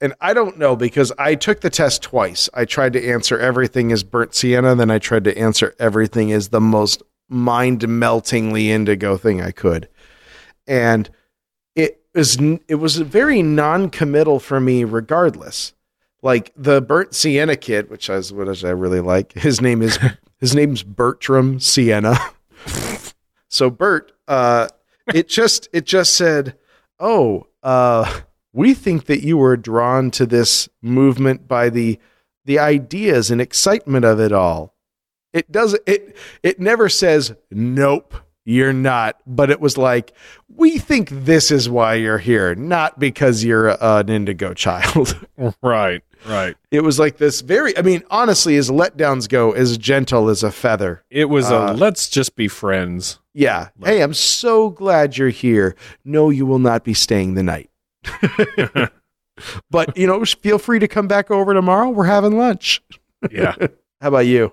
and 0.00 0.14
I 0.20 0.32
don't 0.34 0.58
know 0.58 0.74
because 0.74 1.12
I 1.18 1.34
took 1.34 1.60
the 1.60 1.70
test 1.70 2.02
twice. 2.02 2.48
I 2.54 2.64
tried 2.64 2.94
to 2.94 3.06
answer 3.06 3.38
everything 3.38 3.92
as 3.92 4.02
burnt 4.02 4.34
sienna, 4.34 4.74
then 4.74 4.90
I 4.90 4.98
tried 4.98 5.24
to 5.24 5.36
answer 5.38 5.74
everything 5.78 6.32
as 6.32 6.48
the 6.48 6.60
most 6.60 7.02
mind 7.30 7.88
meltingly 7.88 8.70
indigo 8.70 9.16
thing 9.16 9.40
I 9.40 9.52
could, 9.52 9.88
and 10.66 11.08
it 11.74 12.02
was 12.14 12.38
it 12.68 12.76
was 12.76 12.96
very 12.96 13.42
non 13.42 13.90
committal 13.90 14.40
for 14.40 14.60
me 14.60 14.84
regardless. 14.84 15.74
Like 16.22 16.52
the 16.54 16.82
burnt 16.82 17.14
sienna 17.14 17.56
kid, 17.56 17.88
which 17.88 18.10
is 18.10 18.32
what 18.32 18.64
I 18.64 18.70
really 18.70 19.00
like. 19.00 19.32
His 19.32 19.60
name 19.60 19.80
is 19.80 19.98
his 20.38 20.54
name's 20.54 20.82
Bertram 20.82 21.60
Sienna. 21.60 22.18
so 23.48 23.70
Bert, 23.70 24.12
uh, 24.28 24.68
it 25.14 25.28
just 25.28 25.68
it 25.72 25.86
just 25.86 26.14
said, 26.14 26.56
"Oh, 26.98 27.46
uh, 27.62 28.20
we 28.52 28.74
think 28.74 29.06
that 29.06 29.22
you 29.22 29.38
were 29.38 29.56
drawn 29.56 30.10
to 30.12 30.26
this 30.26 30.68
movement 30.82 31.48
by 31.48 31.70
the 31.70 31.98
the 32.44 32.58
ideas 32.58 33.30
and 33.30 33.40
excitement 33.40 34.04
of 34.04 34.20
it 34.20 34.32
all." 34.32 34.74
It 35.32 35.50
doesn't. 35.52 35.82
it 35.86 36.16
it 36.42 36.58
never 36.60 36.88
says 36.88 37.34
nope, 37.50 38.14
you're 38.44 38.72
not, 38.72 39.16
but 39.26 39.50
it 39.50 39.60
was 39.60 39.78
like, 39.78 40.12
"We 40.54 40.78
think 40.78 41.08
this 41.10 41.50
is 41.50 41.68
why 41.68 41.94
you're 41.94 42.18
here, 42.18 42.54
not 42.54 42.98
because 42.98 43.44
you're 43.44 43.68
a, 43.68 43.76
an 43.80 44.08
indigo 44.08 44.54
child." 44.54 45.16
Right, 45.62 46.02
right. 46.26 46.56
it 46.72 46.82
was 46.82 46.98
like 46.98 47.18
this 47.18 47.42
very 47.42 47.76
I 47.78 47.82
mean, 47.82 48.02
honestly, 48.10 48.56
as 48.56 48.70
letdowns 48.70 49.28
go, 49.28 49.52
as 49.52 49.78
gentle 49.78 50.28
as 50.28 50.42
a 50.42 50.50
feather. 50.50 51.04
It 51.10 51.26
was 51.26 51.50
Uh, 51.50 51.68
a 51.70 51.74
let's 51.74 52.08
just 52.08 52.34
be 52.34 52.48
friends. 52.48 53.20
Yeah. 53.32 53.68
Hey, 53.84 54.02
I'm 54.02 54.14
so 54.14 54.70
glad 54.70 55.16
you're 55.16 55.28
here. 55.28 55.76
No, 56.04 56.30
you 56.30 56.44
will 56.44 56.58
not 56.58 56.82
be 56.82 56.94
staying 56.94 57.34
the 57.34 57.44
night. 57.44 57.70
but, 59.70 59.96
you 59.96 60.06
know, 60.06 60.24
feel 60.24 60.58
free 60.58 60.78
to 60.80 60.88
come 60.88 61.06
back 61.08 61.30
over 61.30 61.54
tomorrow. 61.54 61.88
We're 61.90 62.04
having 62.06 62.36
lunch. 62.36 62.82
Yeah. 63.30 63.54
How 64.00 64.08
about 64.08 64.26
you? 64.26 64.52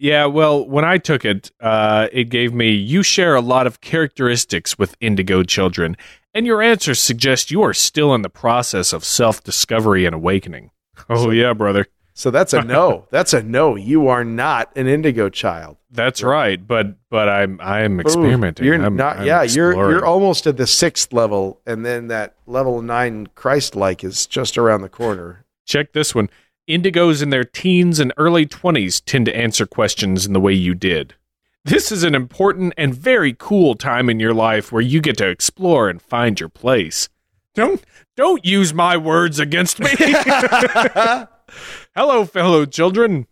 Yeah, 0.00 0.24
well, 0.24 0.66
when 0.66 0.82
I 0.82 0.96
took 0.96 1.26
it, 1.26 1.52
uh, 1.60 2.08
it 2.10 2.30
gave 2.30 2.54
me 2.54 2.70
you 2.70 3.02
share 3.02 3.34
a 3.34 3.42
lot 3.42 3.66
of 3.66 3.82
characteristics 3.82 4.78
with 4.78 4.96
indigo 4.98 5.42
children, 5.42 5.94
and 6.32 6.46
your 6.46 6.62
answers 6.62 7.02
suggest 7.02 7.50
you 7.50 7.60
are 7.60 7.74
still 7.74 8.14
in 8.14 8.22
the 8.22 8.30
process 8.30 8.94
of 8.94 9.04
self 9.04 9.44
discovery 9.44 10.06
and 10.06 10.14
awakening. 10.14 10.70
Oh, 11.10 11.28
yeah, 11.30 11.52
brother. 11.52 11.86
So 12.14 12.30
that's 12.30 12.54
a 12.54 12.62
no. 12.64 13.08
that's 13.10 13.34
a 13.34 13.42
no. 13.42 13.76
You 13.76 14.08
are 14.08 14.24
not 14.24 14.74
an 14.74 14.86
indigo 14.86 15.28
child. 15.28 15.76
That's 15.90 16.22
right, 16.22 16.66
but 16.66 16.96
but 17.10 17.28
I'm 17.28 17.60
I'm 17.60 18.00
experimenting. 18.00 18.64
Ooh, 18.64 18.68
You're 18.70 18.82
I'm- 18.82 18.96
not. 18.96 19.18
I'm 19.18 19.26
yeah, 19.26 19.42
you're 19.42 19.74
you're 19.74 20.06
almost 20.06 20.46
at 20.46 20.56
the 20.56 20.66
sixth 20.66 21.12
level, 21.12 21.60
and 21.66 21.84
then 21.84 22.06
that 22.08 22.36
level 22.46 22.80
nine 22.80 23.26
Christ-like 23.34 24.02
is 24.02 24.26
just 24.26 24.56
around 24.56 24.80
the 24.80 24.88
corner. 24.88 25.44
Check 25.66 25.92
this 25.92 26.14
one. 26.14 26.30
Indigos 26.70 27.22
in 27.22 27.30
their 27.30 27.44
teens 27.44 27.98
and 27.98 28.12
early 28.16 28.46
20s 28.46 29.02
tend 29.04 29.26
to 29.26 29.36
answer 29.36 29.66
questions 29.66 30.26
in 30.26 30.32
the 30.32 30.40
way 30.40 30.52
you 30.52 30.74
did. 30.74 31.14
This 31.64 31.92
is 31.92 32.04
an 32.04 32.14
important 32.14 32.72
and 32.78 32.94
very 32.94 33.34
cool 33.38 33.74
time 33.74 34.08
in 34.08 34.18
your 34.18 34.32
life 34.32 34.72
where 34.72 34.80
you 34.80 35.00
get 35.00 35.18
to 35.18 35.28
explore 35.28 35.90
and 35.90 36.00
find 36.00 36.40
your 36.40 36.48
place. 36.48 37.08
Don't 37.54 37.84
don't 38.16 38.44
use 38.44 38.72
my 38.72 38.96
words 38.96 39.38
against 39.38 39.80
me. 39.80 39.90
Hello, 41.94 42.24
fellow 42.24 42.64
children. 42.64 43.26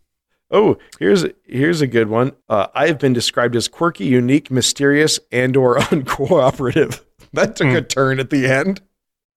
Oh, 0.50 0.76
here's 0.98 1.24
here's 1.44 1.80
a 1.80 1.86
good 1.86 2.08
one. 2.08 2.32
Uh, 2.48 2.66
I 2.74 2.88
have 2.88 2.98
been 2.98 3.12
described 3.12 3.56
as 3.56 3.68
quirky, 3.68 4.06
unique, 4.06 4.50
mysterious, 4.50 5.20
and 5.30 5.56
or 5.56 5.76
uncooperative. 5.78 7.00
That 7.32 7.56
took 7.56 7.68
a 7.68 7.82
turn 7.82 8.18
at 8.20 8.30
the 8.30 8.46
end. 8.46 8.82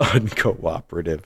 Uncooperative. 0.02 1.24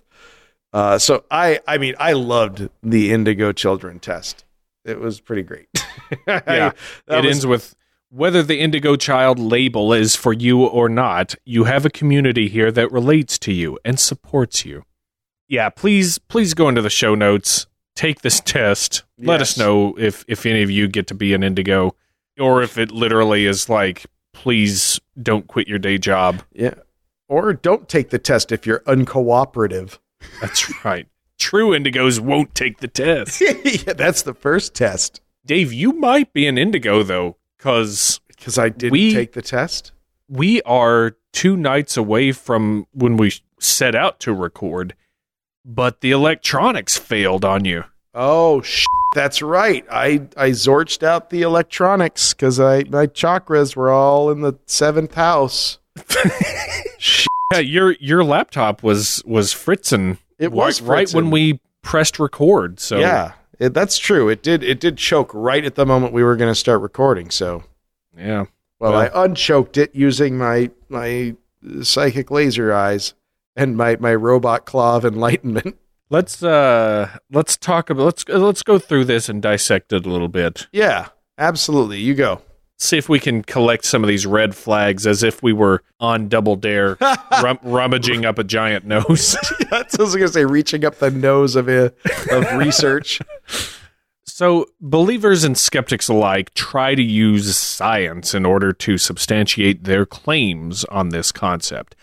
Uh, 0.76 0.98
so 1.00 1.24
I 1.32 1.60
I 1.68 1.78
mean 1.78 1.96
I 2.00 2.12
loved 2.14 2.70
the 2.84 3.12
Indigo 3.14 3.52
Children 3.54 4.00
test. 4.00 4.44
It 4.84 5.00
was 5.00 5.20
pretty 5.22 5.42
great. 5.44 5.68
Yeah, 6.28 6.72
it 7.08 7.16
was- 7.16 7.26
ends 7.26 7.48
with 7.48 7.76
whether 8.10 8.44
the 8.44 8.60
indigo 8.60 8.96
child 8.96 9.40
label 9.40 9.92
is 9.94 10.16
for 10.16 10.32
you 10.34 10.64
or 10.66 10.88
not, 10.90 11.34
you 11.46 11.64
have 11.64 11.86
a 11.86 11.90
community 11.90 12.48
here 12.50 12.72
that 12.72 12.92
relates 12.92 13.40
to 13.40 13.52
you 13.52 13.80
and 13.84 14.00
supports 14.00 14.64
you. 14.66 14.84
Yeah, 15.48 15.70
please 15.70 16.18
please 16.20 16.54
go 16.54 16.70
into 16.70 16.82
the 16.82 16.90
show 16.90 17.16
notes, 17.16 17.68
take 17.96 18.22
this 18.22 18.40
test. 18.46 19.04
Let 19.18 19.42
us 19.42 19.58
know 19.58 19.96
if 19.98 20.24
if 20.28 20.46
any 20.46 20.62
of 20.62 20.70
you 20.70 20.88
get 20.88 21.08
to 21.08 21.16
be 21.16 21.34
an 21.34 21.42
indigo 21.44 21.96
or 22.40 22.62
if 22.62 22.78
it 22.78 22.92
literally 22.92 23.46
is 23.46 23.70
like 23.70 24.06
please 24.34 25.00
don't 25.22 25.48
quit 25.48 25.68
your 25.70 25.80
day 25.80 25.98
job. 25.98 26.44
yeah. 26.54 26.74
Or 27.30 27.54
don't 27.54 27.88
take 27.90 28.10
the 28.12 28.20
test 28.20 28.52
if 28.52 28.68
you're 28.68 28.82
uncooperative. 28.82 29.98
That's 30.42 30.84
right. 30.86 31.08
True 31.38 31.70
indigos 31.72 32.20
won't 32.20 32.56
take 32.56 32.80
the 32.80 32.88
test. 32.88 33.42
yeah, 33.86 33.94
that's 33.94 34.22
the 34.22 34.34
first 34.34 34.74
test. 34.74 35.22
Dave, 35.46 35.72
you 35.74 35.92
might 35.94 36.34
be 36.34 36.48
an 36.48 36.58
indigo 36.58 37.04
though 37.04 37.38
cuz 37.60 38.20
Because 38.28 38.58
I 38.58 38.70
didn't 38.70 38.92
We- 38.94 39.14
take 39.14 39.34
the 39.34 39.42
test. 39.42 39.92
we 40.30 40.62
are 40.64 41.16
two 41.34 41.56
nights 41.58 41.98
away 41.98 42.32
from 42.32 42.88
when 42.94 43.18
we 43.18 43.34
set 43.60 43.94
out 43.96 44.20
to 44.22 44.34
record, 44.34 44.96
but 45.66 46.02
the 46.02 46.12
electronics 46.12 46.98
failed 46.98 47.44
on 47.46 47.66
you. 47.66 47.84
Oh, 48.14 48.62
sh- 48.62 48.86
that's 49.14 49.42
right. 49.42 49.86
I 49.92 50.22
I 50.38 50.52
zorched 50.52 51.04
out 51.04 51.30
the 51.32 51.42
electronics 51.42 52.34
because 52.34 52.60
I 52.60 52.84
my 52.90 53.08
chakras 53.08 53.76
were 53.76 53.92
all 53.92 54.32
in 54.32 54.40
the 54.42 54.54
seventh 54.66 55.16
house. 55.16 55.80
Sh- 56.98 57.28
Yeah, 57.52 57.60
your 57.60 57.92
your 58.00 58.24
laptop 58.24 58.84
was 58.84 59.22
was 59.26 59.54
fritzing. 59.54 60.18
It 60.40 60.52
was 60.52 60.82
right, 60.82 61.08
right 61.08 61.14
when 61.14 61.32
we 61.32 61.60
pressed 61.82 62.20
record. 62.20 62.80
So 62.80 63.00
yeah, 63.00 63.34
it, 63.60 63.74
that's 63.74 63.98
true. 63.98 64.30
It 64.30 64.42
did 64.44 64.64
it 64.64 64.80
did 64.80 64.98
choke 64.98 65.32
right 65.34 65.64
at 65.64 65.76
the 65.76 65.86
moment 65.86 66.14
we 66.14 66.24
were 66.24 66.36
going 66.36 66.52
to 66.52 66.56
start 66.56 66.82
recording. 66.82 67.30
So, 67.30 67.64
yeah. 68.18 68.46
well, 68.80 68.94
Well- 68.94 69.02
I 69.02 69.10
unchoked 69.10 69.78
it 69.78 69.94
using 69.96 70.38
my 70.38 70.72
my 70.90 71.36
psychic 71.82 72.32
laser 72.32 72.74
eyes 72.74 73.14
and 73.56 73.78
my 73.78 73.96
my 74.00 74.14
robot 74.16 74.66
claw 74.66 74.98
of 74.98 75.06
enlightenment. 75.06 75.78
Let's 76.12 76.44
uh 76.44 77.10
let's 77.32 77.58
talk 77.58 77.90
about 77.90 78.04
let's 78.04 78.28
let's 78.30 78.62
go 78.62 78.78
through 78.78 79.06
this 79.06 79.28
and 79.28 79.42
dissect 79.42 79.92
it 79.92 80.06
a 80.06 80.10
little 80.10 80.28
bit. 80.28 80.68
Yeah, 80.72 81.08
absolutely. 81.40 82.00
You 82.00 82.14
go. 82.14 82.42
See 82.78 82.98
if 82.98 83.08
we 83.08 83.20
can 83.20 83.42
collect 83.42 83.86
some 83.86 84.04
of 84.04 84.10
these 84.10 84.26
red 84.26 84.54
flags 84.54 85.08
as 85.08 85.24
if 85.24 85.42
we 85.42 85.54
were 85.54 85.82
on 86.00 86.28
Double 86.28 86.56
Dare, 86.58 86.98
rum- 87.42 87.60
rummaging 87.64 88.26
up 88.26 88.38
a 88.38 88.44
giant 88.44 88.86
nose. 88.86 89.38
That's 89.72 89.98
I 89.98 90.04
was 90.04 90.14
gonna 90.16 90.28
say. 90.28 90.44
Reaching 90.46 90.84
up 90.84 90.96
the 91.00 91.10
nose 91.10 91.56
of 91.56 91.70
a, 91.70 91.94
of 92.32 92.58
research. 92.58 93.22
So, 94.28 94.66
believers 94.82 95.46
and 95.46 95.58
skeptics 95.58 96.10
alike 96.10 96.54
try 96.56 96.94
to 96.94 97.02
use 97.02 97.56
science 97.56 98.34
in 98.34 98.46
order 98.46 98.74
to 98.74 98.98
substantiate 98.98 99.86
their 99.86 100.06
claims 100.06 100.84
on 100.86 101.08
this 101.10 101.32
concept. 101.32 101.96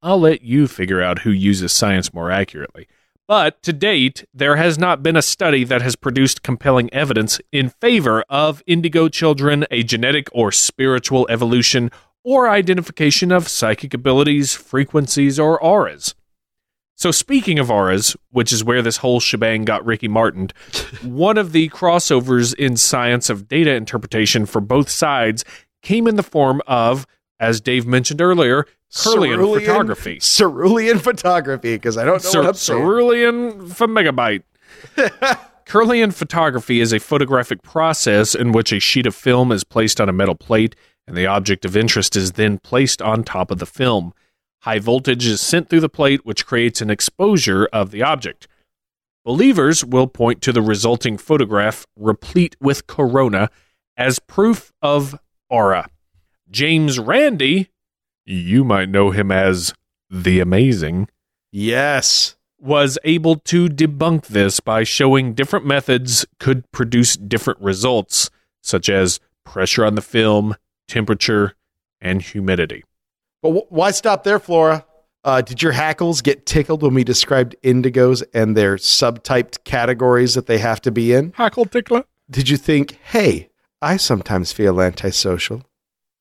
I'll 0.00 0.20
let 0.20 0.42
you 0.42 0.68
figure 0.68 1.02
out 1.02 1.20
who 1.20 1.30
uses 1.30 1.72
science 1.72 2.14
more 2.14 2.30
accurately. 2.30 2.86
But 3.30 3.62
to 3.62 3.72
date, 3.72 4.24
there 4.34 4.56
has 4.56 4.76
not 4.76 5.04
been 5.04 5.14
a 5.14 5.22
study 5.22 5.62
that 5.62 5.82
has 5.82 5.94
produced 5.94 6.42
compelling 6.42 6.92
evidence 6.92 7.40
in 7.52 7.68
favor 7.68 8.24
of 8.28 8.60
indigo 8.66 9.08
children, 9.08 9.66
a 9.70 9.84
genetic 9.84 10.26
or 10.32 10.50
spiritual 10.50 11.28
evolution, 11.30 11.92
or 12.24 12.50
identification 12.50 13.30
of 13.30 13.46
psychic 13.46 13.94
abilities, 13.94 14.56
frequencies, 14.56 15.38
or 15.38 15.62
auras. 15.62 16.16
So, 16.96 17.12
speaking 17.12 17.60
of 17.60 17.70
auras, 17.70 18.16
which 18.30 18.50
is 18.50 18.64
where 18.64 18.82
this 18.82 18.96
whole 18.96 19.20
shebang 19.20 19.64
got 19.64 19.86
Ricky 19.86 20.08
Martin, 20.08 20.48
one 21.04 21.38
of 21.38 21.52
the 21.52 21.68
crossovers 21.68 22.52
in 22.52 22.76
science 22.76 23.30
of 23.30 23.46
data 23.46 23.70
interpretation 23.70 24.44
for 24.44 24.60
both 24.60 24.90
sides 24.90 25.44
came 25.82 26.08
in 26.08 26.16
the 26.16 26.24
form 26.24 26.60
of, 26.66 27.06
as 27.38 27.60
Dave 27.60 27.86
mentioned 27.86 28.20
earlier, 28.20 28.66
Kirlian 28.92 29.36
Cerulean- 29.36 29.60
photography. 29.60 30.18
Cerulean 30.18 30.98
photography, 30.98 31.76
because 31.76 31.96
I 31.96 32.04
don't 32.04 32.22
know 32.24 32.30
Cer- 32.30 32.40
what 32.40 32.48
I'm 32.48 32.54
cerulean 32.54 33.68
for 33.68 33.86
megabyte. 33.86 34.42
Kirlian 35.66 36.12
photography 36.12 36.80
is 36.80 36.92
a 36.92 36.98
photographic 36.98 37.62
process 37.62 38.34
in 38.34 38.50
which 38.50 38.72
a 38.72 38.80
sheet 38.80 39.06
of 39.06 39.14
film 39.14 39.52
is 39.52 39.62
placed 39.62 40.00
on 40.00 40.08
a 40.08 40.12
metal 40.12 40.34
plate 40.34 40.74
and 41.06 41.16
the 41.16 41.26
object 41.26 41.64
of 41.64 41.76
interest 41.76 42.16
is 42.16 42.32
then 42.32 42.58
placed 42.58 43.00
on 43.00 43.24
top 43.24 43.50
of 43.50 43.58
the 43.58 43.66
film. 43.66 44.12
High 44.62 44.78
voltage 44.78 45.26
is 45.26 45.40
sent 45.40 45.68
through 45.68 45.80
the 45.80 45.88
plate, 45.88 46.24
which 46.24 46.46
creates 46.46 46.80
an 46.80 46.90
exposure 46.90 47.66
of 47.72 47.90
the 47.90 48.02
object. 48.02 48.46
Believers 49.24 49.84
will 49.84 50.06
point 50.06 50.40
to 50.42 50.52
the 50.52 50.62
resulting 50.62 51.16
photograph, 51.18 51.86
replete 51.96 52.56
with 52.60 52.86
corona, 52.86 53.50
as 53.96 54.18
proof 54.18 54.72
of 54.82 55.18
aura. 55.48 55.88
James 56.50 56.98
Randi, 56.98 57.70
you 58.30 58.64
might 58.64 58.88
know 58.88 59.10
him 59.10 59.30
as 59.30 59.72
the 60.08 60.40
Amazing, 60.40 61.08
Yes. 61.52 62.36
was 62.58 62.98
able 63.04 63.36
to 63.36 63.68
debunk 63.68 64.26
this 64.26 64.60
by 64.60 64.84
showing 64.84 65.34
different 65.34 65.66
methods 65.66 66.26
could 66.38 66.70
produce 66.72 67.16
different 67.16 67.60
results, 67.60 68.30
such 68.62 68.88
as 68.88 69.18
pressure 69.44 69.84
on 69.84 69.94
the 69.94 70.02
film, 70.02 70.54
temperature, 70.88 71.54
and 72.00 72.22
humidity. 72.22 72.84
But 73.42 73.52
wh- 73.52 73.72
why 73.72 73.90
stop 73.92 74.24
there, 74.24 74.38
Flora? 74.38 74.84
Uh, 75.24 75.40
did 75.42 75.62
your 75.62 75.72
hackles 75.72 76.22
get 76.22 76.46
tickled 76.46 76.82
when 76.82 76.94
we 76.94 77.04
described 77.04 77.54
indigos 77.62 78.22
and 78.32 78.56
their 78.56 78.76
subtyped 78.76 79.64
categories 79.64 80.34
that 80.34 80.46
they 80.46 80.58
have 80.58 80.80
to 80.82 80.90
be 80.90 81.12
in? 81.12 81.32
Hackle 81.36 81.66
tickler. 81.66 82.04
Did 82.30 82.48
you 82.48 82.56
think, 82.56 82.92
hey, 83.02 83.48
I 83.82 83.96
sometimes 83.96 84.52
feel 84.52 84.80
antisocial 84.80 85.62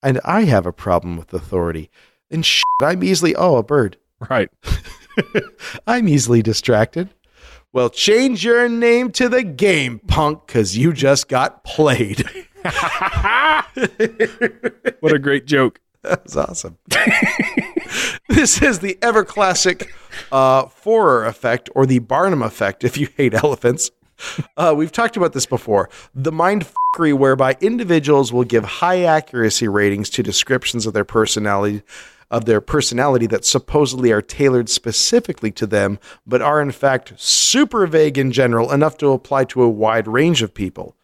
and 0.03 0.19
I 0.23 0.43
have 0.43 0.65
a 0.65 0.73
problem 0.73 1.17
with 1.17 1.33
authority? 1.33 1.89
And 2.31 2.45
shit, 2.45 2.63
I'm 2.81 3.03
easily, 3.03 3.35
oh, 3.35 3.57
a 3.57 3.63
bird. 3.63 3.97
Right. 4.29 4.49
I'm 5.87 6.07
easily 6.07 6.41
distracted. 6.41 7.09
Well, 7.71 7.89
change 7.89 8.43
your 8.43 8.67
name 8.67 9.11
to 9.13 9.29
the 9.29 9.43
game, 9.43 9.99
punk, 9.99 10.47
because 10.47 10.77
you 10.77 10.93
just 10.93 11.27
got 11.27 11.63
played. 11.63 12.23
What 14.99 15.13
a 15.13 15.19
great 15.19 15.45
joke. 15.45 15.79
That's 16.01 16.35
awesome. 16.35 16.77
this 18.29 18.61
is 18.61 18.79
the 18.79 18.97
ever 19.01 19.25
classic 19.25 19.93
uh, 20.31 20.65
Forer 20.65 21.25
effect, 21.25 21.69
or 21.75 21.85
the 21.85 21.99
Barnum 21.99 22.41
effect, 22.41 22.83
if 22.83 22.97
you 22.97 23.07
hate 23.17 23.33
elephants. 23.33 23.91
Uh, 24.57 24.73
we've 24.75 24.91
talked 24.91 25.17
about 25.17 25.33
this 25.33 25.45
before. 25.45 25.89
The 26.13 26.31
mind 26.31 26.65
fuckery 26.65 27.13
whereby 27.13 27.57
individuals 27.61 28.33
will 28.33 28.43
give 28.43 28.63
high 28.63 29.03
accuracy 29.03 29.67
ratings 29.67 30.09
to 30.11 30.23
descriptions 30.23 30.85
of 30.85 30.93
their 30.93 31.05
personality 31.05 31.83
of 32.31 32.45
their 32.45 32.61
personality 32.61 33.25
that 33.25 33.43
supposedly 33.43 34.11
are 34.11 34.21
tailored 34.21 34.69
specifically 34.69 35.51
to 35.51 35.65
them, 35.65 35.97
but 36.27 36.41
are 36.41 36.61
in 36.61 36.71
fact 36.71 37.13
super 37.17 37.87
vague 37.87 38.17
in 38.17 38.31
general, 38.31 38.71
enough 38.71 38.97
to 38.97 39.07
apply 39.07 39.45
to 39.45 39.63
a 39.63 39.69
wide 39.69 40.07
range 40.07 40.41
of 40.41 40.53
people. 40.53 40.95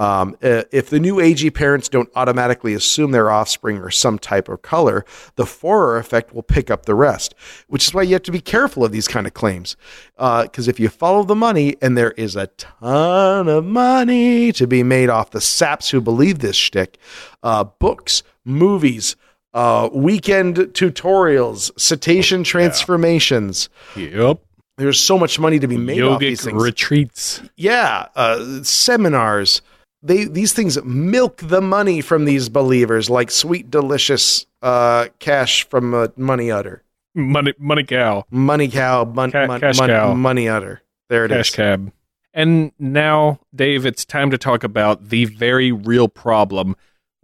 Um, 0.00 0.34
uh, 0.42 0.62
if 0.72 0.88
the 0.88 0.98
new 0.98 1.20
age 1.20 1.52
parents 1.52 1.86
don't 1.90 2.08
automatically 2.16 2.72
assume 2.72 3.10
their 3.10 3.30
offspring 3.30 3.76
are 3.78 3.90
some 3.90 4.18
type 4.18 4.48
of 4.48 4.62
color, 4.62 5.04
the 5.36 5.44
Forer 5.44 5.98
effect 5.98 6.34
will 6.34 6.42
pick 6.42 6.70
up 6.70 6.86
the 6.86 6.94
rest, 6.94 7.34
which 7.68 7.86
is 7.86 7.92
why 7.92 8.00
you 8.02 8.14
have 8.14 8.22
to 8.22 8.32
be 8.32 8.40
careful 8.40 8.82
of 8.82 8.92
these 8.92 9.06
kind 9.06 9.26
of 9.26 9.34
claims. 9.34 9.76
Because 10.16 10.68
if 10.68 10.80
you 10.80 10.88
follow 10.88 11.22
the 11.22 11.34
money, 11.34 11.76
and 11.82 11.98
there 11.98 12.12
is 12.12 12.34
a 12.34 12.46
ton 12.56 13.46
of 13.46 13.66
money 13.66 14.52
to 14.52 14.66
be 14.66 14.82
made 14.82 15.10
off 15.10 15.32
the 15.32 15.40
saps 15.40 15.90
who 15.90 16.00
believe 16.00 16.38
this 16.38 16.56
shtick, 16.56 16.96
uh, 17.42 17.64
books, 17.64 18.22
movies, 18.42 19.16
uh, 19.52 19.90
weekend 19.92 20.56
tutorials, 20.56 21.78
cetacean 21.78 22.42
transformations. 22.42 23.68
Yep. 23.96 24.40
There's 24.78 24.98
so 24.98 25.18
much 25.18 25.38
money 25.38 25.58
to 25.58 25.68
be 25.68 25.76
made 25.76 26.00
off 26.02 26.20
these 26.20 26.40
Yogic 26.40 26.44
things 26.44 26.62
retreats. 26.62 27.42
yeah, 27.56 28.06
uh, 28.16 28.62
seminars. 28.62 29.60
They 30.02 30.24
these 30.24 30.52
things 30.52 30.82
milk 30.84 31.38
the 31.42 31.60
money 31.60 32.00
from 32.00 32.24
these 32.24 32.48
believers 32.48 33.10
like 33.10 33.30
sweet, 33.30 33.70
delicious 33.70 34.46
uh, 34.62 35.08
cash 35.18 35.68
from 35.68 35.92
a 35.94 36.10
money 36.16 36.50
udder, 36.50 36.82
Money, 37.14 37.52
money 37.58 37.84
cow. 37.84 38.24
money 38.30 38.68
cow, 38.68 39.04
mon- 39.04 39.30
Ca- 39.32 39.46
mon- 39.46 39.60
mon- 39.60 39.88
cow. 39.88 40.14
money 40.14 40.48
udder. 40.48 40.82
There 41.08 41.24
it 41.26 41.30
is. 41.32 41.36
Cash 41.36 41.50
cab. 41.56 41.92
And 42.32 42.70
now, 42.78 43.40
Dave, 43.54 43.84
it's 43.84 44.04
time 44.04 44.30
to 44.30 44.38
talk 44.38 44.62
about 44.64 45.08
the 45.08 45.24
very 45.24 45.72
real 45.72 46.08
problem 46.08 46.76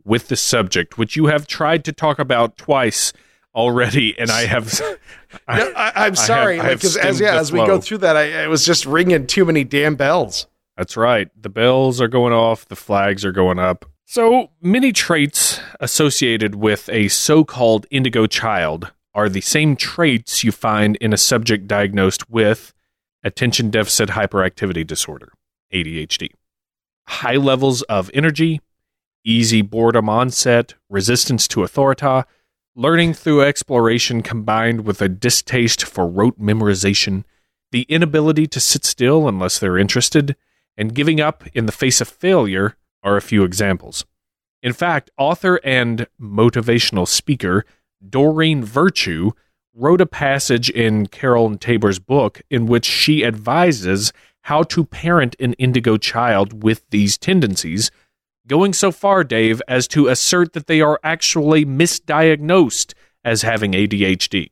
with 0.05 0.29
the 0.29 0.37
subject, 0.37 0.99
which 0.99 1.15
you 1.17 1.27
have 1.27 1.47
tried 1.47 1.85
to 1.85 1.93
talk 1.93 2.19
about 2.19 2.57
twice 2.57 3.13
already, 3.55 4.19
and 4.19 4.31
I 4.31 4.47
have. 4.47 4.81
I- 5.49 5.59
No, 5.59 5.73
I, 5.77 5.93
I'm 6.07 6.17
sorry, 6.17 6.59
I 6.61 6.65
have 6.65 6.79
because 6.81 6.97
as 6.97 7.21
yeah, 7.21 7.39
as 7.39 7.53
we 7.53 7.61
go 7.61 7.81
through 7.81 7.99
that, 7.99 8.17
I, 8.17 8.45
I 8.45 8.47
was 8.49 8.67
just 8.67 8.85
ringing 8.85 9.27
too 9.27 9.45
many 9.45 9.65
damn 9.65 9.95
bells. 9.95 10.47
That's 10.77 10.97
right. 10.97 11.29
The 11.41 11.49
bells 11.49 12.01
are 12.01 12.09
going 12.09 12.33
off, 12.33 12.67
the 12.67 12.77
flags 12.77 13.25
are 13.25 13.33
going 13.33 13.59
up. 13.59 13.87
So, 14.05 14.51
many 14.61 14.93
traits 14.93 15.61
associated 15.81 16.55
with 16.55 16.89
a 16.91 17.09
so 17.09 17.45
called 17.45 17.87
indigo 17.91 18.27
child 18.27 18.93
are 19.15 19.29
the 19.29 19.41
same 19.41 19.75
traits 19.75 20.45
you 20.45 20.53
find 20.53 20.97
in 20.97 21.13
a 21.13 21.17
subject 21.17 21.67
diagnosed 21.67 22.31
with 22.31 22.73
attention 23.25 23.71
deficit 23.71 24.11
hyperactivity 24.11 24.87
disorder, 24.87 25.33
ADHD. 25.73 26.31
High 27.09 27.37
levels 27.37 27.83
of 27.83 28.11
energy, 28.15 28.61
easy 29.25 29.63
boredom 29.63 30.09
onset, 30.09 30.75
resistance 30.89 31.49
to 31.49 31.65
authority, 31.65 32.23
learning 32.77 33.15
through 33.15 33.41
exploration 33.41 34.23
combined 34.23 34.87
with 34.87 35.01
a 35.03 35.09
distaste 35.09 35.83
for 35.83 36.07
rote 36.07 36.39
memorization, 36.39 37.25
the 37.73 37.83
inability 37.89 38.47
to 38.47 38.61
sit 38.61 38.85
still 38.85 39.27
unless 39.27 39.59
they're 39.59 39.79
interested, 39.79 40.37
and 40.77 40.95
giving 40.95 41.21
up 41.21 41.45
in 41.55 41.67
the 41.67 41.73
face 41.73 42.01
of 42.01 42.09
failure 42.09 42.77
are 43.03 43.17
a 43.17 43.23
few 43.23 43.45
examples. 43.45 44.05
In 44.63 44.73
fact, 44.73 45.11
author 45.17 45.61
and 45.63 46.07
motivational 46.21 47.07
speaker 47.07 47.65
Doreen 48.07 48.65
Virtue 48.65 49.31
wrote 49.75 50.01
a 50.01 50.07
passage 50.07 50.71
in 50.71 51.07
Carroll 51.07 51.47
and 51.47 51.61
Tober's 51.61 51.99
book 51.99 52.43
in 52.51 52.67
which 52.67 52.85
she 52.85 53.25
advises 53.25 54.13
how 54.43 54.63
to 54.63 54.85
parent 54.85 55.37
an 55.39 55.53
indigo 55.55 55.97
child 55.97 56.63
with 56.63 56.85
these 56.91 57.19
tendencies, 57.19 57.91
going 58.47 58.73
so 58.73 58.91
far, 58.93 59.25
Dave, 59.25 59.61
as 59.69 59.89
to 59.89 60.09
assert 60.09 60.53
that 60.53 60.67
they 60.67 60.81
are 60.81 61.01
actually 61.03 61.65
misdiagnosed 61.65 62.95
as 63.25 63.43
having 63.43 63.73
ADHD. 63.73 64.51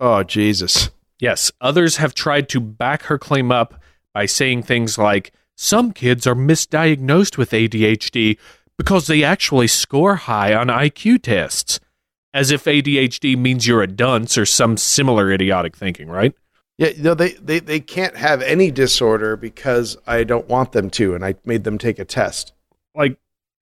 Oh 0.00 0.22
Jesus! 0.22 0.90
Yes, 1.18 1.52
others 1.60 1.98
have 1.98 2.14
tried 2.14 2.48
to 2.48 2.60
back 2.60 3.04
her 3.04 3.18
claim 3.18 3.52
up 3.52 3.80
by 4.14 4.24
saying 4.26 4.62
things 4.62 4.96
like 4.96 5.32
some 5.62 5.92
kids 5.92 6.26
are 6.26 6.34
misdiagnosed 6.34 7.36
with 7.36 7.50
ADHD 7.50 8.38
because 8.78 9.06
they 9.06 9.22
actually 9.22 9.66
score 9.66 10.16
high 10.16 10.54
on 10.54 10.68
IQ 10.68 11.20
tests, 11.20 11.78
as 12.32 12.50
if 12.50 12.64
ADHD 12.64 13.36
means 13.36 13.66
you're 13.66 13.82
a 13.82 13.86
dunce 13.86 14.38
or 14.38 14.46
some 14.46 14.78
similar 14.78 15.30
idiotic 15.30 15.76
thinking, 15.76 16.08
right? 16.08 16.34
Yeah, 16.78 16.92
no, 16.96 17.12
they, 17.12 17.32
they 17.32 17.58
they 17.58 17.78
can't 17.78 18.16
have 18.16 18.40
any 18.40 18.70
disorder 18.70 19.36
because 19.36 19.98
I 20.06 20.24
don't 20.24 20.48
want 20.48 20.72
them 20.72 20.88
to, 20.92 21.14
and 21.14 21.22
I 21.22 21.34
made 21.44 21.64
them 21.64 21.76
take 21.76 21.98
a 21.98 22.06
test. 22.06 22.54
Like, 22.94 23.18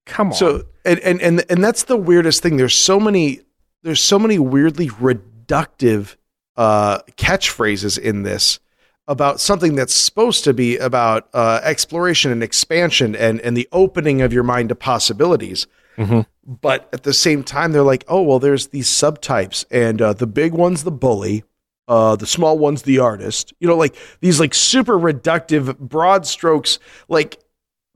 come 0.06 0.28
on. 0.28 0.34
So 0.34 0.66
and, 0.84 1.00
and 1.00 1.20
and 1.20 1.44
and 1.50 1.64
that's 1.64 1.82
the 1.82 1.96
weirdest 1.96 2.44
thing. 2.44 2.58
There's 2.58 2.76
so 2.78 3.00
many 3.00 3.40
there's 3.82 4.00
so 4.00 4.20
many 4.20 4.38
weirdly 4.38 4.88
reductive 4.88 6.14
uh, 6.56 7.00
catchphrases 7.16 7.98
in 7.98 8.22
this 8.22 8.60
about 9.08 9.40
something 9.40 9.74
that's 9.74 9.94
supposed 9.94 10.44
to 10.44 10.54
be 10.54 10.76
about 10.76 11.28
uh, 11.32 11.60
exploration 11.64 12.30
and 12.30 12.42
expansion 12.42 13.16
and 13.16 13.40
and 13.40 13.56
the 13.56 13.68
opening 13.72 14.20
of 14.22 14.32
your 14.32 14.44
mind 14.44 14.68
to 14.68 14.74
possibilities. 14.74 15.66
Mm-hmm. 15.96 16.20
But 16.46 16.88
at 16.92 17.02
the 17.02 17.12
same 17.12 17.42
time, 17.42 17.72
they're 17.72 17.82
like, 17.82 18.04
oh 18.06 18.22
well, 18.22 18.38
there's 18.38 18.68
these 18.68 18.88
subtypes, 18.88 19.64
and 19.70 20.00
uh, 20.00 20.12
the 20.12 20.26
big 20.26 20.52
one's 20.52 20.84
the 20.84 20.92
bully, 20.92 21.42
uh, 21.88 22.14
the 22.16 22.26
small 22.26 22.58
one's 22.58 22.82
the 22.82 23.00
artist. 23.00 23.52
You 23.58 23.66
know, 23.66 23.76
like 23.76 23.96
these 24.20 24.38
like 24.38 24.54
super 24.54 24.96
reductive 24.98 25.76
broad 25.78 26.26
strokes, 26.26 26.78
like 27.08 27.40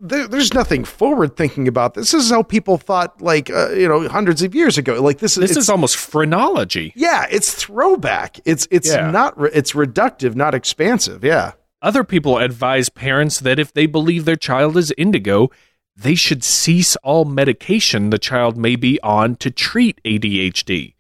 there, 0.03 0.27
there's 0.29 0.53
nothing 0.53 0.85
forward 0.85 1.37
thinking 1.37 1.69
about 1.69 1.95
this. 1.95 2.11
This 2.11 2.25
is 2.25 2.31
how 2.31 2.43
people 2.43 2.77
thought, 2.77 3.23
like 3.23 3.49
uh, 3.51 3.71
you 3.71 3.89
know, 3.89 4.09
hundreds 4.09 4.43
of 4.43 4.55
years 4.55 4.77
ago. 4.77 5.01
Like 5.01 5.19
this, 5.19 5.37
this 5.37 5.57
is 5.57 5.71
almost 5.71 5.97
phrenology. 5.97 6.93
Yeah, 6.97 7.27
it's 7.31 7.55
throwback. 7.55 8.41
It's 8.45 8.67
it's 8.71 8.89
Yeah. 8.91 9.11
not 9.11 9.39
re- 9.41 9.51
it's 9.55 9.73
reductive, 9.73 10.35
not 10.35 10.55
expansive. 10.55 11.23
Yeah, 11.25 11.53
Other 11.81 12.05
people 12.05 12.39
advise 12.39 12.89
parents 12.89 13.41
that 13.41 13.59
if 13.59 13.73
they 13.73 13.87
believe 13.87 14.25
their 14.25 14.37
child 14.37 14.77
is 14.77 14.93
indigo, 14.99 15.51
they 15.97 16.15
should 16.15 16.43
cease 16.45 16.97
all 16.97 17.25
medication 17.25 18.11
the 18.11 18.19
child 18.19 18.57
may 18.57 18.77
be 18.77 19.01
on 19.03 19.37
to 19.37 19.51
treat 19.51 20.01
ADHD. 20.05 20.95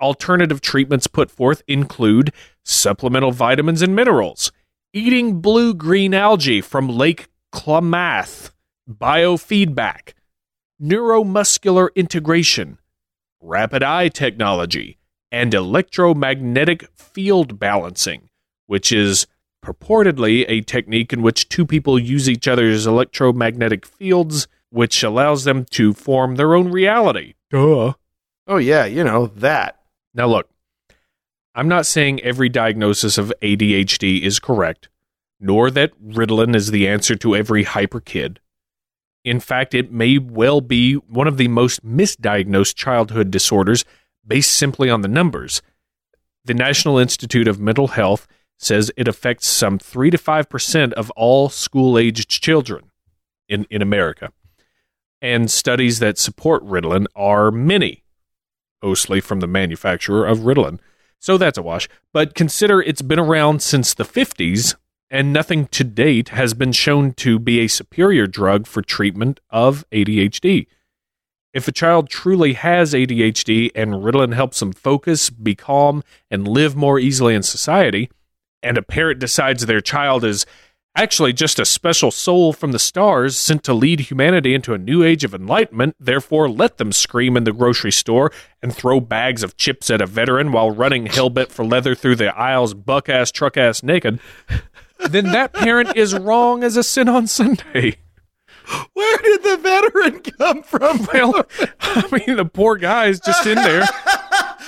Alternative 0.00 0.60
treatments 0.60 1.06
put 1.06 1.30
forth 1.30 1.62
include 1.68 2.32
supplemental 2.64 3.30
vitamins 3.32 3.82
and 3.82 3.94
minerals, 3.94 4.50
eating 4.92 5.40
blue 5.40 5.74
green 5.74 6.12
algae 6.14 6.60
from 6.60 6.88
Lake 6.88 7.28
Klamath, 7.52 8.52
biofeedback, 8.90 10.14
neuromuscular 10.82 11.94
integration, 11.94 12.78
rapid 13.40 13.82
eye 13.82 14.08
technology, 14.08 14.98
and 15.30 15.54
electromagnetic 15.54 16.88
field 16.96 17.58
balancing, 17.58 18.28
which 18.66 18.90
is 18.90 19.26
purportedly 19.64 20.44
a 20.48 20.60
technique 20.62 21.12
in 21.12 21.22
which 21.22 21.48
two 21.48 21.64
people 21.64 21.98
use 21.98 22.28
each 22.28 22.48
other's 22.48 22.86
electromagnetic 22.86 23.86
fields, 23.86 24.48
which 24.70 25.02
allows 25.02 25.44
them 25.44 25.64
to 25.66 25.92
form 25.92 26.36
their 26.36 26.54
own 26.54 26.72
reality. 26.72 27.34
Duh. 27.50 27.92
oh 28.46 28.56
yeah, 28.56 28.86
you 28.86 29.04
know 29.04 29.26
that. 29.26 29.78
Now, 30.14 30.26
look, 30.26 30.48
I'm 31.54 31.68
not 31.68 31.86
saying 31.86 32.20
every 32.22 32.48
diagnosis 32.48 33.18
of 33.18 33.32
ADHD 33.42 34.22
is 34.22 34.38
correct, 34.38 34.88
nor 35.42 35.70
that 35.72 35.92
Ritalin 36.02 36.54
is 36.54 36.70
the 36.70 36.88
answer 36.88 37.16
to 37.16 37.36
every 37.36 37.64
hyper 37.64 38.00
kid. 38.00 38.40
In 39.24 39.40
fact, 39.40 39.74
it 39.74 39.92
may 39.92 40.18
well 40.18 40.60
be 40.60 40.94
one 40.94 41.28
of 41.28 41.36
the 41.36 41.48
most 41.48 41.84
misdiagnosed 41.84 42.74
childhood 42.74 43.30
disorders 43.30 43.84
based 44.26 44.52
simply 44.52 44.88
on 44.88 45.02
the 45.02 45.08
numbers. 45.08 45.60
The 46.44 46.54
National 46.54 46.98
Institute 46.98 47.48
of 47.48 47.60
Mental 47.60 47.88
Health 47.88 48.26
says 48.58 48.92
it 48.96 49.08
affects 49.08 49.48
some 49.48 49.78
3 49.78 50.10
to 50.10 50.18
5% 50.18 50.92
of 50.92 51.10
all 51.10 51.48
school 51.48 51.98
aged 51.98 52.30
children 52.30 52.90
in, 53.48 53.66
in 53.68 53.82
America. 53.82 54.32
And 55.20 55.50
studies 55.50 55.98
that 55.98 56.18
support 56.18 56.64
Ritalin 56.64 57.06
are 57.14 57.50
many 57.50 58.02
mostly 58.82 59.20
from 59.20 59.40
the 59.40 59.46
manufacturer 59.46 60.26
of 60.26 60.40
Ritalin. 60.40 60.78
So 61.18 61.38
that's 61.38 61.58
a 61.58 61.62
wash. 61.62 61.88
But 62.12 62.34
consider 62.34 62.82
it's 62.82 63.02
been 63.02 63.20
around 63.20 63.62
since 63.62 63.94
the 63.94 64.04
50s, 64.04 64.74
and 65.12 65.30
nothing 65.30 65.66
to 65.66 65.84
date 65.84 66.30
has 66.30 66.54
been 66.54 66.72
shown 66.72 67.12
to 67.12 67.38
be 67.38 67.60
a 67.60 67.68
superior 67.68 68.26
drug 68.26 68.66
for 68.66 68.80
treatment 68.80 69.40
of 69.50 69.84
ADHD. 69.92 70.66
If 71.52 71.68
a 71.68 71.72
child 71.72 72.08
truly 72.08 72.54
has 72.54 72.94
ADHD 72.94 73.70
and 73.74 73.92
Ritalin 73.92 74.32
helps 74.32 74.60
them 74.60 74.72
focus, 74.72 75.28
be 75.28 75.54
calm, 75.54 76.02
and 76.30 76.48
live 76.48 76.74
more 76.74 76.98
easily 76.98 77.34
in 77.34 77.42
society, 77.42 78.10
and 78.62 78.78
a 78.78 78.82
parent 78.82 79.20
decides 79.20 79.66
their 79.66 79.82
child 79.82 80.24
is 80.24 80.46
actually 80.96 81.34
just 81.34 81.58
a 81.58 81.66
special 81.66 82.10
soul 82.10 82.54
from 82.54 82.72
the 82.72 82.78
stars 82.78 83.36
sent 83.36 83.64
to 83.64 83.74
lead 83.74 84.00
humanity 84.00 84.54
into 84.54 84.72
a 84.72 84.78
new 84.78 85.02
age 85.02 85.24
of 85.24 85.34
enlightenment, 85.34 85.94
therefore 86.00 86.48
let 86.48 86.78
them 86.78 86.90
scream 86.90 87.36
in 87.36 87.44
the 87.44 87.52
grocery 87.52 87.92
store 87.92 88.32
and 88.62 88.74
throw 88.74 88.98
bags 88.98 89.42
of 89.42 89.58
chips 89.58 89.90
at 89.90 90.00
a 90.00 90.06
veteran 90.06 90.52
while 90.52 90.70
running 90.70 91.06
hellbent 91.06 91.50
for 91.50 91.66
leather 91.66 91.94
through 91.94 92.16
the 92.16 92.34
aisles 92.34 92.72
buck 92.72 93.10
ass 93.10 93.30
truck 93.30 93.58
ass 93.58 93.82
naked, 93.82 94.18
then 95.08 95.26
that 95.32 95.52
parent 95.52 95.96
is 95.96 96.14
wrong 96.14 96.64
as 96.64 96.76
a 96.76 96.82
sin 96.82 97.08
on 97.08 97.26
Sunday. 97.26 97.96
Where 98.92 99.18
did 99.18 99.42
the 99.42 99.56
veteran 99.56 100.20
come 100.20 100.62
from? 100.62 101.06
Well, 101.12 101.46
I 101.80 102.06
mean, 102.26 102.36
the 102.36 102.44
poor 102.44 102.76
guy 102.76 103.06
is 103.06 103.20
just 103.20 103.46
in 103.46 103.56
there 103.56 103.86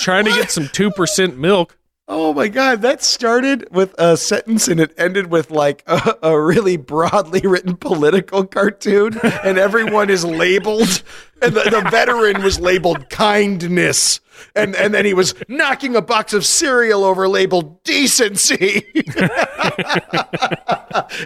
trying 0.00 0.24
to 0.24 0.32
get 0.32 0.50
some 0.50 0.64
2% 0.64 1.36
milk. 1.36 1.78
Oh 2.06 2.34
my 2.34 2.48
god, 2.48 2.82
that 2.82 3.02
started 3.02 3.66
with 3.70 3.94
a 3.98 4.18
sentence 4.18 4.68
and 4.68 4.78
it 4.78 4.92
ended 4.98 5.30
with 5.30 5.50
like 5.50 5.82
a, 5.86 6.16
a 6.22 6.38
really 6.40 6.76
broadly 6.76 7.40
written 7.42 7.76
political 7.76 8.44
cartoon, 8.44 9.18
and 9.42 9.56
everyone 9.56 10.10
is 10.10 10.22
labeled, 10.22 11.02
and 11.40 11.54
the, 11.54 11.62
the 11.62 11.88
veteran 11.90 12.42
was 12.42 12.60
labeled 12.60 13.08
kindness, 13.08 14.20
and 14.54 14.76
and 14.76 14.92
then 14.92 15.06
he 15.06 15.14
was 15.14 15.34
knocking 15.48 15.96
a 15.96 16.02
box 16.02 16.34
of 16.34 16.44
cereal 16.44 17.04
over 17.04 17.26
labeled 17.26 17.82
decency, 17.84 18.84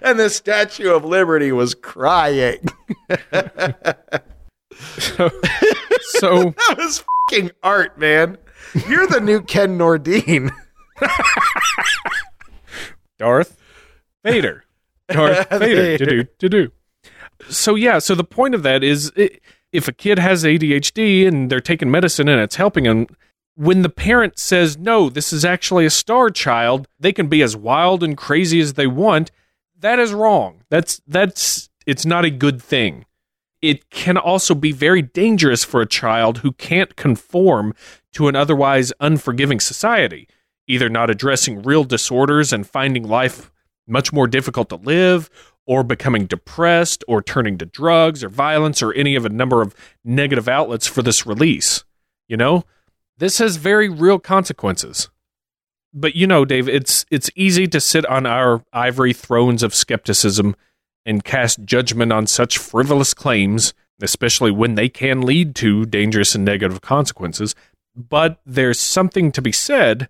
and 0.00 0.18
the 0.18 0.30
Statue 0.30 0.94
of 0.94 1.04
Liberty 1.04 1.50
was 1.50 1.74
crying. 1.74 2.64
So, 4.80 5.28
That 6.56 6.74
was 6.78 7.04
fucking 7.30 7.50
art, 7.62 7.98
man. 7.98 8.38
You're 8.88 9.06
the 9.06 9.20
new 9.20 9.40
Ken 9.42 9.78
Nordine. 9.78 10.50
Darth 13.18 13.57
Vader. 14.24 14.64
Darth 15.09 15.49
Vader. 15.51 15.99
To 15.99 16.07
do, 16.07 16.24
to 16.24 16.49
do. 16.49 16.72
So, 17.49 17.74
yeah, 17.74 17.99
so 17.99 18.14
the 18.14 18.24
point 18.24 18.55
of 18.55 18.62
that 18.62 18.82
is 18.82 19.12
i 19.16 19.30
if 19.72 19.86
a 19.86 19.92
kid 19.92 20.18
has 20.18 20.44
ADHD 20.44 21.26
and 21.26 21.51
they're 21.51 21.61
taking 21.61 21.90
medicine 21.90 22.28
and 22.28 22.40
it's 22.40 22.57
helping 22.57 22.84
them, 22.84 23.07
when 23.55 23.82
the 23.82 23.88
parent 23.88 24.38
says, 24.38 24.78
no, 24.78 25.11
this 25.11 25.32
is 25.32 25.44
actually 25.44 25.84
a 25.84 25.90
star 25.90 26.30
child, 26.30 26.88
they 26.99 27.12
can 27.12 27.26
be 27.26 27.42
as 27.42 27.57
wild 27.57 28.03
and 28.03 28.16
crazy 28.16 28.61
as 28.61 28.74
they 28.74 28.86
want. 28.86 29.30
That 29.78 29.99
is 29.99 30.12
wrong. 30.12 30.62
That's, 30.70 31.01
that's, 31.07 31.68
it's 31.86 32.07
not 32.07 32.24
a 32.24 32.30
good 32.30 32.62
thing. 32.62 33.05
It 33.61 33.90
can 33.90 34.16
also 34.16 34.55
be 34.55 34.72
very 34.72 35.03
dangerous 35.03 35.64
for 35.64 35.80
a 35.80 35.86
child 35.86 36.38
who 36.38 36.53
can't 36.53 36.94
conform 36.94 37.74
to 38.12 38.28
an 38.28 38.36
otherwise 38.36 38.92
unforgiving 39.01 39.59
society, 39.59 40.28
either 40.68 40.88
not 40.88 41.10
addressing 41.10 41.62
real 41.62 41.82
disorders 41.82 42.52
and 42.52 42.66
finding 42.68 43.02
life 43.02 43.50
much 43.86 44.12
more 44.12 44.26
difficult 44.26 44.68
to 44.68 44.76
live, 44.76 45.30
or 45.66 45.82
becoming 45.82 46.26
depressed, 46.26 47.02
or 47.08 47.22
turning 47.22 47.58
to 47.58 47.66
drugs 47.66 48.22
or 48.22 48.28
violence, 48.28 48.82
or 48.82 48.92
any 48.92 49.16
of 49.16 49.24
a 49.24 49.30
number 49.30 49.60
of 49.62 49.74
negative 50.04 50.48
outlets 50.48 50.86
for 50.86 51.02
this 51.02 51.26
release. 51.26 51.84
You 52.28 52.36
know, 52.36 52.64
this 53.16 53.38
has 53.38 53.56
very 53.56 53.88
real 53.88 54.18
consequences. 54.18 55.10
But 55.92 56.14
you 56.14 56.26
know, 56.26 56.44
Dave, 56.44 56.68
it's 56.68 57.06
it's 57.10 57.30
easy 57.34 57.66
to 57.68 57.80
sit 57.80 58.04
on 58.06 58.26
our 58.26 58.62
ivory 58.72 59.12
thrones 59.12 59.62
of 59.62 59.74
skepticism 59.74 60.54
and 61.06 61.24
cast 61.24 61.64
judgment 61.64 62.12
on 62.12 62.26
such 62.26 62.58
frivolous 62.58 63.14
claims, 63.14 63.72
especially 64.02 64.50
when 64.50 64.74
they 64.74 64.88
can 64.88 65.22
lead 65.22 65.54
to 65.56 65.86
dangerous 65.86 66.34
and 66.34 66.44
negative 66.44 66.82
consequences. 66.82 67.54
But 67.96 68.40
there's 68.44 68.78
something 68.78 69.32
to 69.32 69.42
be 69.42 69.52
said 69.52 70.08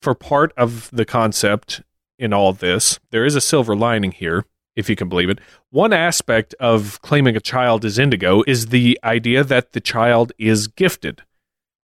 for 0.00 0.14
part 0.14 0.52
of 0.56 0.90
the 0.92 1.04
concept 1.04 1.82
in 2.18 2.32
all 2.32 2.52
this. 2.52 2.98
There 3.10 3.24
is 3.24 3.34
a 3.34 3.40
silver 3.40 3.74
lining 3.74 4.12
here, 4.12 4.44
if 4.76 4.88
you 4.88 4.96
can 4.96 5.08
believe 5.08 5.30
it. 5.30 5.40
One 5.70 5.92
aspect 5.92 6.54
of 6.60 7.00
claiming 7.02 7.36
a 7.36 7.40
child 7.40 7.84
is 7.84 7.98
indigo 7.98 8.42
is 8.46 8.66
the 8.66 8.98
idea 9.04 9.44
that 9.44 9.72
the 9.72 9.80
child 9.80 10.32
is 10.38 10.66
gifted. 10.66 11.22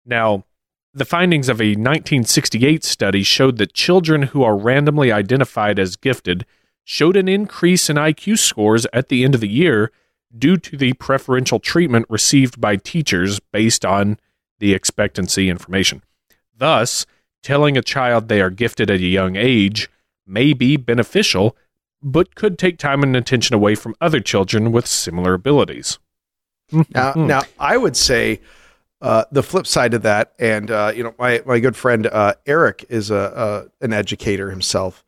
Now, 0.04 0.44
the 0.94 1.04
findings 1.04 1.48
of 1.48 1.60
a 1.60 1.70
1968 1.70 2.84
study 2.84 3.22
showed 3.22 3.56
that 3.58 3.72
children 3.72 4.24
who 4.24 4.42
are 4.42 4.56
randomly 4.56 5.10
identified 5.10 5.78
as 5.78 5.96
gifted 5.96 6.44
showed 6.84 7.16
an 7.16 7.28
increase 7.28 7.88
in 7.88 7.96
IQ 7.96 8.38
scores 8.38 8.86
at 8.92 9.08
the 9.08 9.24
end 9.24 9.34
of 9.34 9.40
the 9.40 9.48
year 9.48 9.90
due 10.36 10.56
to 10.56 10.76
the 10.76 10.92
preferential 10.94 11.60
treatment 11.60 12.06
received 12.08 12.60
by 12.60 12.76
teachers 12.76 13.40
based 13.52 13.84
on 13.84 14.18
the 14.58 14.74
expectancy 14.74 15.48
information. 15.48 16.02
Thus, 16.54 17.06
telling 17.42 17.76
a 17.76 17.82
child 17.82 18.28
they 18.28 18.40
are 18.40 18.50
gifted 18.50 18.90
at 18.90 18.98
a 18.98 19.06
young 19.06 19.36
age 19.36 19.90
may 20.26 20.52
be 20.52 20.76
beneficial, 20.76 21.56
but 22.02 22.34
could 22.34 22.58
take 22.58 22.78
time 22.78 23.02
and 23.02 23.16
attention 23.16 23.54
away 23.54 23.74
from 23.74 23.94
other 24.00 24.20
children 24.20 24.72
with 24.72 24.86
similar 24.86 25.34
abilities. 25.34 25.98
Now, 26.94 27.12
now 27.16 27.42
I 27.58 27.76
would 27.76 27.96
say 27.96 28.40
uh, 29.00 29.24
the 29.32 29.42
flip 29.42 29.66
side 29.66 29.94
of 29.94 30.02
that, 30.02 30.32
and 30.38 30.70
uh, 30.70 30.92
you 30.94 31.02
know, 31.02 31.14
my 31.18 31.42
my 31.44 31.58
good 31.58 31.76
friend 31.76 32.06
uh, 32.06 32.34
Eric 32.46 32.84
is 32.88 33.10
a, 33.10 33.68
a 33.80 33.84
an 33.84 33.92
educator 33.92 34.50
himself, 34.50 35.04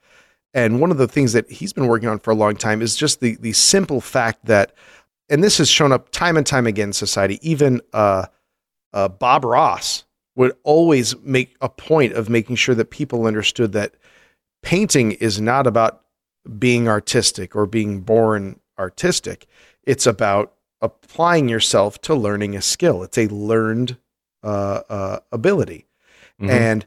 and 0.52 0.80
one 0.80 0.90
of 0.90 0.98
the 0.98 1.08
things 1.08 1.32
that 1.32 1.50
he's 1.50 1.72
been 1.72 1.86
working 1.86 2.08
on 2.08 2.18
for 2.18 2.32
a 2.32 2.34
long 2.34 2.56
time 2.56 2.82
is 2.82 2.96
just 2.96 3.20
the 3.20 3.36
the 3.36 3.52
simple 3.52 4.00
fact 4.00 4.46
that, 4.46 4.72
and 5.28 5.44
this 5.44 5.58
has 5.58 5.68
shown 5.68 5.92
up 5.92 6.10
time 6.10 6.36
and 6.36 6.46
time 6.46 6.66
again 6.66 6.88
in 6.88 6.92
society. 6.92 7.38
Even 7.40 7.80
uh, 7.92 8.26
uh, 8.92 9.08
Bob 9.08 9.44
Ross 9.44 10.03
would 10.36 10.56
always 10.62 11.16
make 11.20 11.56
a 11.60 11.68
point 11.68 12.12
of 12.14 12.28
making 12.28 12.56
sure 12.56 12.74
that 12.74 12.90
people 12.90 13.26
understood 13.26 13.72
that 13.72 13.94
painting 14.62 15.12
is 15.12 15.40
not 15.40 15.66
about 15.66 16.02
being 16.58 16.88
artistic 16.88 17.54
or 17.54 17.66
being 17.66 18.00
born 18.00 18.60
artistic. 18.78 19.46
It's 19.84 20.06
about 20.06 20.52
applying 20.80 21.48
yourself 21.48 22.00
to 22.02 22.14
learning 22.14 22.56
a 22.56 22.62
skill. 22.62 23.02
It's 23.02 23.18
a 23.18 23.28
learned 23.28 23.96
uh, 24.42 24.82
uh, 24.88 25.18
ability. 25.32 25.86
Mm-hmm. 26.40 26.50
And 26.50 26.86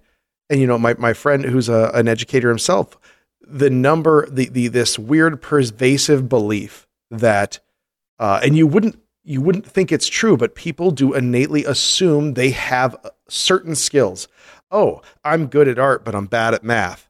and 0.49 0.59
you 0.61 0.67
know, 0.67 0.77
my 0.77 0.93
my 0.95 1.13
friend 1.13 1.45
who's 1.45 1.69
a, 1.69 1.91
an 1.93 2.07
educator 2.07 2.49
himself, 2.49 2.97
the 3.41 3.69
number 3.69 4.29
the 4.29 4.49
the 4.49 4.67
this 4.67 4.99
weird 4.99 5.41
pervasive 5.41 6.29
belief 6.29 6.87
that 7.09 7.59
uh, 8.19 8.39
and 8.43 8.57
you 8.57 8.67
wouldn't 8.67 8.99
you 9.27 9.41
wouldn't 9.41 9.65
think 9.65 9.91
it's 9.91 10.07
true, 10.07 10.37
but 10.37 10.55
people 10.55 10.89
do 10.89 11.13
innately 11.13 11.65
assume 11.65 12.33
they 12.33 12.51
have 12.51 12.95
certain 13.27 13.75
skills. 13.75 14.29
Oh, 14.71 15.01
I'm 15.23 15.47
good 15.47 15.67
at 15.67 15.77
art, 15.77 16.05
but 16.05 16.15
I'm 16.15 16.27
bad 16.27 16.53
at 16.53 16.63
math. 16.63 17.09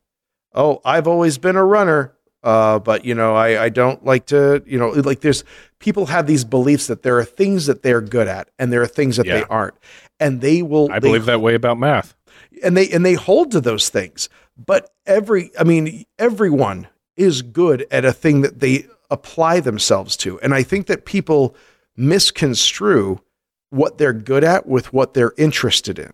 Oh, 0.54 0.82
I've 0.84 1.08
always 1.08 1.38
been 1.38 1.56
a 1.56 1.64
runner, 1.64 2.16
uh, 2.42 2.80
but 2.80 3.06
you 3.06 3.14
know, 3.14 3.36
I, 3.36 3.66
I 3.66 3.70
don't 3.70 4.04
like 4.04 4.26
to, 4.28 4.64
you 4.66 4.80
know, 4.80 4.90
like 4.90 5.22
there's 5.22 5.44
people 5.78 6.08
have 6.08 6.26
these 6.26 6.44
beliefs 6.44 6.88
that 6.88 7.04
there 7.04 7.20
are 7.20 7.24
things 7.24 7.68
that 7.68 7.84
they're 7.84 8.02
good 8.02 8.28
at 8.28 8.50
and 8.58 8.74
there 8.74 8.82
are 8.82 8.88
things 8.88 9.18
that 9.18 9.28
yeah. 9.28 9.36
they 9.36 9.44
aren't, 9.44 9.76
and 10.20 10.42
they 10.42 10.64
will. 10.64 10.92
I 10.92 10.98
believe 10.98 11.26
that 11.26 11.42
way 11.42 11.54
about 11.54 11.78
math, 11.78 12.16
and 12.64 12.76
they 12.76 12.90
and 12.90 13.06
they 13.06 13.14
hold 13.14 13.52
to 13.52 13.62
those 13.62 13.90
things. 13.90 14.28
But 14.58 14.90
every, 15.06 15.52
I 15.60 15.64
mean, 15.64 16.06
everyone 16.18 16.88
is 17.16 17.44
good 17.44 17.86
at 17.92 18.06
a 18.06 18.12
thing 18.12 18.42
that 18.42 18.60
they 18.60 18.88
apply 19.12 19.60
themselves 19.60 20.18
to, 20.18 20.40
and 20.40 20.56
I 20.56 20.64
think 20.64 20.88
that 20.88 21.06
people 21.06 21.56
misconstrue 21.98 23.20
what 23.70 23.98
they're 23.98 24.14
good 24.14 24.44
at 24.44 24.68
with 24.68 24.94
what 24.94 25.14
they're 25.14 25.34
interested 25.38 26.00
in. 26.00 26.12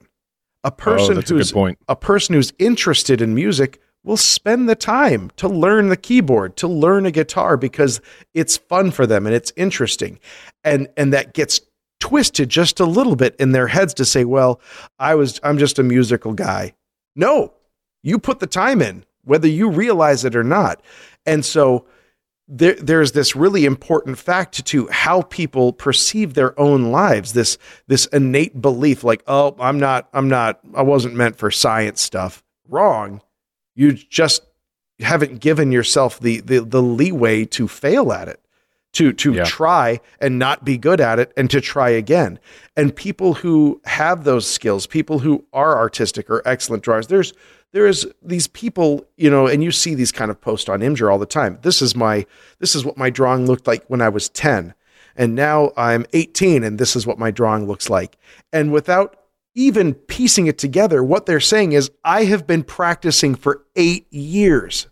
A 0.64 0.68
oh, 0.68 0.72
person 0.72 1.18
oh, 1.18 1.22
who's 1.22 1.54
a, 1.54 1.76
a 1.88 1.96
person 1.96 2.36
who's 2.36 2.54
interested 2.58 3.22
in 3.22 3.36
music 3.36 3.80
will 4.04 4.18
spend 4.18 4.68
the 4.68 4.76
time 4.76 5.32
to 5.38 5.48
learn 5.48 5.90
the 5.90 5.98
keyboard, 5.98 6.58
to 6.58 6.68
learn 6.68 7.06
a 7.06 7.12
guitar 7.12 7.58
because 7.58 8.02
it's 8.34 8.58
fun 8.58 8.92
for 8.92 9.06
them 9.06 9.26
and 9.26 9.36
it's 9.36 9.54
interesting. 9.56 10.20
And 10.64 10.88
and 10.98 11.14
that 11.14 11.34
gets 11.34 11.62
twisted 12.00 12.50
just 12.50 12.80
a 12.80 12.86
little 12.86 13.16
bit 13.16 13.36
in 13.38 13.52
their 13.52 13.68
heads 13.68 13.94
to 13.96 14.06
say, 14.06 14.26
"Well, 14.26 14.60
I 15.00 15.16
was 15.16 15.40
I'm 15.44 15.58
just 15.58 15.80
a 15.80 15.84
musical 15.84 16.34
guy." 16.34 16.74
No. 17.16 17.54
You 18.06 18.20
put 18.20 18.40
the 18.40 18.48
time 18.48 18.82
in 18.82 19.06
whether 19.24 19.48
you 19.48 19.70
realize 19.70 20.26
it 20.26 20.36
or 20.36 20.44
not. 20.44 20.82
And 21.26 21.46
so 21.46 21.86
there, 22.48 22.76
there's 22.76 23.14
this 23.14 23.36
really 23.36 23.66
important 23.66 24.18
fact 24.18 24.66
to 24.66 24.88
how 24.88 25.22
people 25.24 25.72
perceive 25.74 26.34
their 26.34 26.60
own 26.60 26.91
lives. 26.91 27.34
This 27.34 27.58
this 27.88 28.06
innate 28.08 28.62
belief, 28.62 29.04
like, 29.04 29.24
oh, 29.28 29.56
I'm 29.60 29.80
not, 29.80 30.10
I'm 30.14 30.28
not, 30.28 30.60
I 30.76 30.82
wasn't 30.82 31.16
meant 31.16 31.38
for 31.38 31.52
science 31.52 32.02
stuff. 32.02 32.44
Wrong. 32.68 33.22
You 33.76 33.94
just 33.94 34.44
haven't 35.00 35.39
given 35.39 35.72
yourself 35.72 36.20
the 36.20 36.41
the, 36.41 36.60
the 36.60 36.82
leeway 36.82 37.46
to 37.46 37.68
fail 37.68 38.12
at 38.12 38.28
it, 38.28 38.41
to 38.94 39.14
to 39.14 39.34
yeah. 39.34 39.44
try 39.44 40.00
and 40.20 40.39
not 40.39 40.64
be 40.64 40.78
good 40.78 41.02
at 41.02 41.20
it, 41.20 41.34
and 41.36 41.50
to 41.52 41.62
try 41.62 41.89
again. 41.89 42.39
And 42.76 42.96
people 42.96 43.36
who 43.36 43.82
have 43.86 44.24
those 44.24 44.50
skills, 44.50 44.88
people 44.88 45.20
who 45.20 45.46
are 45.54 45.78
artistic 45.78 46.30
or 46.30 46.41
excellent 46.46 46.84
drawers, 46.84 47.08
there's 47.08 47.34
there 47.74 47.88
is 47.88 48.08
these 48.22 48.48
people, 48.48 49.06
you 49.18 49.30
know, 49.30 49.48
and 49.48 49.64
you 49.64 49.72
see 49.72 49.96
these 49.96 50.12
kind 50.12 50.32
of 50.32 50.39
posts 50.39 50.70
on 50.70 50.80
Imgur 50.80 51.12
all 51.12 51.18
the 51.18 51.26
time. 51.26 51.58
This 51.64 51.82
is 51.82 51.96
my 51.96 52.26
this 52.60 52.76
is 52.76 52.86
what 52.86 52.98
my 52.98 53.10
drawing 53.10 53.46
looked 53.46 53.68
like 53.68 53.84
when 53.88 54.02
I 54.02 54.10
was 54.10 54.30
10. 54.30 54.74
And 55.16 55.36
now 55.36 55.72
I'm 55.76 56.06
18 56.14 56.64
and 56.64 56.80
this 56.80 56.96
is 56.96 57.06
what 57.06 57.20
my 57.20 57.30
drawing 57.30 57.68
looks 57.68 57.89
like. 57.89 58.18
And 58.52 58.72
without 58.72 59.18
even 59.56 59.94
piecing 59.94 60.48
it 60.48 60.58
together, 60.58 61.04
what 61.04 61.26
they're 61.26 61.39
saying 61.39 61.74
is 61.74 61.91
I 62.04 62.26
have 62.26 62.48
been 62.48 62.64
practicing 62.64 63.36
for 63.36 63.64
8 63.76 64.12
years. 64.12 64.88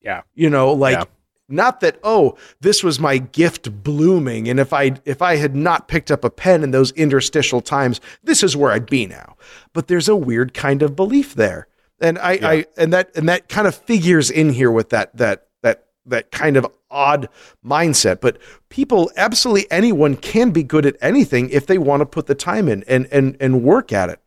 Yeah. 0.00 0.22
You 0.34 0.50
know, 0.50 0.72
like 0.72 0.98
yeah. 0.98 1.04
Not 1.50 1.80
that 1.80 1.98
oh, 2.02 2.36
this 2.60 2.82
was 2.82 3.00
my 3.00 3.18
gift 3.18 3.82
blooming 3.82 4.48
and 4.48 4.60
if 4.60 4.72
I 4.72 4.92
if 5.04 5.22
I 5.22 5.36
had 5.36 5.54
not 5.56 5.88
picked 5.88 6.10
up 6.10 6.24
a 6.24 6.30
pen 6.30 6.62
in 6.62 6.70
those 6.70 6.92
interstitial 6.92 7.60
times, 7.60 8.00
this 8.22 8.42
is 8.42 8.56
where 8.56 8.72
I'd 8.72 8.86
be 8.86 9.06
now. 9.06 9.36
But 9.72 9.88
there's 9.88 10.08
a 10.08 10.16
weird 10.16 10.54
kind 10.54 10.82
of 10.82 10.96
belief 10.96 11.34
there 11.34 11.68
and 12.00 12.18
I, 12.18 12.32
yeah. 12.32 12.48
I 12.48 12.66
and 12.76 12.92
that 12.92 13.14
and 13.14 13.28
that 13.28 13.48
kind 13.48 13.66
of 13.66 13.74
figures 13.74 14.30
in 14.30 14.50
here 14.50 14.70
with 14.70 14.90
that 14.90 15.16
that 15.16 15.46
that 15.62 15.86
that 16.06 16.30
kind 16.30 16.56
of 16.56 16.66
odd 16.90 17.28
mindset. 17.64 18.20
But 18.20 18.38
people, 18.68 19.10
absolutely 19.16 19.70
anyone 19.70 20.16
can 20.16 20.50
be 20.50 20.62
good 20.62 20.86
at 20.86 20.96
anything 21.00 21.50
if 21.50 21.66
they 21.66 21.78
want 21.78 22.00
to 22.00 22.06
put 22.06 22.26
the 22.26 22.34
time 22.34 22.68
in 22.68 22.84
and 22.88 23.06
and 23.12 23.36
and 23.40 23.62
work 23.62 23.92
at 23.92 24.08
it. 24.08 24.20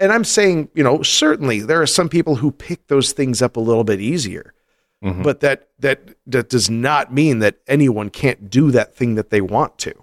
And 0.00 0.12
I'm 0.12 0.24
saying, 0.24 0.68
you 0.74 0.84
know, 0.84 1.02
certainly 1.02 1.60
there 1.60 1.82
are 1.82 1.86
some 1.86 2.08
people 2.08 2.36
who 2.36 2.52
pick 2.52 2.86
those 2.86 3.12
things 3.12 3.42
up 3.42 3.56
a 3.56 3.60
little 3.60 3.84
bit 3.84 4.00
easier. 4.00 4.54
Mm-hmm. 5.04 5.22
But 5.22 5.40
that 5.40 5.68
that 5.78 6.14
that 6.26 6.48
does 6.48 6.68
not 6.68 7.12
mean 7.12 7.38
that 7.38 7.58
anyone 7.66 8.10
can't 8.10 8.50
do 8.50 8.70
that 8.72 8.94
thing 8.94 9.14
that 9.14 9.30
they 9.30 9.40
want 9.40 9.78
to. 9.78 9.94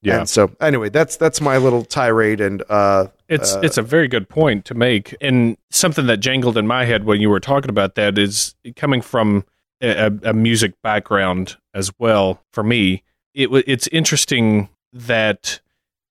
Yeah. 0.00 0.20
And 0.20 0.28
so 0.28 0.56
anyway, 0.60 0.88
that's 0.88 1.16
that's 1.16 1.40
my 1.40 1.58
little 1.58 1.84
tirade 1.84 2.40
and 2.40 2.62
uh 2.68 3.08
it's 3.32 3.54
uh, 3.54 3.60
it's 3.62 3.78
a 3.78 3.82
very 3.82 4.08
good 4.08 4.28
point 4.28 4.64
to 4.66 4.74
make, 4.74 5.16
and 5.20 5.56
something 5.70 6.06
that 6.06 6.18
jangled 6.18 6.58
in 6.58 6.66
my 6.66 6.84
head 6.84 7.04
when 7.04 7.20
you 7.20 7.30
were 7.30 7.40
talking 7.40 7.70
about 7.70 7.94
that 7.94 8.18
is 8.18 8.54
coming 8.76 9.00
from 9.00 9.44
a, 9.80 10.12
a 10.22 10.32
music 10.34 10.74
background 10.82 11.56
as 11.74 11.90
well. 11.98 12.42
For 12.52 12.62
me, 12.62 13.02
it 13.32 13.48
it's 13.66 13.86
interesting 13.88 14.68
that 14.92 15.60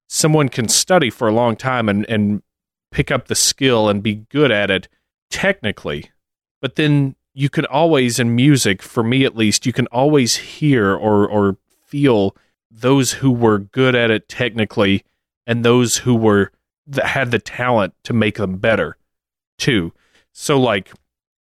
someone 0.10 0.50
can 0.50 0.68
study 0.68 1.10
for 1.10 1.28
a 1.28 1.34
long 1.34 1.56
time 1.56 1.88
and 1.88 2.10
and 2.10 2.42
pick 2.92 3.12
up 3.12 3.28
the 3.28 3.36
skill 3.36 3.88
and 3.88 4.02
be 4.02 4.16
good 4.16 4.52
at 4.52 4.72
it 4.72 4.88
technically, 5.30 6.10
but 6.60 6.76
then 6.76 7.16
you 7.34 7.50
can 7.50 7.66
always 7.66 8.20
in 8.20 8.36
music, 8.36 8.82
for 8.82 9.04
me 9.04 9.26
at 9.26 9.36
least, 9.36 9.66
you 9.66 9.74
can 9.74 9.88
always 9.88 10.36
hear 10.36 10.94
or 10.94 11.28
or 11.28 11.58
feel 11.86 12.36
those 12.70 13.14
who 13.14 13.32
were 13.32 13.60
good 13.60 13.96
at 13.96 14.12
it 14.12 14.30
technically 14.30 15.04
and 15.46 15.64
those 15.66 15.98
who 15.98 16.16
were 16.16 16.52
that 16.88 17.08
had 17.08 17.32
the 17.32 17.40
talent 17.40 17.94
to 18.04 18.14
make 18.14 18.36
them 18.38 18.58
better 18.58 18.98
too. 19.58 19.94
So 20.32 20.60
like 20.60 20.92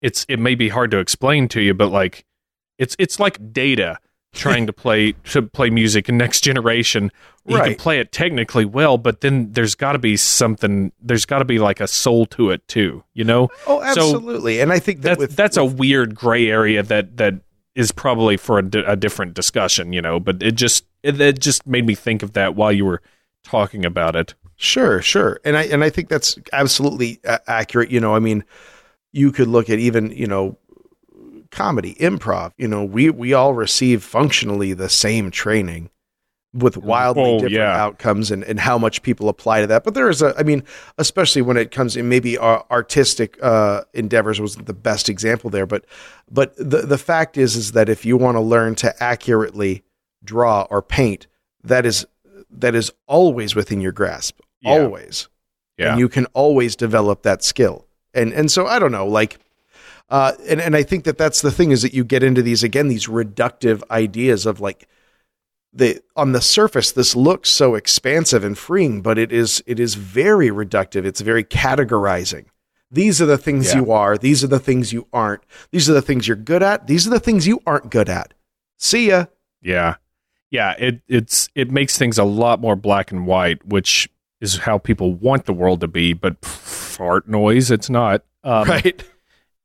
it's 0.01 0.25
it 0.27 0.39
may 0.39 0.55
be 0.55 0.69
hard 0.69 0.91
to 0.91 0.99
explain 0.99 1.47
to 1.49 1.61
you, 1.61 1.73
but 1.73 1.89
like 1.89 2.25
it's 2.77 2.95
it's 2.99 3.19
like 3.19 3.53
data 3.53 3.99
trying 4.33 4.65
to 4.65 4.73
play 4.73 5.13
to 5.25 5.41
play 5.41 5.69
music 5.69 6.09
in 6.09 6.17
next 6.17 6.41
generation. 6.41 7.11
You 7.45 7.57
right. 7.57 7.69
can 7.69 7.75
play 7.75 7.99
it 7.99 8.11
technically 8.11 8.65
well, 8.65 8.97
but 8.97 9.21
then 9.21 9.51
there's 9.51 9.75
got 9.75 9.93
to 9.93 9.99
be 9.99 10.15
something. 10.15 10.91
There's 11.01 11.25
got 11.25 11.39
to 11.39 11.45
be 11.45 11.59
like 11.59 11.79
a 11.79 11.87
soul 11.87 12.25
to 12.27 12.51
it 12.51 12.67
too. 12.67 13.03
You 13.13 13.23
know? 13.23 13.49
Oh, 13.67 13.81
absolutely. 13.81 14.57
So 14.57 14.63
and 14.63 14.71
I 14.71 14.79
think 14.79 15.01
that 15.01 15.09
that's, 15.09 15.19
with, 15.19 15.35
that's 15.35 15.57
with, 15.57 15.73
a 15.73 15.75
weird 15.75 16.15
gray 16.15 16.49
area 16.49 16.83
that 16.83 17.17
that 17.17 17.35
is 17.73 17.91
probably 17.91 18.37
for 18.37 18.59
a, 18.59 18.65
a 18.85 18.95
different 18.95 19.33
discussion. 19.33 19.91
You 19.91 20.01
know, 20.01 20.19
but 20.19 20.41
it 20.41 20.53
just 20.53 20.85
it, 21.03 21.19
it 21.19 21.39
just 21.39 21.65
made 21.65 21.85
me 21.85 21.95
think 21.95 22.23
of 22.23 22.33
that 22.33 22.55
while 22.55 22.71
you 22.71 22.85
were 22.85 23.01
talking 23.43 23.85
about 23.85 24.15
it. 24.15 24.35
Sure, 24.55 25.01
sure, 25.01 25.39
and 25.43 25.57
I 25.57 25.63
and 25.63 25.83
I 25.83 25.89
think 25.89 26.07
that's 26.07 26.37
absolutely 26.53 27.19
accurate. 27.47 27.89
You 27.89 27.99
know, 27.99 28.15
I 28.15 28.19
mean, 28.19 28.43
you 29.11 29.31
could 29.31 29.47
look 29.47 29.69
at 29.69 29.79
even 29.79 30.11
you 30.11 30.27
know 30.27 30.57
comedy, 31.51 31.95
improv. 31.95 32.51
You 32.57 32.67
know, 32.67 32.83
we 32.83 33.09
we 33.09 33.33
all 33.33 33.53
receive 33.53 34.03
functionally 34.03 34.73
the 34.73 34.89
same 34.89 35.31
training 35.31 35.89
with 36.53 36.75
wildly 36.75 37.23
oh, 37.23 37.33
different 37.35 37.53
yeah. 37.53 37.81
outcomes 37.81 38.29
and, 38.29 38.43
and 38.43 38.59
how 38.59 38.77
much 38.77 39.01
people 39.03 39.29
apply 39.29 39.61
to 39.61 39.67
that. 39.67 39.85
But 39.85 39.93
there 39.93 40.09
is 40.09 40.21
a, 40.21 40.37
I 40.37 40.43
mean, 40.43 40.63
especially 40.97 41.41
when 41.41 41.55
it 41.55 41.71
comes 41.71 41.95
in 41.95 42.09
maybe 42.09 42.37
artistic 42.37 43.41
uh, 43.41 43.83
endeavors 43.93 44.41
wasn't 44.41 44.65
the 44.65 44.73
best 44.73 45.07
example 45.07 45.49
there, 45.49 45.65
but 45.65 45.85
but 46.29 46.55
the 46.57 46.81
the 46.81 46.97
fact 46.97 47.37
is 47.37 47.55
is 47.55 47.71
that 47.71 47.89
if 47.89 48.05
you 48.05 48.17
want 48.17 48.35
to 48.35 48.41
learn 48.41 48.75
to 48.75 49.03
accurately 49.03 49.83
draw 50.23 50.67
or 50.69 50.81
paint, 50.81 51.27
that 51.63 51.85
is 51.85 52.05
that 52.49 52.75
is 52.75 52.91
always 53.07 53.55
within 53.55 53.79
your 53.79 53.93
grasp 53.93 54.39
yeah. 54.61 54.71
always. 54.71 55.27
Yeah. 55.77 55.91
And 55.91 55.99
you 55.99 56.09
can 56.09 56.25
always 56.27 56.75
develop 56.75 57.23
that 57.23 57.43
skill. 57.43 57.87
And 58.13 58.33
and 58.33 58.51
so 58.51 58.67
I 58.67 58.79
don't 58.79 58.91
know, 58.91 59.07
like 59.07 59.39
uh 60.11 60.33
and 60.47 60.61
and 60.61 60.75
I 60.75 60.83
think 60.83 61.05
that 61.05 61.17
that's 61.17 61.41
the 61.41 61.51
thing 61.51 61.71
is 61.71 61.81
that 61.81 61.95
you 61.95 62.03
get 62.03 62.21
into 62.21 62.43
these 62.43 62.63
again 62.63 62.87
these 62.87 63.07
reductive 63.07 63.81
ideas 63.89 64.45
of 64.45 64.59
like 64.59 64.87
the 65.73 66.01
on 66.15 66.31
the 66.31 66.41
surface 66.41 66.91
this 66.91 67.15
looks 67.15 67.49
so 67.49 67.75
expansive 67.75 68.43
and 68.43 68.57
freeing, 68.57 69.01
but 69.01 69.17
it 69.17 69.31
is 69.31 69.63
it 69.65 69.79
is 69.79 69.95
very 69.95 70.49
reductive. 70.49 71.05
It's 71.05 71.21
very 71.21 71.43
categorizing. 71.43 72.45
These 72.91 73.21
are 73.21 73.25
the 73.25 73.37
things 73.37 73.67
yeah. 73.67 73.79
you 73.79 73.91
are. 73.91 74.17
These 74.17 74.43
are 74.43 74.47
the 74.47 74.59
things 74.59 74.91
you 74.91 75.07
aren't. 75.13 75.43
These 75.71 75.89
are 75.89 75.93
the 75.93 76.01
things 76.01 76.27
you're 76.27 76.35
good 76.35 76.61
at. 76.61 76.87
These 76.87 77.07
are 77.07 77.09
the 77.09 77.21
things 77.21 77.47
you 77.47 77.61
aren't 77.65 77.89
good 77.89 78.09
at. 78.09 78.33
See 78.77 79.07
ya. 79.07 79.25
Yeah. 79.61 79.95
Yeah, 80.49 80.75
it 80.77 81.01
it's 81.07 81.49
it 81.55 81.71
makes 81.71 81.97
things 81.97 82.17
a 82.17 82.25
lot 82.25 82.59
more 82.59 82.75
black 82.75 83.11
and 83.11 83.25
white, 83.25 83.65
which 83.65 84.09
is 84.41 84.57
how 84.57 84.77
people 84.77 85.13
want 85.13 85.45
the 85.45 85.53
world 85.53 85.79
to 85.79 85.87
be, 85.87 86.11
but 86.11 86.43
fart 86.43 87.29
noise, 87.29 87.71
it's 87.71 87.89
not. 87.89 88.25
Um, 88.43 88.63
right. 88.67 89.01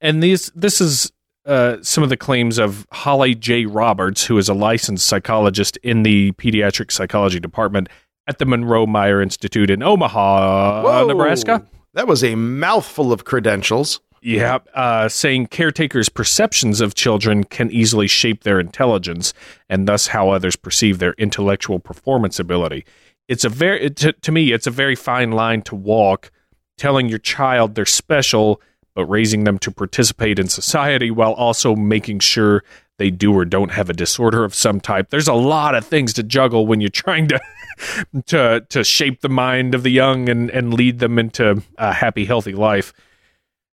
And 0.01 0.23
these, 0.23 0.51
this 0.55 0.81
is 0.81 1.13
uh, 1.47 1.77
some 1.81 2.03
of 2.03 2.11
the 2.11 2.17
claims 2.17 2.59
of 2.59 2.87
Holly 2.93 3.35
J. 3.35 3.67
Roberts, 3.67 4.25
who 4.25 4.37
is 4.37 4.49
a 4.49 4.55
licensed 4.55 5.07
psychologist 5.07 5.77
in 5.79 6.03
the 6.03 6.33
pediatric 6.33 6.91
psychology 6.91 7.41
department 7.41 7.89
at 8.27 8.39
the 8.39 8.47
Munroe 8.47 8.87
Meyer 8.87 9.23
Institute 9.23 9.71
in 9.71 9.83
Omaha, 9.83 10.83
Whoa. 10.83 11.07
Nebraska. 11.07 11.65
That 11.95 12.09
was 12.09 12.25
a 12.25 12.35
mouthful 12.35 13.13
of 13.13 13.25
credentials. 13.25 14.01
Yeah, 14.21 14.59
uh, 14.75 15.09
saying 15.09 15.49
caretakers' 15.49 16.09
perceptions 16.09 16.81
of 16.81 16.95
children 16.95 17.45
can 17.45 17.71
easily 17.71 18.09
shape 18.09 18.43
their 18.43 18.59
intelligence 18.59 19.33
and 19.69 19.87
thus 19.87 20.09
how 20.09 20.31
others 20.31 20.57
perceive 20.57 20.99
their 20.99 21.13
intellectual 21.13 21.79
performance 21.79 22.41
ability. 22.41 22.85
It's 23.29 23.45
a 23.45 23.49
very 23.49 23.89
to, 23.91 24.13
to 24.13 24.33
me, 24.33 24.53
it's 24.53 24.67
a 24.67 24.71
very 24.73 24.97
fine 24.97 25.31
line 25.31 25.63
to 25.63 25.77
walk, 25.77 26.33
telling 26.77 27.09
your 27.09 27.21
child 27.21 27.77
they're 27.77 27.87
special, 27.87 28.61
but 28.97 29.05
raising 29.07 29.45
them 29.45 29.59
to 29.61 29.71
participate 29.71 30.41
in 30.41 30.49
society 30.49 31.11
while 31.11 31.35
also 31.35 31.77
making 31.77 32.19
sure 32.19 32.65
they 32.99 33.11
do 33.11 33.33
or 33.33 33.45
don't 33.45 33.73
have 33.73 33.91
a 33.91 33.93
disorder 33.93 34.43
of 34.43 34.55
some 34.55 34.81
type. 34.81 35.11
There's 35.11 35.29
a 35.29 35.35
lot 35.35 35.75
of 35.75 35.87
things 35.87 36.15
to 36.15 36.23
juggle 36.23 36.67
when 36.67 36.81
you're 36.81 36.89
trying 36.89 37.29
to 37.29 37.41
to 38.27 38.67
to 38.69 38.83
shape 38.83 39.21
the 39.21 39.29
mind 39.29 39.75
of 39.75 39.83
the 39.83 39.91
young 39.91 40.29
and 40.31 40.51
and 40.51 40.75
lead 40.75 40.99
them 40.99 41.19
into 41.19 41.63
a 41.79 41.93
happy, 41.93 42.25
healthy 42.25 42.55
life. 42.55 42.93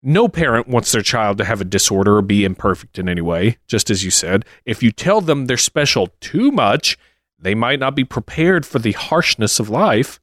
No 0.02 0.30
parent 0.30 0.70
wants 0.70 0.94
their 0.94 1.02
child 1.02 1.38
to 1.40 1.44
have 1.44 1.60
a 1.60 1.66
disorder 1.66 2.16
or 2.16 2.22
be 2.22 2.46
imperfect 2.46 2.98
in 2.98 3.10
any 3.10 3.20
way, 3.20 3.58
just 3.68 3.90
as 3.90 4.06
you 4.06 4.12
said. 4.12 4.46
If 4.66 4.82
you 4.82 4.94
tell 4.94 5.20
them 5.20 5.46
they're 5.46 5.58
special 5.58 6.08
too 6.22 6.52
much, 6.52 6.98
they 7.38 7.54
might 7.54 7.82
not 7.82 7.96
be 7.96 8.06
prepared 8.06 8.66
for 8.66 8.80
the 8.80 8.94
harshness 8.94 9.60
of 9.60 9.70
life. 9.70 10.22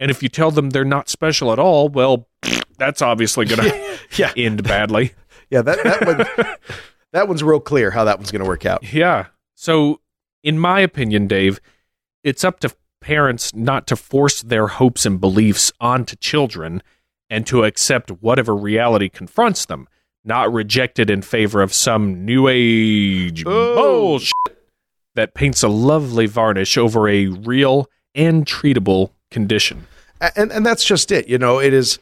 And 0.00 0.10
if 0.10 0.20
you 0.20 0.28
tell 0.28 0.50
them 0.50 0.70
they're 0.70 0.84
not 0.84 1.08
special 1.08 1.52
at 1.52 1.60
all, 1.60 1.88
well, 1.88 2.26
that's 2.82 3.00
obviously 3.02 3.46
going 3.46 3.60
to 3.70 3.98
Yeah. 4.16 4.32
end 4.36 4.62
badly. 4.64 5.12
Yeah, 5.50 5.62
that 5.62 5.82
that 5.84 6.06
one 6.06 6.56
that 7.12 7.28
one's 7.28 7.42
real 7.42 7.60
clear 7.60 7.90
how 7.90 8.04
that 8.04 8.18
one's 8.18 8.30
going 8.30 8.42
to 8.42 8.48
work 8.48 8.66
out. 8.66 8.92
Yeah. 8.92 9.26
So, 9.54 10.00
in 10.42 10.58
my 10.58 10.80
opinion, 10.80 11.26
Dave, 11.28 11.60
it's 12.24 12.42
up 12.44 12.60
to 12.60 12.74
parents 13.00 13.54
not 13.54 13.86
to 13.88 13.96
force 13.96 14.42
their 14.42 14.66
hopes 14.68 15.04
and 15.06 15.20
beliefs 15.20 15.72
onto 15.80 16.16
children 16.16 16.82
and 17.28 17.46
to 17.46 17.64
accept 17.64 18.10
whatever 18.10 18.54
reality 18.54 19.08
confronts 19.08 19.64
them, 19.66 19.88
not 20.24 20.52
reject 20.52 20.98
it 20.98 21.10
in 21.10 21.22
favor 21.22 21.62
of 21.62 21.72
some 21.72 22.24
new 22.24 22.46
age 22.48 23.44
Oh. 23.46 23.74
bullshit 23.74 24.32
that 25.14 25.34
paints 25.34 25.62
a 25.62 25.68
lovely 25.68 26.26
varnish 26.26 26.76
over 26.78 27.08
a 27.08 27.26
real 27.26 27.88
and 28.14 28.46
treatable 28.46 29.10
condition. 29.30 29.86
And 30.36 30.50
and 30.52 30.64
that's 30.64 30.84
just 30.84 31.10
it. 31.12 31.28
You 31.28 31.38
know, 31.38 31.58
it 31.58 31.72
is 31.74 31.98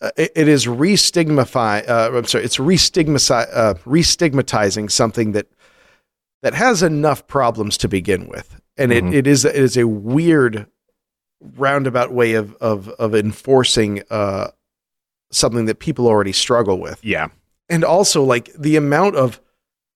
uh, 0.00 0.10
it, 0.16 0.32
it 0.36 0.48
is 0.48 0.68
re-stigmify. 0.68 1.88
Uh, 1.88 2.10
I'm 2.16 2.24
sorry, 2.26 2.44
it's 2.44 2.58
re-stigmatize, 2.60 3.48
uh, 3.52 3.74
re-stigmatizing 3.84 4.88
something 4.88 5.32
that 5.32 5.46
that 6.42 6.54
has 6.54 6.82
enough 6.84 7.26
problems 7.26 7.76
to 7.78 7.88
begin 7.88 8.28
with, 8.28 8.60
and 8.76 8.92
Mhm. 8.92 9.08
it, 9.12 9.14
it 9.14 9.26
is 9.26 9.44
it 9.44 9.56
is 9.56 9.76
a 9.76 9.86
weird 9.88 10.66
roundabout 11.40 12.12
way 12.12 12.34
of 12.34 12.54
of 12.60 12.88
of 12.90 13.14
enforcing 13.14 14.02
uh, 14.10 14.48
something 15.30 15.66
that 15.66 15.78
people 15.78 16.06
already 16.06 16.32
struggle 16.32 16.78
with 16.80 16.98
Yeah. 17.04 17.28
and 17.68 17.84
also 17.84 18.22
like 18.24 18.52
the 18.58 18.76
amount 18.76 19.16
of 19.16 19.40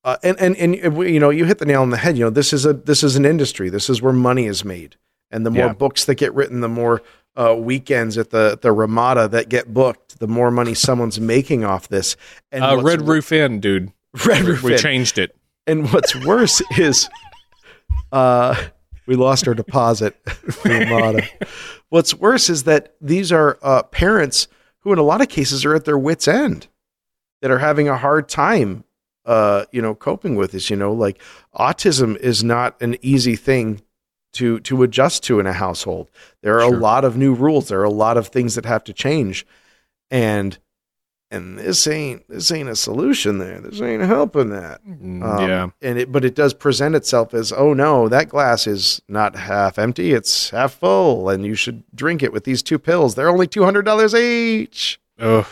uh, 0.05 0.16
and, 0.22 0.38
and 0.40 0.57
and 0.57 0.74
you 1.09 1.18
know 1.20 1.30
you 1.30 1.44
hit 1.44 1.59
the 1.59 1.64
nail 1.64 1.82
on 1.82 1.90
the 1.90 1.96
head 1.96 2.16
you 2.18 2.24
know 2.24 2.30
this 2.30 2.53
is 2.53 2.64
a 2.66 2.72
this 2.72 3.03
is 3.03 3.16
an 3.16 3.24
industry 3.24 3.70
this 3.70 3.88
is 3.88 4.03
where 4.03 4.12
money 4.12 4.46
is 4.46 4.64
made 4.64 4.96
and 5.30 5.46
the 5.46 5.50
more 5.50 5.66
Yeah. 5.66 5.72
books 5.72 6.05
that 6.05 6.16
get 6.16 6.34
written 6.34 6.61
the 6.61 6.68
more 6.68 7.03
uh, 7.37 7.55
weekends 7.59 8.18
at 8.18 8.30
the 8.30 8.59
the 8.61 8.72
ramada 8.72 9.28
that 9.28 9.49
get 9.49 9.72
booked 9.72 10.18
the 10.18 10.26
more 10.28 10.51
money 10.51 10.74
someone's 10.74 11.18
making 11.20 11.64
off 11.64 11.89
this 11.89 12.16
and 12.51 12.62
Uh, 12.62 12.80
Red 12.83 13.07
Roof 13.09 13.33
Inn, 13.33 13.61
dude. 13.61 13.93
red 14.26 14.43
roof 14.45 14.62
We 14.62 14.72
Inn. 14.72 14.78
changed 14.78 15.18
it. 15.18 15.35
and 15.66 15.91
what's 15.93 16.14
worse 16.24 16.61
is 16.78 17.09
uh 18.12 18.55
we 19.07 19.16
lost 19.16 19.49
our 19.49 19.55
deposit 19.55 20.16
ramada 20.64 21.22
what's 21.89 22.14
worse 22.14 22.49
is 22.51 22.64
that 22.64 22.95
these 23.01 23.33
are 23.33 23.59
uh, 23.62 23.83
parents 23.85 24.49
who 24.80 24.93
in 24.93 24.99
a 24.99 25.03
lot 25.03 25.20
of 25.20 25.28
cases 25.28 25.64
are 25.64 25.74
at 25.74 25.85
their 25.85 25.99
wits 25.99 26.28
end 26.28 26.66
that 27.41 27.51
are 27.51 27.59
having 27.59 27.89
a 27.89 27.97
hard 27.97 28.28
time 28.28 28.85
uh 29.24 29.64
you 29.72 29.80
know 29.80 29.95
coping 29.95 30.37
with 30.37 30.53
this 30.53 30.68
you 30.68 30.76
know 30.76 30.93
like 30.93 31.20
autism 31.55 32.16
is 32.18 32.43
not 32.45 32.80
an 32.83 32.97
easy 33.03 33.37
thing 33.37 33.80
to 34.33 34.61
to 34.61 34.83
adjust 34.83 35.22
to 35.24 35.39
in 35.41 35.47
a 35.47 35.53
household 35.53 36.11
there 36.43 36.57
are 36.61 36.68
Sure. 36.68 36.74
a 36.74 36.80
lot 36.80 37.05
of 37.05 37.16
new 37.16 37.35
rules 37.35 37.68
there 37.68 37.80
are 37.80 37.85
a 37.85 37.91
lot 37.91 38.16
of 38.16 38.28
things 38.28 38.55
that 38.55 38.64
have 38.64 38.85
to 38.85 38.93
change 38.93 39.47
and 40.11 40.59
and 41.30 41.59
this 41.59 41.87
ain't 41.87 42.28
this 42.28 42.51
ain't 42.53 42.68
a 42.68 42.76
solution 42.76 43.39
there 43.39 43.61
this 43.61 43.80
ain't 43.80 44.03
helping 44.03 44.51
that 44.51 44.85
Mm, 44.87 45.22
um, 45.22 45.49
yeah. 45.49 45.68
and 45.80 45.99
it 45.99 46.12
but 46.12 46.24
it 46.24 46.35
does 46.35 46.53
present 46.55 46.95
itself 46.95 47.33
as 47.35 47.53
oh 47.53 47.72
no 47.74 48.09
that 48.09 48.28
glass 48.28 48.66
is 48.66 49.01
not 49.09 49.37
half 49.37 49.78
empty 49.78 50.12
it's 50.12 50.51
half 50.51 50.74
full 50.74 51.28
and 51.30 51.45
you 51.47 51.55
should 51.55 51.83
drink 51.95 52.22
it 52.22 52.33
with 52.33 52.45
these 52.45 52.62
two 52.62 52.78
pills 52.78 53.14
they're 53.14 53.30
only 53.30 53.47
$200 53.47 54.14
each 54.18 54.99
Ugh. 55.18 55.47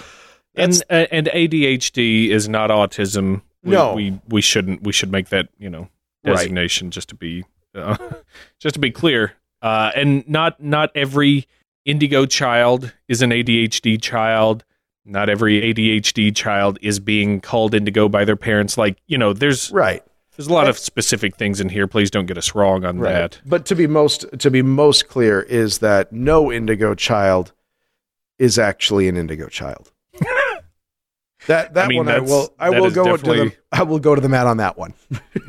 And 0.57 0.83
and 0.91 1.28
ADHD 1.28 2.31
is 2.31 2.49
not 2.49 2.70
autism. 2.70 3.43
We, 3.62 3.70
No. 3.70 3.95
we 3.95 4.18
we 4.28 4.41
shouldn't 4.41 4.83
we 4.83 4.93
should 4.93 5.12
make 5.12 5.28
that 5.28 5.49
you 5.59 5.70
know 5.70 5.89
Right. 6.24 6.35
designation 6.37 6.91
just 6.91 7.09
to 7.11 7.14
be 7.14 7.45
uh, 7.75 7.97
just 8.59 8.75
to 8.75 8.81
be 8.81 8.91
clear. 8.91 9.35
Uh, 9.62 9.91
and 9.95 10.27
not 10.29 10.62
not 10.62 10.91
every 10.95 11.47
indigo 11.85 12.27
child 12.27 12.93
is 13.09 13.23
an 13.23 13.31
ADHD 13.31 14.01
child. 14.01 14.64
Not 15.05 15.29
every 15.29 15.61
ADHD 15.61 16.35
child 16.35 16.79
is 16.83 17.01
being 17.01 17.41
called 17.41 17.75
indigo 17.75 18.09
by 18.09 18.25
their 18.25 18.37
parents. 18.37 18.79
Like 18.79 18.99
you 19.07 19.18
know, 19.18 19.33
there's 19.33 19.71
right 19.71 20.03
there's 20.37 20.49
a 20.49 20.53
lot 20.55 20.68
of 20.68 20.79
specific 20.79 21.37
things 21.37 21.61
in 21.61 21.68
here. 21.68 21.87
Please 21.87 22.11
don't 22.11 22.27
get 22.27 22.39
us 22.39 22.55
wrong 22.55 22.85
on 22.85 22.99
right 22.99 23.12
that. 23.12 23.41
but 23.45 23.66
to 23.66 23.75
be 23.75 23.87
most 23.87 24.25
to 24.39 24.51
be 24.51 24.62
most 24.62 25.09
clear 25.09 25.43
is 25.43 25.79
that 25.79 26.12
no 26.12 26.51
indigo 26.51 26.95
child 26.95 27.53
is 28.39 28.59
actually 28.59 29.07
an 29.09 29.18
indigo 29.18 29.49
child 29.49 29.93
that 31.51 31.74
that 31.74 31.86
I 31.86 31.88
mean, 31.88 31.98
one 31.98 32.09
I 32.09 32.20
will 32.20 32.55
I 32.59 32.70
will 32.70 32.90
go 32.90 33.16
to 33.16 33.22
the 33.22 33.53
I 33.72 33.82
will 33.82 33.98
go 33.98 34.14
to 34.14 34.20
the 34.20 34.28
mat 34.28 34.46
on 34.46 34.59
that 34.59 34.78
one 34.78 34.94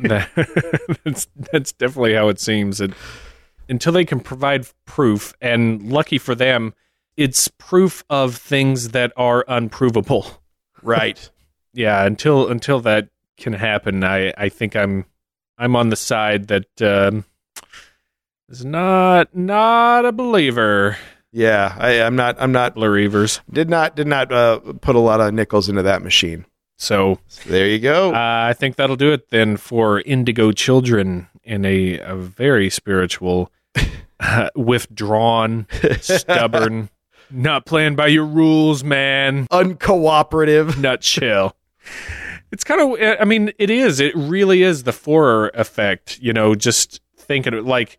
that's 0.00 1.28
that's 1.52 1.72
definitely 1.72 2.14
how 2.14 2.28
it 2.28 2.40
seems. 2.40 2.80
And 2.80 2.94
until 3.68 3.92
they 3.92 4.04
can 4.04 4.18
provide 4.18 4.66
proof, 4.84 5.32
and 5.40 5.90
lucky 5.90 6.18
for 6.18 6.34
them, 6.34 6.74
it's 7.16 7.48
proof 7.48 8.04
of 8.10 8.36
things 8.36 8.88
that 8.90 9.12
are 9.16 9.44
unprovable. 9.46 10.42
right 10.82 11.30
Yeah, 11.72 12.04
until 12.04 12.48
until 12.48 12.80
that 12.80 13.08
can 13.36 13.52
happen, 13.52 14.02
I 14.02 14.32
I 14.36 14.48
think 14.48 14.74
I'm 14.74 15.06
I'm 15.56 15.76
on 15.76 15.90
the 15.90 15.96
side 15.96 16.48
that 16.48 16.82
um, 16.82 17.24
is 18.48 18.64
not 18.64 19.36
not 19.36 20.04
a 20.04 20.12
believer. 20.12 20.98
Yeah 21.32 21.74
I, 21.78 22.02
I'm 22.02 22.16
not 22.16 22.36
I'm 22.38 22.52
not 22.52 22.74
Believers. 22.74 23.40
did 23.50 23.68
not 23.68 23.96
did 23.96 24.06
not 24.06 24.30
uh, 24.32 24.60
put 24.80 24.96
a 24.96 25.00
lot 25.00 25.20
of 25.20 25.32
nickels 25.34 25.68
into 25.68 25.82
that 25.82 26.02
machine 26.02 26.46
So 26.76 27.18
There 27.46 27.66
you 27.68 27.78
go. 27.78 28.12
Uh, 28.12 28.46
I 28.48 28.54
think 28.54 28.76
that'll 28.76 28.96
do 28.96 29.12
it 29.12 29.30
then 29.30 29.56
for 29.56 30.00
Indigo 30.00 30.52
Children 30.52 31.28
in 31.44 31.64
a, 31.64 31.98
a 32.00 32.14
very 32.16 32.70
spiritual, 32.70 33.50
uh, 34.20 34.48
withdrawn, 34.54 35.66
stubborn, 36.00 36.88
not 37.30 37.66
playing 37.66 37.96
by 37.96 38.08
your 38.08 38.24
rules, 38.24 38.84
man. 38.84 39.46
Uncooperative. 39.48 40.76
Nutshell. 40.80 41.56
It's 42.50 42.64
kind 42.64 42.80
of, 42.80 43.16
I 43.20 43.24
mean, 43.24 43.52
it 43.58 43.70
is. 43.70 43.98
It 43.98 44.14
really 44.14 44.62
is 44.62 44.82
the 44.82 44.92
Forer 44.92 45.50
effect, 45.54 46.18
you 46.20 46.32
know, 46.32 46.54
just 46.54 47.00
thinking 47.16 47.64
like, 47.64 47.98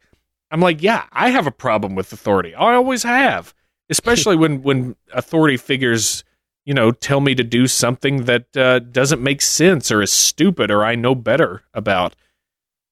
I'm 0.53 0.61
like, 0.61 0.81
yeah, 0.81 1.05
I 1.11 1.31
have 1.31 1.47
a 1.47 1.51
problem 1.51 1.95
with 1.95 2.13
authority. 2.13 2.53
I 2.53 2.75
always 2.75 3.03
have, 3.03 3.53
especially 3.89 4.35
when, 4.35 4.61
when 4.61 4.95
authority 5.11 5.57
figures 5.57 6.23
you 6.65 6.73
know, 6.73 6.91
tell 6.91 7.19
me 7.19 7.35
to 7.35 7.43
do 7.43 7.67
something 7.67 8.25
that 8.25 8.55
uh, 8.55 8.79
doesn't 8.79 9.21
make 9.21 9.41
sense 9.41 9.91
or 9.91 10.01
is 10.01 10.11
stupid 10.11 10.71
or 10.71 10.85
I 10.85 10.95
know 10.95 11.15
better 11.15 11.63
about. 11.73 12.15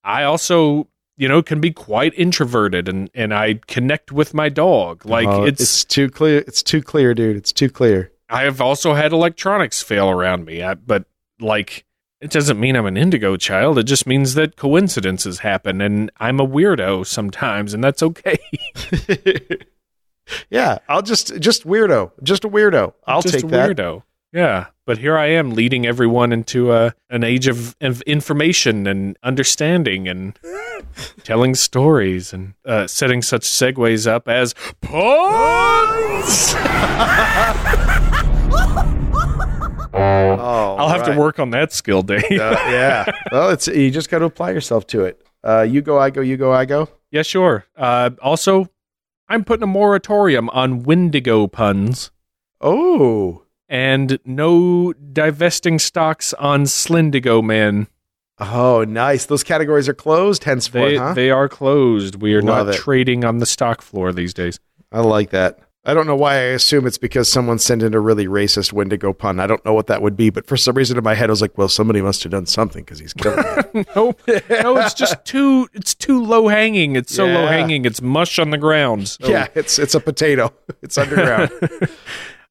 I 0.04 0.24
also, 0.24 0.88
you 1.16 1.28
know, 1.28 1.42
can 1.42 1.62
be 1.62 1.72
quite 1.72 2.14
introverted 2.16 2.90
and 2.90 3.10
and 3.14 3.34
I 3.34 3.60
connect 3.68 4.12
with 4.12 4.34
my 4.34 4.50
dog. 4.50 5.06
Like 5.06 5.28
Oh, 5.28 5.46
it's, 5.46 5.62
it's 5.62 5.86
too 5.86 6.10
clear. 6.10 6.40
It's 6.40 6.64
too 6.64 6.82
clear, 6.82 7.14
dude. 7.14 7.38
It's 7.38 7.54
too 7.54 7.70
clear. 7.70 8.12
I 8.30 8.44
have 8.44 8.62
also 8.62 8.94
had 8.94 9.12
electronics 9.12 9.82
fail 9.82 10.10
around 10.10 10.46
me, 10.46 10.64
I, 10.64 10.74
but 10.74 11.06
like 11.40 11.86
it 12.22 12.30
doesn't 12.30 12.60
mean 12.60 12.76
I'm 12.76 12.86
an 12.86 12.98
indigo 12.98 13.36
child. 13.36 13.80
It 13.80 13.84
just 13.84 14.06
means 14.06 14.36
that 14.36 14.56
coincidences 14.56 15.40
happen 15.40 15.82
and 15.82 16.12
I'm 16.18 16.40
a 16.40 16.48
weirdo 16.48 17.06
sometimes 17.06 17.74
and 17.74 17.84
that's 17.84 18.04
okay. 18.04 18.38
yeah, 20.50 20.78
I'll 20.88 21.02
just 21.02 21.40
just 21.40 21.66
weirdo, 21.66 22.12
just 22.22 22.46
a 22.46 22.50
weirdo. 22.50 22.94
I'll 23.06 23.22
just 23.24 23.34
take 23.36 23.44
a 23.44 23.48
that. 23.48 23.72
weirdo. 23.72 24.04
Yeah, 24.34 24.68
but 24.86 25.00
here 25.00 25.18
I 25.18 25.28
am 25.28 25.52
leading 25.52 25.86
everyone 25.86 26.32
into 26.32 26.72
a 26.72 26.94
an 27.10 27.24
age 27.24 27.48
of, 27.48 27.76
of 27.82 28.02
information 28.04 28.88
and 28.88 29.18
understanding 29.24 30.08
and 30.08 30.40
telling 31.24 31.56
stories 31.56 32.32
and 32.32 32.54
uh, 32.66 32.88
setting 32.88 33.22
such 33.22 33.42
segues 33.42 34.08
up 34.08 34.30
as 34.30 34.54
puns. 34.82 36.56
Oh, 40.02 40.76
I'll 40.78 40.90
have 40.90 41.06
to 41.06 41.16
work 41.18 41.40
on 41.40 41.52
that 41.52 41.72
skill, 41.74 42.02
Dave. 42.02 42.24
Uh, 42.32 42.58
yeah. 42.70 43.06
Well, 43.32 43.50
it's 43.52 43.68
you 43.68 43.92
just 43.92 44.10
got 44.10 44.20
to 44.20 44.26
apply 44.26 44.52
yourself 44.52 44.86
to 44.88 45.06
it. 45.06 45.22
Uh, 45.44 45.62
you 45.62 45.82
go, 45.82 45.98
I 46.00 46.10
go. 46.10 46.22
You 46.22 46.38
go, 46.38 46.52
I 46.54 46.66
go. 46.66 46.90
yeah, 47.12 47.22
sure. 47.22 47.66
Uh, 47.78 48.12
also, 48.22 48.70
I'm 49.30 49.44
putting 49.44 49.64
a 49.64 49.68
moratorium 49.68 50.50
on 50.50 50.84
Wendigo 50.84 51.48
puns. 51.48 52.12
Oh. 52.60 53.44
and 53.70 54.20
no 54.26 54.94
divesting 54.94 55.80
stocks 55.80 56.34
on 56.36 56.64
Slindigo 56.66 57.42
Man. 57.44 57.88
Oh, 58.38 58.84
nice. 58.84 59.26
Those 59.26 59.44
categories 59.44 59.88
are 59.90 59.94
closed 59.94 60.44
henceforth, 60.44 60.92
They 60.92 60.98
huh? 60.98 61.14
they 61.14 61.32
are 61.32 61.48
closed. 61.50 62.22
We 62.22 62.34
are 62.34 62.42
Love 62.42 62.68
not 62.68 62.76
it. 62.76 62.80
trading 62.80 63.24
on 63.24 63.38
the 63.38 63.46
stock 63.46 63.82
floor 63.82 64.12
these 64.12 64.34
days. 64.34 64.60
I 64.92 65.00
like 65.02 65.30
that. 65.32 65.60
I 65.84 65.96
don't 65.96 66.06
know 66.06 66.16
why 66.16 66.36
I 66.36 66.42
assume 66.54 66.86
it's 66.86 67.00
because 67.00 67.28
someone 67.28 67.58
sent 67.58 67.82
in 67.82 67.96
a 67.96 68.00
really 68.00 68.28
racist 68.28 68.72
Wendigo 68.72 69.14
pun. 69.14 69.40
I 69.40 69.48
don't 69.48 69.66
know 69.66 69.74
what 69.74 69.88
that 69.88 70.04
would 70.04 70.16
be, 70.16 70.30
but 70.30 70.46
for 70.46 70.56
some 70.56 70.76
reason 70.76 70.96
in 70.96 71.04
my 71.04 71.16
head 71.16 71.30
I 71.30 71.32
was 71.32 71.42
like, 71.42 71.58
well, 71.58 71.68
somebody 71.70 72.02
must 72.04 72.22
have 72.22 72.32
done 72.32 72.46
something 72.46 72.84
because 72.84 73.00
he's 73.00 73.14
killing 73.14 73.44
me. 73.74 73.86
no, 73.96 74.14
no, 74.28 74.78
it's 74.78 74.94
just 74.94 75.26
too 75.26 75.68
it's 75.74 75.96
too 75.96 76.24
low 76.24 76.48
hanging. 76.50 76.96
It's 76.96 77.14
so 77.16 77.26
Yeah. 77.26 77.40
low 77.40 77.48
hanging. 77.48 77.86
It's 77.86 78.00
mush 78.02 78.38
on 78.38 78.52
the 78.52 78.60
ground. 78.60 79.08
So, 79.08 79.28
yeah, 79.28 79.48
it's 79.56 79.80
it's 79.80 79.96
a 79.96 80.00
potato. 80.00 80.54
It's 80.84 80.98
underground. 80.98 81.52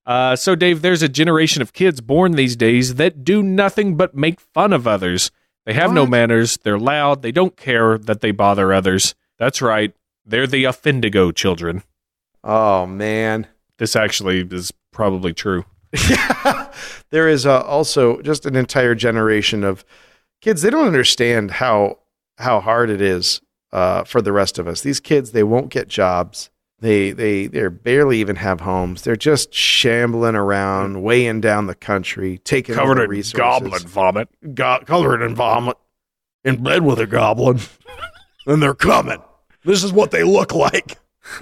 Uh, 0.07 0.35
so 0.35 0.55
Dave, 0.57 0.83
there's 0.83 1.03
a 1.03 1.09
generation 1.09 1.63
of 1.63 1.73
kids 1.73 2.01
born 2.01 2.33
these 2.33 2.57
days 2.57 2.95
that 2.97 3.23
do 3.23 3.43
nothing 3.43 3.97
but 3.97 4.15
make 4.15 4.41
fun 4.41 4.73
of 4.73 4.87
others. 4.89 5.31
They 5.67 5.75
have 5.75 5.93
no 5.93 6.07
manners. 6.07 6.57
They're 6.65 6.79
loud. 6.79 7.23
They 7.23 7.33
don't 7.33 7.57
care 7.57 7.97
that 7.99 8.23
they 8.23 8.31
bother 8.33 8.73
others. 8.73 9.15
That's 9.39 9.61
right. 9.63 9.95
They're 10.25 10.47
the 10.47 10.65
offendigo 10.65 11.35
children. 11.35 11.83
Oh 12.45 12.87
man. 12.87 13.47
This 13.79 13.97
actually 13.97 14.47
is 14.51 14.73
probably 14.93 15.33
true. 15.33 15.65
there 17.11 17.29
is 17.29 17.47
uh, 17.47 17.63
also 17.63 18.21
just 18.21 18.47
an 18.47 18.55
entire 18.55 18.95
generation 18.95 19.65
of 19.65 19.85
kids. 20.41 20.63
They 20.63 20.71
don't 20.71 20.87
understand 20.87 21.51
how 21.53 21.99
how 22.39 22.61
hard 22.61 22.91
it 22.91 23.01
is 23.01 23.41
uh, 23.73 24.05
for 24.05 24.23
the 24.23 24.33
rest 24.33 24.59
of 24.59 24.67
us. 24.67 24.83
These 24.83 25.01
kids, 25.01 25.33
they 25.33 25.43
won't 25.43 25.71
get 25.71 25.89
jobs. 25.89 26.51
They 26.81 27.13
they 27.13 27.47
they 27.47 27.69
barely 27.69 28.21
even 28.21 28.37
have 28.37 28.61
homes. 28.61 29.03
They're 29.03 29.17
just 29.17 29.53
shambling 29.53 30.35
around, 30.35 31.03
weighing 31.03 31.41
down 31.41 31.67
the 31.67 31.75
country, 31.75 32.39
taking 32.39 32.79
over 32.79 33.07
resources. 33.07 33.83
vomit. 33.85 34.29
Go- 34.55 34.81
covered 34.87 35.23
in 35.23 35.35
vomit, 35.35 35.77
in 36.45 36.63
bed 36.63 36.83
with 36.83 36.99
a 36.99 37.07
goblin, 37.07 37.61
and 38.47 38.63
they're 38.63 38.75
coming. 38.75 39.23
This 39.65 39.85
is 39.85 39.93
what 39.93 40.11
they 40.11 40.25
look 40.25 40.55
like. 40.55 40.99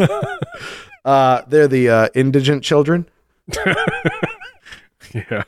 uh, 1.04 1.42
they're 1.48 1.68
the 1.68 1.88
uh, 1.88 2.08
indigent 2.14 2.62
children. 2.64 3.06
Yeah. 5.14 5.44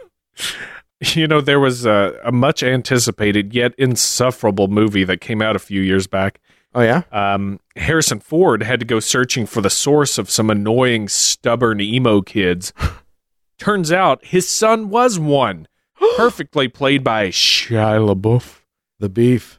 You 1.15 1.27
know, 1.29 1.41
there 1.43 1.61
was 1.61 1.85
a, 1.85 2.19
a 2.25 2.33
much 2.33 2.63
anticipated 2.63 3.53
yet 3.55 3.75
insufferable 3.77 4.69
movie 4.69 5.05
that 5.05 5.21
came 5.21 5.43
out 5.43 5.55
a 5.57 5.59
few 5.59 5.81
years 5.83 6.07
back. 6.07 6.41
Oh 6.75 6.81
yeah, 6.83 7.03
Um, 7.11 7.59
Harrison 7.77 8.21
Ford 8.21 8.63
had 8.63 8.81
to 8.81 8.87
go 8.87 9.01
searching 9.01 9.45
for 9.45 9.61
the 9.61 9.69
source 9.71 10.19
of 10.19 10.31
some 10.31 10.49
annoying, 10.51 11.09
stubborn 11.09 11.81
emo 11.81 12.23
kids. 12.23 12.73
Turns 13.59 13.91
out 13.93 14.25
his 14.25 14.49
son 14.49 14.89
was 14.89 15.19
one, 15.19 15.67
perfectly 16.17 16.69
played 16.69 17.03
by 17.05 17.29
Shia 17.29 17.99
LaBeouf. 18.15 18.61
the 18.99 19.09
beef. 19.09 19.59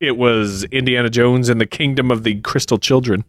It 0.00 0.16
was 0.16 0.64
Indiana 0.64 1.10
Jones 1.10 1.48
and 1.48 1.60
the 1.60 1.66
Kingdom 1.66 2.10
of 2.10 2.22
the 2.22 2.40
Crystal 2.40 2.78
Children. 2.78 3.24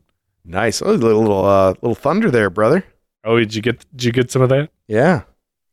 Nice. 0.46 0.82
Oh, 0.82 0.92
a 0.92 0.92
little 0.92 1.22
little, 1.22 1.46
uh, 1.46 1.74
little 1.82 1.96
thunder 1.96 2.30
there, 2.30 2.50
brother. 2.50 2.84
Oh, 3.24 3.40
did 3.40 3.56
you 3.56 3.62
get 3.62 3.86
did 3.96 4.04
you 4.04 4.12
get 4.12 4.32
some 4.32 4.42
of 4.42 4.50
that? 4.50 4.70
Yeah. 4.88 5.24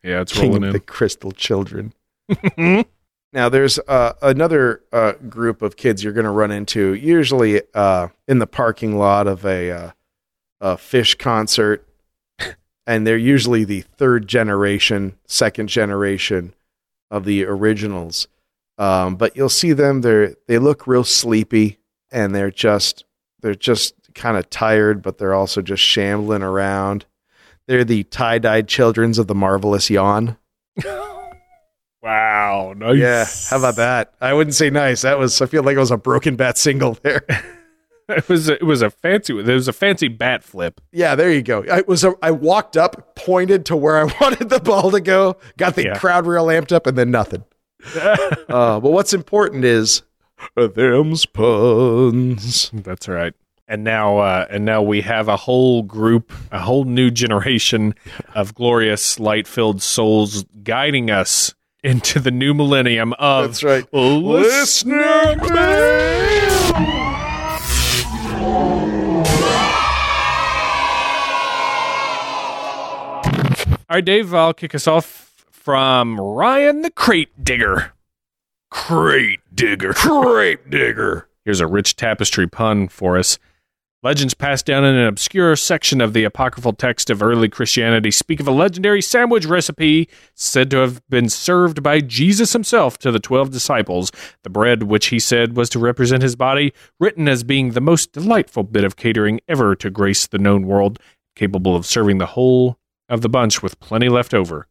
Yeah, 0.02 0.22
it's 0.22 0.32
King 0.32 0.52
rolling 0.52 0.64
in. 0.64 0.72
the 0.72 0.80
Crystal 0.80 1.32
Children. 1.32 1.92
now, 2.56 3.48
there's 3.48 3.78
uh, 3.80 4.14
another 4.22 4.82
uh, 4.92 5.12
group 5.28 5.62
of 5.62 5.76
kids 5.76 6.02
you're 6.02 6.12
going 6.12 6.24
to 6.24 6.30
run 6.30 6.50
into, 6.50 6.94
usually 6.94 7.60
uh, 7.74 8.08
in 8.26 8.38
the 8.38 8.46
parking 8.46 8.96
lot 8.96 9.26
of 9.26 9.44
a, 9.44 9.70
uh, 9.70 9.90
a 10.60 10.76
Phish 10.76 11.18
concert. 11.18 11.86
and 12.86 13.06
they're 13.06 13.18
usually 13.18 13.64
the 13.64 13.82
third 13.82 14.26
generation, 14.26 15.16
second 15.26 15.68
generation 15.68 16.54
of 17.10 17.24
the 17.24 17.44
originals. 17.44 18.26
Um, 18.78 19.16
but 19.16 19.36
you'll 19.36 19.50
see 19.50 19.74
them; 19.74 20.00
they're 20.00 20.34
they 20.46 20.58
look 20.58 20.86
real 20.86 21.04
sleepy, 21.04 21.78
and 22.10 22.34
they're 22.34 22.50
just 22.50 23.04
they're 23.42 23.54
just 23.54 23.94
kind 24.14 24.36
of 24.36 24.48
tired, 24.50 25.02
but 25.02 25.18
they're 25.18 25.34
also 25.34 25.62
just 25.62 25.82
shambling 25.82 26.42
around. 26.42 27.04
They're 27.66 27.84
the 27.84 28.04
tie-dyed 28.04 28.68
childrens 28.68 29.18
of 29.18 29.26
the 29.26 29.34
marvelous 29.34 29.90
yawn. 29.90 30.36
Wow, 32.02 32.72
nice. 32.76 32.96
Yeah, 32.96 33.26
how 33.50 33.58
about 33.58 33.76
that? 33.76 34.14
I 34.22 34.32
wouldn't 34.32 34.54
say 34.54 34.70
nice. 34.70 35.02
That 35.02 35.18
was 35.18 35.40
I 35.42 35.46
feel 35.46 35.62
like 35.62 35.76
it 35.76 35.80
was 35.80 35.90
a 35.90 35.98
broken 35.98 36.34
bat 36.36 36.56
single 36.58 36.94
there. 37.02 37.24
It 38.08 38.28
was 38.28 38.48
a, 38.48 38.54
it 38.54 38.64
was 38.64 38.82
a 38.82 38.90
fancy 38.90 39.38
it 39.38 39.46
was 39.46 39.68
a 39.68 39.72
fancy 39.72 40.08
bat 40.08 40.42
flip. 40.42 40.80
yeah, 40.90 41.14
there 41.14 41.30
you 41.30 41.42
go. 41.42 41.64
I 41.70 41.82
was 41.86 42.02
a, 42.02 42.12
I 42.20 42.32
walked 42.32 42.76
up, 42.76 43.14
pointed 43.14 43.64
to 43.66 43.76
where 43.76 43.98
I 44.00 44.04
wanted 44.20 44.48
the 44.48 44.58
ball 44.58 44.90
to 44.90 45.00
go, 45.00 45.36
got 45.56 45.76
the 45.76 45.84
Yeah. 45.84 45.96
crowd 45.98 46.26
real 46.26 46.46
amped 46.46 46.72
up, 46.72 46.88
and 46.88 46.98
then 46.98 47.12
nothing. 47.12 47.44
uh, 47.94 48.80
but 48.80 48.90
what's 48.90 49.14
important 49.14 49.64
is 49.64 50.02
them's 50.56 51.24
puns. 51.24 52.70
That's 52.72 53.06
right. 53.06 53.34
And 53.70 53.84
now, 53.84 54.18
uh, 54.18 54.46
and 54.50 54.64
now 54.64 54.82
we 54.82 55.00
have 55.02 55.28
a 55.28 55.36
whole 55.36 55.84
group, 55.84 56.32
a 56.50 56.58
whole 56.58 56.82
new 56.82 57.08
generation 57.08 57.94
of 58.34 58.52
glorious, 58.52 59.20
light-filled 59.20 59.80
souls 59.80 60.44
guiding 60.64 61.08
us 61.08 61.54
into 61.84 62.18
the 62.18 62.32
new 62.32 62.52
millennium 62.52 63.12
of 63.12 63.46
That's 63.46 63.62
right. 63.62 63.92
listener 63.92 65.36
mail. 65.36 66.50
All 73.88 73.96
right, 73.96 74.04
Dave, 74.04 74.34
I'll 74.34 74.52
kick 74.52 74.74
us 74.74 74.88
off 74.88 75.44
from 75.52 76.20
Ryan 76.20 76.82
the 76.82 76.90
Crate 76.90 77.44
Digger. 77.44 77.92
Crate 78.68 79.38
Digger. 79.54 79.92
Crate 79.92 80.68
digger. 80.68 81.28
Here's 81.44 81.60
a 81.60 81.68
rich 81.68 81.94
tapestry 81.94 82.48
pun 82.48 82.88
for 82.88 83.16
us. 83.16 83.38
Legends 84.02 84.32
passed 84.32 84.64
down 84.64 84.82
in 84.82 84.94
an 84.94 85.06
obscure 85.06 85.54
section 85.56 86.00
of 86.00 86.14
the 86.14 86.24
apocryphal 86.24 86.72
text 86.72 87.10
of 87.10 87.22
early 87.22 87.50
Christianity 87.50 88.10
speak 88.10 88.40
of 88.40 88.48
a 88.48 88.50
legendary 88.50 89.02
sandwich 89.02 89.44
recipe 89.44 90.08
said 90.34 90.70
to 90.70 90.78
have 90.78 91.06
been 91.10 91.28
served 91.28 91.82
by 91.82 92.00
Jesus 92.00 92.54
himself 92.54 92.96
to 92.96 93.12
the 93.12 93.20
12 93.20 93.50
disciples. 93.50 94.10
The 94.42 94.48
bread, 94.48 94.84
which 94.84 95.08
he 95.08 95.18
said 95.18 95.54
was 95.54 95.68
to 95.70 95.78
represent 95.78 96.22
his 96.22 96.34
body, 96.34 96.72
written 96.98 97.28
as 97.28 97.44
being 97.44 97.72
the 97.72 97.82
most 97.82 98.12
delightful 98.12 98.62
bit 98.62 98.84
of 98.84 98.96
catering 98.96 99.38
ever 99.46 99.76
to 99.76 99.90
grace 99.90 100.26
the 100.26 100.38
known 100.38 100.66
world, 100.66 100.98
capable 101.36 101.76
of 101.76 101.84
serving 101.84 102.16
the 102.16 102.24
whole 102.24 102.78
of 103.10 103.20
the 103.20 103.28
bunch 103.28 103.62
with 103.62 103.80
plenty 103.80 104.08
left 104.08 104.32
over. 104.32 104.66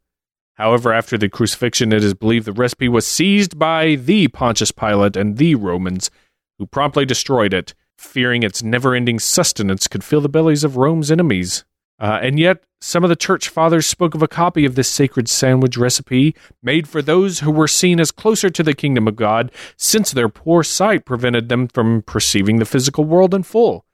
However, 0.56 0.92
after 0.92 1.20
the 1.20 1.30
crucifixion, 1.30 1.94
it 1.94 2.04
is 2.04 2.16
believed 2.16 2.46
the 2.48 2.52
recipe 2.52 2.90
was 2.90 3.06
seized 3.06 3.60
by 3.60 3.94
the 3.94 4.28
Pontius 4.30 4.72
Pilate 4.72 5.16
and 5.16 5.38
the 5.38 5.54
Romans, 5.54 6.10
who 6.58 6.66
promptly 6.66 7.06
destroyed 7.06 7.54
it, 7.54 7.76
fearing 8.00 8.44
its 8.44 8.64
never 8.64 8.96
ending 8.96 9.20
sustenance 9.20 9.88
could 9.88 10.04
fill 10.04 10.22
the 10.22 10.30
bellies 10.30 10.64
of 10.64 10.78
Rome's 10.78 11.12
enemies. 11.12 11.66
Uh, 12.00 12.18
and 12.22 12.40
yet, 12.40 12.64
some 12.80 13.04
of 13.04 13.10
the 13.10 13.16
church 13.16 13.50
fathers 13.50 13.86
spoke 13.86 14.16
of 14.16 14.24
a 14.24 14.28
copy 14.28 14.64
of 14.64 14.76
this 14.76 14.90
sacred 14.90 15.28
sandwich 15.28 15.76
recipe 15.76 16.34
made 16.64 16.88
for 16.88 17.02
those 17.02 17.42
who 17.42 17.52
were 17.52 17.68
seen 17.68 18.00
as 18.00 18.12
closer 18.12 18.50
to 18.50 18.64
the 18.64 18.74
kingdom 18.74 19.06
of 19.06 19.18
God, 19.18 19.52
since 19.76 20.12
their 20.12 20.30
poor 20.30 20.64
sight 20.64 21.04
prevented 21.04 21.50
them 21.50 21.68
from 21.68 22.02
perceiving 22.04 22.58
the 22.58 22.66
physical 22.66 23.04
world 23.04 23.34
in 23.34 23.44
full. 23.44 23.86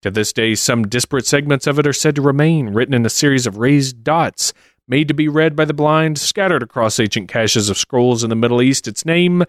To 0.00 0.10
this 0.10 0.32
day, 0.32 0.54
some 0.54 0.88
disparate 0.88 1.26
segments 1.26 1.66
of 1.66 1.78
it 1.78 1.86
are 1.86 1.92
said 1.92 2.16
to 2.16 2.22
remain, 2.22 2.70
written 2.70 2.94
in 2.94 3.04
a 3.04 3.10
series 3.10 3.46
of 3.46 3.58
raised 3.58 4.02
dots, 4.02 4.54
made 4.88 5.08
to 5.08 5.14
be 5.14 5.28
read 5.28 5.54
by 5.54 5.66
the 5.66 5.74
blind, 5.74 6.18
scattered 6.18 6.62
across 6.62 6.98
ancient 6.98 7.28
caches 7.28 7.68
of 7.68 7.76
scrolls 7.76 8.24
in 8.24 8.30
the 8.30 8.36
Middle 8.36 8.62
East. 8.62 8.88
Its 8.88 9.04
name, 9.04 9.44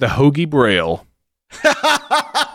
the 0.00 0.08
Hoagie 0.08 0.50
Braille. 0.50 1.06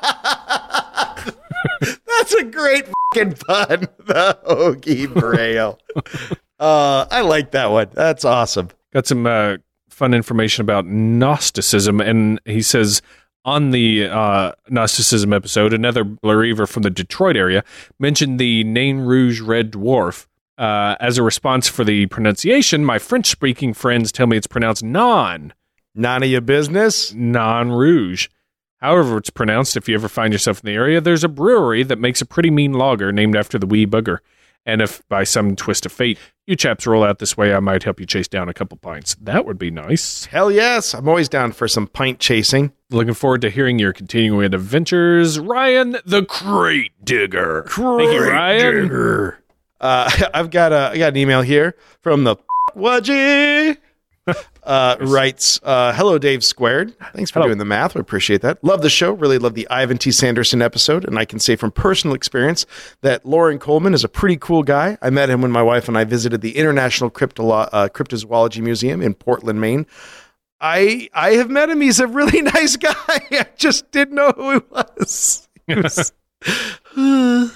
That's 1.82 2.34
a 2.34 2.44
great 2.44 2.86
fucking 3.14 3.34
pun. 3.34 3.88
The 4.06 4.38
Hoagie 4.48 5.14
Braille. 5.14 5.80
uh, 6.60 7.06
I 7.10 7.22
like 7.22 7.52
that 7.52 7.72
one. 7.72 7.90
That's 7.94 8.26
awesome. 8.26 8.70
got 8.94 9.08
some 9.08 9.26
uh, 9.26 9.58
fun 9.90 10.14
information 10.14 10.62
about 10.62 10.86
Gnosticism, 10.86 12.02
and 12.02 12.40
he 12.46 12.62
says 12.62 13.02
on 13.46 13.72
the 13.72 14.08
uh, 14.08 14.52
Gnosticism 14.70 15.34
episode, 15.34 15.74
another 15.74 16.04
believer 16.04 16.68
from 16.68 16.84
the 16.84 16.90
Detroit 16.90 17.36
area 17.36 17.64
mentioned 18.00 18.40
the 18.40 18.64
Nain 18.64 19.00
Rouge 19.00 19.42
Red 19.42 19.72
Dwarf. 19.72 20.28
Uh, 20.58 20.96
as 21.00 21.18
a 21.18 21.24
response 21.24 21.68
for 21.68 21.84
the 21.84 22.06
pronunciation, 22.08 22.86
my 22.86 23.00
French-speaking 23.00 23.74
friends 23.74 24.12
tell 24.12 24.28
me 24.28 24.38
it's 24.38 24.46
pronounced 24.48 24.84
non, 24.84 25.54
None 25.96 26.22
of 26.24 26.30
your 26.30 26.42
business. 26.42 27.14
non 27.14 27.72
rouge. 27.72 28.28
However, 28.82 29.18
it's 29.18 29.30
pronounced. 29.30 29.78
If 29.78 29.88
you 29.88 29.96
ever 29.96 30.10
find 30.10 30.34
yourself 30.34 30.62
in 30.64 30.68
the 30.68 30.74
area, 30.74 31.00
there's 31.00 31.24
a 31.24 31.30
brewery 31.30 31.84
that 31.84 32.00
makes 32.00 32.22
a 32.22 32.26
pretty 32.26 32.50
mean 32.50 32.74
lager 32.74 33.12
named 33.12 33.36
after 33.36 33.60
the 33.60 33.68
wee 33.68 33.86
bugger. 33.86 34.18
And 34.66 34.82
if 34.82 35.08
by 35.10 35.24
some 35.24 35.56
twist 35.56 35.86
of 35.86 35.92
fate 35.92 36.20
you 36.46 36.56
chaps 36.56 36.86
roll 36.86 37.04
out 37.04 37.20
this 37.20 37.36
way, 37.36 37.54
I 37.54 37.60
might 37.60 37.84
help 37.84 38.00
you 38.00 38.06
chase 38.06 38.28
down 38.28 38.50
a 38.50 38.54
couple 38.54 38.78
pints. 38.78 39.16
That 39.22 39.46
would 39.46 39.58
be 39.58 39.72
nice. 39.72 40.26
Hell 40.26 40.52
yes. 40.52 40.94
I'm 40.94 41.08
always 41.08 41.30
down 41.30 41.52
for 41.52 41.68
some 41.68 41.88
pint 41.88 42.20
chasing. 42.20 42.72
Looking 42.90 43.14
forward 43.14 43.42
to 43.42 43.50
hearing 43.50 43.80
your 43.80 43.94
continuing 43.94 44.54
adventures, 44.54 45.40
Ryan 45.40 45.98
the 46.06 46.26
Crate 46.26 46.92
Digger. 47.04 47.66
Thank 47.70 48.12
you, 48.12 48.30
Ryan. 48.30 48.82
Digger. 48.84 49.40
Uh, 49.80 50.12
I've 50.34 50.52
got 50.52 50.74
a 50.74 50.92
I 50.94 50.98
got 50.98 51.10
an 51.10 51.18
email 51.18 51.42
here 51.42 51.76
from 52.02 52.24
the 52.24 52.36
Wudgy. 52.76 53.78
Uh, 54.64 54.96
writes, 55.02 55.60
uh, 55.64 55.92
"Hello, 55.94 56.18
Dave 56.20 56.44
Squared. 56.44 56.94
Thanks 57.14 57.32
for 57.32 57.40
Hello. 57.40 57.48
doing 57.48 57.58
the 57.58 57.66
math. 57.66 57.96
We 57.96 58.02
appreciate 58.02 58.42
that. 58.42 58.64
Love 58.64 58.84
the 58.84 58.90
show. 58.90 59.14
Really 59.14 59.40
love 59.40 59.56
the 59.56 59.68
Ivan 59.70 59.98
T. 59.98 60.12
Sanderson 60.12 60.62
episode. 60.62 61.04
And 61.06 61.18
I 61.18 61.26
can 61.26 61.40
say 61.40 61.56
from 61.56 61.72
personal 61.72 62.16
experience 62.16 62.66
that 63.02 63.26
Loren 63.26 63.58
Coleman 63.58 63.94
is 63.96 64.04
a 64.04 64.08
pretty 64.10 64.38
cool 64.38 64.62
guy. 64.62 64.98
I 65.02 65.10
met 65.10 65.30
him 65.30 65.42
when 65.42 65.52
my 65.52 65.64
wife 65.64 65.88
and 65.88 65.98
I 65.98 66.04
visited 66.04 66.42
the 66.42 66.56
International 66.56 67.10
Cryptolo- 67.10 67.70
uh, 67.72 67.90
Cryptozoology 67.90 68.62
Museum 68.62 69.02
in 69.02 69.16
Portland, 69.16 69.60
Maine. 69.60 69.88
I 70.60 71.10
I 71.16 71.32
have 71.32 71.50
met 71.50 71.70
him. 71.72 71.82
He's 71.82 72.00
a 72.00 72.06
really 72.08 72.42
nice 72.54 72.78
guy. 72.78 72.94
I 73.08 73.48
just 73.58 73.90
didn't 73.92 74.14
know 74.16 74.32
who 74.36 74.52
he 74.54 74.60
was. 74.70 75.48
He 75.66 75.76
was- 75.76 76.14
uh, 76.98 77.50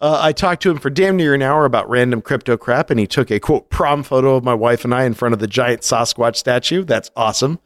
I 0.00 0.32
talked 0.32 0.62
to 0.62 0.70
him 0.70 0.78
for 0.78 0.90
damn 0.90 1.16
near 1.16 1.34
an 1.34 1.42
hour 1.42 1.64
about 1.64 1.88
random 1.88 2.22
crypto 2.22 2.56
crap, 2.56 2.90
and 2.90 2.98
he 2.98 3.06
took 3.06 3.30
a 3.30 3.40
quote 3.40 3.70
prom 3.70 4.02
photo 4.02 4.36
of 4.36 4.44
my 4.44 4.54
wife 4.54 4.84
and 4.84 4.94
I 4.94 5.04
in 5.04 5.14
front 5.14 5.32
of 5.32 5.38
the 5.38 5.46
giant 5.46 5.82
Sasquatch 5.82 6.36
statue. 6.36 6.84
That's 6.84 7.10
awesome. 7.16 7.60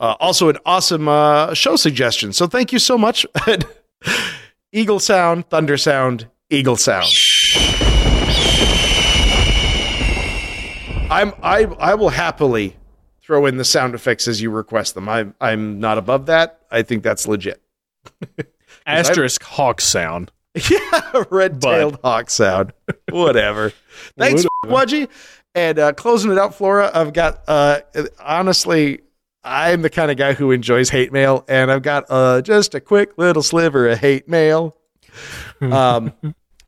Uh, 0.00 0.16
also, 0.20 0.48
an 0.48 0.58
awesome 0.66 1.08
uh, 1.08 1.54
show 1.54 1.76
suggestion. 1.76 2.32
So, 2.32 2.46
thank 2.46 2.72
you 2.72 2.78
so 2.78 2.98
much. 2.98 3.24
Eagle 4.72 4.98
sound, 4.98 5.48
thunder 5.50 5.76
sound, 5.76 6.26
eagle 6.50 6.76
sound. 6.76 7.06
I'm 11.10 11.32
I 11.44 11.64
I 11.78 11.94
will 11.94 12.08
happily 12.08 12.76
throw 13.22 13.46
in 13.46 13.56
the 13.56 13.64
sound 13.64 13.94
effects 13.94 14.26
as 14.26 14.42
you 14.42 14.50
request 14.50 14.96
them. 14.96 15.08
I'm 15.08 15.34
I'm 15.40 15.78
not 15.78 15.96
above 15.96 16.26
that. 16.26 16.60
I 16.72 16.82
think 16.82 17.04
that's 17.04 17.28
legit. 17.28 17.62
Asterisk 18.86 19.44
hawk 19.44 19.80
sound. 19.80 20.32
Yeah, 20.70 21.24
red-tailed 21.30 21.98
hawk 22.04 22.30
sound. 22.30 22.72
Whatever. 23.10 23.72
Thanks, 24.18 24.44
Wudgy. 24.64 25.08
And 25.54 25.78
uh, 25.78 25.92
closing 25.92 26.30
it 26.30 26.38
out, 26.38 26.54
Flora. 26.54 26.90
I've 26.94 27.12
got 27.12 27.42
uh, 27.48 27.80
honestly, 28.20 29.00
I'm 29.42 29.82
the 29.82 29.90
kind 29.90 30.10
of 30.10 30.16
guy 30.16 30.32
who 30.34 30.50
enjoys 30.52 30.90
hate 30.90 31.12
mail, 31.12 31.44
and 31.48 31.70
I've 31.70 31.82
got 31.82 32.04
uh, 32.08 32.40
just 32.40 32.74
a 32.74 32.80
quick 32.80 33.18
little 33.18 33.42
sliver 33.42 33.88
of 33.88 33.98
hate 33.98 34.28
mail. 34.28 34.76
Um, 35.60 36.12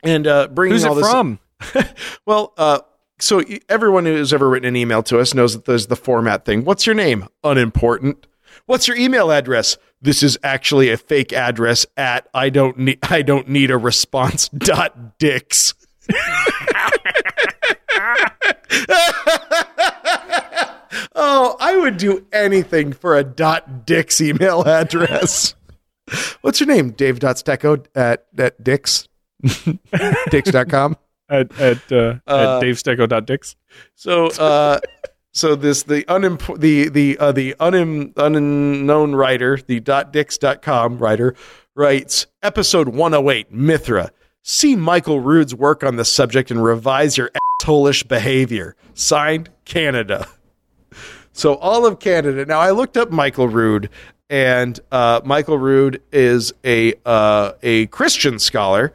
and 0.02 0.26
uh, 0.26 0.48
bringing 0.48 0.74
Who's 0.74 0.84
all 0.84 0.98
it 0.98 1.02
this 1.02 1.10
from? 1.10 1.38
well, 2.26 2.54
uh, 2.56 2.80
so 3.18 3.42
everyone 3.68 4.04
who's 4.04 4.32
ever 4.32 4.48
written 4.48 4.68
an 4.68 4.76
email 4.76 5.02
to 5.04 5.18
us 5.18 5.34
knows 5.34 5.54
that 5.54 5.64
there's 5.64 5.86
the 5.86 5.96
format 5.96 6.44
thing. 6.44 6.64
What's 6.64 6.86
your 6.86 6.94
name? 6.94 7.26
Unimportant. 7.42 8.26
What's 8.66 8.88
your 8.88 8.96
email 8.96 9.30
address? 9.30 9.76
This 10.06 10.22
is 10.22 10.38
actually 10.44 10.90
a 10.90 10.96
fake 10.96 11.32
address 11.32 11.84
at 11.96 12.28
I 12.32 12.48
don't 12.48 12.78
need 12.78 13.00
I 13.02 13.22
don't 13.22 13.48
need 13.48 13.72
a 13.72 13.76
response 13.76 14.48
dot 14.56 15.18
dicks. 15.18 15.74
oh, 21.16 21.56
I 21.58 21.76
would 21.76 21.96
do 21.96 22.24
anything 22.32 22.92
for 22.92 23.16
a 23.16 23.24
dot 23.24 23.84
dicks 23.84 24.20
email 24.20 24.62
address. 24.62 25.56
What's 26.40 26.60
your 26.60 26.68
name? 26.68 26.90
Dave 26.90 27.18
dot 27.18 27.34
Stecco 27.34 27.84
at, 27.96 28.26
at 28.38 28.62
dicks. 28.62 29.08
dicks.com. 30.30 30.96
At 31.28 31.58
at, 31.60 31.90
uh, 31.90 32.20
Uh, 32.28 32.60
at 32.60 32.62
davestecco.dix. 32.62 33.56
So, 33.96 34.28
uh, 34.38 34.78
so 35.36 35.54
this 35.54 35.82
the 35.82 36.02
unimp- 36.04 36.58
the 36.58 36.88
the 36.88 37.18
uh, 37.18 37.30
the 37.30 37.54
unim- 37.60 38.14
unknown 38.16 39.14
writer, 39.14 39.58
the 39.58 39.80
.dix.com 39.80 40.98
writer, 40.98 41.34
writes 41.74 42.26
episode 42.42 42.88
108 42.88 43.52
Mithra. 43.52 44.10
See 44.42 44.76
Michael 44.76 45.20
Rood's 45.20 45.54
work 45.54 45.84
on 45.84 45.96
the 45.96 46.06
subject 46.06 46.50
and 46.50 46.64
revise 46.64 47.18
your 47.18 47.30
assholish 47.62 48.08
behavior. 48.08 48.76
Signed, 48.94 49.50
Canada. 49.66 50.26
So 51.32 51.56
all 51.56 51.84
of 51.84 51.98
Canada. 51.98 52.46
Now 52.46 52.60
I 52.60 52.70
looked 52.70 52.96
up 52.96 53.10
Michael 53.10 53.48
Rood, 53.48 53.90
and 54.30 54.80
uh, 54.90 55.20
Michael 55.22 55.58
Rood 55.58 56.00
is 56.10 56.54
a 56.64 56.94
uh, 57.04 57.52
a 57.62 57.88
Christian 57.88 58.38
scholar, 58.38 58.94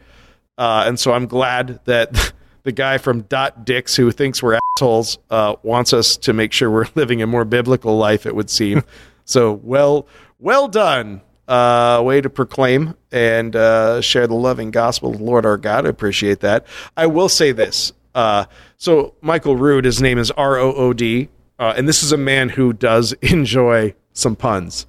uh, 0.57 0.85
and 0.87 0.99
so 0.99 1.13
I'm 1.13 1.27
glad 1.27 1.81
that 1.85 2.33
the 2.63 2.71
guy 2.71 2.97
from 2.97 3.21
Dot 3.21 3.63
Dix 3.63 3.95
who 3.95 4.09
thinks 4.09 4.41
we're 4.41 4.60
uh, 4.81 5.55
wants 5.63 5.93
us 5.93 6.17
to 6.17 6.33
make 6.33 6.51
sure 6.51 6.69
we're 6.71 6.87
living 6.95 7.21
a 7.21 7.27
more 7.27 7.45
biblical 7.45 7.97
life. 7.97 8.25
It 8.25 8.35
would 8.35 8.49
seem. 8.49 8.83
so 9.25 9.53
well, 9.63 10.07
well 10.39 10.67
done. 10.67 11.21
Uh, 11.47 12.01
way 12.05 12.21
to 12.21 12.29
proclaim 12.29 12.95
and 13.11 13.55
uh, 13.57 13.99
share 13.99 14.25
the 14.25 14.33
loving 14.35 14.71
gospel 14.71 15.11
of 15.11 15.17
the 15.17 15.23
Lord 15.23 15.45
our 15.45 15.57
God. 15.57 15.85
I 15.85 15.89
appreciate 15.89 16.39
that. 16.41 16.65
I 16.95 17.07
will 17.07 17.27
say 17.27 17.51
this. 17.51 17.91
Uh, 18.15 18.45
so 18.77 19.15
Michael 19.21 19.57
Rood, 19.57 19.83
his 19.83 20.01
name 20.01 20.17
is 20.17 20.31
R 20.31 20.57
O 20.57 20.73
O 20.73 20.93
D, 20.93 21.27
uh, 21.59 21.73
and 21.75 21.89
this 21.89 22.03
is 22.03 22.13
a 22.13 22.17
man 22.17 22.47
who 22.49 22.71
does 22.71 23.11
enjoy 23.21 23.93
some 24.13 24.35
puns. 24.37 24.87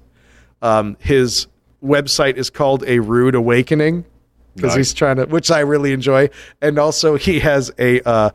Um, 0.61 0.95
his 0.99 1.47
website 1.83 2.37
is 2.37 2.49
called 2.49 2.83
A 2.87 2.99
Rude 2.99 3.35
Awakening 3.35 4.05
because 4.55 4.69
Nice. 4.69 4.77
he's 4.77 4.93
trying 4.93 5.17
to, 5.17 5.25
which 5.25 5.51
I 5.51 5.59
really 5.61 5.91
enjoy. 5.91 6.29
And 6.61 6.79
also, 6.79 7.17
he 7.17 7.39
has 7.41 7.71
a 7.77 8.31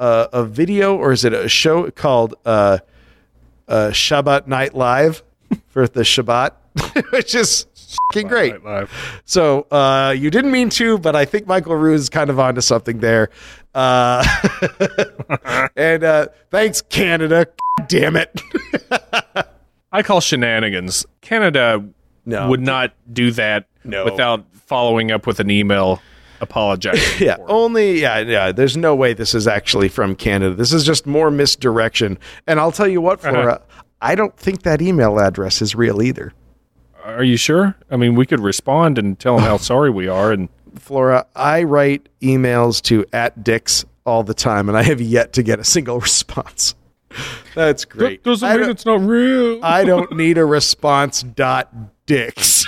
uh, 0.00 0.26
a 0.32 0.44
video 0.44 0.96
or 0.96 1.12
is 1.12 1.24
it 1.24 1.32
a 1.32 1.48
show 1.48 1.88
called 1.92 2.34
uh, 2.44 2.78
uh, 3.68 3.90
Shabbat 3.90 4.48
Night 4.48 4.74
Live 4.74 5.22
for 5.68 5.86
the 5.86 6.00
Shabbat, 6.00 6.52
which 7.12 7.34
is 7.36 7.66
fucking 8.12 8.26
great. 8.28 8.54
So 9.24 9.62
uh, 9.70 10.14
you 10.16 10.30
didn't 10.30 10.50
mean 10.50 10.70
to, 10.70 10.98
but 10.98 11.14
I 11.14 11.24
think 11.24 11.46
Michael 11.46 11.76
Rue 11.76 11.94
is 11.94 12.08
kind 12.08 12.30
of 12.30 12.40
onto 12.40 12.60
something 12.60 12.98
there. 12.98 13.30
Uh, 13.74 14.24
and 15.76 16.02
uh, 16.04 16.26
thanks, 16.50 16.82
Canada. 16.82 17.46
God 17.78 17.88
damn 17.88 18.16
it. 18.16 18.40
I 19.92 20.02
call 20.02 20.20
shenanigans. 20.20 21.04
Canada 21.20 21.84
No. 22.24 22.48
would 22.48 22.60
not 22.60 22.92
do 23.12 23.30
that 23.32 23.66
No. 23.84 24.04
without 24.04 24.44
following 24.54 25.10
up 25.10 25.26
with 25.26 25.40
an 25.40 25.50
email 25.50 26.00
apologizing. 26.40 27.00
Yeah, 27.26 27.36
only 27.48 28.00
yeah, 28.00 28.18
yeah. 28.20 28.52
There's 28.52 28.76
no 28.76 28.94
way 28.94 29.12
this 29.12 29.34
is 29.34 29.46
actually 29.46 29.88
from 29.88 30.14
Canada. 30.14 30.54
This 30.54 30.72
is 30.72 30.84
just 30.84 31.06
more 31.06 31.30
misdirection. 31.30 32.18
And 32.46 32.58
I'll 32.58 32.72
tell 32.72 32.88
you 32.88 33.00
what, 33.00 33.18
uh-huh. 33.24 33.30
Flora, 33.32 33.62
I 34.00 34.14
don't 34.14 34.36
think 34.36 34.62
that 34.62 34.80
email 34.80 35.20
address 35.20 35.60
is 35.60 35.74
real 35.74 36.02
either. 36.02 36.32
Are 37.04 37.24
you 37.24 37.36
sure? 37.36 37.76
I 37.90 37.96
mean, 37.96 38.14
we 38.14 38.26
could 38.26 38.40
respond 38.40 38.98
and 38.98 39.18
tell 39.18 39.36
them 39.36 39.44
how 39.44 39.56
sorry 39.58 39.90
we 39.90 40.08
are. 40.08 40.32
And 40.32 40.48
Flora, 40.76 41.26
I 41.36 41.62
write 41.62 42.08
emails 42.22 42.80
to 42.82 43.04
at 43.12 43.42
Dix 43.42 43.84
all 44.06 44.22
the 44.22 44.34
time, 44.34 44.68
and 44.68 44.78
I 44.78 44.82
have 44.82 45.00
yet 45.00 45.32
to 45.34 45.42
get 45.42 45.58
a 45.58 45.64
single 45.64 46.00
response. 46.00 46.74
That's 47.54 47.84
great. 47.84 48.22
doesn't 48.22 48.48
I 48.48 48.56
mean 48.56 48.70
it's 48.70 48.86
not 48.86 49.00
real. 49.00 49.58
I 49.64 49.84
don't 49.84 50.16
need 50.16 50.38
a 50.38 50.44
response. 50.44 51.22
Dot 51.22 51.68
dicks. 52.06 52.66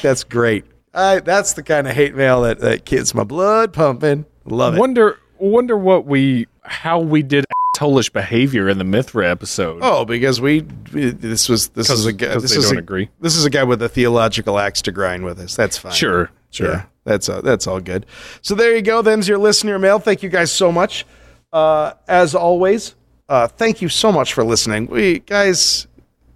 That's 0.00 0.24
great. 0.24 0.64
I, 0.92 1.20
that's 1.20 1.52
the 1.52 1.62
kind 1.62 1.86
of 1.86 1.94
hate 1.94 2.14
mail 2.14 2.42
that, 2.42 2.60
that 2.60 2.84
gets 2.84 3.14
my 3.14 3.24
blood 3.24 3.72
pumping. 3.72 4.26
Love 4.44 4.74
it. 4.74 4.80
wonder 4.80 5.18
wonder 5.38 5.76
what 5.76 6.06
we 6.06 6.46
how 6.62 6.98
we 6.98 7.22
did 7.22 7.44
assholeish 7.76 8.12
behavior 8.12 8.68
in 8.68 8.78
the 8.78 8.84
Mithra 8.84 9.30
episode. 9.30 9.80
Oh, 9.82 10.04
because 10.04 10.40
we 10.40 10.60
this 10.92 11.48
was 11.48 11.68
this 11.68 11.90
is 11.90 12.06
a 12.06 12.12
guy 12.12 12.36
this 12.38 12.56
is 12.56 12.66
don't 12.66 12.76
a, 12.76 12.80
agree. 12.80 13.08
This 13.20 13.36
is 13.36 13.44
a 13.44 13.50
guy 13.50 13.64
with 13.64 13.82
a 13.82 13.88
theological 13.88 14.58
axe 14.58 14.82
to 14.82 14.92
grind 14.92 15.24
with 15.24 15.38
us. 15.38 15.56
That's 15.56 15.78
fine. 15.78 15.92
sure, 15.92 16.30
sure. 16.50 16.72
Yeah, 16.72 16.84
that's 17.04 17.28
uh, 17.28 17.40
that's 17.40 17.66
all 17.66 17.80
good. 17.80 18.06
So 18.42 18.54
there 18.54 18.74
you 18.74 18.82
go. 18.82 19.02
Them's 19.02 19.28
your 19.28 19.38
listener 19.38 19.78
mail. 19.78 19.98
Thank 19.98 20.22
you 20.22 20.28
guys 20.28 20.50
so 20.52 20.72
much. 20.72 21.06
Uh, 21.52 21.94
as 22.06 22.34
always, 22.34 22.94
uh, 23.28 23.48
thank 23.48 23.82
you 23.82 23.88
so 23.88 24.12
much 24.12 24.34
for 24.34 24.44
listening. 24.44 24.86
We 24.86 25.20
guys, 25.20 25.86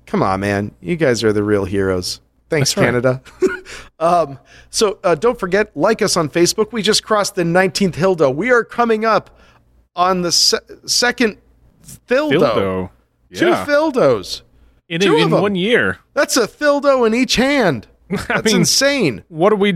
come 0.07 0.23
on, 0.23 0.41
man. 0.41 0.75
You 0.81 0.97
guys 0.97 1.23
are 1.25 1.33
the 1.33 1.45
real 1.45 1.65
heroes. 1.65 2.21
Thanks, 2.59 2.77
right. 2.77 2.85
Canada. 2.85 3.23
um, 3.99 4.39
so 4.71 4.99
uh, 5.05 5.15
don't 5.15 5.39
forget, 5.39 5.77
like 5.77 6.03
us 6.03 6.17
on 6.17 6.29
Facebook. 6.29 6.73
We 6.73 6.83
just 6.83 7.03
crossed 7.05 7.35
the 7.35 7.43
19th 7.43 7.95
Hildo. 7.95 8.35
We 8.35 8.51
are 8.51 8.65
coming 8.65 9.05
up 9.05 9.39
on 9.97 10.23
the 10.23 10.33
se- 10.33 10.59
second 10.87 11.39
Thildo. 11.83 12.31
Dildo. 12.41 12.91
Two 13.35 13.49
Yeah. 13.49 13.65
Fildos. 13.67 14.43
in, 14.89 15.01
two 15.01 15.17
of 15.17 15.23
in 15.23 15.31
one 15.31 15.55
year. 15.55 15.99
That's 16.15 16.37
a 16.37 16.47
Thildo 16.47 17.07
in 17.07 17.15
each 17.15 17.37
hand. 17.37 17.89
That's 18.29 18.45
mean- 18.47 18.57
insane. 18.57 19.25
What 19.29 19.51
do 19.51 19.57
we 19.57 19.75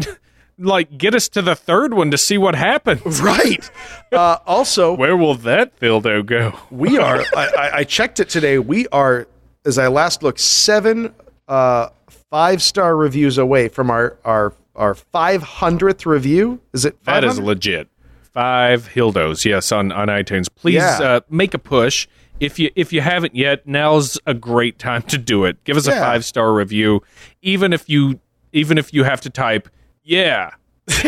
like? 0.58 0.96
Get 0.98 1.14
us 1.14 1.28
to 1.30 1.42
the 1.42 1.54
third 1.56 1.94
one 1.94 2.10
to 2.10 2.18
see 2.18 2.38
what 2.38 2.54
happens. 2.54 3.20
Right. 3.22 3.68
Uh, 4.12 4.38
also, 4.46 4.94
Where 4.94 5.16
will 5.16 5.34
that 5.36 5.78
dildo 5.80 6.24
go? 6.24 6.58
we 6.70 6.98
are. 6.98 7.22
I, 7.36 7.46
I- 7.46 7.70
I 7.78 7.84
checked 7.84 8.20
it 8.20 8.28
today. 8.28 8.58
We 8.58 8.86
are, 8.88 9.26
as 9.64 9.78
I 9.78 9.88
last 9.88 10.22
looked, 10.22 10.40
seven 10.40 11.14
uh, 11.46 11.88
five 12.30 12.62
star 12.62 12.96
reviews 12.96 13.38
away 13.38 13.68
from 13.68 13.90
our 13.90 14.16
our 14.24 14.52
our 14.74 14.94
five 14.94 15.42
hundredth 15.42 16.06
review. 16.06 16.60
Is 16.72 16.84
it? 16.84 17.02
That 17.04 17.24
is 17.24 17.38
legit. 17.38 17.88
Five 18.32 18.88
hildos, 18.94 19.44
yes, 19.44 19.72
on, 19.72 19.90
on 19.90 20.06
iTunes. 20.08 20.46
Please 20.54 20.74
Yeah. 20.76 20.98
uh, 21.02 21.20
make 21.28 21.54
a 21.54 21.58
push. 21.58 22.06
If 22.38 22.58
you 22.58 22.70
if 22.76 22.92
you 22.92 23.00
haven't 23.00 23.34
yet, 23.34 23.66
now's 23.66 24.18
a 24.26 24.34
great 24.34 24.78
time 24.78 25.02
to 25.04 25.18
do 25.18 25.44
it. 25.44 25.62
Give 25.64 25.76
us 25.76 25.86
a 25.88 25.92
five 25.92 26.24
star 26.24 26.52
review, 26.52 27.02
even 27.42 27.72
if 27.72 27.88
you 27.88 28.20
even 28.52 28.78
if 28.78 28.94
you 28.94 29.02
have 29.04 29.20
to 29.22 29.30
type 29.30 29.68
yeah 30.04 30.52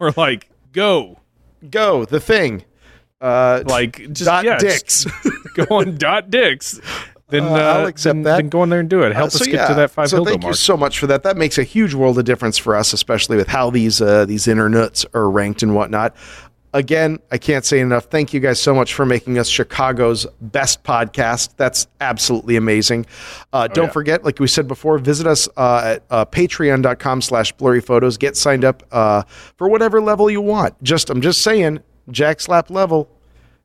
or 0.00 0.12
like 0.16 0.48
go 0.72 1.18
Go 1.70 2.04
the 2.04 2.20
thing. 2.20 2.62
Uh, 3.20 3.64
like 3.66 3.96
just 4.12 4.26
dot 4.26 4.44
yeah, 4.44 4.58
dicks. 4.58 5.04
just 5.04 5.08
go 5.56 5.64
on 5.78 5.96
dot 5.96 6.30
dicks 6.30 6.78
then 7.28 7.44
uh, 7.44 7.56
I'll 7.56 7.86
accept 7.86 8.14
then, 8.14 8.22
that. 8.22 8.36
then 8.36 8.48
go 8.48 8.62
in 8.62 8.68
there 8.70 8.80
and 8.80 8.88
do 8.88 9.02
it 9.02 9.12
help 9.14 9.26
Uh, 9.26 9.30
so 9.30 9.40
us 9.42 9.46
get 9.46 9.54
yeah, 9.54 9.68
to 9.68 9.74
that 9.74 9.90
five 9.90 10.08
so 10.08 10.24
thank 10.24 10.42
mark 10.42 10.52
you 10.52 10.56
so 10.56 10.76
much 10.76 10.98
for 10.98 11.06
that. 11.08 11.22
That 11.24 11.36
makes 11.36 11.58
a 11.58 11.64
huge 11.64 11.94
world 11.94 12.18
of 12.18 12.24
difference 12.24 12.56
for 12.58 12.76
us, 12.76 12.92
especially 12.92 13.36
with 13.36 13.48
how 13.48 13.70
these 13.70 14.00
uh, 14.00 14.24
these 14.26 14.46
internets 14.46 15.04
are 15.14 15.28
ranked 15.30 15.62
and 15.62 15.74
whatnot. 15.74 16.14
Again, 16.72 17.20
I 17.30 17.38
can't 17.38 17.64
say 17.64 17.80
enough. 17.80 18.04
Thank 18.06 18.34
you 18.34 18.40
guys 18.40 18.60
so 18.60 18.74
much 18.74 18.92
for 18.92 19.06
making 19.06 19.38
us 19.38 19.48
Chicago's 19.48 20.26
best 20.42 20.84
podcast. 20.84 21.54
That's 21.56 21.86
absolutely 22.02 22.56
amazing. 22.56 23.06
Uh, 23.50 23.66
don't 23.66 23.86
yeah. 23.86 23.92
forget, 23.92 24.24
like 24.24 24.38
we 24.38 24.46
said 24.46 24.68
before, 24.68 24.98
visit 24.98 25.26
us 25.26 25.48
uh, 25.56 25.94
at 25.96 26.04
uh, 26.10 26.26
patreon.com 26.26 27.22
slash 27.22 27.52
blurry 27.52 27.80
photos. 27.80 28.18
Get 28.18 28.36
signed 28.36 28.64
up 28.64 28.82
uh, 28.92 29.22
for 29.56 29.70
whatever 29.70 30.02
level 30.02 30.28
you 30.28 30.42
want. 30.42 30.80
Just 30.82 31.08
I'm 31.08 31.22
just 31.22 31.40
saying, 31.40 31.80
Jack 32.10 32.40
Slap 32.40 32.68
level. 32.68 33.08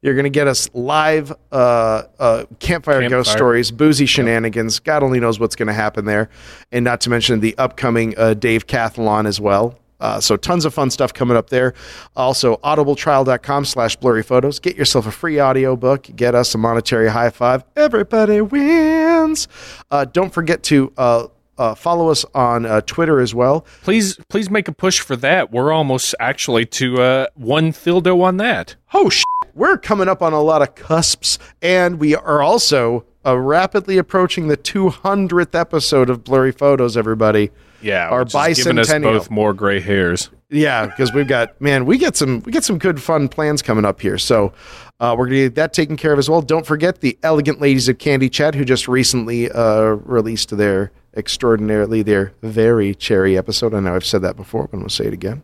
You're 0.01 0.15
going 0.15 0.23
to 0.23 0.29
get 0.31 0.47
us 0.47 0.67
live 0.73 1.31
uh, 1.51 2.03
uh, 2.19 2.45
campfire, 2.59 3.07
ghost 3.07 3.31
stories, 3.31 3.69
boozy 3.71 4.05
shenanigans. 4.07 4.79
God 4.79 5.03
only 5.03 5.19
knows 5.19 5.39
what's 5.39 5.55
going 5.55 5.67
to 5.67 5.73
happen 5.73 6.05
there. 6.05 6.29
And 6.71 6.83
not 6.83 7.01
to 7.01 7.09
mention 7.11 7.39
the 7.39 7.55
upcoming 7.59 8.15
uh, 8.17 8.33
Dave 8.33 8.65
Cathlon 8.65 9.27
as 9.27 9.39
well. 9.39 9.77
Uh, 9.99 10.19
so 10.19 10.35
tons 10.35 10.65
of 10.65 10.73
fun 10.73 10.89
stuff 10.89 11.13
coming 11.13 11.37
up 11.37 11.51
there. 11.51 11.75
Also, 12.15 12.55
audibletrial.com 12.63 13.65
slash 13.65 13.95
blurry 13.97 14.23
photos. 14.23 14.57
Get 14.59 14.75
yourself 14.75 15.05
a 15.05 15.11
free 15.11 15.39
audiobook. 15.39 16.09
Get 16.15 16.33
us 16.33 16.55
a 16.55 16.57
monetary 16.57 17.07
high 17.07 17.29
five. 17.29 17.63
Everybody 17.75 18.41
wins. 18.41 19.47
Uh, 19.91 20.05
don't 20.05 20.33
forget 20.33 20.63
to 20.63 20.91
uh, 20.97 21.27
uh, 21.59 21.75
follow 21.75 22.09
us 22.09 22.25
on 22.33 22.65
uh, 22.65 22.81
Twitter 22.81 23.19
as 23.19 23.35
well. 23.35 23.67
please 23.83 24.17
please 24.29 24.49
make 24.49 24.67
a 24.67 24.71
push 24.71 24.99
for 24.99 25.15
that 25.17 25.51
we're 25.51 25.71
almost 25.71 26.15
actually 26.19 26.65
to 26.65 26.99
uh, 26.99 27.27
one 27.35 27.71
thildo 27.71 28.23
on 28.23 28.37
that 28.37 28.75
oh 28.93 29.09
sh- 29.09 29.21
we're 29.53 29.77
coming 29.77 30.07
up 30.07 30.21
on 30.21 30.33
a 30.33 30.41
lot 30.41 30.61
of 30.61 30.75
cusps 30.75 31.37
and 31.61 31.99
we 31.99 32.15
are 32.15 32.41
also 32.41 33.05
uh, 33.25 33.37
rapidly 33.37 33.97
approaching 33.97 34.47
the 34.47 34.57
200th 34.57 35.53
episode 35.59 36.09
of 36.09 36.23
blurry 36.23 36.51
photos 36.51 36.97
everybody. 36.97 37.51
Yeah 37.81 38.09
Our 38.09 38.25
giving 38.25 38.77
us 38.79 38.89
bicentennial. 38.89 39.03
both 39.03 39.31
more 39.31 39.53
gray 39.53 39.79
hairs. 39.79 40.29
Yeah 40.49 40.85
because 40.85 41.13
we've 41.13 41.27
got 41.27 41.59
man 41.61 41.85
we 41.85 41.97
get 41.97 42.15
some 42.15 42.41
we 42.43 42.51
get 42.51 42.63
some 42.63 42.77
good 42.77 43.01
fun 43.01 43.27
plans 43.27 43.61
coming 43.61 43.85
up 43.85 44.01
here. 44.01 44.17
So 44.17 44.53
uh, 44.99 45.15
we're 45.17 45.25
gonna 45.25 45.37
get 45.37 45.55
that 45.55 45.73
taken 45.73 45.97
care 45.97 46.13
of 46.13 46.19
as 46.19 46.29
well. 46.29 46.41
Don't 46.41 46.65
forget 46.65 47.01
the 47.01 47.17
elegant 47.23 47.59
ladies 47.59 47.89
of 47.89 47.97
candy 47.97 48.29
chat 48.29 48.53
who 48.53 48.63
just 48.63 48.87
recently 48.87 49.49
uh, 49.51 49.81
released 50.05 50.55
their 50.55 50.91
extraordinarily 51.17 52.03
their 52.03 52.33
very 52.43 52.93
cherry 52.93 53.37
episode. 53.37 53.73
I 53.73 53.79
know 53.79 53.95
i've 53.95 54.05
said 54.05 54.21
that 54.21 54.35
before 54.35 54.63
but 54.67 54.73
i'm 54.73 54.79
gonna 54.81 54.89
say 54.89 55.05
it 55.05 55.13
again. 55.13 55.43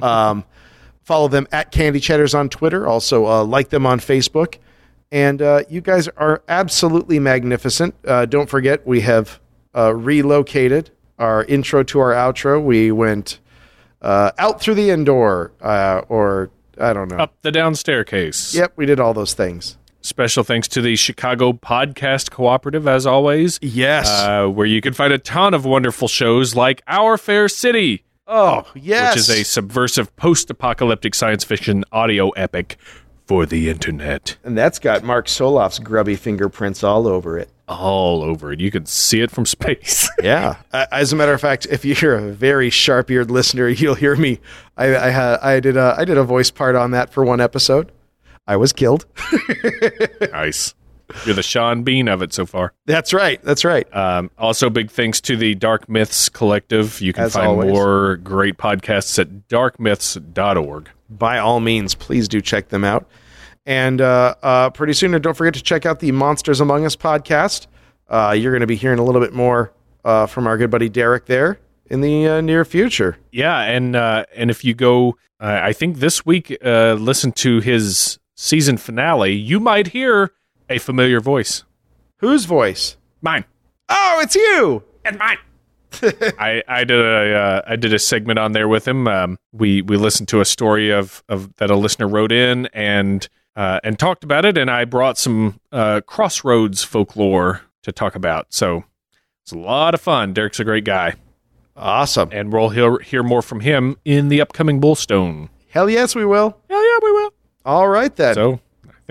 Um, 0.00 0.44
follow 1.12 1.28
them 1.28 1.46
at 1.52 1.70
candy 1.70 2.00
chatters 2.00 2.34
on 2.34 2.48
twitter 2.48 2.88
also 2.88 3.26
uh, 3.26 3.44
like 3.44 3.68
them 3.68 3.84
on 3.84 4.00
facebook. 4.00 4.56
And 5.10 5.42
uh, 5.42 5.64
you 5.68 5.82
guys 5.82 6.08
are 6.08 6.42
absolutely 6.48 7.18
magnificent. 7.18 7.94
Uh, 8.02 8.24
don't 8.24 8.48
forget 8.48 8.86
we 8.86 9.02
have 9.02 9.38
uh, 9.76 9.94
relocated 9.94 10.90
our 11.18 11.44
intro 11.44 11.82
to 11.82 12.00
our 12.00 12.12
outro. 12.12 12.64
We 12.64 12.92
went 12.92 13.38
uh, 14.00 14.30
out 14.38 14.58
through 14.62 14.76
the 14.76 14.88
indoor 14.88 15.52
uh, 15.60 16.00
or 16.08 16.50
i 16.80 16.94
don't 16.94 17.08
know. 17.10 17.18
Up 17.18 17.34
the 17.42 17.52
down 17.52 17.74
staircase. 17.74 18.54
Yep 18.54 18.72
we 18.76 18.86
did 18.86 18.98
all 18.98 19.12
those 19.12 19.34
things. 19.34 19.76
Special 20.00 20.42
thanks 20.42 20.66
to 20.68 20.80
the 20.80 20.96
Chicago 20.96 21.52
Podcast 21.52 22.30
Cooperative, 22.30 22.88
as 22.88 23.06
always, 23.06 23.58
yes. 23.60 24.08
Uh, 24.08 24.48
where 24.48 24.66
you 24.66 24.80
can 24.80 24.94
find 24.94 25.12
a 25.12 25.18
ton 25.18 25.52
of 25.52 25.66
wonderful 25.66 26.08
shows 26.08 26.56
like 26.56 26.82
Our 26.88 27.18
Fair 27.18 27.48
City, 27.48 28.02
oh 28.32 28.64
yes 28.74 29.14
which 29.14 29.20
is 29.20 29.30
a 29.30 29.42
subversive 29.44 30.14
post 30.16 30.50
apocalyptic 30.50 31.14
science 31.14 31.44
fiction 31.44 31.84
audio 31.92 32.30
epic 32.30 32.76
for 33.26 33.46
the 33.46 33.68
internet. 33.70 34.36
and 34.42 34.58
that's 34.58 34.78
got 34.78 35.04
mark 35.04 35.26
soloff's 35.26 35.78
grubby 35.78 36.16
fingerprints 36.16 36.82
all 36.82 37.06
over 37.06 37.38
it 37.38 37.48
All 37.68 38.22
over 38.22 38.52
it. 38.52 38.60
You 38.60 38.70
can 38.70 38.84
see 38.84 39.20
it 39.22 39.30
from 39.30 39.46
space. 39.46 40.10
yeah. 40.22 40.56
As 40.72 41.12
a 41.12 41.16
matter 41.16 41.32
of 41.32 41.40
fact, 41.40 41.66
if 41.70 41.84
you're 41.84 42.16
a 42.16 42.32
very 42.32 42.68
sharp-eared 42.68 43.30
listener, 43.30 43.68
you'll 43.68 43.94
hear 43.94 44.14
me. 44.16 44.40
I 44.76 44.86
I, 44.94 45.54
I 45.54 45.60
did 45.60 45.76
a 45.78 45.94
I 45.96 46.04
did 46.04 46.18
a 46.18 46.24
voice 46.24 46.50
part 46.50 46.74
on 46.76 46.90
that 46.90 47.10
for 47.12 47.24
one 47.24 47.40
episode. 47.40 47.90
I 48.46 48.56
was 48.56 48.72
killed. 48.74 49.06
nice. 50.32 50.74
You're 51.24 51.34
the 51.34 51.42
Sean 51.42 51.82
Bean 51.82 52.08
of 52.08 52.22
it 52.22 52.32
so 52.32 52.46
far. 52.46 52.72
That's 52.86 53.12
right. 53.12 53.42
That's 53.42 53.64
right. 53.64 53.86
Um, 53.94 54.30
also, 54.38 54.70
big 54.70 54.90
thanks 54.90 55.20
to 55.22 55.36
the 55.36 55.54
Dark 55.54 55.88
Myths 55.88 56.28
Collective. 56.28 57.00
You 57.00 57.12
can 57.12 57.24
As 57.24 57.34
find 57.34 57.46
always. 57.48 57.72
more 57.72 58.16
great 58.16 58.56
podcasts 58.58 59.18
at 59.18 59.48
darkmyths.org. 59.48 60.88
By 61.10 61.38
all 61.38 61.60
means, 61.60 61.94
please 61.94 62.28
do 62.28 62.40
check 62.40 62.68
them 62.68 62.84
out. 62.84 63.08
And 63.66 64.00
uh, 64.00 64.34
uh, 64.42 64.70
pretty 64.70 64.92
soon, 64.92 65.12
don't 65.20 65.36
forget 65.36 65.54
to 65.54 65.62
check 65.62 65.86
out 65.86 66.00
the 66.00 66.10
Monsters 66.12 66.60
Among 66.60 66.84
Us 66.84 66.96
podcast. 66.96 67.66
Uh, 68.08 68.34
you're 68.36 68.52
going 68.52 68.60
to 68.62 68.66
be 68.66 68.76
hearing 68.76 68.98
a 68.98 69.04
little 69.04 69.20
bit 69.20 69.32
more 69.32 69.72
uh, 70.04 70.26
from 70.26 70.46
our 70.46 70.56
good 70.58 70.70
buddy 70.70 70.88
Derek 70.88 71.26
there 71.26 71.58
in 71.86 72.00
the 72.00 72.26
uh, 72.28 72.40
near 72.40 72.64
future. 72.64 73.18
Yeah, 73.30 73.60
and 73.60 73.94
uh, 73.94 74.24
and 74.34 74.50
if 74.50 74.64
you 74.64 74.74
go, 74.74 75.10
uh, 75.40 75.60
I 75.62 75.72
think 75.72 75.98
this 75.98 76.26
week, 76.26 76.56
uh, 76.64 76.94
listen 76.94 77.32
to 77.32 77.60
his 77.60 78.18
season 78.34 78.78
finale, 78.78 79.32
you 79.32 79.60
might 79.60 79.88
hear 79.88 80.32
a 80.72 80.78
familiar 80.78 81.20
voice. 81.20 81.64
Whose 82.18 82.44
voice? 82.44 82.96
Mine. 83.20 83.44
Oh, 83.88 84.20
it's 84.22 84.34
you. 84.34 84.82
And 85.04 85.18
mine. 85.18 85.38
I, 86.38 86.62
I 86.66 86.84
did 86.84 86.98
a 86.98 87.34
uh, 87.34 87.62
I 87.66 87.76
did 87.76 87.92
a 87.92 87.98
segment 87.98 88.38
on 88.38 88.52
there 88.52 88.66
with 88.68 88.88
him. 88.88 89.06
Um, 89.06 89.38
we 89.52 89.82
we 89.82 89.96
listened 89.96 90.28
to 90.28 90.40
a 90.40 90.44
story 90.44 90.90
of, 90.90 91.22
of 91.28 91.54
that 91.56 91.70
a 91.70 91.76
listener 91.76 92.08
wrote 92.08 92.32
in 92.32 92.66
and 92.72 93.28
uh, 93.56 93.80
and 93.84 93.98
talked 93.98 94.24
about 94.24 94.44
it, 94.46 94.56
and 94.56 94.70
I 94.70 94.86
brought 94.86 95.18
some 95.18 95.60
uh, 95.70 96.00
crossroads 96.06 96.82
folklore 96.82 97.60
to 97.82 97.92
talk 97.92 98.14
about. 98.14 98.46
So 98.54 98.84
it's 99.42 99.52
a 99.52 99.58
lot 99.58 99.92
of 99.94 100.00
fun. 100.00 100.32
Derek's 100.32 100.60
a 100.60 100.64
great 100.64 100.84
guy, 100.84 101.16
Awesome. 101.76 102.30
and 102.32 102.50
we'll 102.52 102.70
hear, 102.70 102.98
hear 103.00 103.22
more 103.22 103.42
from 103.42 103.60
him 103.60 103.96
in 104.06 104.28
the 104.30 104.40
upcoming 104.40 104.80
Bullstone. 104.80 105.50
Hell 105.68 105.90
yes, 105.90 106.14
we 106.14 106.24
will. 106.24 106.56
Yeah, 106.70 106.80
yeah, 106.80 106.98
we 107.02 107.12
will. 107.12 107.34
All 107.66 107.88
right 107.88 108.14
then. 108.16 108.34
So 108.34 108.60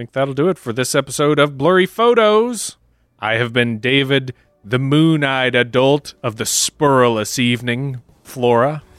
think 0.01 0.13
that'll 0.13 0.33
do 0.33 0.49
it 0.49 0.57
for 0.57 0.73
this 0.73 0.95
episode 0.95 1.37
of 1.37 1.59
Blurry 1.59 1.85
Photos. 1.85 2.75
I 3.19 3.35
have 3.35 3.53
been 3.53 3.77
David, 3.77 4.33
the 4.65 4.79
moon 4.79 5.23
eyed 5.23 5.53
adult 5.53 6.15
of 6.23 6.37
the 6.37 6.43
spurless 6.43 7.37
evening, 7.37 8.01
Flora. 8.23 8.81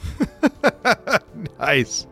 Nice. 1.58 2.06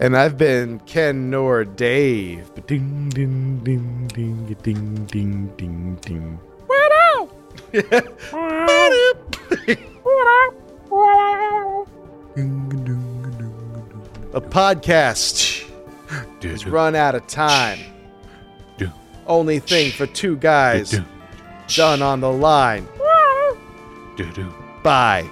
And 0.00 0.16
I've 0.16 0.36
been 0.36 0.80
Ken 0.80 1.30
nor 1.30 1.64
Dave. 1.64 2.50
Ding 2.66 3.10
ding 3.10 3.58
ding 3.62 4.08
ding 4.08 4.56
ding 4.60 5.06
ding 5.06 5.52
ding 5.56 5.94
ding. 6.02 6.40
A 14.34 14.40
podcast 14.40 15.53
has 16.42 16.66
run 16.66 16.94
out 16.94 17.14
of 17.14 17.26
time. 17.26 17.78
Only 19.26 19.58
thing 19.58 19.90
for 19.92 20.06
two 20.06 20.36
guys. 20.36 20.94
Done 21.68 22.02
on 22.02 22.20
the 22.20 22.30
line. 22.30 22.86
Bye. 24.82 25.22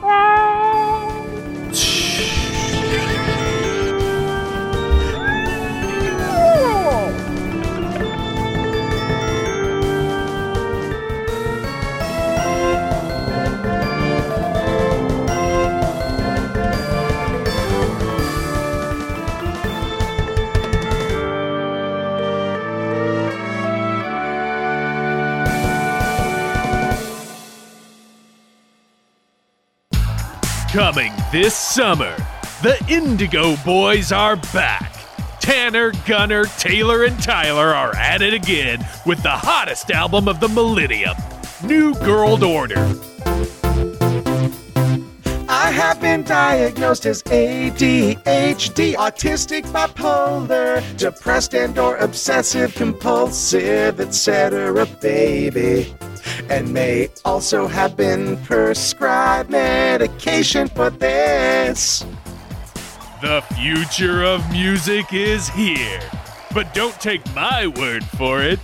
Coming 30.73 31.13
this 31.31 31.55
summer, 31.55 32.17
the 32.63 32.83
Indigo 32.89 33.57
Boys 33.57 34.11
are 34.11 34.37
back. 34.55 34.91
Tanner, 35.39 35.93
Gunner, 36.07 36.47
Taylor, 36.47 37.05
and 37.05 37.23
Tyler 37.23 37.75
are 37.75 37.95
at 37.95 38.23
it 38.23 38.33
again 38.33 38.83
with 39.05 39.23
the 39.23 39.29
hottest 39.29 39.91
album 39.91 40.29
of 40.29 40.41
the 40.41 40.49
millennium, 40.49 41.15
New 41.63 41.93
Girl 41.97 42.43
Order. 42.43 42.79
I 45.47 45.71
have 45.71 46.01
been 46.01 46.23
diagnosed 46.23 47.05
as 47.05 47.23
ADHD, 47.25 48.95
autistic, 48.95 49.65
bipolar, 49.65 50.97
depressed 50.97 51.55
and 51.55 51.79
or 51.79 51.99
obsessive 51.99 52.75
compulsive, 52.75 54.01
etc. 54.01 54.87
baby. 55.03 55.95
And 56.49 56.73
may 56.73 57.09
also 57.25 57.67
have 57.67 57.97
been 57.97 58.37
prescribed 58.45 59.51
medication 59.51 60.69
for 60.69 60.91
this. 60.91 62.05
The 63.21 63.43
future 63.55 64.25
of 64.25 64.51
music 64.51 65.13
is 65.13 65.49
here. 65.49 66.01
But 66.53 66.75
don't 66.75 66.99
take 67.01 67.25
my 67.35 67.67
word 67.67 68.05
for 68.05 68.43
it. 68.43 68.59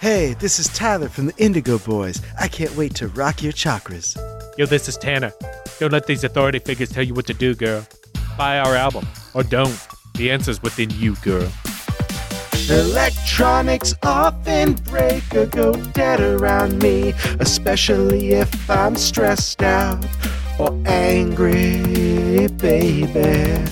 Hey, 0.00 0.34
this 0.34 0.58
is 0.58 0.68
Tyler 0.68 1.08
from 1.08 1.26
the 1.26 1.36
Indigo 1.38 1.78
Boys. 1.78 2.20
I 2.38 2.48
can't 2.48 2.76
wait 2.76 2.94
to 2.96 3.08
rock 3.08 3.42
your 3.42 3.52
chakras. 3.52 4.16
Yo, 4.58 4.66
this 4.66 4.88
is 4.88 4.96
Tanner. 4.96 5.32
Don't 5.78 5.92
let 5.92 6.06
these 6.06 6.24
authority 6.24 6.58
figures 6.58 6.90
tell 6.90 7.02
you 7.02 7.14
what 7.14 7.26
to 7.26 7.34
do, 7.34 7.54
girl. 7.54 7.86
Buy 8.36 8.58
our 8.58 8.74
album. 8.74 9.06
Or 9.34 9.42
don't. 9.42 9.78
The 10.14 10.30
answer's 10.30 10.62
within 10.62 10.90
you, 10.90 11.14
girl. 11.16 11.50
Electronics 12.72 13.94
often 14.02 14.72
break 14.72 15.22
or 15.34 15.44
go 15.44 15.74
dead 15.92 16.20
around 16.20 16.82
me, 16.82 17.12
especially 17.38 18.32
if 18.32 18.70
I'm 18.70 18.96
stressed 18.96 19.62
out 19.62 20.02
or 20.58 20.74
angry, 20.86 22.48
baby. 22.48 23.62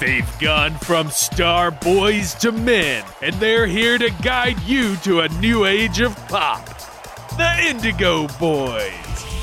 They've 0.00 0.38
gone 0.40 0.78
from 0.78 1.10
star 1.10 1.70
boys 1.70 2.32
to 2.36 2.50
men, 2.50 3.04
and 3.20 3.34
they're 3.36 3.66
here 3.66 3.98
to 3.98 4.08
guide 4.22 4.60
you 4.62 4.96
to 4.96 5.20
a 5.20 5.28
new 5.40 5.66
age 5.66 6.00
of 6.00 6.16
pop. 6.28 6.66
The 7.36 7.66
Indigo 7.68 8.26
Boys. 8.38 9.33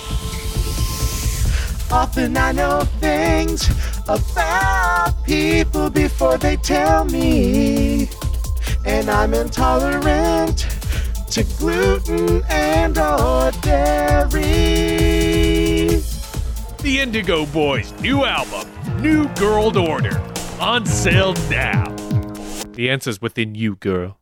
Often 1.91 2.38
I 2.38 2.53
know 2.53 2.81
things 3.01 3.69
about 4.07 5.13
people 5.26 5.89
before 5.89 6.38
they 6.38 6.55
tell 6.55 7.03
me, 7.03 8.07
and 8.85 9.09
I'm 9.09 9.34
intolerant 9.34 10.65
to 11.31 11.43
gluten 11.59 12.43
and 12.49 12.97
or 12.97 13.51
dairy. 13.61 14.41
The 16.81 16.99
Indigo 16.99 17.45
Boys' 17.47 17.91
new 17.99 18.23
album, 18.23 18.69
New 19.01 19.27
Girl 19.35 19.77
Order, 19.77 20.22
on 20.61 20.85
sale 20.85 21.34
now. 21.49 21.93
The 22.72 22.89
answer's 22.89 23.22
within 23.22 23.53
you, 23.53 23.76
girl. 23.76 24.20